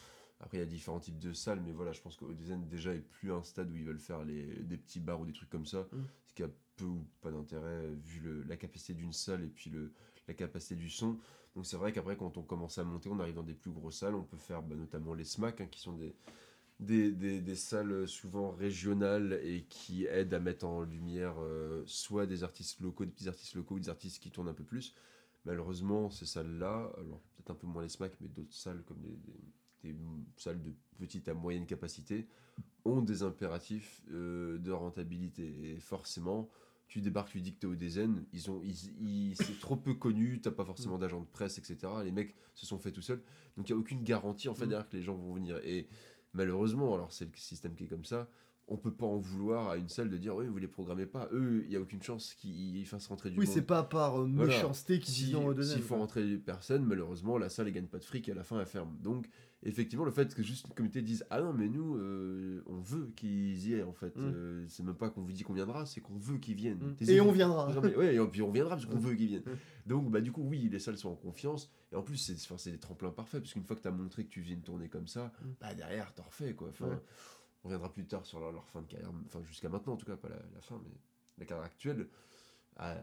Après, 0.40 0.56
il 0.58 0.60
y 0.60 0.62
a 0.64 0.66
différents 0.66 1.00
types 1.00 1.18
de 1.18 1.32
salles, 1.32 1.60
mais 1.64 1.72
voilà, 1.72 1.92
je 1.92 2.00
pense 2.00 2.16
qu'Odezen 2.16 2.66
déjà 2.66 2.92
est 2.94 3.00
plus 3.00 3.32
un 3.32 3.42
stade 3.42 3.70
où 3.70 3.76
ils 3.76 3.84
veulent 3.84 3.98
faire 3.98 4.24
les, 4.24 4.44
des 4.64 4.76
petits 4.76 5.00
bars 5.00 5.20
ou 5.20 5.24
des 5.26 5.32
trucs 5.32 5.48
comme 5.50 5.64
ça, 5.66 5.86
Mm. 5.92 6.02
ce 6.26 6.34
qui 6.34 6.42
a 6.42 6.48
peu 6.76 6.84
ou 6.86 7.06
pas 7.20 7.30
d'intérêt 7.30 7.86
vu 8.04 8.20
le, 8.20 8.42
la 8.42 8.56
capacité 8.56 8.94
d'une 8.94 9.12
salle 9.12 9.44
et 9.44 9.48
puis 9.48 9.70
le, 9.70 9.92
la 10.26 10.34
capacité 10.34 10.74
du 10.74 10.90
son. 10.90 11.18
Donc 11.54 11.66
c'est 11.66 11.76
vrai 11.76 11.92
qu'après, 11.92 12.16
quand 12.16 12.36
on 12.36 12.42
commence 12.42 12.78
à 12.78 12.84
monter, 12.84 13.08
on 13.08 13.20
arrive 13.20 13.34
dans 13.36 13.44
des 13.44 13.54
plus 13.54 13.70
grosses 13.70 13.98
salles, 13.98 14.16
on 14.16 14.24
peut 14.24 14.36
faire 14.36 14.60
bah, 14.62 14.74
notamment 14.74 15.14
les 15.14 15.24
SMAC, 15.24 15.60
hein, 15.60 15.66
qui 15.70 15.80
sont 15.80 15.92
des, 15.92 16.14
des, 16.80 17.12
des, 17.12 17.40
des 17.40 17.54
salles 17.56 18.06
souvent 18.08 18.50
régionales 18.50 19.40
et 19.44 19.64
qui 19.68 20.06
aident 20.06 20.34
à 20.34 20.40
mettre 20.40 20.66
en 20.66 20.82
lumière 20.82 21.34
euh, 21.40 21.82
soit 21.86 22.26
des 22.26 22.42
artistes 22.42 22.80
locaux, 22.80 23.04
des 23.04 23.12
petits 23.12 23.28
artistes 23.28 23.54
locaux 23.54 23.76
ou 23.76 23.80
des 23.80 23.88
artistes 23.88 24.22
qui 24.22 24.30
tournent 24.30 24.48
un 24.48 24.54
peu 24.54 24.64
plus. 24.64 24.94
Malheureusement, 25.44 26.10
ces 26.10 26.26
salles-là, 26.26 26.90
alors 26.96 27.20
peut-être 27.36 27.50
un 27.50 27.54
peu 27.54 27.66
moins 27.66 27.82
les 27.82 27.88
SMAC, 27.90 28.12
mais 28.20 28.28
d'autres 28.28 28.52
salles 28.54 28.82
comme 28.86 28.98
des, 29.82 29.94
salles 30.36 30.62
de 30.62 30.72
petite 30.98 31.28
à 31.28 31.34
moyenne 31.34 31.66
capacité, 31.66 32.26
ont 32.84 33.02
des 33.02 33.22
impératifs 33.22 34.02
euh, 34.12 34.58
de 34.58 34.70
rentabilité. 34.70 35.74
Et 35.74 35.80
forcément, 35.80 36.48
tu 36.88 37.00
débarques, 37.00 37.30
tu 37.30 37.40
dis 37.40 37.54
que 37.54 37.60
t'es 37.60 37.66
au 37.66 37.74
Dezen, 37.74 38.24
ils 38.32 38.50
ont, 38.50 38.60
ils, 38.62 38.76
ils- 39.02 39.36
c'est 39.36 39.58
trop 39.58 39.76
peu 39.76 39.94
connu, 39.94 40.40
t'as 40.40 40.50
pas 40.50 40.64
forcément 40.64 40.98
d'agent 40.98 41.20
de 41.20 41.26
presse, 41.26 41.58
etc. 41.58 41.78
Les 42.04 42.12
mecs 42.12 42.34
se 42.54 42.66
sont 42.66 42.78
faits 42.78 42.94
tout 42.94 43.02
seuls. 43.02 43.22
Donc 43.56 43.68
il 43.68 43.72
n'y 43.72 43.78
a 43.78 43.80
aucune 43.80 44.02
garantie 44.02 44.48
en 44.48 44.54
fait 44.54 44.66
Mm. 44.66 44.68
derrière 44.68 44.88
que 44.88 44.96
les 44.96 45.02
gens 45.02 45.14
vont 45.16 45.34
venir. 45.34 45.58
Et 45.64 45.88
malheureusement, 46.34 46.94
alors 46.94 47.12
c'est 47.12 47.24
le 47.24 47.30
système 47.36 47.74
qui 47.74 47.84
est 47.84 47.88
comme 47.88 48.04
ça, 48.04 48.28
on 48.66 48.76
peut 48.76 48.92
pas 48.92 49.04
en 49.06 49.18
vouloir 49.18 49.68
à 49.70 49.76
une 49.76 49.88
salle 49.90 50.08
de 50.08 50.16
dire 50.16 50.34
oui 50.36 50.46
vous 50.46 50.56
les 50.56 50.66
programmez 50.68 51.04
pas 51.04 51.28
eux 51.32 51.62
il 51.66 51.70
y 51.72 51.76
a 51.76 51.80
aucune 51.80 52.02
chance 52.02 52.32
qu'ils 52.32 52.86
fassent 52.86 53.08
rentrer 53.08 53.28
du 53.30 53.38
Oui, 53.38 53.44
monde 53.44 53.54
c'est 53.54 53.60
pas 53.62 53.82
par 53.82 54.20
euh, 54.22 54.26
Voilà. 54.34 54.54
méchanceté 54.54 54.98
qu'ils 55.00 55.12
si, 55.12 55.24
disent 55.24 55.34
non 55.34 55.46
au 55.48 55.54
deuxième. 55.54 55.76
s'il 55.76 55.82
faut 55.86 55.94
quoi. 55.94 55.98
rentrer 55.98 56.24
des 56.26 56.38
personnes, 56.38 56.82
malheureusement, 56.84 57.36
la 57.36 57.50
salle 57.50 57.66
ne 57.66 57.70
gagne 57.72 57.86
pas 57.88 57.98
de 57.98 58.04
fric 58.04 58.26
et 58.28 58.32
à 58.32 58.34
la 58.34 58.42
fin 58.42 58.58
elle 58.58 58.66
ferme. 58.66 58.96
Donc, 59.02 59.28
effectivement, 59.64 60.04
le 60.04 60.10
fait 60.12 60.34
que 60.34 60.42
juste 60.42 60.66
une 60.68 60.74
communauté 60.74 61.02
dise 61.02 61.24
Ah 61.30 61.40
non, 61.40 61.52
mais 61.52 61.68
nous, 61.68 61.96
euh, 61.96 62.62
on 62.66 62.80
veut 62.80 63.10
qu'ils 63.16 63.66
y 63.68 63.74
aient 63.74 63.82
en 63.82 63.92
fait. 63.92 64.16
Mm. 64.16 64.20
Euh, 64.22 64.64
c'est 64.68 64.82
même 64.82 64.94
pas 64.94 65.10
qu'on 65.10 65.22
vous 65.22 65.32
dit 65.32 65.42
qu'on 65.42 65.52
viendra, 65.54 65.84
c'est 65.86 66.00
qu'on 66.00 66.16
veut 66.16 66.38
qu'ils 66.38 66.54
viennent. 66.54 66.78
Mm. 67.00 67.08
Et 67.10 67.20
on 67.20 67.32
viendra. 67.32 67.68
Ouais, 67.96 68.14
et 68.16 68.26
puis 68.28 68.42
on 68.42 68.50
viendra 68.52 68.76
parce 68.76 68.86
qu'on 68.86 68.96
Mm. 68.96 69.00
veut 69.00 69.14
qu'ils 69.14 69.28
viennent. 69.28 69.44
Donc, 69.86 70.10
bah, 70.10 70.20
du 70.20 70.30
coup, 70.32 70.42
oui, 70.42 70.68
les 70.70 70.78
salles 70.78 70.98
sont 70.98 71.10
en 71.10 71.16
confiance. 71.16 71.70
Et 71.92 71.96
en 71.96 72.02
plus, 72.02 72.16
c'est 72.16 72.70
des 72.70 72.78
tremplins 72.78 73.10
parfaits 73.10 73.40
parce 73.42 73.52
qu'une 73.52 73.64
fois 73.64 73.76
que 73.76 73.82
tu 73.82 73.88
as 73.88 73.92
montré 73.92 74.24
que 74.24 74.30
tu 74.30 74.40
viens 74.40 74.54
une 74.54 74.62
tournée 74.62 74.88
comme 74.88 75.06
ça, 75.08 75.32
bah, 75.60 75.74
derrière, 75.74 76.12
t'en 76.14 76.22
refais 76.24 76.54
quoi. 76.54 76.68
Enfin. 76.70 77.00
On 77.62 77.68
reviendra 77.68 77.90
plus 77.90 78.04
tard 78.06 78.26
sur 78.26 78.40
leur, 78.40 78.52
leur 78.52 78.68
fin 78.68 78.82
de 78.82 78.86
carrière, 78.86 79.10
enfin, 79.24 79.42
jusqu'à 79.42 79.70
maintenant 79.70 79.94
en 79.94 79.96
tout 79.96 80.04
cas, 80.04 80.16
pas 80.16 80.28
la, 80.28 80.36
la 80.54 80.60
fin, 80.60 80.78
mais 80.84 80.90
la 81.38 81.46
carrière 81.46 81.64
actuelle. 81.64 82.08
À- 82.76 82.96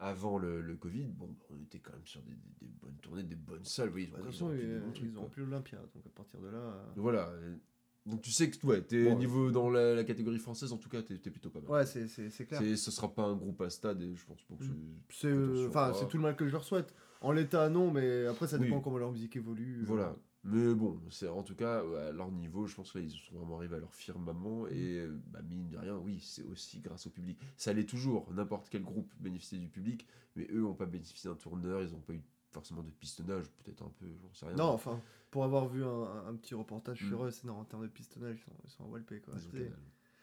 avant 0.00 0.38
le, 0.38 0.60
le 0.60 0.76
Covid, 0.76 1.04
bon, 1.16 1.28
on 1.50 1.60
était 1.62 1.78
quand 1.78 1.92
même 1.92 2.06
sur 2.06 2.22
des, 2.22 2.32
des- 2.32 2.66
des 2.66 2.72
bonnes 2.80 2.96
tournées, 3.02 3.22
des 3.22 3.34
bonnes 3.36 3.64
salles. 3.64 3.90
Oui, 3.90 4.04
ils 4.04 4.10
De 4.10 4.14
ont, 4.14 4.16
toute 4.18 4.26
ils 4.26 4.32
façon, 4.32 4.46
rempli 4.46 4.62
ils, 4.62 4.92
trucs, 4.92 5.10
ils 5.12 5.18
ont 5.18 5.28
plus 5.28 5.44
l'Olympia, 5.44 5.78
donc 5.94 6.06
à 6.06 6.10
partir 6.10 6.40
de 6.40 6.48
là. 6.48 6.58
euh, 6.58 6.84
Voilà. 6.96 7.30
et- 7.42 8.08
Donc 8.10 8.22
tu 8.22 8.30
sais 8.30 8.48
que 8.50 8.66
ouais, 8.66 8.80
t'es 8.80 9.04
Bon, 9.04 9.18
niveau 9.18 9.50
dans 9.50 9.68
la, 9.68 9.94
la 9.94 10.04
catégorie 10.04 10.38
française, 10.38 10.72
en 10.72 10.78
tout 10.78 10.88
cas, 10.88 11.02
t'es 11.02 11.18
t'es 11.18 11.30
plutôt 11.30 11.50
pas 11.50 11.60
mal. 11.60 11.70
Ouais, 11.70 11.84
c'est 11.84 12.46
clair. 12.46 12.60
Ce 12.78 12.90
sera 12.90 13.12
pas 13.14 13.24
un 13.24 13.34
groupe 13.36 13.60
à 13.60 13.68
stade 13.70 14.00
et 14.00 14.14
je 14.14 14.24
pense 14.24 14.42
pas 14.44 14.54
que 14.54 14.64
Mm. 14.64 14.66
c'est- 15.10 15.20
C'est 15.20 15.26
euh, 15.28 15.44
Attention, 15.44 15.68
enfin, 15.68 15.92
c'est 15.94 16.08
tout 16.08 16.16
le 16.16 16.22
mal 16.22 16.34
que 16.36 16.46
je 16.46 16.52
leur 16.52 16.64
souhaite. 16.64 16.94
En 17.20 17.32
l'état, 17.32 17.68
non, 17.68 17.90
mais 17.90 18.26
après, 18.26 18.46
ça 18.46 18.56
Oui. 18.56 18.64
dépend 18.66 18.80
comment 18.80 18.96
leur 18.98 19.10
musique 19.12 19.34
évolue. 19.36 19.80
euh. 19.80 19.84
Voilà. 19.84 20.16
Mais 20.50 20.74
bon, 20.74 21.00
c'est 21.10 21.28
en 21.28 21.42
tout 21.42 21.54
cas, 21.54 21.84
ouais, 21.84 21.98
à 22.00 22.12
leur 22.12 22.30
niveau, 22.30 22.66
je 22.66 22.74
pense 22.74 22.92
qu'ils 22.92 23.10
sont 23.10 23.34
vraiment 23.36 23.56
arrivés 23.58 23.76
à 23.76 23.80
leur 23.80 23.94
firmament. 23.94 24.64
Mm. 24.64 24.68
Et 24.72 24.98
euh, 24.98 25.18
bah, 25.32 25.40
mine 25.48 25.68
de 25.68 25.76
rien, 25.78 25.96
oui, 25.96 26.20
c'est 26.20 26.44
aussi 26.44 26.80
grâce 26.80 27.06
au 27.06 27.10
public. 27.10 27.38
Ça 27.56 27.72
l'est 27.72 27.84
toujours. 27.88 28.32
N'importe 28.32 28.68
quel 28.70 28.82
groupe 28.82 29.12
bénéficiait 29.20 29.58
du 29.58 29.68
public, 29.68 30.06
mais 30.36 30.46
eux 30.50 30.60
n'ont 30.60 30.74
pas 30.74 30.86
bénéficié 30.86 31.28
d'un 31.30 31.36
tourneur, 31.36 31.82
ils 31.82 31.92
n'ont 31.92 32.00
pas 32.00 32.14
eu 32.14 32.22
forcément 32.50 32.82
de 32.82 32.90
pistonnage, 32.90 33.44
peut-être 33.62 33.82
un 33.82 33.92
peu, 33.98 34.06
j'en 34.22 34.32
sais 34.32 34.46
rien. 34.46 34.56
Non, 34.56 34.64
enfin, 34.70 35.00
pour 35.30 35.44
avoir 35.44 35.68
vu 35.68 35.84
un, 35.84 36.26
un 36.28 36.34
petit 36.34 36.54
reportage 36.54 37.02
Mm. 37.04 37.08
sur 37.08 37.24
eux, 37.24 37.30
c'est 37.30 37.44
non, 37.44 37.54
en 37.54 37.64
termes 37.64 37.82
de 37.82 37.88
pistonnage, 37.88 38.38
ils 38.38 38.44
sont, 38.44 38.56
ils 38.64 38.70
sont 38.70 39.20
quoi. 39.20 39.34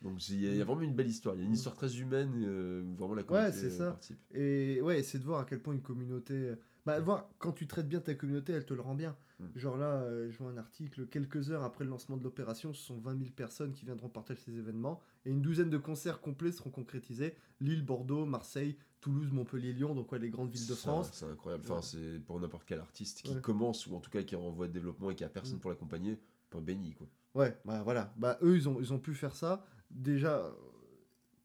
Donc 0.02 0.30
il 0.30 0.42
y, 0.42 0.48
a- 0.48 0.54
y 0.56 0.62
a 0.62 0.66
vraiment 0.66 0.82
une 0.82 0.94
belle 0.94 1.08
histoire. 1.08 1.36
Il 1.36 1.40
y 1.40 1.42
a 1.42 1.46
une 1.46 1.52
Mm. 1.52 1.56
histoire 1.56 1.76
très 1.76 1.98
humaine, 2.00 2.32
euh, 2.46 2.84
vraiment 2.98 3.14
la 3.16 3.24
communauté 3.24 3.58
euh, 3.66 3.70
ça. 3.70 3.86
participe. 3.92 4.20
Et 4.34 4.82
ouais, 4.82 5.02
c'est 5.04 5.20
de 5.20 5.24
voir 5.24 5.40
à 5.42 5.46
quel 5.46 5.62
point 5.62 5.74
une 5.74 5.82
communauté. 5.82 6.54
Bah, 6.86 7.00
voir, 7.00 7.30
quand 7.40 7.52
tu 7.54 7.66
traites 7.68 7.88
bien 7.88 8.00
ta 8.00 8.14
communauté, 8.16 8.54
elle 8.54 8.66
te 8.66 8.74
le 8.74 8.82
rend 8.82 8.94
bien. 8.96 9.16
Mm. 9.40 9.46
Genre 9.56 9.78
là, 9.78 10.02
euh, 10.02 10.30
je 10.32 10.38
vois 10.38 10.50
un 10.50 10.58
article, 10.58 11.08
quelques 11.08 11.52
heures 11.52 11.64
après 11.64 11.84
le 11.84 11.90
lancement 11.90 12.16
de 12.18 12.24
l'opération, 12.24 12.74
ce 12.74 12.82
sont 12.86 12.98
20 13.00 13.18
000 13.18 13.32
personnes 13.36 13.74
qui 13.74 13.86
viendront 13.86 14.08
partager 14.10 14.40
ces 14.42 14.58
événements. 14.58 15.02
Et 15.26 15.32
une 15.32 15.42
douzaine 15.42 15.70
de 15.70 15.78
concerts 15.78 16.22
complets 16.22 16.52
seront 16.52 16.70
concrétisés. 16.70 17.36
Lille, 17.60 17.84
Bordeaux, 17.84 18.26
Marseille, 18.26 18.78
Toulouse, 19.02 19.32
Montpellier, 19.32 19.74
Lyon, 19.74 19.94
donc 19.94 20.12
ouais, 20.12 20.20
les 20.20 20.30
grandes 20.30 20.50
villes 20.52 20.68
de 20.68 20.74
France. 20.74 21.10
C'est 21.14 21.26
incroyable. 21.26 21.64
Enfin, 21.66 21.76
Ouais. 21.76 21.82
c'est 21.82 22.20
pour 22.26 22.40
n'importe 22.40 22.64
quel 22.66 22.80
artiste 22.80 23.22
qui 23.22 23.34
Ouais. 23.36 23.42
commence 23.42 23.86
ou 23.88 23.96
en 23.96 24.00
tout 24.00 24.10
cas 24.10 24.24
qui 24.24 24.36
est 24.36 24.38
en 24.38 24.50
voie 24.52 24.68
de 24.68 24.74
développement 24.74 25.12
et 25.12 25.16
qui 25.16 25.24
a 25.24 25.30
personne 25.30 25.58
Mm. 25.58 25.60
pour 25.60 25.70
l'accompagner, 25.70 26.18
pas 26.50 26.60
béni 26.62 26.94
quoi. 26.94 27.08
Ouais, 27.36 27.58
bah 27.66 27.84
voilà. 27.84 28.14
Bah 28.18 28.38
eux, 28.42 28.56
ils 28.56 28.70
ont, 28.70 28.80
ils 28.80 28.94
ont 28.94 29.00
pu 29.00 29.14
faire 29.14 29.36
ça. 29.36 29.66
Déjà, 29.92 30.50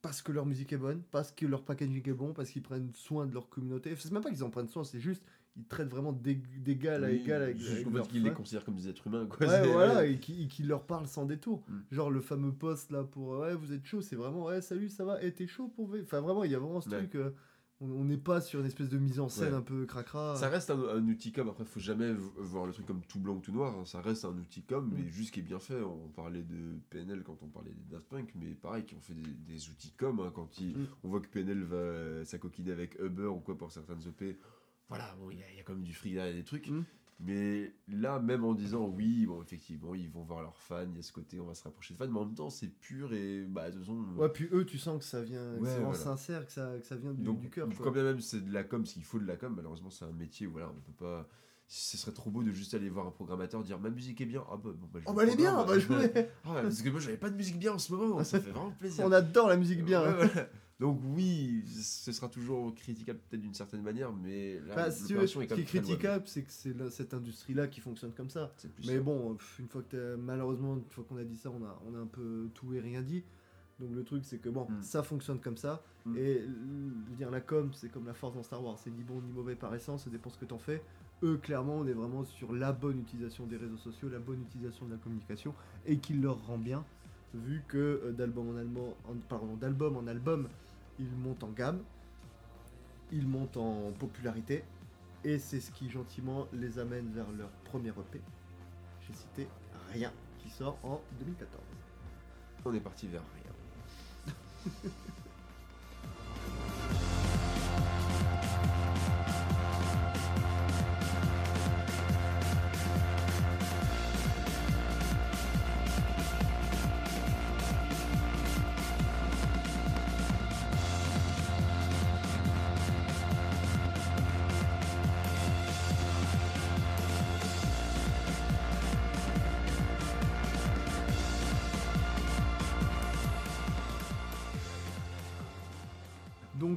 parce 0.03 0.23
que 0.23 0.33
leur 0.33 0.47
musique 0.47 0.73
est 0.73 0.79
bonne, 0.79 1.03
parce 1.11 1.31
que 1.33 1.45
leur 1.45 1.65
packaging 1.65 2.09
est 2.09 2.13
bon, 2.15 2.33
parce 2.33 2.51
qu'ils 2.51 2.63
prennent 2.63 2.93
soin 2.95 3.27
de 3.27 3.35
leur 3.35 3.49
communauté. 3.51 3.95
C'est 3.97 4.11
même 4.13 4.23
pas 4.23 4.31
qu'ils 4.31 4.45
en 4.45 4.51
prennent 4.51 4.69
soin, 4.69 4.85
c'est 4.85 5.01
juste, 5.01 5.23
ils 5.57 5.65
traitent 5.67 5.89
vraiment 5.91 6.13
d'ég- 6.13 6.63
d'égal 6.63 7.05
à 7.05 7.11
égal 7.11 7.43
avec, 7.43 7.59
juste 7.59 7.87
avec 7.87 8.09
qu'ils 8.09 8.23
les 8.23 8.33
considèrent 8.33 8.65
comme 8.65 8.77
des 8.77 8.89
êtres 8.89 9.07
humains 9.07 9.27
quoi. 9.27 9.47
Ouais, 9.47 9.69
voilà, 9.73 10.07
et 10.07 10.19
qui, 10.19 10.47
qui 10.49 10.63
leur 10.63 10.85
parlent 10.87 11.09
sans 11.09 11.27
détour. 11.27 11.65
Mm. 11.69 11.79
Genre 11.91 12.11
le 12.11 12.21
fameux 12.21 12.53
post 12.53 12.91
là 12.93 13.03
pour 13.05 13.35
euh, 13.35 13.41
ouais, 13.49 13.55
vous 13.57 13.73
êtes 13.73 13.85
chaud, 13.85 14.01
c'est 14.01 14.17
vraiment 14.17 14.45
ouais, 14.45 14.61
salut, 14.63 14.89
ça 14.89 15.05
va, 15.05 15.23
et 15.23 15.33
t'es 15.33 15.47
chaud 15.47 15.69
pour 15.69 15.89
V 15.89 16.01
Enfin, 16.05 16.21
vraiment, 16.21 16.45
il 16.45 16.51
y 16.53 16.55
a 16.55 16.59
vraiment 16.59 16.81
ce 16.81 16.89
Ouais. 16.89 16.99
truc. 16.99 17.15
euh, 17.17 17.31
on 17.83 18.05
n'est 18.05 18.19
pas 18.19 18.43
sur 18.43 18.61
une 18.61 18.67
espèce 18.67 18.91
de 18.91 18.99
mise 18.99 19.21
en 19.21 19.31
scène 19.31 19.53
Ouais. 19.53 19.59
un 19.59 19.63
peu 19.63 19.87
cracra. 19.87 20.37
Ça 20.37 20.51
reste 20.51 20.71
un, 20.71 20.79
un 20.79 21.09
outil 21.09 21.33
com, 21.33 21.49
après 21.49 21.65
faut 21.65 21.81
jamais 21.81 22.13
voir 22.37 22.67
le 22.67 22.73
truc 22.75 22.85
comme 22.85 23.01
tout 23.09 23.19
blanc 23.19 23.37
ou 23.37 23.41
tout 23.41 23.53
noir, 23.53 23.75
hein. 23.79 23.87
ça 23.87 24.03
reste 24.03 24.27
un 24.27 24.37
outil 24.37 24.63
com, 24.63 24.87
Mm. 24.87 24.93
mais 24.97 25.09
juste 25.09 25.33
qui 25.33 25.41
est 25.41 25.43
bien 25.43 25.59
fait. 25.59 25.81
On 25.81 26.09
parlait 26.09 26.43
de 26.43 26.79
PNL 26.91 27.23
quand 27.25 27.39
on 27.43 27.47
parlait 27.49 27.73
des 27.73 27.91
Daft 27.91 28.07
Punk, 28.09 28.33
mais 28.37 28.55
pareil, 28.55 28.85
qui 28.85 28.95
ont 28.95 29.01
fait 29.01 29.15
des, 29.15 29.23
des 29.53 29.69
outils 29.71 29.95
com, 29.99 30.21
hein, 30.21 30.31
quand 30.35 30.61
ils- 30.61 30.77
Mm. 30.77 30.87
on 31.05 31.09
voit 31.09 31.21
que 31.21 31.29
PNL 31.29 31.63
va 31.65 32.25
s'acoquiner 32.27 32.71
avec 32.73 32.99
Uber 33.01 33.27
ou 33.27 33.41
quoi 33.41 33.57
pour 33.59 33.73
certaines 33.73 34.01
EP. 34.07 34.39
Voilà, 34.91 35.15
bon, 35.19 35.31
il 35.31 35.39
y, 35.39 35.43
a- 35.43 35.51
il 35.53 35.57
y 35.57 35.61
a 35.61 35.63
quand 35.63 35.73
même 35.73 35.83
du 35.85 35.95
fric 35.95 36.13
derrière 36.13 36.35
des 36.35 36.45
trucs. 36.45 36.69
Mm. 36.69 36.83
Mais 37.23 37.75
là, 37.89 38.19
même 38.19 38.45
en 38.45 38.55
disant 38.55 38.87
oui, 38.87 39.27
bon, 39.27 39.43
effectivement, 39.43 39.95
ils 39.95 40.09
vont 40.09 40.23
voir 40.23 40.41
leurs 40.43 40.57
fans, 40.57 40.87
il 40.91 40.97
y 40.97 40.99
a 41.01 41.03
ce 41.03 41.13
côté, 41.13 41.39
on 41.39 41.45
va 41.47 41.55
se 41.55 41.63
rapprocher 41.65 41.93
de 41.95 41.99
fans, 41.99 42.09
mais 42.09 42.19
en 42.19 42.25
même 42.25 42.35
temps, 42.35 42.49
c'est 42.49 42.69
pur 42.69 43.13
et 43.13 43.43
bah, 43.47 43.71
de 43.71 43.77
toute 43.77 43.85
façon. 43.85 44.05
Ouais, 44.17 44.29
puis 44.31 44.49
eux, 44.53 44.65
tu 44.65 44.79
sens 44.79 44.99
que 44.99 45.05
ça 45.05 45.23
vient, 45.23 45.43
Ouais, 45.53 45.59
c'est 45.65 45.73
vraiment 45.75 45.91
voilà. 45.91 45.99
sincère, 45.99 46.47
que 46.47 46.53
ça, 46.53 46.73
que 46.81 46.87
ça 46.87 46.97
vient 46.97 47.13
du, 47.13 47.23
Donc, 47.23 47.41
du 47.41 47.51
cœur. 47.51 47.69
quoi. 47.69 47.77
quand 47.85 47.91
bien 47.93 48.05
même 48.05 48.21
c'est 48.21 48.41
de 48.43 48.51
la 48.53 48.65
com, 48.65 48.87
s'il 48.87 49.05
faut 49.05 49.19
de 49.19 49.27
la 49.27 49.37
com, 49.37 49.53
malheureusement 49.55 49.91
c'est 49.91 50.07
un 50.07 50.13
métier 50.13 50.47
où 50.47 50.53
voilà, 50.53 50.71
on 50.71 50.81
peut 50.93 51.05
pas. 51.05 51.29
Ce 51.73 51.97
serait 51.99 52.11
trop 52.13 52.31
beau 52.31 52.43
de 52.43 52.51
juste 52.53 52.73
aller 52.75 52.89
voir 52.89 53.07
un 53.07 53.13
programmateur 53.13 53.63
dire 53.63 53.79
ma 53.79 53.91
musique 53.91 54.21
est 54.23 54.27
bien. 54.27 54.43
Ah 54.51 54.57
bah, 54.57 54.71
bon, 54.75 54.89
bah, 54.93 54.99
je 55.01 55.05
Oh 55.07 55.13
bah 55.13 55.23
elle 55.23 55.29
est 55.29 55.37
bien, 55.37 55.53
programme. 55.55 55.79
bah 55.79 55.79
jouer 55.79 56.27
Ah 56.47 56.63
parce 56.63 56.83
que 56.83 56.89
moi 56.89 56.99
j'avais 57.01 57.17
pas 57.19 57.31
de 57.31 57.37
musique 57.37 57.59
bien 57.61 57.75
en 57.75 57.79
ce 57.79 57.93
moment, 57.93 58.25
ça 58.25 58.41
fait 58.41 58.51
vraiment 58.51 58.71
plaisir. 58.79 59.05
On 59.07 59.13
adore 59.13 59.47
la 59.49 59.57
musique 59.59 59.85
bien. 59.85 60.03
Ouais, 60.03 60.27
voilà. 60.27 60.49
Donc 60.81 60.99
oui, 61.15 61.63
ce 61.69 62.11
sera 62.11 62.29
toujours 62.29 62.75
critiquable 62.75 63.19
peut-être 63.29 63.43
d'une 63.43 63.55
certaine 63.55 63.83
manière, 63.83 64.13
mais 64.15 64.59
là, 64.61 64.91
si 64.91 65.13
veux, 65.13 65.27
ce 65.27 65.39
est 65.39 65.47
quand 65.47 65.55
qui 65.55 65.61
est 65.61 65.65
critiquable, 65.65 66.25
c'est 66.27 66.43
que 66.43 66.51
c'est 66.51 66.75
cette 66.91 67.13
industrie-là 67.13 67.69
qui 67.69 67.81
fonctionne 67.81 68.13
comme 68.13 68.31
ça. 68.31 68.51
Mais 68.87 68.97
ça. 68.97 69.01
bon, 69.01 69.37
une 69.59 69.69
fois 69.69 69.83
que 69.83 70.17
malheureusement, 70.17 70.77
une 70.77 70.85
fois 70.91 71.05
qu'on 71.07 71.19
a 71.19 71.25
dit 71.25 71.37
ça, 71.37 71.51
on 71.51 71.63
a, 71.65 71.83
on 71.87 71.95
a 71.95 71.99
un 71.99 72.07
peu 72.07 72.49
tout 72.55 72.73
et 72.73 72.81
rien 72.81 73.03
dit. 73.03 73.23
Donc 73.79 73.95
le 73.95 74.05
truc, 74.05 74.25
c'est 74.25 74.39
que 74.39 74.49
bon, 74.49 74.67
Mm. 74.71 74.83
ça 74.83 75.03
fonctionne 75.03 75.39
comme 75.39 75.59
ça. 75.59 75.83
Mm. 76.07 76.17
Et 76.17 76.45
dire, 77.19 77.31
la 77.31 77.41
com, 77.43 77.71
c'est 77.75 77.91
comme 77.91 78.07
la 78.07 78.15
force 78.15 78.35
dans 78.35 78.43
Star 78.43 78.65
Wars. 78.65 78.79
C'est 78.79 78.91
ni 78.91 79.03
bon 79.03 79.21
ni 79.21 79.33
mauvais 79.33 79.57
par 79.57 79.75
essence, 79.75 80.05
ça 80.05 80.11
dépend 80.11 80.31
ce 80.31 80.39
que 80.39 80.47
t'en 80.47 80.59
fais. 80.59 80.83
Eux, 81.23 81.37
clairement, 81.37 81.77
on 81.77 81.87
est 81.87 81.93
vraiment 81.93 82.25
sur 82.25 82.55
la 82.55 82.73
bonne 82.73 83.01
utilisation 83.01 83.47
des 83.47 83.59
réseaux 83.59 83.77
sociaux, 83.77 84.09
la 84.09 84.19
bonne 84.19 84.41
utilisation 84.41 84.87
de 84.87 84.93
la 84.93 84.97
communication, 84.97 85.55
et 85.85 85.99
qui 85.99 86.15
leur 86.15 86.47
rend 86.47 86.57
bien, 86.57 86.83
vu 87.35 87.63
que 87.69 87.77
euh, 88.05 88.13
d'album 88.13 88.49
en 88.49 88.57
album, 88.57 88.85
en, 89.07 89.15
pardon, 89.29 89.55
d'album 89.57 89.97
en 89.99 90.07
album, 90.07 90.49
ils 91.01 91.17
montent 91.17 91.43
en 91.43 91.51
gamme, 91.51 91.83
ils 93.11 93.27
montent 93.27 93.57
en 93.57 93.91
popularité, 93.93 94.63
et 95.25 95.39
c'est 95.39 95.61
ce 95.61 95.71
qui 95.71 95.91
gentiment 95.91 96.47
les 96.53 96.79
amène 96.79 97.11
vers 97.13 97.31
leur 97.33 97.51
premier 97.65 97.89
EP. 97.89 98.21
J'ai 99.07 99.15
cité 99.15 99.49
Rien, 99.93 100.13
qui 100.39 100.51
sort 100.51 100.79
en 100.85 101.01
2014. 101.19 101.63
On 102.65 102.75
est 102.75 102.81
parti 102.81 103.09
vers 103.09 103.23
rien. 103.35 104.73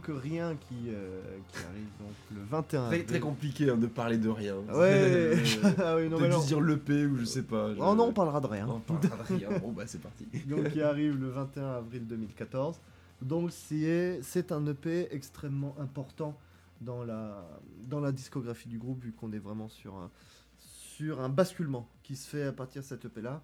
Donc 0.08 0.22
rien 0.22 0.56
qui, 0.56 0.90
euh, 0.90 1.22
qui 1.50 1.58
arrive 1.64 1.88
donc 2.00 2.14
le 2.36 2.42
21 2.44 2.88
Très, 2.88 3.04
très 3.04 3.20
compliqué 3.20 3.70
hein, 3.70 3.78
de 3.78 3.88
parler 3.88 4.18
de 4.18 4.30
rien. 4.30 4.56
Ouais, 4.74 5.34
ah 5.78 5.96
oui, 5.96 6.10
non, 6.10 6.18
mais 6.18 6.24
Peut-être 6.24 6.32
non. 6.32 6.38
juste 6.38 6.48
dire 6.48 6.62
l'EP 6.62 7.06
ou 7.06 7.18
je 7.18 7.26
sais 7.26 7.44
pas. 7.44 7.74
je- 7.74 7.80
Oh 7.80 7.96
non, 7.96 8.08
on 8.08 8.14
parlera 8.14 8.42
de 8.42 8.48
rien. 8.48 8.68
On 8.68 8.80
parlera 8.80 9.18
de 9.18 9.34
rien. 9.36 9.50
Bon 9.60 9.72
bah 9.72 9.84
c'est 9.88 10.02
parti. 10.02 10.26
donc 10.48 10.70
qui 10.72 10.82
arrive 10.82 11.20
le 11.20 11.30
21 11.30 11.76
avril 11.76 12.06
2014. 12.08 12.80
Donc 13.22 13.52
c'est 13.52 14.20
c'est 14.22 14.52
un 14.52 14.66
EP 14.68 15.08
extrêmement 15.12 15.76
important 15.80 16.38
dans 16.82 17.04
la, 17.04 17.48
dans 17.88 18.02
la 18.02 18.12
discographie 18.12 18.68
du 18.68 18.78
groupe, 18.78 19.02
vu 19.04 19.14
qu'on 19.14 19.32
est 19.32 19.40
vraiment 19.40 19.70
sur 19.70 19.96
un, 19.96 20.12
sur 20.60 21.22
un 21.22 21.30
basculement 21.30 21.88
qui 22.04 22.18
se 22.18 22.28
fait 22.28 22.44
à 22.44 22.52
partir 22.52 22.82
de 22.82 22.88
cet 22.88 23.06
EP 23.06 23.22
là. 23.22 23.42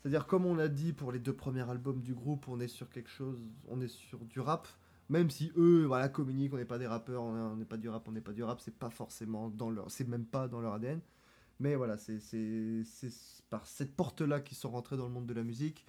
C'est-à-dire 0.00 0.26
comme 0.26 0.46
on 0.46 0.54
l'a 0.54 0.68
dit 0.68 0.92
pour 0.94 1.12
les 1.12 1.18
deux 1.18 1.34
premiers 1.34 1.68
albums 1.68 2.00
du 2.00 2.14
groupe, 2.14 2.46
on 2.48 2.60
est 2.60 2.68
sur 2.68 2.88
quelque 2.88 3.10
chose, 3.10 3.36
on 3.68 3.80
est 3.82 3.88
sur 3.88 4.18
du 4.20 4.40
rap. 4.40 4.66
Même 5.08 5.30
si 5.30 5.52
eux, 5.56 5.84
voilà, 5.86 6.08
communiquent, 6.08 6.52
on 6.54 6.58
n'est 6.58 6.64
pas 6.66 6.78
des 6.78 6.86
rappeurs, 6.86 7.22
on 7.22 7.36
est- 7.36 7.40
on 7.40 7.56
n'est 7.56 7.64
pas 7.64 7.76
du 7.78 7.88
rap, 7.88 8.06
on 8.08 8.12
n'est 8.12 8.20
pas 8.20 8.32
du 8.32 8.42
rap, 8.42 8.60
c'est 8.60 8.76
pas 8.78 8.90
forcément 8.90 9.48
dans 9.48 9.70
leur, 9.70 9.90
c'est 9.90 10.06
même 10.06 10.26
pas 10.26 10.48
dans 10.48 10.60
leur 10.60 10.74
ADN. 10.74 11.00
Mais 11.60 11.74
voilà, 11.76 11.96
c'est 11.98 12.18
par 13.50 13.66
cette 13.66 13.96
porte-là 13.96 14.40
qu'ils 14.40 14.56
sont 14.56 14.70
rentrés 14.70 14.96
dans 14.96 15.06
le 15.06 15.12
monde 15.12 15.26
de 15.26 15.34
la 15.34 15.42
musique. 15.44 15.86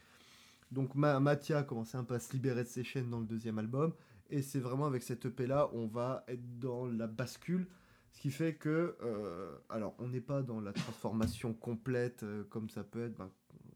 Donc 0.72 0.96
Ma 0.96 1.20
Mathia 1.20 1.60
a 1.60 1.64
commencé 1.64 1.98
un 1.98 2.04
peu 2.04 2.16
à 2.16 2.20
se 2.20 2.32
libérer 2.34 2.64
de 2.64 2.70
ses 2.70 2.84
chaînes 2.84 3.10
dans 3.10 3.20
le 3.20 3.26
deuxième 3.26 3.60
album. 3.60 3.94
Et 4.30 4.42
c'est 4.42 4.60
vraiment 4.60 4.86
avec 4.86 5.04
cette 5.04 5.26
EP-là, 5.26 5.70
on 5.74 5.88
va 5.88 6.24
être 6.28 6.60
dans 6.60 6.86
la 6.86 7.08
bascule. 7.08 7.68
Ce 8.12 8.22
qui 8.22 8.32
fait 8.32 8.56
que, 8.56 8.96
euh, 9.04 9.56
alors, 9.70 9.96
on 10.00 10.08
n'est 10.08 10.22
pas 10.22 10.42
dans 10.44 10.60
la 10.62 10.74
transformation 10.74 11.54
complète 11.54 12.24
euh, 12.24 12.44
comme 12.46 12.70
ça 12.70 12.84
peut 12.84 13.04
être 13.06 13.16
ben, 13.18 13.30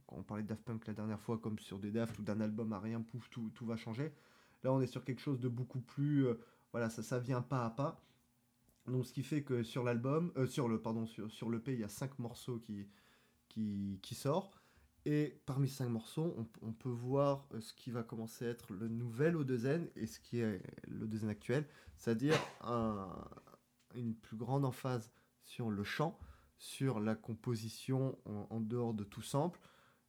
quand 0.07 0.17
on 0.17 0.23
parlait 0.23 0.43
de 0.43 0.47
Daft 0.47 0.63
Punk 0.63 0.87
la 0.87 0.93
dernière 0.93 1.19
fois, 1.19 1.37
comme 1.37 1.59
sur 1.59 1.79
des 1.79 1.91
Daft 1.91 2.17
ou 2.19 2.23
d'un 2.23 2.39
album 2.41 2.73
à 2.73 2.79
rien, 2.79 3.01
pouf, 3.01 3.29
tout, 3.29 3.51
tout 3.55 3.65
va 3.65 3.77
changer. 3.77 4.11
Là, 4.63 4.71
on 4.73 4.81
est 4.81 4.87
sur 4.87 5.03
quelque 5.03 5.19
chose 5.21 5.39
de 5.39 5.49
beaucoup 5.49 5.81
plus. 5.81 6.25
euh, 6.27 6.35
voilà, 6.71 6.89
ça, 6.89 7.03
ça 7.03 7.19
vient 7.19 7.41
pas 7.41 7.65
à 7.65 7.69
pas. 7.69 8.01
Donc, 8.87 9.05
ce 9.05 9.13
qui 9.13 9.23
fait 9.23 9.43
que 9.43 9.63
sur 9.63 9.83
l'album, 9.83 10.31
euh, 10.37 10.47
sur 10.47 10.67
le 10.67 10.81
pardon, 10.81 11.05
sur, 11.05 11.29
sur 11.31 11.49
l'EP, 11.49 11.73
il 11.73 11.79
y 11.79 11.83
a 11.83 11.89
cinq 11.89 12.17
morceaux 12.19 12.59
qui, 12.59 12.87
qui, 13.49 13.99
qui 14.01 14.15
sort. 14.15 14.51
Et 15.05 15.41
parmi 15.45 15.67
ces 15.67 15.77
cinq 15.77 15.89
morceaux, 15.89 16.33
on, 16.61 16.71
peut 16.71 16.89
voir 16.89 17.45
euh, 17.53 17.59
ce 17.59 17.73
qui 17.73 17.91
va 17.91 18.03
commencer 18.03 18.45
à 18.45 18.49
être 18.49 18.73
le 18.73 18.87
nouvel 18.87 19.35
O2N 19.35 19.89
et 19.97 20.07
ce 20.07 20.19
qui 20.19 20.39
est 20.39 20.61
le 20.87 21.05
O2N 21.05 21.27
actuel, 21.27 21.67
c'est-à-dire 21.97 22.37
un- 22.61 23.09
une 23.95 24.15
plus 24.15 24.37
grande 24.37 24.63
emphase 24.65 25.11
sur 25.43 25.69
le 25.69 25.83
chant, 25.83 26.17
sur 26.57 27.01
la 27.01 27.15
composition 27.15 28.17
en, 28.25 28.61
dehors 28.61 28.93
de 28.93 29.03
tout 29.03 29.21
sample. 29.21 29.59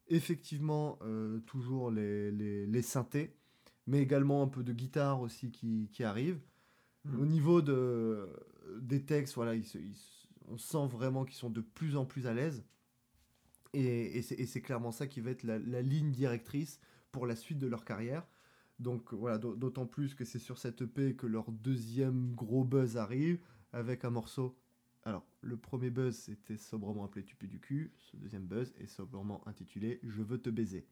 Effectivement, 0.07 0.97
toujours 1.45 1.91
les, 1.91 2.31
les, 2.31 2.65
les 2.65 2.81
synthés, 2.81 3.35
mais 3.87 4.01
également 4.01 4.41
un 4.43 4.47
peu 4.47 4.63
de 4.63 4.73
guitare 4.73 5.21
aussi 5.21 5.51
qui, 5.51 5.89
qui 5.91 6.03
arrive. 6.03 6.39
Mhm. 7.05 7.21
Au 7.21 7.25
niveau 7.25 7.61
de, 7.61 8.27
des 8.79 9.03
textes, 9.05 9.35
voilà, 9.35 9.55
ils 9.55 9.65
se- 9.65 9.77
ils 9.77 9.95
se- 9.95 10.27
on 10.47 10.57
sent 10.57 10.87
vraiment 10.87 11.25
qu'ils 11.25 11.35
sont 11.37 11.49
de 11.49 11.61
plus 11.61 11.95
en 11.97 12.05
plus 12.05 12.27
à 12.27 12.33
l'aise. 12.33 12.63
Et, 13.73 14.17
et 14.19 14.21
c'est 14.45 14.61
clairement 14.61 14.91
ça 14.91 15.05
qui 15.07 15.19
va 15.19 15.31
être 15.31 15.43
la, 15.43 15.59
la 15.59 15.81
ligne 15.81 16.11
directrice 16.11 16.79
pour 17.11 17.27
la 17.27 17.35
suite 17.35 17.59
de 17.59 17.67
leur 17.67 17.83
carrière. 17.83 18.25
Donc 18.79 19.13
voilà, 19.13 19.37
d'au- 19.37 19.55
d'autant 19.55 19.85
plus 19.85 20.15
que 20.15 20.25
c'est 20.25 20.39
sur 20.39 20.57
cette 20.57 20.81
EP 20.81 21.15
que 21.15 21.27
leur 21.27 21.51
deuxième 21.51 22.33
gros 22.35 22.63
buzz 22.63 22.97
arrive 22.97 23.39
avec 23.73 24.05
un 24.05 24.09
morceau. 24.11 24.57
Alors, 25.03 25.25
le 25.41 25.57
premier 25.57 25.89
buzz 25.89 26.15
c'était 26.15 26.57
sobrement 26.57 27.03
appelé 27.05 27.23
Tu 27.25 27.35
pues 27.35 27.47
du 27.49 27.59
cul. 27.59 27.93
Ce 27.99 28.15
deuxième 28.17 28.45
buzz 28.47 28.73
est 28.79 28.87
sobrement 28.87 29.45
intitulé 29.47 29.99
Je 30.03 30.21
veux 30.23 30.37
te 30.41 30.49
baiser. 30.49 30.87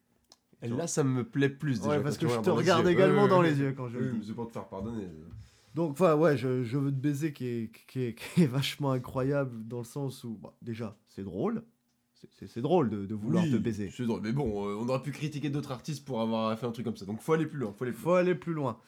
Et 0.62 0.68
là, 0.68 0.86
ça 0.86 1.04
me 1.04 1.24
plaît 1.24 1.48
plus 1.48 1.80
déjà. 1.80 1.90
Ouais, 1.98 2.02
parce 2.02 2.18
que 2.18 2.28
je 2.28 2.40
te 2.40 2.50
regarde 2.50 2.86
également 2.88 3.28
dans 3.28 3.42
les 3.42 3.58
yeux 3.58 3.72
quand 3.72 3.88
je 3.88 3.98
Oui, 3.98 4.24
c'est 4.26 4.34
pour 4.34 4.46
te 4.48 4.52
faire 4.52 4.68
pardonner. 4.68 5.08
Donc, 5.74 5.92
enfin, 5.92 6.14
ouais, 6.14 6.36
je, 6.36 6.62
je 6.62 6.78
veux 6.78 6.92
te 6.92 6.96
baiser 6.96 7.32
qui 7.32 7.46
est, 7.46 7.70
qui, 7.88 8.02
est, 8.02 8.14
qui 8.14 8.42
est 8.44 8.46
vachement 8.46 8.92
incroyable 8.92 9.66
dans 9.66 9.78
le 9.78 9.84
sens 9.84 10.22
où, 10.22 10.38
bah, 10.40 10.54
déjà, 10.62 10.96
c'est 11.08 11.24
drôle. 11.24 11.64
C'est- 12.30 12.60
drôle 12.60 12.88
de, 12.88 13.04
de 13.04 13.14
vouloir 13.14 13.44
Oui, 13.44 13.50
te 13.50 13.56
baiser. 13.56 13.90
C'est 13.94 14.06
drôle, 14.06 14.20
mais 14.22 14.32
bon, 14.32 14.66
euh, 14.68 14.76
on 14.80 14.88
aurait 14.88 15.02
pu 15.02 15.10
critiquer 15.10 15.50
d'autres 15.50 15.72
artistes 15.72 16.04
pour 16.06 16.22
avoir 16.22 16.58
fait 16.58 16.64
un 16.64 16.70
truc 16.70 16.86
comme 16.86 16.96
ça. 16.96 17.04
Donc 17.04 17.20
faut 17.20 17.32
aller 17.34 17.44
plus 17.44 17.58
loin, 17.58 17.74
faut 17.76 17.84
aller 17.84 17.92
plus 17.92 18.00
Faut 18.02 18.12
aller 18.14 18.34
plus 18.34 18.54
loin. 18.54 18.78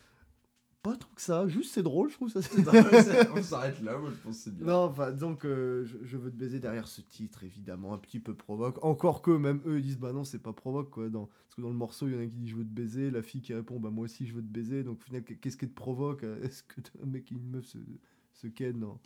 Pas 0.90 0.96
tant 0.96 1.08
que 1.14 1.20
ça, 1.20 1.48
juste 1.48 1.72
c'est 1.74 1.82
drôle, 1.82 2.08
je 2.10 2.14
trouve 2.14 2.28
ça. 2.30 2.40
c'est- 2.42 3.30
on 3.34 3.42
s'arrête 3.42 3.80
là, 3.82 3.98
moi 3.98 4.10
je 4.10 4.16
pense 4.22 4.36
c'est 4.38 4.54
bien. 4.54 4.66
non, 4.66 4.84
enfin, 4.84 5.10
donc, 5.12 5.44
euh, 5.44 5.84
je, 5.84 5.96
je 6.02 6.16
veux 6.16 6.30
te 6.30 6.36
baiser 6.36 6.60
derrière 6.60 6.86
ce 6.86 7.00
titre, 7.00 7.42
évidemment, 7.44 7.92
un 7.92 7.98
petit 7.98 8.20
peu 8.20 8.34
provoque. 8.34 8.82
Encore 8.84 9.20
que, 9.22 9.30
même 9.32 9.60
eux, 9.66 9.78
ils 9.78 9.82
disent, 9.82 9.98
bah 9.98 10.12
non, 10.12 10.22
c'est 10.24 10.38
pas 10.42 10.52
provoque, 10.52 10.90
quoi. 10.90 11.08
Dans, 11.08 11.26
parce 11.26 11.54
que 11.56 11.60
dans 11.62 11.68
le 11.70 11.74
morceau, 11.74 12.06
il 12.08 12.14
y 12.14 12.16
en 12.16 12.20
a 12.20 12.26
qui 12.26 12.36
dit, 12.36 12.48
je 12.48 12.56
veux 12.56 12.64
te 12.64 12.68
baiser. 12.74 13.10
La 13.10 13.22
fille 13.22 13.40
qui 13.42 13.52
répond, 13.54 13.80
bah 13.80 13.90
moi 13.90 14.04
aussi, 14.04 14.26
je 14.26 14.34
veux 14.34 14.42
te 14.42 14.46
baiser. 14.46 14.84
Donc, 14.84 14.98
au 15.00 15.04
final, 15.04 15.24
qu'est-ce 15.24 15.56
qui 15.56 15.68
te 15.68 15.74
provoque? 15.74 16.22
Euh, 16.24 16.40
Est-ce 16.42 16.62
que 16.62 16.80
un 17.02 17.06
mec 17.06 17.30
et 17.32 17.34
une 17.34 17.50
meuf 17.50 17.66
se, 17.66 17.78
se 18.32 18.46
ken 18.46 18.78
dans, 18.78 19.00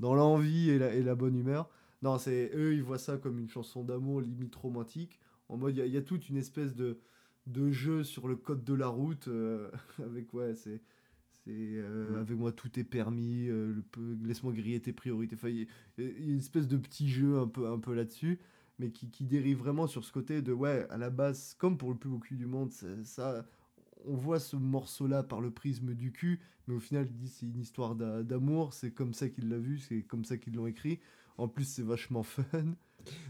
dans 0.00 0.14
l'envie 0.14 0.70
et 0.70 0.78
la, 0.78 0.94
et 0.94 1.02
la 1.02 1.14
bonne 1.14 1.36
humeur? 1.36 1.70
Non, 2.02 2.18
c'est 2.18 2.50
eux, 2.54 2.74
ils 2.74 2.82
voient 2.82 2.98
ça 2.98 3.16
comme 3.16 3.38
une 3.38 3.48
chanson 3.48 3.82
d'amour 3.82 4.20
limite 4.20 4.54
romantique. 4.56 5.18
En 5.48 5.56
mode, 5.56 5.74
il 5.76 5.78
y 5.78 5.82
a- 5.82 5.86
il 5.86 5.92
y, 5.92 5.96
a 5.96 6.02
toute 6.02 6.28
une 6.28 6.36
espèce 6.36 6.74
de, 6.74 6.98
de 7.46 7.70
jeu 7.70 8.04
sur 8.04 8.28
le 8.28 8.36
code 8.36 8.62
de 8.64 8.74
la 8.74 8.88
route. 8.88 9.28
euh, 9.28 9.70
avec, 10.04 10.32
ouais, 10.34 10.54
c'est. 10.54 10.82
C'est 11.44 11.50
euh, 11.52 12.16
Mm. 12.16 12.20
avec 12.20 12.38
moi 12.38 12.52
tout 12.52 12.78
est 12.78 12.84
permis, 12.84 13.48
euh, 13.48 13.74
laisse-moi 14.24 14.52
griller 14.52 14.80
tes 14.80 14.92
priorités. 14.92 15.34
Enfin, 15.36 15.48
il 15.50 15.66
y, 15.98 16.02
a 16.02 16.08
une 16.32 16.38
espèce 16.38 16.68
de 16.68 16.76
petit 16.76 17.08
jeu 17.08 17.38
un 17.38 17.46
peu, 17.48 17.68
un 17.68 17.78
peu 17.78 17.92
là-dessus, 17.94 18.38
mais 18.78 18.90
qui, 18.90 19.10
qui 19.10 19.24
dérive 19.24 19.58
vraiment 19.58 19.86
sur 19.86 20.04
ce 20.04 20.12
côté 20.12 20.42
de 20.42 20.52
ouais, 20.52 20.86
à 20.90 20.96
la 20.98 21.10
base, 21.10 21.54
comme 21.58 21.76
pour 21.78 21.90
le 21.90 21.96
plus 21.96 22.08
beau 22.10 22.18
cul 22.18 22.36
du 22.36 22.46
monde, 22.46 22.72
ça, 23.04 23.44
on 24.06 24.14
voit 24.16 24.40
ce 24.40 24.56
morceau-là 24.56 25.22
par 25.22 25.40
le 25.40 25.50
prisme 25.50 25.94
du 25.94 26.12
cul, 26.12 26.40
mais 26.66 26.74
au 26.74 26.80
final, 26.80 27.06
il 27.10 27.16
dit 27.16 27.28
c'est 27.28 27.46
une 27.46 27.60
histoire 27.60 27.94
d'a- 27.94 28.22
d'amour, 28.22 28.72
c'est 28.74 28.92
comme 28.92 29.12
ça 29.14 29.28
qu'il 29.28 29.48
l'a 29.48 29.58
vu, 29.58 29.78
c'est 29.78 30.02
comme 30.02 30.24
ça 30.24 30.38
qu'ils 30.38 30.54
l'ont 30.54 30.66
écrit. 30.66 30.98
En 31.36 31.48
plus, 31.48 31.64
c'est 31.64 31.82
vachement 31.82 32.22
fun. 32.22 32.42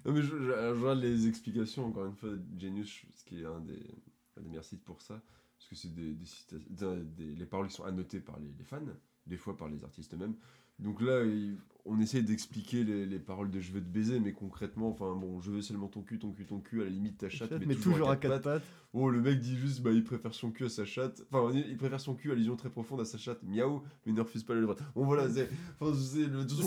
Non, 0.04 0.12
mais 0.12 0.22
je, 0.22 0.28
je, 0.38 0.44
je 0.44 0.80
regarde 0.80 1.00
les 1.00 1.26
explications, 1.26 1.86
encore 1.86 2.06
une 2.06 2.14
fois, 2.14 2.30
de 2.30 2.40
Genius, 2.60 3.04
ce 3.16 3.24
qui 3.24 3.40
est 3.42 3.44
un 3.44 3.60
des, 3.60 3.80
un 4.36 4.42
des 4.42 4.48
meilleurs 4.48 4.64
sites 4.64 4.84
pour 4.84 5.02
ça. 5.02 5.20
Parce 5.70 5.80
que 5.82 5.88
c'est 5.88 5.94
des, 5.94 6.14
des, 7.16 7.34
les 7.34 7.46
paroles 7.46 7.68
qui 7.68 7.74
sont 7.74 7.84
annotées 7.84 8.20
par 8.20 8.38
les, 8.38 8.52
les 8.58 8.64
fans, 8.64 8.80
des 9.26 9.36
fois 9.36 9.56
par 9.56 9.68
les 9.68 9.82
artistes 9.84 10.12
eux-mêmes. 10.14 10.34
Donc 10.78 11.00
là, 11.00 11.24
il- 11.24 11.56
on 11.86 12.00
essaie 12.00 12.22
d'expliquer 12.22 12.82
les, 12.82 13.04
les 13.06 13.18
paroles 13.18 13.50
de 13.50 13.60
Je 13.60 13.70
veux 13.72 13.80
te 13.80 13.88
baiser, 13.88 14.18
mais 14.18 14.32
concrètement, 14.32 14.88
enfin 14.88 15.14
bon, 15.14 15.40
je 15.40 15.50
veux 15.50 15.60
seulement 15.62 15.88
ton 15.88 16.02
cul, 16.02 16.18
ton 16.18 16.32
cul, 16.32 16.46
ton 16.46 16.58
cul, 16.60 16.80
à 16.80 16.84
la 16.84 16.90
limite 16.90 17.18
ta 17.18 17.28
chatte, 17.28 17.50
mais, 17.52 17.74
toujours 17.74 18.10
à 18.10 18.16
quatre 18.16 18.42
pattes. 18.42 18.62
Oh, 18.94 19.10
le 19.10 19.20
mec 19.20 19.38
dit 19.40 19.56
juste, 19.56 19.82
bah, 19.82 19.92
il 19.92 20.02
préfère 20.02 20.32
son 20.34 20.50
cul 20.50 20.64
à 20.64 20.68
sa 20.70 20.84
chatte. 20.84 21.22
Enfin, 21.30 21.52
il 21.54 21.76
préfère 21.76 22.00
son 22.00 22.14
cul 22.14 22.32
à 22.32 22.34
lésion 22.34 22.56
très 22.56 22.70
profonde 22.70 23.00
à 23.00 23.04
sa 23.04 23.18
chatte. 23.18 23.42
Miaou, 23.42 23.82
mais 24.06 24.12
ne 24.12 24.20
refuse 24.20 24.42
pas 24.44 24.54
le 24.54 24.66
bras. 24.66 24.76
Bon, 24.94 25.04
voilà, 25.04 25.28
c'est. 25.28 25.48
Enfin, 25.78 25.94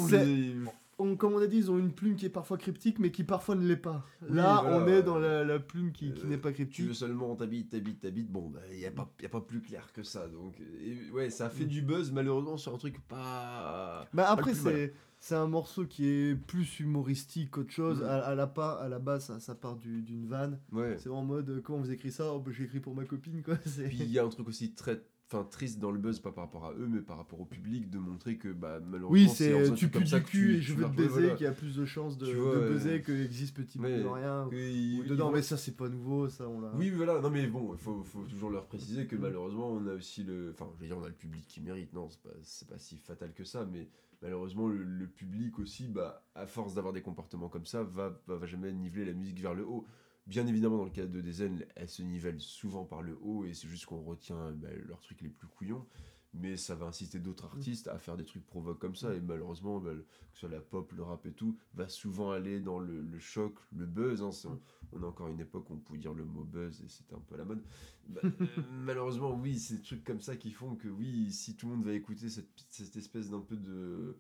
c'est. 0.10 0.54
On- 1.00 1.16
comme 1.16 1.34
on 1.34 1.38
a 1.40 1.46
dit, 1.48 1.58
ils 1.58 1.70
ont 1.70 1.78
une 1.78 1.92
plume 1.94 2.16
qui 2.16 2.26
est 2.26 2.30
parfois 2.30 2.58
cryptique, 2.58 2.98
mais 2.98 3.12
qui 3.12 3.24
parfois 3.24 3.54
ne 3.56 3.68
l'est 3.68 3.76
pas. 3.78 4.04
Là, 4.28 4.62
voilà, 4.64 4.78
on 4.78 4.88
est 4.88 5.04
dans 5.04 5.20
la, 5.20 5.44
la 5.44 5.60
plume 5.60 5.92
qui, 5.92 6.12
qui 6.12 6.24
Euh, 6.24 6.28
n'est 6.28 6.38
pas 6.40 6.52
Tu 6.52 6.64
veux 6.64 6.66
cryptique. 6.70 6.96
seulement 6.96 7.36
t'habites, 7.36 7.70
t'habites, 7.70 8.00
t'habites. 8.02 8.32
Bon, 8.32 8.50
bah, 8.50 8.62
il 8.72 8.78
n'y 8.80 8.86
a, 8.88 8.92
pas- 8.92 9.14
y 9.22 9.26
a 9.26 9.30
pas 9.30 9.42
plus 9.42 9.62
clair 9.62 9.92
que 9.94 10.02
ça. 10.02 10.28
Donc, 10.28 10.60
et, 10.60 11.12
ouais, 11.12 11.30
ça 11.30 11.46
a 11.46 11.50
fait 11.52 11.66
du 11.66 11.82
buzz, 11.84 12.12
malheureusement, 12.12 12.58
sur 12.58 12.74
un 12.74 12.78
truc 12.78 13.00
pas. 13.08 14.06
Bah 14.14 14.26
après, 14.30 14.54
c'est 14.54 14.94
c'est 15.20 15.36
un 15.36 15.48
morceau 15.48 15.86
qui 15.86 16.08
est 16.08 16.36
plus 16.36 16.80
humoristique 16.80 17.50
qu'autre 17.52 17.72
chose. 17.72 18.00
Mhm. 18.02 18.06
À, 18.08 18.16
à 18.20 18.36
la 18.36 18.46
part, 18.48 18.80
à 18.82 18.88
la 18.88 19.00
base, 19.00 19.26
ça, 19.26 19.40
ça 19.40 19.56
part 19.56 19.76
du- 19.76 20.02
d'une 20.04 20.28
vanne. 20.28 20.60
Ouais. 20.72 20.96
C'est 21.00 21.10
en 21.10 21.24
mode, 21.24 21.50
euh, 21.50 21.62
comment 21.62 21.80
vous 21.80 21.92
écrit 21.92 22.12
ça? 22.12 22.34
Oh, 22.34 22.40
bah, 22.40 22.52
J'ai 22.54 22.64
écrit 22.66 22.80
pour 22.80 22.94
ma 22.96 23.04
copine, 23.04 23.42
quoi. 23.44 23.56
Il 23.92 24.12
y 24.12 24.20
a 24.20 24.24
un 24.26 24.30
truc 24.30 24.48
aussi 24.48 24.74
très. 24.74 25.02
Enfin, 25.30 25.44
triste 25.44 25.80
dans 25.80 25.92
le 25.92 26.00
buzz, 26.00 26.20
pas 26.20 26.32
par 26.32 26.46
rapport 26.46 26.66
à 26.68 26.72
eux, 26.76 26.88
mais 26.90 27.02
par 27.02 27.18
rapport 27.18 27.42
au 27.42 27.46
public, 27.46 27.90
de 27.90 27.98
montrer 27.98 28.38
que, 28.38 28.48
bah, 28.48 28.80
malheureusement. 28.80 29.10
Oui, 29.10 29.28
c'est 29.28 29.74
tu 29.74 29.90
pues 29.90 30.10
du 30.10 30.24
cul 30.24 30.56
et 30.56 30.62
je 30.62 30.74
veux 30.74 30.86
te 30.86 30.96
baiser, 30.96 31.10
voilà. 31.10 31.36
qu'il 31.36 31.44
y 31.44 31.48
a 31.48 31.52
plus 31.52 31.76
de 31.76 31.84
chances 31.84 32.18
de, 32.18 32.32
vois, 32.32 32.56
euh, 32.56 32.74
baiser 32.74 33.02
que 33.02 33.12
existe 33.12 33.54
petit 33.54 33.78
ouais. 33.78 34.00
de 34.00 34.08
rien. 34.08 34.48
Et 34.54 35.00
Ou 35.00 35.04
dedans, 35.04 35.30
mais 35.34 35.42
ça, 35.42 35.58
c'est 35.58 35.76
pas 35.76 35.90
nouveau, 35.90 36.30
ça, 36.30 36.48
on 36.48 36.62
l'a. 36.62 36.72
Oui, 36.76 36.92
voilà, 36.92 37.20
non 37.20 37.30
mais 37.30 37.46
bon, 37.48 37.74
il 37.74 37.78
faut, 37.78 38.04
faut 38.04 38.24
toujours 38.24 38.52
leur 38.52 38.68
préciser 38.68 39.06
que 39.06 39.18
malheureusement 39.18 39.70
on 39.70 39.86
a 39.88 39.96
aussi 39.96 40.24
le. 40.24 40.52
Enfin, 40.52 40.72
je 40.78 40.82
veux 40.82 40.88
dire, 40.88 40.98
on 40.98 41.04
a 41.04 41.10
le 41.10 41.14
public 41.14 41.46
qui 41.46 41.60
mérite, 41.60 41.92
non, 41.92 42.10
c'est 42.10 42.22
pas, 42.22 42.36
c'est 42.44 42.70
pas 42.70 42.80
si 42.80 42.98
fatal 42.98 43.34
que 43.34 43.44
ça, 43.44 43.66
mais 43.70 43.90
malheureusement 44.22 44.70
le, 44.70 44.82
le 44.82 45.08
public 45.08 45.60
aussi, 45.60 45.90
bah, 45.90 46.24
à 46.36 46.48
force 46.48 46.74
d'avoir 46.74 46.94
des 46.94 47.02
comportements 47.02 47.50
comme 47.50 47.66
ça, 47.66 47.84
va, 47.84 48.18
va, 48.28 48.38
va 48.38 48.46
jamais 48.46 48.72
niveler 48.72 49.04
la 49.04 49.14
musique 49.14 49.42
vers 49.42 49.54
le 49.54 49.66
haut. 49.66 49.86
Bien 50.28 50.46
évidemment, 50.46 50.78
dans 50.78 50.84
le 50.86 50.90
cas 50.92 51.06
de 51.06 51.22
Dezen, 51.22 51.66
elle 51.76 51.88
se 51.90 52.04
nivelle 52.04 52.40
souvent 52.42 52.84
par 52.86 53.02
le 53.02 53.18
haut 53.22 53.46
et 53.46 53.54
c'est 53.54 53.68
juste 53.70 53.86
qu'on 53.86 54.02
retient 54.04 54.52
bah, 54.52 54.68
leurs 54.86 55.00
trucs 55.00 55.22
les 55.22 55.30
plus 55.30 55.48
couillons. 55.48 55.86
Mais 56.34 56.58
ça 56.58 56.76
va 56.76 56.86
inciter 56.86 57.20
d'autres 57.20 57.46
artistes 57.46 57.88
à 57.88 57.98
faire 57.98 58.18
des 58.18 58.26
trucs 58.26 58.46
provoques 58.46 58.80
comme 58.80 58.96
ça. 58.96 59.16
Et 59.16 59.22
malheureusement, 59.22 59.80
bah, 59.80 59.92
que 59.94 60.04
ce 60.34 60.42
soit 60.42 60.50
la 60.50 60.60
pop, 60.60 60.92
le 60.92 61.02
rap 61.02 61.26
et 61.26 61.32
tout, 61.32 61.58
va 61.74 61.88
souvent 61.88 62.32
aller 62.32 62.60
dans 62.60 62.80
le, 62.80 63.02
le 63.02 63.20
choc, 63.20 63.56
le 63.76 63.86
buzz. 63.86 64.22
hein. 64.22 64.32
C'est- 64.32 64.50
on 64.92 65.02
a 65.02 65.06
encore 65.08 65.30
une 65.30 65.40
époque 65.40 65.70
où 65.70 65.74
on 65.76 65.78
pouvait 65.78 66.00
dire 66.00 66.14
le 66.14 66.26
mot 66.26 66.44
buzz 66.44 66.82
et 66.86 66.90
c'était 66.90 67.16
un 67.16 67.20
peu 67.22 67.36
à 67.36 67.38
la 67.40 67.46
mode. 67.46 67.64
Bah, 68.08 68.22
euh, 68.26 68.62
malheureusement, 68.72 69.34
oui, 69.34 69.58
c'est 69.58 69.78
des 69.78 69.82
trucs 69.82 70.04
comme 70.04 70.22
ça 70.22 70.36
qui 70.36 70.52
font 70.52 70.76
que, 70.76 70.90
oui, 70.90 71.32
si 71.32 71.56
tout 71.56 71.68
le 71.70 71.76
monde 71.76 71.86
va 71.86 71.94
écouter 71.94 72.30
cette, 72.30 72.50
cette 72.70 72.98
espèce 72.98 73.30
d'un 73.30 73.40
peu 73.42 73.56
de, 73.56 74.16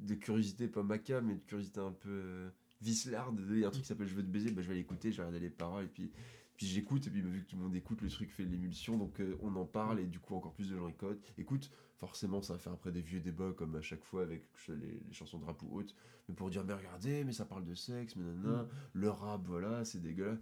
de 0.00 0.14
curiosité, 0.14 0.68
pas 0.68 0.82
maca, 0.82 1.20
mais 1.20 1.34
de 1.34 1.40
curiosité 1.40 1.80
un 1.80 1.92
peu 1.92 2.50
vicelarde, 2.80 3.40
il 3.50 3.58
y 3.58 3.64
a 3.64 3.68
un 3.68 3.70
truc 3.70 3.82
qui 3.82 3.88
s'appelle 3.88 4.06
Je 4.08 4.14
veux 4.14 4.22
te 4.22 4.28
baiser, 4.28 4.50
bah, 4.50 4.62
je 4.62 4.68
vais 4.68 4.74
l'écouter, 4.74 5.12
je 5.12 5.18
vais 5.18 5.22
regarder 5.24 5.40
les 5.44 5.50
paroles, 5.50 5.84
et 5.84 5.88
puis, 5.88 6.10
puis 6.56 6.66
j'écoute, 6.66 7.06
et 7.06 7.10
puis 7.10 7.22
bah, 7.22 7.28
vu 7.30 7.44
que 7.44 7.50
tout 7.50 7.56
le 7.56 7.62
monde 7.62 7.74
écoute, 7.74 8.00
le 8.02 8.08
truc 8.08 8.30
fait 8.30 8.44
l'émulsion, 8.44 8.96
donc 8.98 9.20
euh, 9.20 9.36
on 9.40 9.54
en 9.56 9.64
parle, 9.64 10.00
et 10.00 10.06
du 10.06 10.18
coup, 10.18 10.34
encore 10.34 10.52
plus 10.54 10.70
de 10.70 10.76
gens 10.76 10.88
écoutent. 10.88 11.32
Écoute, 11.38 11.70
forcément, 11.98 12.40
ça 12.42 12.54
va 12.54 12.58
faire 12.58 12.72
après 12.72 12.92
des 12.92 13.02
vieux 13.02 13.20
débats, 13.20 13.52
comme 13.56 13.74
à 13.76 13.80
chaque 13.82 14.04
fois 14.04 14.22
avec 14.22 14.44
les, 14.68 14.74
les 14.76 15.12
chansons 15.12 15.38
de 15.38 15.44
rap 15.44 15.62
ou 15.62 15.78
autres, 15.78 15.94
mais 16.28 16.34
pour 16.34 16.48
dire, 16.50 16.64
mais 16.64 16.74
regardez, 16.74 17.24
mais 17.24 17.32
ça 17.32 17.44
parle 17.44 17.64
de 17.64 17.74
sexe, 17.74 18.16
mais 18.16 18.24
nanana, 18.24 18.66
le 18.94 19.10
rap, 19.10 19.42
voilà, 19.46 19.84
c'est 19.84 20.00
dégueulasse. 20.00 20.38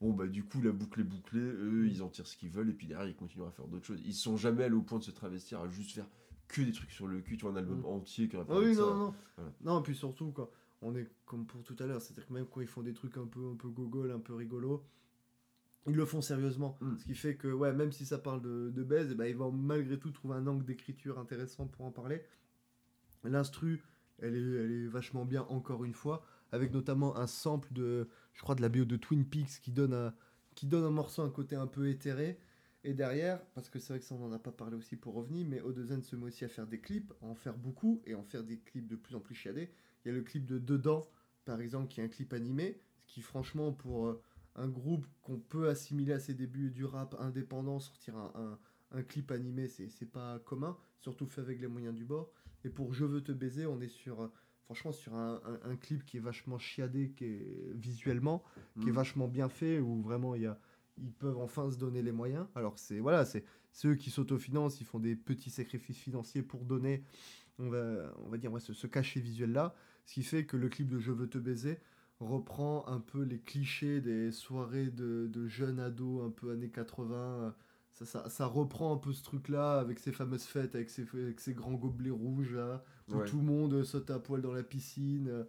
Bon, 0.00 0.12
bah, 0.12 0.26
du 0.26 0.42
coup, 0.44 0.60
la 0.60 0.72
boucle 0.72 1.00
est 1.00 1.04
bouclée, 1.04 1.40
eux, 1.40 1.86
ils 1.86 2.02
en 2.02 2.08
tirent 2.08 2.26
ce 2.26 2.36
qu'ils 2.36 2.50
veulent, 2.50 2.70
et 2.70 2.74
puis 2.74 2.86
derrière, 2.88 3.06
ils 3.08 3.14
continuent 3.14 3.44
à 3.46 3.50
faire 3.52 3.68
d'autres 3.68 3.86
choses. 3.86 4.00
Ils 4.04 4.14
sont 4.14 4.36
jamais 4.36 4.64
allés 4.64 4.74
au 4.74 4.82
point 4.82 4.98
de 4.98 5.04
se 5.04 5.12
travestir 5.12 5.60
à 5.60 5.68
juste 5.68 5.92
faire 5.92 6.08
que 6.48 6.60
des 6.60 6.72
trucs 6.72 6.90
sur 6.90 7.06
le 7.06 7.20
cul, 7.20 7.36
tu 7.36 7.44
vois, 7.44 7.52
un 7.52 7.56
album 7.56 7.80
Mm. 7.80 7.84
entier 7.86 8.28
qui 8.28 8.36
aurait 8.36 8.44
Ah 8.48 8.52
parlé 8.52 8.66
oui, 8.66 8.72
de 8.72 8.76
ça. 8.78 8.82
non, 8.82 8.96
non. 8.96 9.14
Voilà. 9.36 9.52
Non, 9.62 9.80
et 9.80 9.82
puis 9.84 9.94
surtout, 9.94 10.32
quand 10.32 10.50
on 10.82 10.94
est 10.94 11.08
comme 11.24 11.46
pour 11.46 11.62
tout 11.62 11.76
à 11.78 11.86
l'heure, 11.86 12.02
c'est-à-dire 12.02 12.26
que 12.26 12.32
même 12.32 12.46
quand 12.46 12.60
ils 12.60 12.66
font 12.66 12.82
des 12.82 12.92
trucs 12.92 13.16
un 13.16 13.26
peu, 13.26 13.50
un 13.52 13.56
peu 13.56 13.68
gogol, 13.68 14.10
un 14.10 14.18
peu 14.18 14.34
rigolo, 14.34 14.84
ils 15.86 15.94
le 15.94 16.04
font 16.04 16.20
sérieusement. 16.20 16.78
Mm. 16.80 16.98
Ce 16.98 17.04
qui 17.04 17.14
fait 17.14 17.36
que, 17.36 17.48
ouais, 17.48 17.72
même 17.72 17.92
si 17.92 18.04
ça 18.04 18.18
parle 18.18 18.42
de, 18.42 18.70
de 18.70 18.82
baise, 18.82 19.08
eh 19.12 19.14
ben, 19.14 19.26
ils 19.26 19.36
vont 19.36 19.50
malgré 19.50 19.98
tout 19.98 20.10
trouver 20.10 20.34
un 20.34 20.46
angle 20.46 20.64
d'écriture 20.64 21.18
intéressant 21.18 21.66
pour 21.66 21.84
en 21.84 21.90
parler. 21.90 22.22
L'instru, 23.24 23.82
elle 24.18 24.36
est, 24.36 24.64
elle 24.64 24.72
est 24.72 24.86
vachement 24.86 25.24
bien, 25.24 25.42
encore 25.48 25.84
une 25.84 25.94
fois, 25.94 26.24
avec 26.50 26.72
notamment 26.72 27.16
un 27.16 27.26
sample 27.26 27.72
de, 27.72 28.08
je 28.34 28.42
crois, 28.42 28.54
de 28.54 28.62
la 28.62 28.68
BO 28.68 28.84
de 28.84 28.96
Twin 28.96 29.24
Peaks 29.24 29.60
qui 29.60 29.72
donne 29.72 29.94
un, 29.94 30.14
qui 30.54 30.66
donne 30.66 30.84
un 30.84 30.90
morceau 30.90 31.22
un 31.22 31.30
côté 31.30 31.56
un 31.56 31.66
peu 31.66 31.88
éthéré. 31.88 32.38
Et 32.84 32.94
derrière, 32.94 33.40
parce 33.54 33.70
que 33.70 33.78
c'est 33.78 33.92
vrai 33.92 34.00
que 34.00 34.04
ça 34.04 34.16
on 34.16 34.18
n'en 34.18 34.32
a 34.32 34.40
pas 34.40 34.50
parlé 34.50 34.76
aussi 34.76 34.96
pour 34.96 35.14
revenir, 35.14 35.46
mais 35.46 35.60
Odezen 35.60 36.02
se 36.02 36.16
met 36.16 36.24
aussi 36.24 36.44
à 36.44 36.48
faire 36.48 36.66
des 36.66 36.80
clips, 36.80 37.12
à 37.22 37.26
en 37.26 37.36
faire 37.36 37.56
beaucoup 37.56 38.02
et 38.06 38.14
à 38.14 38.18
en 38.18 38.24
faire 38.24 38.42
des 38.42 38.58
clips 38.58 38.88
de 38.88 38.96
plus 38.96 39.14
en 39.14 39.20
plus 39.20 39.36
chiadés. 39.36 39.70
Il 40.04 40.08
y 40.08 40.10
a 40.10 40.14
le 40.14 40.22
clip 40.22 40.44
de 40.46 40.58
Dedans, 40.58 41.06
par 41.44 41.60
exemple, 41.60 41.88
qui 41.88 42.00
est 42.00 42.04
un 42.04 42.08
clip 42.08 42.32
animé, 42.32 42.78
ce 43.06 43.14
qui 43.14 43.20
franchement 43.22 43.72
pour 43.72 44.06
euh, 44.06 44.22
un 44.56 44.68
groupe 44.68 45.06
qu'on 45.22 45.38
peut 45.38 45.68
assimiler 45.68 46.12
à 46.12 46.18
ses 46.20 46.34
débuts 46.34 46.70
du 46.70 46.84
rap 46.84 47.14
indépendant, 47.18 47.78
sortir 47.80 48.16
un, 48.16 48.32
un- 48.34 48.58
un 48.98 49.02
clip 49.02 49.30
animé, 49.30 49.68
c'est 49.68 50.10
pas 50.10 50.38
commun, 50.40 50.76
surtout 51.00 51.26
fait 51.26 51.40
avec 51.40 51.60
les 51.60 51.66
moyens 51.68 51.94
du 51.94 52.04
bord. 52.04 52.30
Et 52.64 52.68
pour 52.68 52.92
Je 52.92 53.04
veux 53.06 53.22
te 53.22 53.32
baiser, 53.32 53.64
on 53.66 53.80
est 53.80 53.88
sur, 53.88 54.20
euh, 54.22 54.28
franchement, 54.66 54.92
sur 54.92 55.14
un, 55.14 55.40
un- 55.44 55.70
un 55.70 55.76
clip 55.76 56.04
qui 56.04 56.18
est 56.18 56.20
vachement 56.20 56.58
chiadé, 56.58 57.10
qui 57.10 57.24
est 57.24 57.72
visuellement, 57.74 58.42
qui 58.80 58.88
est 58.88 58.92
Mm. 58.92 58.94
vachement 58.94 59.28
bien 59.28 59.48
fait, 59.48 59.78
où 59.80 60.02
vraiment 60.02 60.34
il 60.34 60.42
y 60.42 60.46
a, 60.46 60.58
ils 60.98 61.12
peuvent 61.12 61.38
enfin 61.38 61.70
se 61.70 61.78
donner 61.78 62.02
les 62.02 62.12
moyens. 62.12 62.46
Alors 62.54 62.78
c'est 62.78 63.00
voilà, 63.00 63.24
c'est 63.24 63.44
ceux 63.72 63.94
qui 63.94 64.10
s'autofinancent, 64.10 64.80
ils 64.82 64.84
font 64.86 65.00
des 65.00 65.16
petits 65.16 65.48
sacrifices 65.50 65.96
financiers 65.96 66.42
pour 66.42 66.66
donner, 66.66 67.02
on 67.58 67.70
va, 67.70 68.12
on 68.18 68.28
va 68.28 68.36
dire, 68.36 68.52
ouais, 68.52 68.60
ce, 68.60 68.74
ce 68.74 68.86
cachet 68.86 69.20
visuel 69.20 69.52
là, 69.52 69.74
ce 70.04 70.14
qui 70.14 70.22
fait 70.22 70.44
que 70.46 70.56
le 70.56 70.68
clip 70.68 70.88
de 70.88 70.98
Je 70.98 71.12
veux 71.12 71.28
te 71.28 71.38
baiser 71.38 71.78
reprend 72.20 72.86
un 72.88 73.00
peu 73.00 73.22
les 73.22 73.40
clichés 73.40 74.00
des 74.00 74.30
soirées 74.32 74.90
de, 74.90 75.26
de 75.32 75.46
jeunes 75.48 75.80
ados 75.80 76.24
un 76.24 76.30
peu 76.30 76.52
années 76.52 76.70
80. 76.70 77.54
Ça, 77.92 78.06
ça, 78.06 78.28
ça 78.30 78.46
reprend 78.46 78.94
un 78.94 78.98
peu 78.98 79.12
ce 79.12 79.22
truc-là 79.22 79.78
avec 79.80 79.98
ces 79.98 80.12
fameuses 80.12 80.44
fêtes, 80.44 80.74
avec 80.74 80.88
ces, 80.90 81.02
avec 81.14 81.40
ces 81.40 81.52
grands 81.52 81.74
gobelets 81.74 82.10
rouges 82.10 82.54
là, 82.54 82.84
où 83.08 83.16
Ouais. 83.16 83.24
tout 83.24 83.38
le 83.38 83.42
monde 83.44 83.82
saute 83.84 84.10
à 84.10 84.18
poil 84.18 84.40
dans 84.40 84.52
la 84.54 84.62
piscine, 84.62 85.44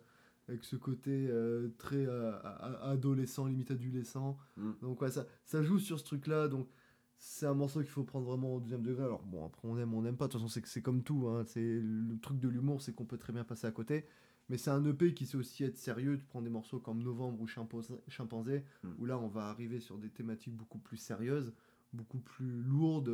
avec 0.50 0.64
ce 0.66 0.76
côté 0.76 1.28
euh, 1.30 1.70
très 1.78 2.06
euh, 2.08 2.34
adolescent, 2.82 3.46
limite 3.48 3.72
adolescent. 3.72 4.38
Mm. 4.58 4.72
Donc 4.82 5.02
ouais, 5.02 5.12
ça, 5.12 5.26
ça 5.46 5.62
joue 5.64 5.80
sur 5.80 6.00
ce 6.00 6.04
truc-là, 6.06 6.48
donc 6.48 6.68
c'est 7.18 7.46
un 7.46 7.54
morceau 7.54 7.80
qu'il 7.80 7.90
faut 7.90 8.04
prendre 8.04 8.26
vraiment 8.26 8.56
au 8.56 8.60
deuxième 8.60 8.84
degré. 8.84 9.04
Alors 9.06 9.24
bon, 9.24 9.46
après 9.46 9.68
on 9.68 9.78
aime, 9.78 9.94
on 9.94 10.02
n'aime 10.02 10.18
pas, 10.18 10.28
de 10.28 10.34
toute 10.34 10.42
façon 10.42 10.62
c'est 10.66 10.82
comme 10.82 11.04
tout, 11.04 11.28
hein. 11.30 11.44
c'est 11.46 11.80
le 11.82 12.18
truc 12.20 12.40
de 12.40 12.50
l'humour, 12.50 12.82
c'est 12.82 12.94
qu'on 12.94 13.06
peut 13.06 13.18
très 13.18 13.32
bien 13.32 13.44
passer 13.46 13.68
à 13.68 13.72
côté. 13.72 14.06
Mais 14.50 14.58
c'est 14.58 14.72
un 14.72 14.84
EP 14.86 15.14
qui 15.14 15.26
sait 15.26 15.38
aussi 15.38 15.64
être 15.64 15.78
sérieux, 15.78 16.18
tu 16.18 16.26
prends 16.26 16.42
des 16.42 16.50
morceaux 16.50 16.80
comme 16.80 17.02
Novembre 17.02 17.42
ou 17.42 17.48
Chimpanzé, 17.48 17.96
Chimpanzé 18.10 18.64
Mm. 18.84 18.90
où 19.00 19.06
là 19.06 19.18
on 19.18 19.28
va 19.28 19.48
arriver 19.48 19.80
sur 19.80 19.98
des 19.98 20.10
thématiques 20.10 20.56
beaucoup 20.56 20.80
plus 20.80 20.98
sérieuses, 20.98 21.54
beaucoup 21.94 22.20
plus 22.20 22.62
lourdes, 22.64 23.08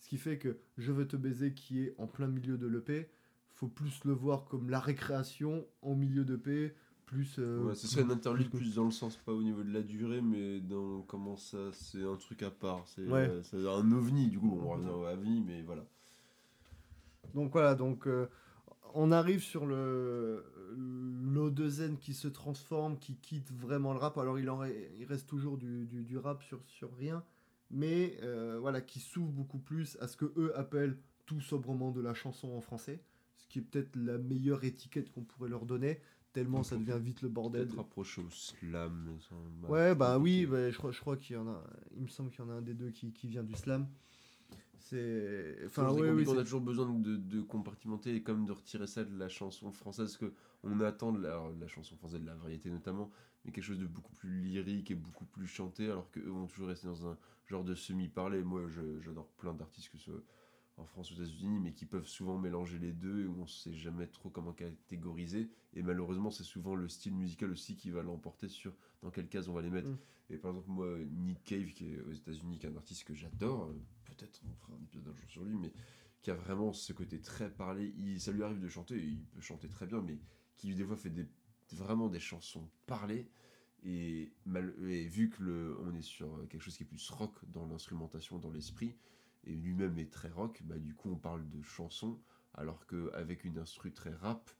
ce 0.00 0.08
qui 0.08 0.18
fait 0.18 0.38
que 0.38 0.56
Je 0.78 0.90
veux 0.92 1.06
te 1.06 1.16
baiser 1.16 1.54
qui 1.54 1.82
est 1.82 1.94
en 1.98 2.06
plein 2.06 2.26
milieu 2.26 2.58
de 2.58 2.66
l'EP, 2.66 3.08
faut 3.54 3.68
plus 3.68 4.04
le 4.04 4.12
voir 4.12 4.46
comme 4.46 4.68
la 4.68 4.80
récréation 4.80 5.64
en 5.82 5.94
milieu 5.94 6.24
d'EP, 6.24 6.74
plus... 7.06 7.36
euh, 7.38 7.66
Ouais, 7.68 7.74
ce 7.76 7.86
serait 7.86 8.02
une 8.02 8.10
interlude 8.10 8.48
plus- 8.48 8.58
plus 8.58 8.74
dans 8.74 8.84
le 8.86 8.90
sens, 8.90 9.16
pas 9.18 9.32
au 9.32 9.42
niveau 9.42 9.62
de 9.62 9.70
la 9.72 9.82
durée, 9.82 10.22
mais 10.22 10.58
dans 10.60 11.02
comment 11.02 11.36
ça, 11.36 11.70
c'est 11.72 12.02
un 12.02 12.16
truc 12.16 12.42
à 12.42 12.50
part. 12.50 12.82
C'est 12.88 13.06
Ouais. 13.06 13.30
euh, 13.54 13.78
un 13.78 13.92
ovni, 13.92 14.26
du 14.28 14.38
coup, 14.40 14.58
on 14.60 14.68
revient 14.70 14.88
au 14.88 15.06
ovni, 15.06 15.40
mais 15.46 15.62
voilà. 15.62 15.84
Donc 17.34 17.52
voilà, 17.52 17.74
donc 17.74 18.06
euh, 18.06 18.26
on 18.94 19.12
arrive 19.12 19.42
sur 19.42 19.66
le 19.66 20.44
l'O2N 20.76 21.98
qui 21.98 22.14
se 22.14 22.28
transforme, 22.28 22.98
qui 22.98 23.16
quitte 23.16 23.52
vraiment 23.52 23.92
le 23.92 23.98
rap. 23.98 24.16
Alors 24.18 24.38
il, 24.38 24.48
en 24.48 24.64
il 24.64 25.04
reste 25.04 25.28
toujours 25.28 25.58
du, 25.58 25.86
du, 25.86 26.04
du 26.04 26.16
rap 26.16 26.42
sur, 26.42 26.60
sur 26.66 26.94
rien, 26.96 27.24
mais 27.70 28.16
euh, 28.22 28.58
voilà, 28.60 28.80
qui 28.80 29.00
s'ouvre 29.00 29.32
beaucoup 29.32 29.58
plus 29.58 29.98
à 30.00 30.08
ce 30.08 30.16
que 30.16 30.32
eux 30.36 30.56
appellent 30.56 30.96
tout 31.26 31.40
sobrement 31.40 31.90
de 31.90 32.00
la 32.00 32.14
chanson 32.14 32.52
en 32.52 32.60
français, 32.60 33.02
ce 33.36 33.46
qui 33.48 33.58
est 33.58 33.62
peut-être 33.62 33.96
la 33.96 34.18
meilleure 34.18 34.64
étiquette 34.64 35.10
qu'on 35.10 35.22
pourrait 35.22 35.48
leur 35.48 35.66
donner, 35.66 36.00
tellement 36.32 36.62
ça 36.62 36.76
devient 36.76 36.98
vite 37.00 37.22
le 37.22 37.28
bordel. 37.28 37.66
Peut-être 37.66 37.78
rapproché 37.78 38.20
au 38.20 38.30
slam. 38.30 39.16
ça, 39.28 39.34
bah, 39.62 39.68
Ouais, 39.68 39.94
bah 39.94 40.18
oui, 40.18 40.46
bah, 40.46 40.70
je 40.70 40.76
crois, 40.76 40.92
je 40.92 41.00
crois 41.00 41.16
qu'il 41.16 41.36
y 41.36 41.38
en 41.38 41.48
a, 41.48 41.64
il 41.96 42.02
me 42.02 42.08
semble 42.08 42.30
qu'il 42.30 42.44
y 42.44 42.46
en 42.46 42.50
a 42.50 42.54
un 42.54 42.62
des 42.62 42.74
deux 42.74 42.90
qui, 42.90 43.12
qui 43.12 43.28
vient 43.28 43.42
du 43.42 43.54
slam. 43.54 43.86
C'est. 44.84 45.60
Enfin, 45.64 45.90
ouais, 45.92 46.10
oui, 46.10 46.26
on 46.28 46.36
a 46.36 46.42
toujours 46.42 46.60
besoin 46.60 46.86
de, 46.86 47.16
de 47.16 47.40
compartimenter 47.40 48.16
et 48.16 48.22
comme 48.22 48.44
de 48.44 48.52
retirer 48.52 48.86
ça 48.86 49.02
de 49.02 49.18
la 49.18 49.30
chanson 49.30 49.72
française, 49.72 50.18
parce 50.18 50.18
que 50.18 50.34
on 50.62 50.78
attend 50.80 51.10
de 51.10 51.22
la, 51.22 51.30
alors, 51.30 51.54
de 51.54 51.60
la 51.60 51.68
chanson 51.68 51.96
française, 51.96 52.20
de 52.20 52.26
la 52.26 52.34
variété 52.34 52.68
notamment, 52.68 53.10
mais 53.44 53.50
quelque 53.50 53.64
chose 53.64 53.78
de 53.78 53.86
beaucoup 53.86 54.14
plus 54.14 54.42
lyrique 54.42 54.90
et 54.90 54.94
beaucoup 54.94 55.24
plus 55.24 55.46
chanté, 55.46 55.86
alors 55.86 56.10
qu'eux 56.10 56.28
vont 56.28 56.46
toujours 56.46 56.68
rester 56.68 56.86
dans 56.86 57.08
un 57.08 57.16
genre 57.46 57.64
de 57.64 57.74
semi-parlé. 57.74 58.42
Moi, 58.44 58.60
j'adore 59.00 59.28
plein 59.38 59.54
d'artistes, 59.54 59.88
que 59.88 59.96
ce 59.96 60.04
soit 60.04 60.22
en 60.76 60.86
France 60.86 61.10
ou 61.10 61.14
aux 61.14 61.16
États-Unis, 61.18 61.60
mais 61.60 61.72
qui 61.72 61.86
peuvent 61.86 62.06
souvent 62.06 62.38
mélanger 62.38 62.78
les 62.78 62.92
deux 62.92 63.22
et 63.22 63.26
où 63.26 63.40
on 63.40 63.46
sait 63.46 63.74
jamais 63.74 64.06
trop 64.06 64.30
comment 64.30 64.52
catégoriser. 64.52 65.50
Et 65.74 65.82
malheureusement, 65.82 66.30
c'est 66.30 66.44
souvent 66.44 66.74
le 66.74 66.88
style 66.88 67.14
musical 67.14 67.50
aussi 67.50 67.76
qui 67.76 67.90
va 67.90 68.02
l'emporter 68.02 68.48
sur 68.48 68.74
dans 69.02 69.10
quelle 69.10 69.28
case 69.28 69.48
on 69.48 69.52
va 69.52 69.62
les 69.62 69.70
mettre. 69.70 69.90
Mm. 69.90 69.98
Et 70.30 70.38
par 70.38 70.50
exemple, 70.52 70.70
moi, 70.70 70.98
Nick 71.10 71.44
Cave, 71.44 71.66
qui 71.72 71.92
est 71.92 72.00
aux 72.00 72.12
États-Unis, 72.12 72.58
qui 72.58 72.66
est 72.66 72.70
un 72.70 72.76
artiste 72.76 73.04
que 73.04 73.14
j'adore, 73.14 73.64
euh, 73.64 73.74
peut-être 74.04 74.40
on 74.48 74.54
fera 74.54 74.72
un 74.74 74.82
épisode 74.82 75.08
un 75.08 75.14
jour 75.14 75.30
sur 75.30 75.44
lui, 75.44 75.56
mais 75.56 75.72
qui 76.22 76.30
a 76.30 76.34
vraiment 76.34 76.72
ce 76.72 76.92
côté 76.92 77.20
très 77.20 77.50
parlé. 77.50 77.94
Il, 77.98 78.20
ça 78.20 78.32
lui 78.32 78.42
arrive 78.42 78.60
de 78.60 78.68
chanter, 78.68 78.96
et 78.96 79.06
il 79.06 79.24
peut 79.26 79.40
chanter 79.40 79.68
très 79.68 79.86
bien, 79.86 80.00
mais 80.00 80.18
qui 80.56 80.74
des 80.74 80.84
fois 80.84 80.96
fait 80.96 81.10
des, 81.10 81.26
vraiment 81.72 82.08
des 82.08 82.20
chansons 82.20 82.68
parlées. 82.86 83.28
Et, 83.86 84.32
mal, 84.46 84.74
et 84.88 85.06
vu 85.06 85.28
que 85.28 85.42
le, 85.42 85.76
on 85.82 85.94
est 85.94 86.02
sur 86.02 86.48
quelque 86.48 86.62
chose 86.62 86.76
qui 86.76 86.84
est 86.84 86.86
plus 86.86 87.10
rock 87.10 87.38
dans 87.48 87.66
l'instrumentation, 87.66 88.38
dans 88.38 88.50
l'esprit, 88.50 88.96
et 89.46 89.54
lui-même 89.54 89.98
est 89.98 90.10
très 90.12 90.28
rock, 90.30 90.62
bah 90.64 90.78
du 90.78 90.94
coup 90.94 91.10
on 91.10 91.16
parle 91.16 91.48
de 91.48 91.62
chansons, 91.62 92.18
alors 92.54 92.86
qu'avec 92.86 93.44
une 93.44 93.58
instru 93.58 93.92
très 93.92 94.12
rap, 94.14 94.50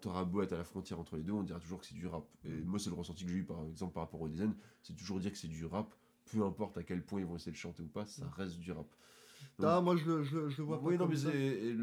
t'auras 0.00 0.24
beau 0.24 0.42
être 0.42 0.52
à 0.52 0.58
la 0.58 0.64
frontière 0.64 0.98
entre 1.00 1.16
les 1.16 1.22
deux, 1.22 1.32
on 1.32 1.42
dira 1.42 1.60
toujours 1.60 1.80
que 1.80 1.86
c'est 1.86 1.94
du 1.94 2.06
rap. 2.06 2.26
Et 2.44 2.62
moi 2.62 2.78
c'est 2.78 2.90
le 2.90 2.96
ressenti 2.96 3.24
que 3.24 3.30
j'ai 3.30 3.38
eu 3.38 3.44
par 3.44 3.64
exemple 3.64 3.94
par 3.94 4.02
rapport 4.04 4.20
au 4.20 4.28
design, 4.28 4.54
c'est 4.82 4.96
toujours 4.96 5.20
dire 5.20 5.32
que 5.32 5.38
c'est 5.38 5.48
du 5.48 5.64
rap, 5.66 5.94
peu 6.32 6.42
importe 6.44 6.78
à 6.78 6.82
quel 6.82 7.02
point 7.04 7.20
ils 7.20 7.26
vont 7.26 7.36
essayer 7.36 7.52
de 7.52 7.56
chanter 7.56 7.82
ou 7.82 7.88
pas, 7.88 8.06
ça 8.06 8.28
reste 8.36 8.58
du 8.58 8.72
rap. 8.72 8.86
Ah, 9.60 9.80
moi 9.80 9.96
je 9.96 10.04
le, 10.04 10.22
je, 10.22 10.48
je 10.48 10.62
vois 10.62 10.80
pas 10.80 10.88
oui, 10.88 10.98
non, 10.98 11.06
mais 11.06 11.16
ça. 11.16 11.30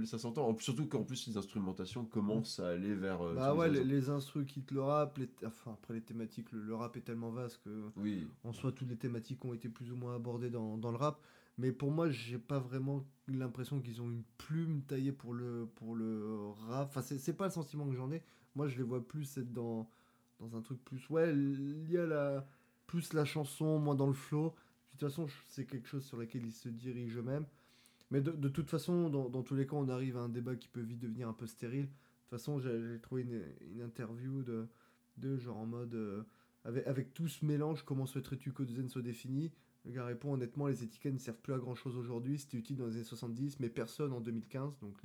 ça 0.05 0.17
s'entend. 0.19 0.57
Surtout 0.57 0.87
qu'en 0.87 1.03
plus, 1.03 1.27
les 1.27 1.37
instrumentations 1.37 2.05
commencent 2.05 2.59
à 2.59 2.69
aller 2.69 2.95
vers. 2.95 3.21
euh, 3.21 3.35
Bah 3.35 3.53
ouais, 3.55 3.69
les, 3.69 3.83
les 3.83 4.09
instrus 4.09 4.45
quittent 4.45 4.71
le 4.71 4.81
rap, 4.81 5.17
les- 5.17 5.29
enfin 5.45 5.73
après 5.73 5.93
les 5.93 6.01
thématiques, 6.01 6.51
le, 6.51 6.61
le 6.61 6.75
rap 6.75 6.97
est 6.97 7.01
tellement 7.01 7.29
vaste 7.31 7.59
que 7.63 7.83
Oui, 7.97 8.27
en 8.43 8.51
soi 8.53 8.71
toutes 8.71 8.89
les 8.89 8.95
thématiques 8.97 9.43
ont 9.45 9.53
été 9.53 9.69
plus 9.69 9.91
ou 9.91 9.95
moins 9.95 10.15
abordées 10.15 10.49
dans, 10.49 10.77
dans 10.77 10.91
le 10.91 10.97
rap. 10.97 11.19
Mais 11.59 11.73
pour 11.73 11.91
moi, 11.91 12.09
j'ai 12.09 12.37
pas 12.37 12.57
vraiment 12.57 13.05
l'impression 13.27 13.81
qu'ils 13.81 14.01
ont 14.01 14.09
une 14.09 14.23
plume 14.37 14.81
taillée 14.83 15.11
pour 15.11 15.33
le, 15.33 15.67
pour 15.75 15.93
le 15.93 16.47
rap. 16.67 16.87
Enfin, 16.87 17.01
c'est 17.01 17.35
pas 17.35 17.45
le 17.45 17.51
sentiment 17.51 17.85
que 17.89 17.95
j'en 17.95 18.09
ai. 18.13 18.23
Moi, 18.55 18.69
je 18.69 18.77
les 18.77 18.83
vois 18.83 19.05
plus 19.05 19.37
être 19.37 19.51
dans, 19.51 19.89
dans 20.39 20.55
un 20.55 20.61
truc 20.61 20.83
plus, 20.85 21.09
ouais, 21.09 21.33
lié 21.33 21.97
à 21.97 22.05
la, 22.05 22.47
plus 22.87 23.11
la 23.11 23.25
chanson, 23.25 23.77
moins 23.77 23.95
dans 23.95 24.07
le 24.07 24.13
flow. 24.13 24.55
De 24.93 24.99
toute 24.99 25.09
façon, 25.09 25.27
c'est 25.49 25.65
quelque 25.65 25.89
chose 25.89 26.05
sur 26.05 26.15
lequel 26.15 26.45
ils 26.45 26.53
se 26.53 26.69
dirigent 26.69 27.19
eux-mêmes. 27.19 27.45
Mais 28.09 28.21
de, 28.21 28.31
de 28.31 28.47
toute 28.47 28.69
façon, 28.69 29.09
dans, 29.09 29.27
dans 29.27 29.43
tous 29.43 29.55
les 29.55 29.67
cas, 29.67 29.75
on 29.75 29.89
arrive 29.89 30.15
à 30.15 30.21
un 30.21 30.29
débat 30.29 30.55
qui 30.55 30.69
peut 30.69 30.79
vite 30.81 30.99
devenir 30.99 31.27
un 31.27 31.33
peu 31.33 31.45
stérile. 31.45 31.87
De 31.87 31.89
toute 31.89 32.29
façon, 32.29 32.59
j'ai 32.59 32.81
j'ai 32.93 32.99
trouvé 33.01 33.23
une, 33.23 33.43
une 33.73 33.81
interview 33.81 34.43
de, 34.43 34.65
de 35.17 35.37
genre 35.37 35.57
en 35.57 35.65
mode 35.65 35.93
euh, 35.93 36.23
avec, 36.63 36.87
avec 36.87 37.13
tout 37.13 37.27
ce 37.27 37.43
mélange, 37.45 37.83
comment 37.83 38.05
souhaiterais-tu 38.05 38.53
que 38.53 38.63
Zen 38.63 38.87
soit 38.87 39.01
défini 39.01 39.51
Le 39.85 39.91
gars 39.91 40.05
répond 40.05 40.33
honnêtement, 40.33 40.67
les 40.67 40.83
étiquettes 40.83 41.13
ne 41.13 41.19
servent 41.19 41.37
plus 41.37 41.53
à 41.53 41.57
grand 41.57 41.75
chose 41.75 41.97
aujourd'hui. 41.97 42.37
C'était 42.37 42.57
utile 42.57 42.75
dans 42.77 42.85
les 42.85 42.95
années 42.95 43.03
70, 43.03 43.59
mais 43.59 43.69
personne 43.69 44.11
en 44.13 44.19
2015, 44.19 44.77
donc 44.79 44.97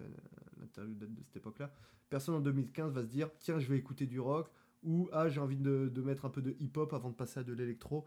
l'interview 0.58 0.94
date 0.94 1.14
de 1.14 1.22
cette 1.22 1.36
époque-là, 1.36 1.72
personne 2.10 2.34
en 2.34 2.40
2015 2.40 2.92
va 2.92 3.02
se 3.02 3.08
dire 3.08 3.30
tiens, 3.38 3.58
je 3.58 3.68
vais 3.68 3.78
écouter 3.78 4.06
du 4.06 4.20
rock 4.20 4.50
ou 4.82 5.08
ah, 5.12 5.28
j'ai 5.28 5.40
envie 5.40 5.56
de, 5.56 5.90
de 5.92 6.02
mettre 6.02 6.24
un 6.24 6.30
peu 6.30 6.42
de 6.42 6.56
hip-hop 6.60 6.92
avant 6.92 7.10
de 7.10 7.14
passer 7.14 7.40
à 7.40 7.44
de 7.44 7.52
l'électro. 7.52 8.04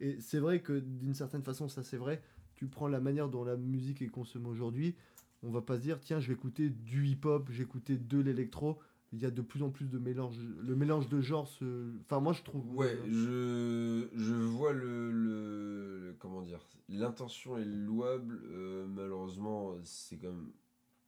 Et 0.00 0.20
c'est 0.20 0.38
vrai 0.38 0.60
que 0.60 0.78
d'une 0.78 1.14
certaine 1.14 1.42
façon, 1.42 1.68
ça 1.68 1.82
c'est 1.82 1.96
vrai. 1.96 2.22
Tu 2.54 2.66
prends 2.66 2.88
la 2.88 3.00
manière 3.00 3.28
dont 3.28 3.44
la 3.44 3.56
musique 3.56 4.02
est 4.02 4.08
consommée 4.08 4.48
aujourd'hui, 4.48 4.94
on 5.42 5.50
va 5.50 5.62
pas 5.62 5.76
se 5.76 5.82
dire 5.82 6.00
tiens, 6.00 6.20
je 6.20 6.28
vais 6.28 6.34
écouter 6.34 6.70
du 6.70 7.06
hip-hop, 7.06 7.48
j'ai 7.50 7.62
écouté 7.62 7.96
de 7.96 8.18
l'électro. 8.18 8.78
Il 9.14 9.20
y 9.20 9.26
a 9.26 9.30
de 9.30 9.42
plus 9.42 9.62
en 9.62 9.68
plus 9.70 9.88
de 9.90 9.98
mélange. 9.98 10.36
Le 10.62 10.74
mélange 10.74 11.08
de 11.08 11.20
genres 11.20 11.46
se. 11.48 11.92
Enfin, 12.00 12.20
moi 12.20 12.32
je 12.32 12.42
trouve. 12.42 12.66
ouais, 12.74 12.98
je, 13.06 14.08
je 14.14 14.34
vois 14.34 14.72
le, 14.72 15.10
le- 15.10 16.16
Comment 16.18 16.42
dire 16.42 16.60
L'intention 16.88 17.58
est 17.58 17.64
louable. 17.64 18.40
euh, 18.50 18.86
malheureusement, 18.86 19.74
c'est 19.84 20.16
quand 20.18 20.28
même 20.28 20.50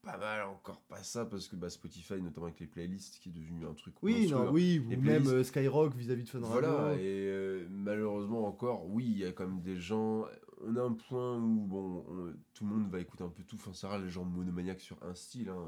pas 0.03 0.19
mal 0.19 0.43
encore 0.47 0.83
pas 0.83 1.03
ça 1.03 1.25
parce 1.25 1.49
que 1.49 1.57
bah, 1.57 1.71
Spotify, 1.71 2.21
notamment 2.21 2.47
avec 2.47 2.61
les 2.61 2.67
playlists, 2.67 3.19
qui 3.21 3.31
est 3.31 3.33
devenu 3.33 3.65
un 3.67 3.73
truc. 3.73 3.95
Oui, 4.03 4.29
non, 4.31 4.51
oui, 4.51 4.79
ou 4.87 5.01
même 5.01 5.27
euh, 5.29 5.43
Skyrock 5.43 5.95
vis-à-vis 5.95 6.25
de 6.25 6.29
Fun 6.29 6.41
Voilà, 6.41 6.73
Radio. 6.73 6.99
et 7.03 7.27
euh, 7.31 7.67
malheureusement 7.71 8.47
encore, 8.47 8.87
oui, 8.91 9.07
il 9.07 9.19
y 9.19 9.25
a 9.25 9.33
quand 9.33 9.47
même 9.47 9.63
des 9.63 9.77
gens. 9.81 10.27
On 10.67 10.77
a 10.77 10.83
un 10.83 10.93
point 10.93 11.39
où 11.39 11.67
bon, 11.67 12.05
on- 12.09 12.35
tout 12.53 12.67
le 12.67 12.71
monde 12.75 12.91
va 12.91 13.01
écouter 13.01 13.25
un 13.25 13.29
peu 13.31 13.43
tout. 13.45 13.57
Enfin, 13.57 13.71
c'est 13.73 13.87
rare 13.87 13.99
les 13.99 14.11
gens 14.11 14.25
monomaniaques 14.25 14.81
sur 14.81 15.03
un 15.03 15.15
style. 15.15 15.49
hein. 15.49 15.67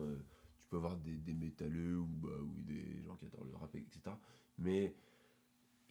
Tu 0.67 0.71
peux 0.71 0.77
avoir 0.79 0.97
des, 0.97 1.17
des 1.19 1.33
métalleux 1.35 1.99
ou, 2.01 2.07
bah, 2.07 2.31
ou 2.43 2.61
des 2.63 3.01
gens 3.05 3.15
qui 3.17 3.27
adorent 3.27 3.45
le 3.45 3.55
rap, 3.57 3.75
etc. 3.77 4.19
Mais 4.59 4.95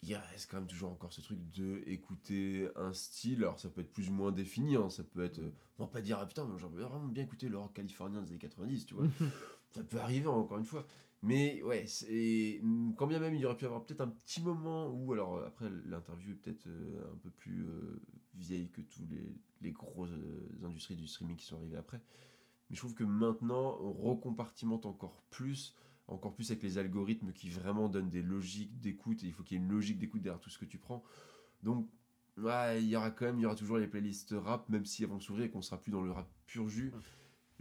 il 0.04 0.10
y 0.10 0.14
a- 0.14 0.22
reste 0.22 0.50
quand 0.52 0.58
même 0.58 0.68
toujours 0.68 0.92
encore 0.92 1.14
ce 1.14 1.22
truc 1.22 1.40
de 1.52 1.82
écouter 1.88 2.68
un 2.76 2.94
style. 2.94 3.40
Alors, 3.44 3.60
ça 3.60 3.70
peut 3.70 3.82
être 3.82 3.94
plus 3.94 4.10
ou 4.10 4.14
moins 4.14 4.32
défini. 4.32 4.76
hein. 4.76 4.90
Ça 4.90 5.04
peut 5.04 5.24
être. 5.24 5.40
euh, 5.40 5.52
on 5.80 5.86
va 5.86 5.90
pas 5.92 6.02
dire, 6.02 6.20
ah 6.20 6.26
putain, 6.28 6.48
j'aimerais 6.58 6.84
vraiment 6.84 7.08
bien 7.08 7.24
écouter 7.24 7.50
le 7.50 7.58
rock 7.58 7.74
californien 7.74 8.22
des 8.22 8.30
années 8.32 8.40
90, 8.40 8.86
tu 8.86 8.94
vois. 8.96 9.08
ça 9.72 9.84
peut 9.84 9.98
arriver 10.00 10.28
encore 10.28 10.58
une 10.60 10.66
fois. 10.66 10.86
Mais 11.24 11.62
ouais, 11.64 11.88
c'est 11.88 12.62
quand 12.98 13.08
bien 13.08 13.20
même 13.20 13.34
il 13.34 13.42
y 13.42 13.46
aurait 13.46 13.58
pu 13.58 13.64
y 13.64 13.68
avoir 13.68 13.84
peut-être 13.84 14.02
un 14.02 14.10
petit 14.10 14.42
moment 14.44 14.90
où, 14.92 15.14
alors 15.14 15.38
euh, 15.38 15.48
après 15.48 15.70
l'interview 15.86 16.34
est 16.34 16.36
peut-être 16.36 16.68
euh, 16.68 17.12
un 17.14 17.18
peu 17.18 17.30
plus 17.32 17.66
euh, 17.68 18.00
vieille 18.36 18.70
que 18.70 18.82
tous 18.82 19.06
les, 19.10 19.36
les 19.62 19.72
grosses 19.72 20.12
industries 20.64 20.96
du 20.96 21.08
streaming 21.08 21.36
qui 21.38 21.46
sont 21.46 21.58
arrivées 21.58 21.78
après. 21.78 22.00
Mais 22.70 22.76
je 22.76 22.82
trouve 22.82 22.96
que 22.96 23.04
maintenant 23.04 23.78
on 23.82 23.92
recompartimente 23.92 24.86
encore 24.86 25.24
plus, 25.30 25.76
encore 26.08 26.34
plus 26.34 26.52
avec 26.52 26.64
les 26.64 26.78
algorithmes 26.78 27.32
qui 27.32 27.50
vraiment 27.50 27.90
donnent 27.90 28.10
des 28.10 28.22
logiques 28.22 28.80
d'écoute 28.80 29.24
il 29.24 29.34
faut 29.34 29.44
qu'il 29.44 29.58
y 29.58 29.60
ait 29.60 29.64
une 29.64 29.72
logique 29.72 30.00
d'écoute 30.00 30.22
derrière 30.22 30.40
tout 30.40 30.50
ce 30.50 30.58
que 30.58 30.66
tu 30.66 30.78
prends. 30.78 31.04
Donc, 31.64 31.88
ouais, 32.38 32.82
il 32.82 32.90
y 32.90 32.96
aura 32.96 33.12
quand 33.12 33.26
même, 33.26 33.40
il 33.40 33.44
y 33.44 33.46
aura 33.46 33.56
toujours 33.56 33.78
les 33.78 33.88
playlists 33.88 34.36
rap, 34.38 34.70
même 34.70 34.86
si 34.86 35.04
elles 35.04 35.10
vont 35.10 35.20
s'ouvrir 35.20 35.46
et 35.46 35.50
qu'on 35.50 35.62
sera 35.62 35.82
plus 35.82 35.92
dans 35.92 36.02
le 36.02 36.12
rap 36.12 36.30
pur 36.46 36.70
jus. 36.70 36.92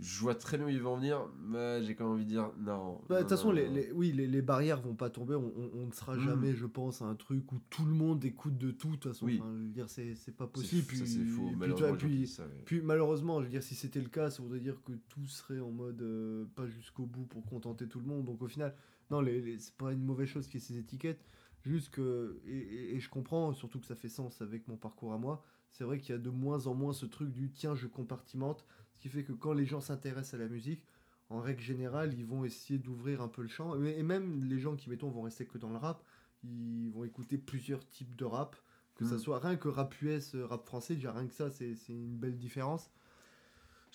Je 0.01 0.21
vois 0.23 0.35
très 0.35 0.57
bien 0.59 0.67
où 0.67 0.71
ils 0.71 0.81
vont 0.83 0.95
en 0.95 0.97
venir, 0.97 1.29
mais 1.41 1.81
j'ai 1.85 1.95
quand 1.95 2.05
même 2.05 2.15
envie 2.15 2.25
de 2.25 2.31
dire 2.31 2.51
non. 2.59 3.01
Bah, 3.09 3.17
De 3.17 3.21
toute 3.21 3.29
façon, 3.31 3.49
non, 3.49 3.55
les, 3.55 3.93
oui, 3.93 4.11
les, 4.11 4.27
les 4.27 4.43
barrières 4.43 4.81
vont 4.81 4.97
pas 4.97 5.09
tomber. 5.09 5.37
On, 5.37 5.53
on- 5.57 5.71
on 5.73 5.87
ne 5.87 5.93
sera 5.93 6.17
Mm. 6.17 6.21
jamais, 6.21 6.55
je 6.55 6.67
pense, 6.67 7.01
à 7.01 7.05
un 7.05 7.15
truc 7.15 7.53
où 7.53 7.61
tout 7.71 7.85
le 7.85 7.93
monde 7.95 8.25
écoute 8.25 8.59
de 8.59 8.73
tout. 8.73 8.89
De 8.89 8.95
toute 8.97 9.13
façon, 9.13 9.27
Oui. 9.27 9.39
Enfin, 9.41 9.53
je 9.57 9.63
veux 9.63 9.69
dire, 9.69 9.89
c'est 9.89 10.37
pas 10.37 10.49
possible. 10.49 10.83
ça, 10.83 10.89
Puis, 10.89 10.99
c'est 11.07 11.25
faux. 11.25 11.47
puis, 11.47 11.57
Malheureusement, 11.57 11.89
toi- 11.97 11.97
puis- 12.09 12.27
ça, 12.27 12.45
malheureusement, 12.83 13.39
je 13.41 13.45
veux 13.45 13.51
dire, 13.51 13.63
si 13.63 13.77
c'était 13.77 14.01
le 14.01 14.09
cas, 14.09 14.31
ça 14.31 14.43
voudrait 14.43 14.59
dire 14.61 14.83
que 14.83 14.93
tout 15.09 15.27
serait 15.27 15.61
en 15.61 15.71
mode 15.71 16.03
euh, 16.03 16.45
pas 16.57 16.67
jusqu'au 16.67 17.07
bout 17.07 17.25
pour 17.27 17.47
contenter 17.47 17.87
tout 17.87 18.01
le 18.01 18.07
monde. 18.07 18.25
Donc 18.25 18.43
au 18.43 18.49
final, 18.49 18.75
non, 19.13 19.21
les, 19.21 19.41
les- 19.41 19.59
c'est 19.61 19.77
pas 19.77 19.93
une 19.93 20.03
mauvaise 20.05 20.27
chose 20.29 20.47
qu'il 20.49 20.55
y 20.61 20.63
ait 20.63 20.67
ces 20.67 20.77
étiquettes. 20.79 21.25
Juste 21.63 21.91
que, 21.91 22.41
et, 22.47 22.59
et- 22.59 22.97
et 22.97 23.01
je 23.01 23.09
comprends, 23.09 23.53
surtout 23.55 23.79
que 23.79 23.87
ça 23.87 23.95
fait 23.95 24.09
sens 24.09 24.43
avec 24.43 24.67
mon 24.69 24.77
parcours 24.77 25.13
à 25.15 25.19
moi, 25.19 25.43
c'est 25.71 25.85
vrai 25.85 25.99
qu'il 26.01 26.11
y 26.15 26.19
a 26.19 26.21
de 26.21 26.31
moins 26.31 26.67
en 26.67 26.75
moins 26.75 26.93
ce 26.93 27.07
truc 27.07 27.31
du 27.33 27.51
tiens, 27.53 27.75
je 27.77 27.87
compartimente. 27.87 28.67
Qui 29.05 29.11
fait 29.11 29.23
que 29.23 29.33
quand 29.35 29.53
les 29.53 29.67
gens 29.67 29.83
s'intéressent 29.83 30.33
à 30.33 30.39
la 30.43 30.49
musique, 30.49 30.83
en 31.29 31.39
règle 31.39 31.61
générale, 31.61 32.15
ils 32.15 32.25
vont 32.25 32.43
essayer 32.47 32.79
d'ouvrir 32.79 33.21
un 33.21 33.29
peu 33.29 33.43
le 33.43 33.49
champ. 33.49 33.75
Et 33.85 34.03
même 34.03 34.43
les 34.45 34.59
gens 34.59 34.77
qui, 34.77 34.89
mettons, 34.89 35.11
vont 35.11 35.21
rester 35.21 35.45
que 35.45 35.59
dans 35.59 35.69
le 35.69 35.77
rap, 35.77 36.03
ils 36.43 36.91
vont 36.91 37.05
écouter 37.05 37.37
plusieurs 37.37 37.87
types 37.87 38.17
de 38.17 38.25
rap. 38.25 38.57
Que 38.95 39.05
ça 39.05 39.17
Mm. 39.17 39.19
soit 39.19 39.39
rien 39.41 39.57
que 39.57 39.69
rap 39.69 39.95
US, 40.01 40.35
euh, 40.35 40.47
rap 40.47 40.65
français, 40.65 40.95
déjà 40.95 41.13
rien 41.13 41.27
que 41.27 41.35
ça, 41.35 41.51
c'est 41.51 41.75
une 41.91 42.17
belle 42.17 42.39
différence. 42.39 42.91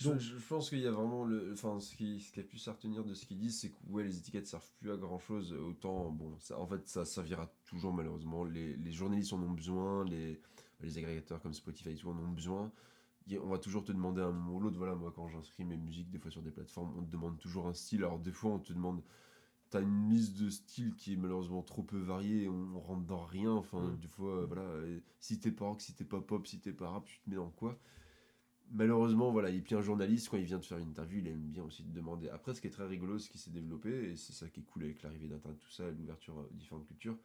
Donc- 0.04 0.20
je 0.20 0.36
pense 0.48 0.70
qu'il 0.70 0.78
y 0.80 0.86
a 0.86 0.92
vraiment 0.92 1.26
le. 1.26 1.54
Enfin, 1.54 1.80
ce 1.80 1.96
qui, 1.96 2.20
ce 2.20 2.32
qui 2.32 2.40
a 2.40 2.44
pu 2.44 2.60
se 2.60 2.70
retenir 2.70 3.04
de 3.04 3.16
ce 3.16 3.26
qu'ils 3.26 3.40
disent, 3.40 3.62
c'est 3.62 3.72
que 3.72 3.78
ouais, 3.90 4.04
les 4.04 4.16
étiquettes 4.16 4.46
servent 4.46 4.70
plus 4.80 4.92
à 4.92 4.98
grand 4.98 5.18
chose. 5.18 5.54
Autant, 5.54 6.12
bon, 6.12 6.38
ça, 6.38 6.60
en 6.60 6.68
fait, 6.68 6.88
ça 6.88 7.04
servira 7.04 7.52
toujours 7.66 7.94
malheureusement. 7.96 8.44
Les, 8.44 8.76
les 8.76 8.92
journalistes 8.92 9.34
en 9.34 9.42
ont 9.42 9.52
besoin, 9.54 10.06
les, 10.06 10.40
les 10.82 10.98
agrégateurs 11.00 11.42
comme 11.42 11.56
Spotify 11.56 11.90
et 11.90 11.96
tout 11.96 12.10
en 12.10 12.18
ont 12.20 12.28
besoin. 12.32 12.72
On 13.38 13.48
va 13.50 13.60
toujours 13.60 13.84
te 13.84 13.92
demander 13.92 14.22
à 14.22 14.26
un 14.26 14.32
moment 14.32 14.56
ou 14.56 14.60
l'autre. 14.60 14.78
Voilà, 14.78 14.96
moi, 14.96 15.12
quand 15.16 15.28
j'inscris 15.28 15.66
mes 15.66 15.78
musiques, 15.78 16.10
des 16.10 16.18
fois 16.18 16.32
sur 16.32 16.42
des 16.42 16.52
plateformes, 16.52 16.94
on 16.98 17.04
te 17.04 17.12
demande 17.12 17.38
toujours 17.38 17.68
un 17.68 17.74
style. 17.74 18.04
Alors, 18.04 18.20
des 18.20 18.32
fois, 18.32 18.52
on 18.52 18.60
te 18.60 18.74
demande. 18.74 19.02
T'as 19.70 19.82
une 19.82 20.10
liste 20.10 20.42
de 20.42 20.50
styles 20.50 20.96
qui 20.96 21.14
est 21.14 21.16
malheureusement 21.16 21.62
trop 21.62 21.84
peu 21.84 22.00
variée, 22.00 22.50
on, 22.50 22.76
on 22.76 22.80
rentre 22.80 23.06
dans 23.06 23.24
rien. 23.24 23.52
Enfin, 23.52 23.82
Mm. 23.82 24.00
des 24.00 24.08
fois, 24.08 24.46
voilà, 24.46 24.66
si 25.20 25.40
t'es 25.40 25.52
pas 25.52 25.66
rock, 25.66 25.82
si 25.82 25.94
t'es 25.94 26.06
pas 26.06 26.22
pop, 26.22 26.48
si 26.48 26.60
t'es 26.60 26.74
pas 26.74 26.90
rap, 26.90 27.06
tu 27.06 27.20
te 27.20 27.30
mets 27.30 27.36
dans 27.36 27.52
quoi? 27.52 27.78
Malheureusement, 28.72 29.32
voilà, 29.32 29.50
et 29.50 29.62
puis 29.62 29.74
un 29.76 29.82
journaliste, 29.82 30.30
quand 30.30 30.38
il 30.38 30.44
vient 30.44 30.60
te 30.60 30.66
faire 30.66 30.78
une 30.78 30.90
interview, 30.90 31.20
il 31.20 31.28
aime 31.28 31.40
bien 31.40 31.64
aussi 31.64 31.84
te 31.84 31.92
demander. 31.92 32.30
Après, 32.30 32.54
ce 32.54 32.62
qui 32.62 32.68
est 32.68 32.72
très 32.72 32.86
rigolo, 32.86 33.18
ce 33.18 33.30
qui 33.30 33.40
s'est 33.40 33.50
développé, 33.50 34.12
et 34.12 34.16
c'est 34.16 34.34
ça 34.34 34.48
qui 34.48 34.60
est 34.60 34.64
cool 34.64 34.84
avec 34.84 35.02
l'arrivée 35.02 35.28
d'Internet, 35.28 35.60
tout 35.60 35.72
ça, 35.72 35.90
l'ouverture 35.90 36.36
aux 36.38 36.54
différentes 36.54 36.86
cultures, 36.88 37.18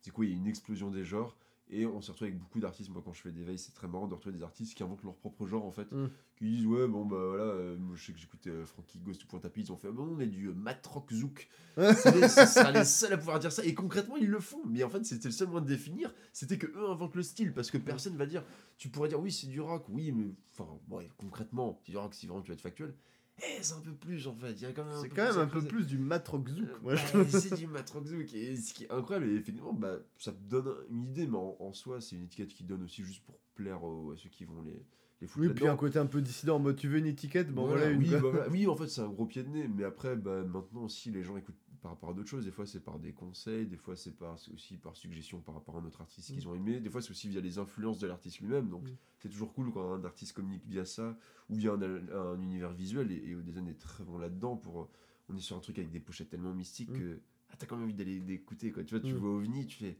c'est 0.00 0.10
quoi? 0.10 0.24
Il 0.24 0.30
y 0.30 0.34
a 0.34 0.36
une 0.36 0.46
explosion 0.48 0.90
des 0.90 1.04
genres, 1.04 1.36
et 1.70 1.86
on 1.86 2.00
s'est 2.00 2.12
retrouvé 2.12 2.30
avec 2.30 2.40
beaucoup 2.40 2.60
d'artistes. 2.60 2.90
Moi, 2.90 3.02
quand 3.04 3.12
je 3.12 3.20
fais 3.22 3.32
des 3.32 3.44
veilles, 3.44 3.58
c'est 3.58 3.72
très 3.74 3.88
marrant 3.88 4.06
de 4.08 4.14
retrouver 4.14 4.36
des 4.36 4.42
artistes 4.42 4.74
qui 4.76 4.82
inventent 4.82 5.02
leur 5.04 5.14
propre 5.16 5.46
genre, 5.46 5.64
en 5.64 5.70
fait, 5.72 5.90
Mm. 5.92 6.08
qui 6.36 6.44
disent, 6.44 6.66
ouais, 6.66 6.86
bon, 6.88 7.04
bah 7.04 7.16
voilà, 7.28 7.44
euh, 7.44 7.76
moi, 7.78 7.94
je 7.96 8.04
sais 8.06 8.12
que 8.12 8.18
j'écoutais 8.18 8.50
euh, 8.50 8.64
Frankie 8.66 8.98
Ghost 9.00 9.24
ou 9.24 9.26
Point 9.26 9.40
Tapis, 9.40 9.60
ils 9.62 9.72
ont 9.72 9.76
fait, 9.76 9.90
bon, 9.90 10.16
on 10.16 10.20
est 10.20 10.26
du 10.26 10.46
euh, 10.48 10.52
Matrock 10.54 11.12
Zouk. 11.12 11.48
C'est 11.76 12.14
les- 12.14 12.28
ce 12.28 12.46
sera 12.46 12.72
les 12.72 12.84
seuls 12.84 13.12
à 13.12 13.18
pouvoir 13.18 13.38
dire 13.38 13.52
ça, 13.52 13.64
et 13.64 13.74
concrètement, 13.74 14.16
ils 14.16 14.28
le 14.28 14.40
font. 14.40 14.62
Mais 14.66 14.82
en 14.84 14.88
fait, 14.88 15.04
c'était 15.04 15.28
le 15.28 15.32
seul 15.32 15.48
moyen 15.48 15.62
de 15.62 15.68
définir, 15.68 16.12
c'était 16.32 16.58
que 16.58 16.66
eux 16.66 16.88
inventent 16.90 17.14
le 17.16 17.22
style, 17.22 17.52
parce 17.52 17.70
que 17.70 17.78
personne 17.78 18.16
va 18.16 18.26
dire, 18.26 18.44
tu 18.78 18.88
pourrais 18.88 19.08
dire 19.08 19.20
oui 19.20 19.30
c'est 19.32 19.46
du 19.48 19.60
rock, 19.60 19.84
oui 19.88 20.12
mais 20.12 20.34
enfin 20.52 20.68
ouais, 20.90 21.08
concrètement 21.18 21.80
c'est 21.84 21.92
du 21.92 21.98
rock 21.98 22.14
si 22.14 22.26
vraiment 22.26 22.42
tu 22.42 22.48
vas 22.48 22.54
être 22.54 22.60
factuel. 22.62 22.94
Eh 23.40 23.62
c'est 23.62 23.74
un 23.74 23.80
peu 23.80 23.92
plus 23.92 24.26
en 24.26 24.34
fait, 24.34 24.52
il 24.52 24.62
y 24.62 24.66
a 24.66 24.72
quand 24.72 24.84
même 24.84 24.94
un 24.94 25.02
C'est 25.02 25.08
peu 25.08 25.16
quand 25.16 25.22
même 25.24 25.32
plus 25.32 25.40
à 25.40 25.42
un 25.42 25.46
peu 25.46 25.62
plus 25.62 25.86
du 25.86 25.98
matrock 25.98 26.48
zouk. 26.48 26.68
Euh, 26.84 26.94
bah, 27.14 27.24
c'est 27.30 27.54
du 27.56 27.66
matrock 27.66 28.06
zouk 28.06 28.34
et 28.34 28.56
ce 28.56 28.74
qui 28.74 28.84
est 28.84 28.90
incroyable 28.90 29.30
et 29.30 29.34
effectivement 29.36 29.72
bah 29.72 29.96
ça 30.18 30.32
te 30.32 30.38
donne 30.48 30.72
une 30.90 31.04
idée 31.04 31.26
mais 31.26 31.36
en, 31.38 31.56
en 31.60 31.72
soi 31.72 32.00
c'est 32.00 32.16
une 32.16 32.24
étiquette 32.24 32.48
qui 32.48 32.64
donne 32.64 32.82
aussi 32.82 33.04
juste 33.04 33.22
pour 33.24 33.38
plaire 33.54 33.82
aux- 33.84 34.10
à 34.12 34.16
ceux 34.16 34.28
qui 34.28 34.44
vont 34.44 34.62
les 34.62 34.84
les 35.20 35.26
foutre 35.26 35.46
Oui, 35.48 35.52
puis 35.54 35.66
un 35.66 35.76
côté 35.76 35.98
un 35.98 36.06
peu 36.06 36.20
dissident 36.22 36.56
en 36.56 36.58
mode 36.60 36.76
tu 36.76 36.88
veux 36.88 36.98
une 36.98 37.06
étiquette, 37.06 37.52
bon 37.52 37.66
Voilà, 37.66 37.82
voilà, 37.86 37.94
une. 37.94 38.00
oui, 38.02 38.10
bah 38.10 38.18
voilà. 38.20 38.48
oui, 38.50 38.66
en 38.68 38.76
fait, 38.76 38.86
c'est 38.86 39.00
un 39.00 39.08
gros 39.08 39.26
pied 39.26 39.42
de 39.42 39.48
nez. 39.48 39.66
Mais 39.66 39.82
après, 39.82 40.14
bah, 40.14 40.44
maintenant 40.44 40.84
aussi, 40.84 41.10
les 41.10 41.24
gens 41.24 41.36
écoutent 41.36 41.56
par 41.80 41.92
rapport 41.92 42.10
à 42.10 42.12
d'autres 42.14 42.28
choses. 42.28 42.44
Des 42.44 42.50
fois, 42.50 42.66
c'est 42.66 42.80
par 42.80 42.98
des 42.98 43.12
conseils. 43.12 43.66
Des 43.66 43.76
fois, 43.76 43.96
c'est 43.96 44.16
par, 44.16 44.34
aussi 44.52 44.76
par 44.76 44.96
suggestion 44.96 45.40
par 45.40 45.54
rapport 45.54 45.76
à 45.76 45.80
un 45.80 45.84
autre 45.84 46.00
artiste 46.00 46.32
qu'ils 46.32 46.46
ont 46.48 46.54
aimé. 46.54 46.80
Des 46.80 46.90
fois, 46.90 47.00
c'est 47.00 47.10
aussi 47.10 47.28
via 47.28 47.40
les 47.40 47.58
influences 47.58 47.98
de 47.98 48.06
l'artiste 48.06 48.40
lui-même. 48.40 48.68
Donc, 48.68 48.84
Mm. 48.88 48.96
c'est 49.18 49.28
toujours 49.28 49.52
cool 49.52 49.72
quand 49.72 49.92
un 49.94 50.04
artiste 50.04 50.32
communique 50.34 50.64
via 50.66 50.84
ça 50.84 51.16
ou 51.48 51.54
via 51.56 51.72
un, 51.72 51.82
un 51.82 52.40
univers 52.40 52.72
visuel. 52.72 53.10
Et, 53.12 53.28
et 53.30 53.34
Odezen 53.34 53.68
est 53.68 53.78
très 53.78 54.04
bon 54.04 54.18
là-dedans. 54.18 54.56
Pour, 54.56 54.82
euh, 54.82 54.88
on 55.28 55.36
est 55.36 55.40
sur 55.40 55.56
un 55.56 55.60
truc 55.60 55.78
avec 55.78 55.90
des 55.90 56.00
pochettes 56.00 56.30
tellement 56.30 56.54
mystiques 56.54 56.90
Mm. 56.90 56.98
que 56.98 57.20
ah, 57.50 57.54
t'as 57.58 57.66
quand 57.66 57.76
même 57.76 57.84
envie 57.84 57.94
d'aller 57.94 58.20
d'écouter. 58.20 58.72
Quoi. 58.72 58.84
Tu 58.84 58.94
vois, 58.94 59.02
tu 59.06 59.14
Mm. 59.14 59.18
vois 59.18 59.30
OVNI, 59.30 59.66
tu 59.66 59.78
fais. 59.78 59.98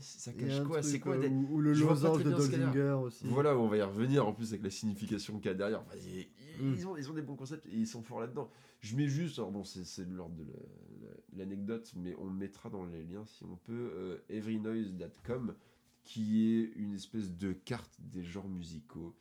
Ça 0.00 0.32
cache 0.32 0.62
quoi? 0.64 0.80
truc, 0.80 0.90
C'est 0.92 1.00
quoi 1.00 1.16
euh, 1.16 1.20
des- 1.20 1.28
ou, 1.28 1.48
ou 1.56 1.60
le 1.60 1.72
losange 1.72 2.22
de 2.22 2.30
Dolzinger 2.30 2.96
aussi. 3.02 3.26
voilà, 3.26 3.56
on 3.56 3.66
va 3.68 3.76
y 3.78 3.82
revenir 3.82 4.26
en 4.26 4.32
plus 4.32 4.48
avec 4.50 4.62
la 4.62 4.70
signification 4.70 5.38
qu'il 5.38 5.46
y 5.46 5.50
a 5.50 5.54
derrière. 5.54 5.80
Enfin, 5.80 5.96
ils, 5.96 6.28
Mm. 6.60 6.74
ils 6.76 6.86
ont, 6.88 6.96
ils 6.96 7.08
ont 7.10 7.14
des 7.14 7.22
bons 7.22 7.36
concepts 7.36 7.66
et 7.66 7.74
ils 7.76 7.86
sont 7.86 8.02
forts 8.02 8.20
là-dedans. 8.20 8.50
Je 8.80 8.96
mets 8.96 9.06
juste, 9.08 9.38
alors 9.38 9.50
bon, 9.52 9.64
c'est 9.64 10.08
de 10.08 10.14
l'ordre 10.14 10.34
de 10.36 10.44
la- 10.44 11.08
la- 11.08 11.38
l'anecdote, 11.44 11.92
mais 11.96 12.14
on 12.18 12.28
mettra 12.30 12.68
dans 12.70 12.84
les 12.84 13.02
liens 13.04 13.24
si 13.26 13.44
on 13.44 13.56
peut 13.56 13.90
euh, 13.94 14.18
everynoise.com 14.28 15.54
qui 16.04 16.54
est 16.58 16.72
une 16.76 16.94
espèce 16.94 17.30
de 17.36 17.52
carte 17.52 17.96
des 18.00 18.24
genres 18.24 18.48
musicaux. 18.48 19.14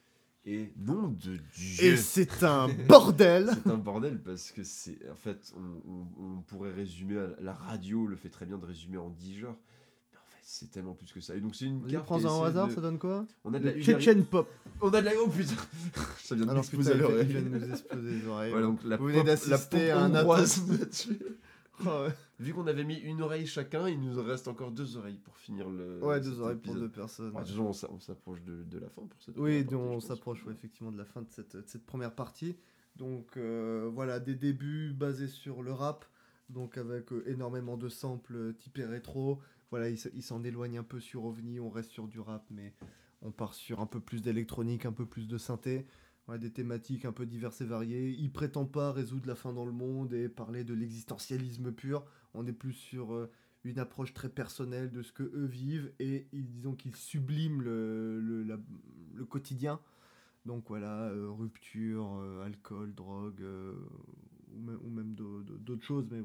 Et 0.46 0.72
nom 0.78 1.10
de 1.10 1.38
Dieu 1.56 1.84
Et 1.84 1.98
c'est 1.98 2.42
un 2.44 2.70
bordel 2.88 3.50
c'est 3.66 3.70
un 3.70 3.78
bordel 3.78 4.22
parce 4.24 4.52
que 4.54 4.64
c'est 4.64 4.98
en 5.12 5.16
fait 5.16 5.54
on, 5.58 5.92
on- 5.92 6.38
on 6.38 6.42
pourrait 6.44 6.72
résumer 6.72 7.18
à- 7.18 7.36
la 7.42 7.54
radio 7.54 8.08
le 8.08 8.16
fait 8.16 8.30
très 8.30 8.46
bien 8.46 8.58
de 8.58 8.66
résumer 8.66 8.98
en 8.98 9.10
10 9.10 9.40
genres 9.40 9.58
c'est 10.50 10.72
tellement 10.72 10.94
plus 10.94 11.12
que 11.12 11.20
ça 11.20 11.36
et 11.36 11.42
donc 11.42 11.56
c'est 11.56 11.66
une 11.66 11.86
carte 11.88 12.06
prends 12.06 12.18
essaie 12.20 12.28
hasard, 12.28 12.68
de- 12.70 12.74
ça 12.74 12.80
donne 12.80 12.98
quoi 12.98 13.26
on 13.44 13.54
a 13.54 13.60
de 13.60 13.66
la 13.66 13.82
Chechen 13.82 14.24
pop. 14.24 14.50
on 14.80 14.90
a 14.94 15.02
de 15.02 15.06
la 15.06 15.12
oh 15.22 15.28
putain 15.28 15.54
ça 16.24 16.36
vient 16.36 16.46
de 16.46 16.52
Alors 16.52 16.64
m'exploser 16.64 16.94
putain, 16.94 17.04
à 17.06 17.08
il 17.08 17.12
l'oreille 17.12 17.28
vient 17.28 17.42
de 17.42 17.50
nous 17.50 17.70
exploser 17.70 18.10
les 18.12 18.26
oreilles. 18.28 18.52
voilà 18.52 18.66
donc 18.68 18.84
la 18.86 18.96
Vous 18.96 19.08
venez 19.08 19.24
d'assister 19.24 19.92
à 19.92 20.04
un 20.06 20.10
là-dessus. 20.78 21.10
Ah 21.86 22.02
ouais. 22.06 22.10
vu 22.40 22.54
qu'on 22.56 22.66
avait 22.66 22.84
mis 22.84 22.96
une 22.96 23.22
oreille 23.22 23.46
chacun 23.46 23.88
il 23.88 24.00
nous 24.02 24.20
reste 24.24 24.48
encore 24.48 24.72
deux 24.72 24.98
oreilles 24.98 25.20
pour 25.20 25.36
finir 25.38 25.70
le 25.70 26.00
Ouais, 26.04 26.20
deux 26.20 26.40
oreilles 26.40 26.58
pour 26.58 26.74
deux 26.74 26.90
personnes. 26.90 27.32
Ouais, 27.36 27.44
façon, 27.46 27.62
on 27.66 27.74
s'a- 27.74 27.92
on 27.92 28.00
s'approche 28.00 28.42
de, 28.42 28.64
de 28.64 28.80
la 28.80 28.90
fin 28.90 29.04
pour 29.04 29.22
cette 29.22 29.38
Oui, 29.38 29.64
donc 29.64 29.82
partie, 29.82 29.96
on 29.96 30.00
s'approche 30.00 30.44
ouais, 30.46 30.54
effectivement 30.54 30.92
de 30.92 30.98
la 30.98 31.06
fin 31.06 31.22
de 31.22 31.28
cette, 31.30 31.56
de 31.56 31.64
cette 31.68 31.86
première 31.86 32.14
partie. 32.16 32.56
Donc 32.96 33.38
euh, 33.38 33.92
voilà, 33.94 34.20
des 34.20 34.34
débuts 34.34 34.92
basés 34.98 35.28
sur 35.28 35.62
le 35.62 35.72
rap, 35.72 36.04
donc 36.50 36.78
avec 36.78 37.12
euh, 37.12 37.24
énormément 37.28 37.78
de 37.78 37.90
samples 37.90 38.36
euh, 38.36 38.54
typés 38.54 38.86
rétro. 38.86 39.42
Voilà, 39.70 39.90
il, 39.90 40.00
il 40.14 40.24
s'en 40.24 40.44
éloigne 40.44 40.78
un 40.78 40.84
peu 40.84 41.00
sur 41.00 41.26
OVNI, 41.26 41.60
on 41.60 41.70
reste 41.70 41.92
sur 41.92 42.08
du 42.08 42.20
rap, 42.20 42.46
mais 42.50 42.74
on 43.22 43.32
part 43.32 43.54
sur 43.54 43.82
un 43.82 43.86
peu 43.86 44.00
plus 44.00 44.22
d'électronique, 44.22 44.86
un 44.86 44.94
peu 44.94 45.06
plus 45.06 45.28
de 45.28 45.38
synthé. 45.38 45.86
Des 46.42 46.52
thématiques 46.52 47.06
un 47.06 47.14
peu 47.14 47.26
diverses 47.26 47.62
et 47.62 47.66
variées. 47.66 48.10
Il 48.10 48.34
prétend 48.34 48.66
pas 48.66 48.92
résoudre 48.92 49.30
la 49.30 49.36
fin 49.36 49.54
dans 49.54 49.64
le 49.64 49.72
monde 49.72 50.14
et 50.14 50.28
parler 50.28 50.66
de 50.66 50.74
l'existentialisme 50.74 51.72
pur. 51.72 52.04
On 52.34 52.46
est 52.46 52.54
plus 52.54 52.74
sur 52.74 53.14
euh, 53.14 53.32
une 53.64 53.80
approche 53.80 54.14
très 54.14 54.28
personnelle 54.28 54.92
de 54.92 55.04
ce 55.04 55.14
que 55.14 55.24
eux 55.24 55.46
vivent 55.46 55.90
et 56.00 56.28
ils, 56.34 56.50
disons 56.50 56.76
qu'ils 56.76 56.98
subliment 56.98 57.62
le, 57.62 58.20
le, 58.20 59.26
quotidien. 59.26 59.80
Donc 60.46 60.66
voilà, 60.68 61.14
rupture, 61.14 62.22
alcool, 62.44 62.94
drogue, 62.94 63.46
ou, 64.84 64.90
même- 64.90 65.14
d'autres 65.16 65.84
choses, 65.84 66.08
mais 66.12 66.22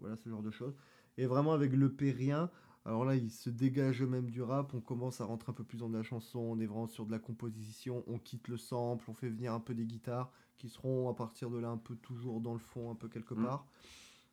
voilà 0.00 0.16
ce 0.16 0.28
genre 0.28 0.42
de 0.42 0.50
choses. 0.50 0.74
Et 1.18 1.26
vraiment 1.26 1.52
avec 1.52 1.72
le 1.72 1.94
rien, 1.98 2.50
alors 2.84 3.04
là 3.04 3.14
il 3.16 3.30
se 3.30 3.50
dégage 3.50 4.02
même 4.02 4.30
du 4.30 4.42
rap, 4.42 4.74
on 4.74 4.80
commence 4.80 5.20
à 5.20 5.24
rentrer 5.24 5.50
un 5.50 5.54
peu 5.54 5.64
plus 5.64 5.78
dans 5.78 5.88
de 5.88 5.96
la 5.96 6.02
chanson, 6.02 6.38
on 6.38 6.58
est 6.60 6.66
vraiment 6.66 6.86
sur 6.86 7.06
de 7.06 7.10
la 7.12 7.18
composition, 7.18 8.04
on 8.06 8.18
quitte 8.18 8.48
le 8.48 8.56
sample, 8.56 9.04
on 9.08 9.14
fait 9.14 9.30
venir 9.30 9.52
un 9.54 9.60
peu 9.60 9.74
des 9.74 9.86
guitares 9.86 10.30
qui 10.56 10.68
seront 10.68 11.08
à 11.08 11.14
partir 11.14 11.50
de 11.50 11.58
là 11.58 11.68
un 11.68 11.78
peu 11.78 11.96
toujours 11.96 12.40
dans 12.40 12.52
le 12.52 12.58
fond, 12.60 12.90
un 12.90 12.94
peu 12.94 13.08
quelque 13.08 13.34
Mm. 13.34 13.42
part. 13.44 13.66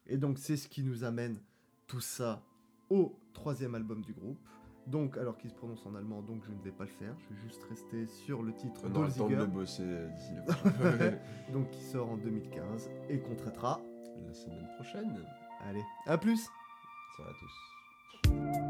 Et 0.08 0.18
donc 0.18 0.38
c'est 0.38 0.58
ce 0.58 0.68
qui 0.68 0.84
nous 0.84 1.04
amène 1.04 1.40
tout 1.88 2.02
ça 2.02 2.44
au 2.90 3.18
troisième 3.34 3.76
album 3.76 4.02
du 4.02 4.14
groupe. 4.14 4.40
Donc, 4.88 5.18
alors 5.18 5.38
qu'il 5.38 5.50
se 5.50 5.56
prononce 5.56 5.86
en 5.86 5.96
allemand, 5.96 6.22
donc 6.22 6.44
je 6.46 6.52
ne 6.52 6.62
vais 6.62 6.72
pas 6.72 6.84
le 6.84 6.90
faire. 6.90 7.16
Je 7.20 7.34
vais 7.34 7.42
juste 7.42 7.64
rester 7.70 8.06
sur 8.08 8.44
le 8.44 8.54
titre 8.54 8.82
on 8.84 8.96
aura 8.96 9.08
le 9.08 9.14
temps 9.14 9.30
de 9.30 9.46
bosser 9.46 9.84
d'ici 10.16 10.34
donc 11.54 11.70
qui 11.72 11.82
sort 11.82 12.12
en 12.12 12.18
2015 12.18 12.92
et 13.10 13.20
qu'on 13.20 13.36
traitera. 13.36 13.80
la 14.28 14.34
semaine 14.34 14.68
prochaine 14.76 15.26
Allez, 15.70 15.84
à 16.06 16.18
plus 16.18 16.50
ça 17.18 17.24
va 17.24 17.30
à 17.30 17.34
tous 17.34 18.63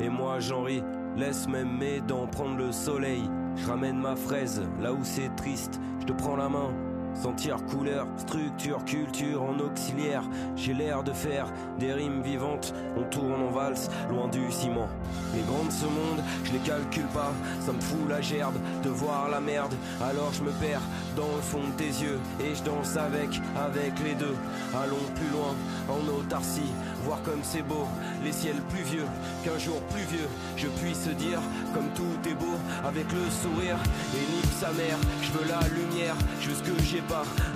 et 0.00 0.08
moi 0.08 0.40
j'en 0.40 0.62
ris. 0.62 0.82
Laisse 1.16 1.48
même 1.48 1.78
mes 1.78 2.00
dents 2.00 2.26
prendre 2.26 2.56
le 2.56 2.72
soleil. 2.72 3.22
Je 3.56 3.66
ramène 3.66 3.98
ma 3.98 4.16
fraise 4.16 4.62
là 4.80 4.92
où 4.92 4.98
c'est 5.02 5.34
triste. 5.36 5.80
Je 6.00 6.06
te 6.06 6.12
prends 6.12 6.36
la 6.36 6.48
main. 6.48 6.72
Sentir 7.14 7.56
couleur, 7.66 8.06
structure, 8.16 8.84
culture 8.84 9.42
en 9.42 9.58
auxiliaire. 9.58 10.24
J'ai 10.56 10.74
l'air 10.74 11.02
de 11.02 11.12
faire 11.12 11.46
des 11.78 11.92
rimes 11.92 12.22
vivantes. 12.22 12.74
On 12.96 13.02
tourne 13.04 13.42
en 13.42 13.50
valse, 13.50 13.88
loin 14.10 14.28
du 14.28 14.50
ciment. 14.50 14.88
Les 15.34 15.42
grands 15.42 15.64
de 15.64 15.72
ce 15.72 15.84
monde, 15.84 16.22
je 16.44 16.52
les 16.52 16.58
calcule 16.58 17.06
pas. 17.14 17.32
Ça 17.60 17.72
me 17.72 17.80
fout 17.80 18.08
la 18.08 18.20
gerbe 18.20 18.56
de 18.82 18.88
voir 18.88 19.28
la 19.28 19.40
merde. 19.40 19.74
Alors 20.00 20.32
je 20.32 20.42
me 20.42 20.50
perds 20.52 20.82
dans 21.16 21.36
le 21.36 21.42
fond 21.42 21.60
de 21.60 21.72
tes 21.76 22.02
yeux. 22.02 22.18
Et 22.40 22.54
je 22.54 22.62
danse 22.62 22.96
avec, 22.96 23.40
avec 23.56 23.92
les 24.04 24.14
deux. 24.14 24.36
Allons 24.74 24.96
plus 25.14 25.28
loin, 25.28 25.54
en 25.88 26.18
autarcie. 26.18 26.72
Voir 27.04 27.22
comme 27.22 27.40
c'est 27.42 27.62
beau, 27.62 27.86
les 28.24 28.32
ciels 28.32 28.62
pluvieux. 28.70 29.06
Qu'un 29.44 29.58
jour 29.58 29.80
pluvieux, 29.90 30.28
je 30.56 30.68
puisse 30.68 31.08
dire 31.18 31.40
comme 31.74 31.88
tout 31.94 32.28
est 32.28 32.34
beau. 32.34 32.56
Avec 32.84 33.06
le 33.12 33.30
sourire 33.30 33.78
et 34.14 34.34
nique 34.34 34.52
sa 34.58 34.72
mère. 34.72 34.98
Je 35.22 35.30
veux 35.32 35.48
la 35.48 35.60
lumière, 35.68 36.16
je 36.40 36.50
veux 36.50 36.56
ce 36.56 36.62
que 36.62 36.82
j'ai 36.82 37.01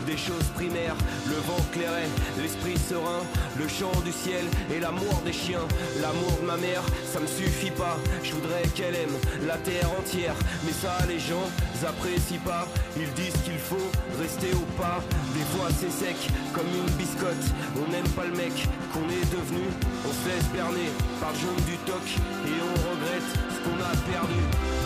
Des 0.07 0.17
choses 0.17 0.45
primaires, 0.55 0.97
le 1.27 1.37
vent 1.37 1.65
clairet, 1.73 2.09
l'esprit 2.39 2.77
serein, 2.79 3.23
le 3.59 3.67
chant 3.69 3.93
du 4.05 4.13
ciel 4.13 4.45
et 4.75 4.81
l'amour 4.81 5.23
des 5.25 5.33
chiens. 5.33 5.67
L'amour 6.01 6.39
de 6.41 6.47
ma 6.47 6.57
mère, 6.57 6.83
ça 7.13 7.21
me 7.21 7.27
suffit 7.27 7.71
pas. 7.71 7.97
Je 8.23 8.33
voudrais 8.33 8.63
qu'elle 8.75 8.95
aime 8.95 9.17
la 9.47 9.57
terre 9.59 9.91
entière. 9.99 10.35
Mais 10.65 10.73
ça, 10.73 10.99
les 11.09 11.19
gens 11.19 11.47
apprécient 11.87 12.41
pas. 12.45 12.67
Ils 12.97 13.13
disent 13.15 13.41
qu'il 13.45 13.59
faut 13.59 13.91
rester 14.21 14.53
au 14.55 14.67
pas. 14.81 15.03
Des 15.35 15.47
fois, 15.57 15.69
c'est 15.71 15.91
sec 15.91 16.17
comme 16.53 16.67
une 16.67 16.91
biscotte. 16.97 17.47
On 17.77 17.91
n'aime 17.91 18.09
pas 18.11 18.25
le 18.25 18.37
mec 18.37 18.55
qu'on 18.93 19.09
est 19.09 19.29
devenu. 19.31 19.67
On 20.05 20.13
se 20.13 20.29
laisse 20.29 20.49
berner 20.53 20.91
par 21.21 21.33
le 21.33 21.39
jaune 21.39 21.65
du 21.67 21.77
toc 21.87 22.05
et 22.47 22.57
on 22.63 22.75
regrette 22.91 23.31
ce 23.51 23.59
qu'on 23.65 23.79
a 23.83 23.95
perdu. 24.11 24.86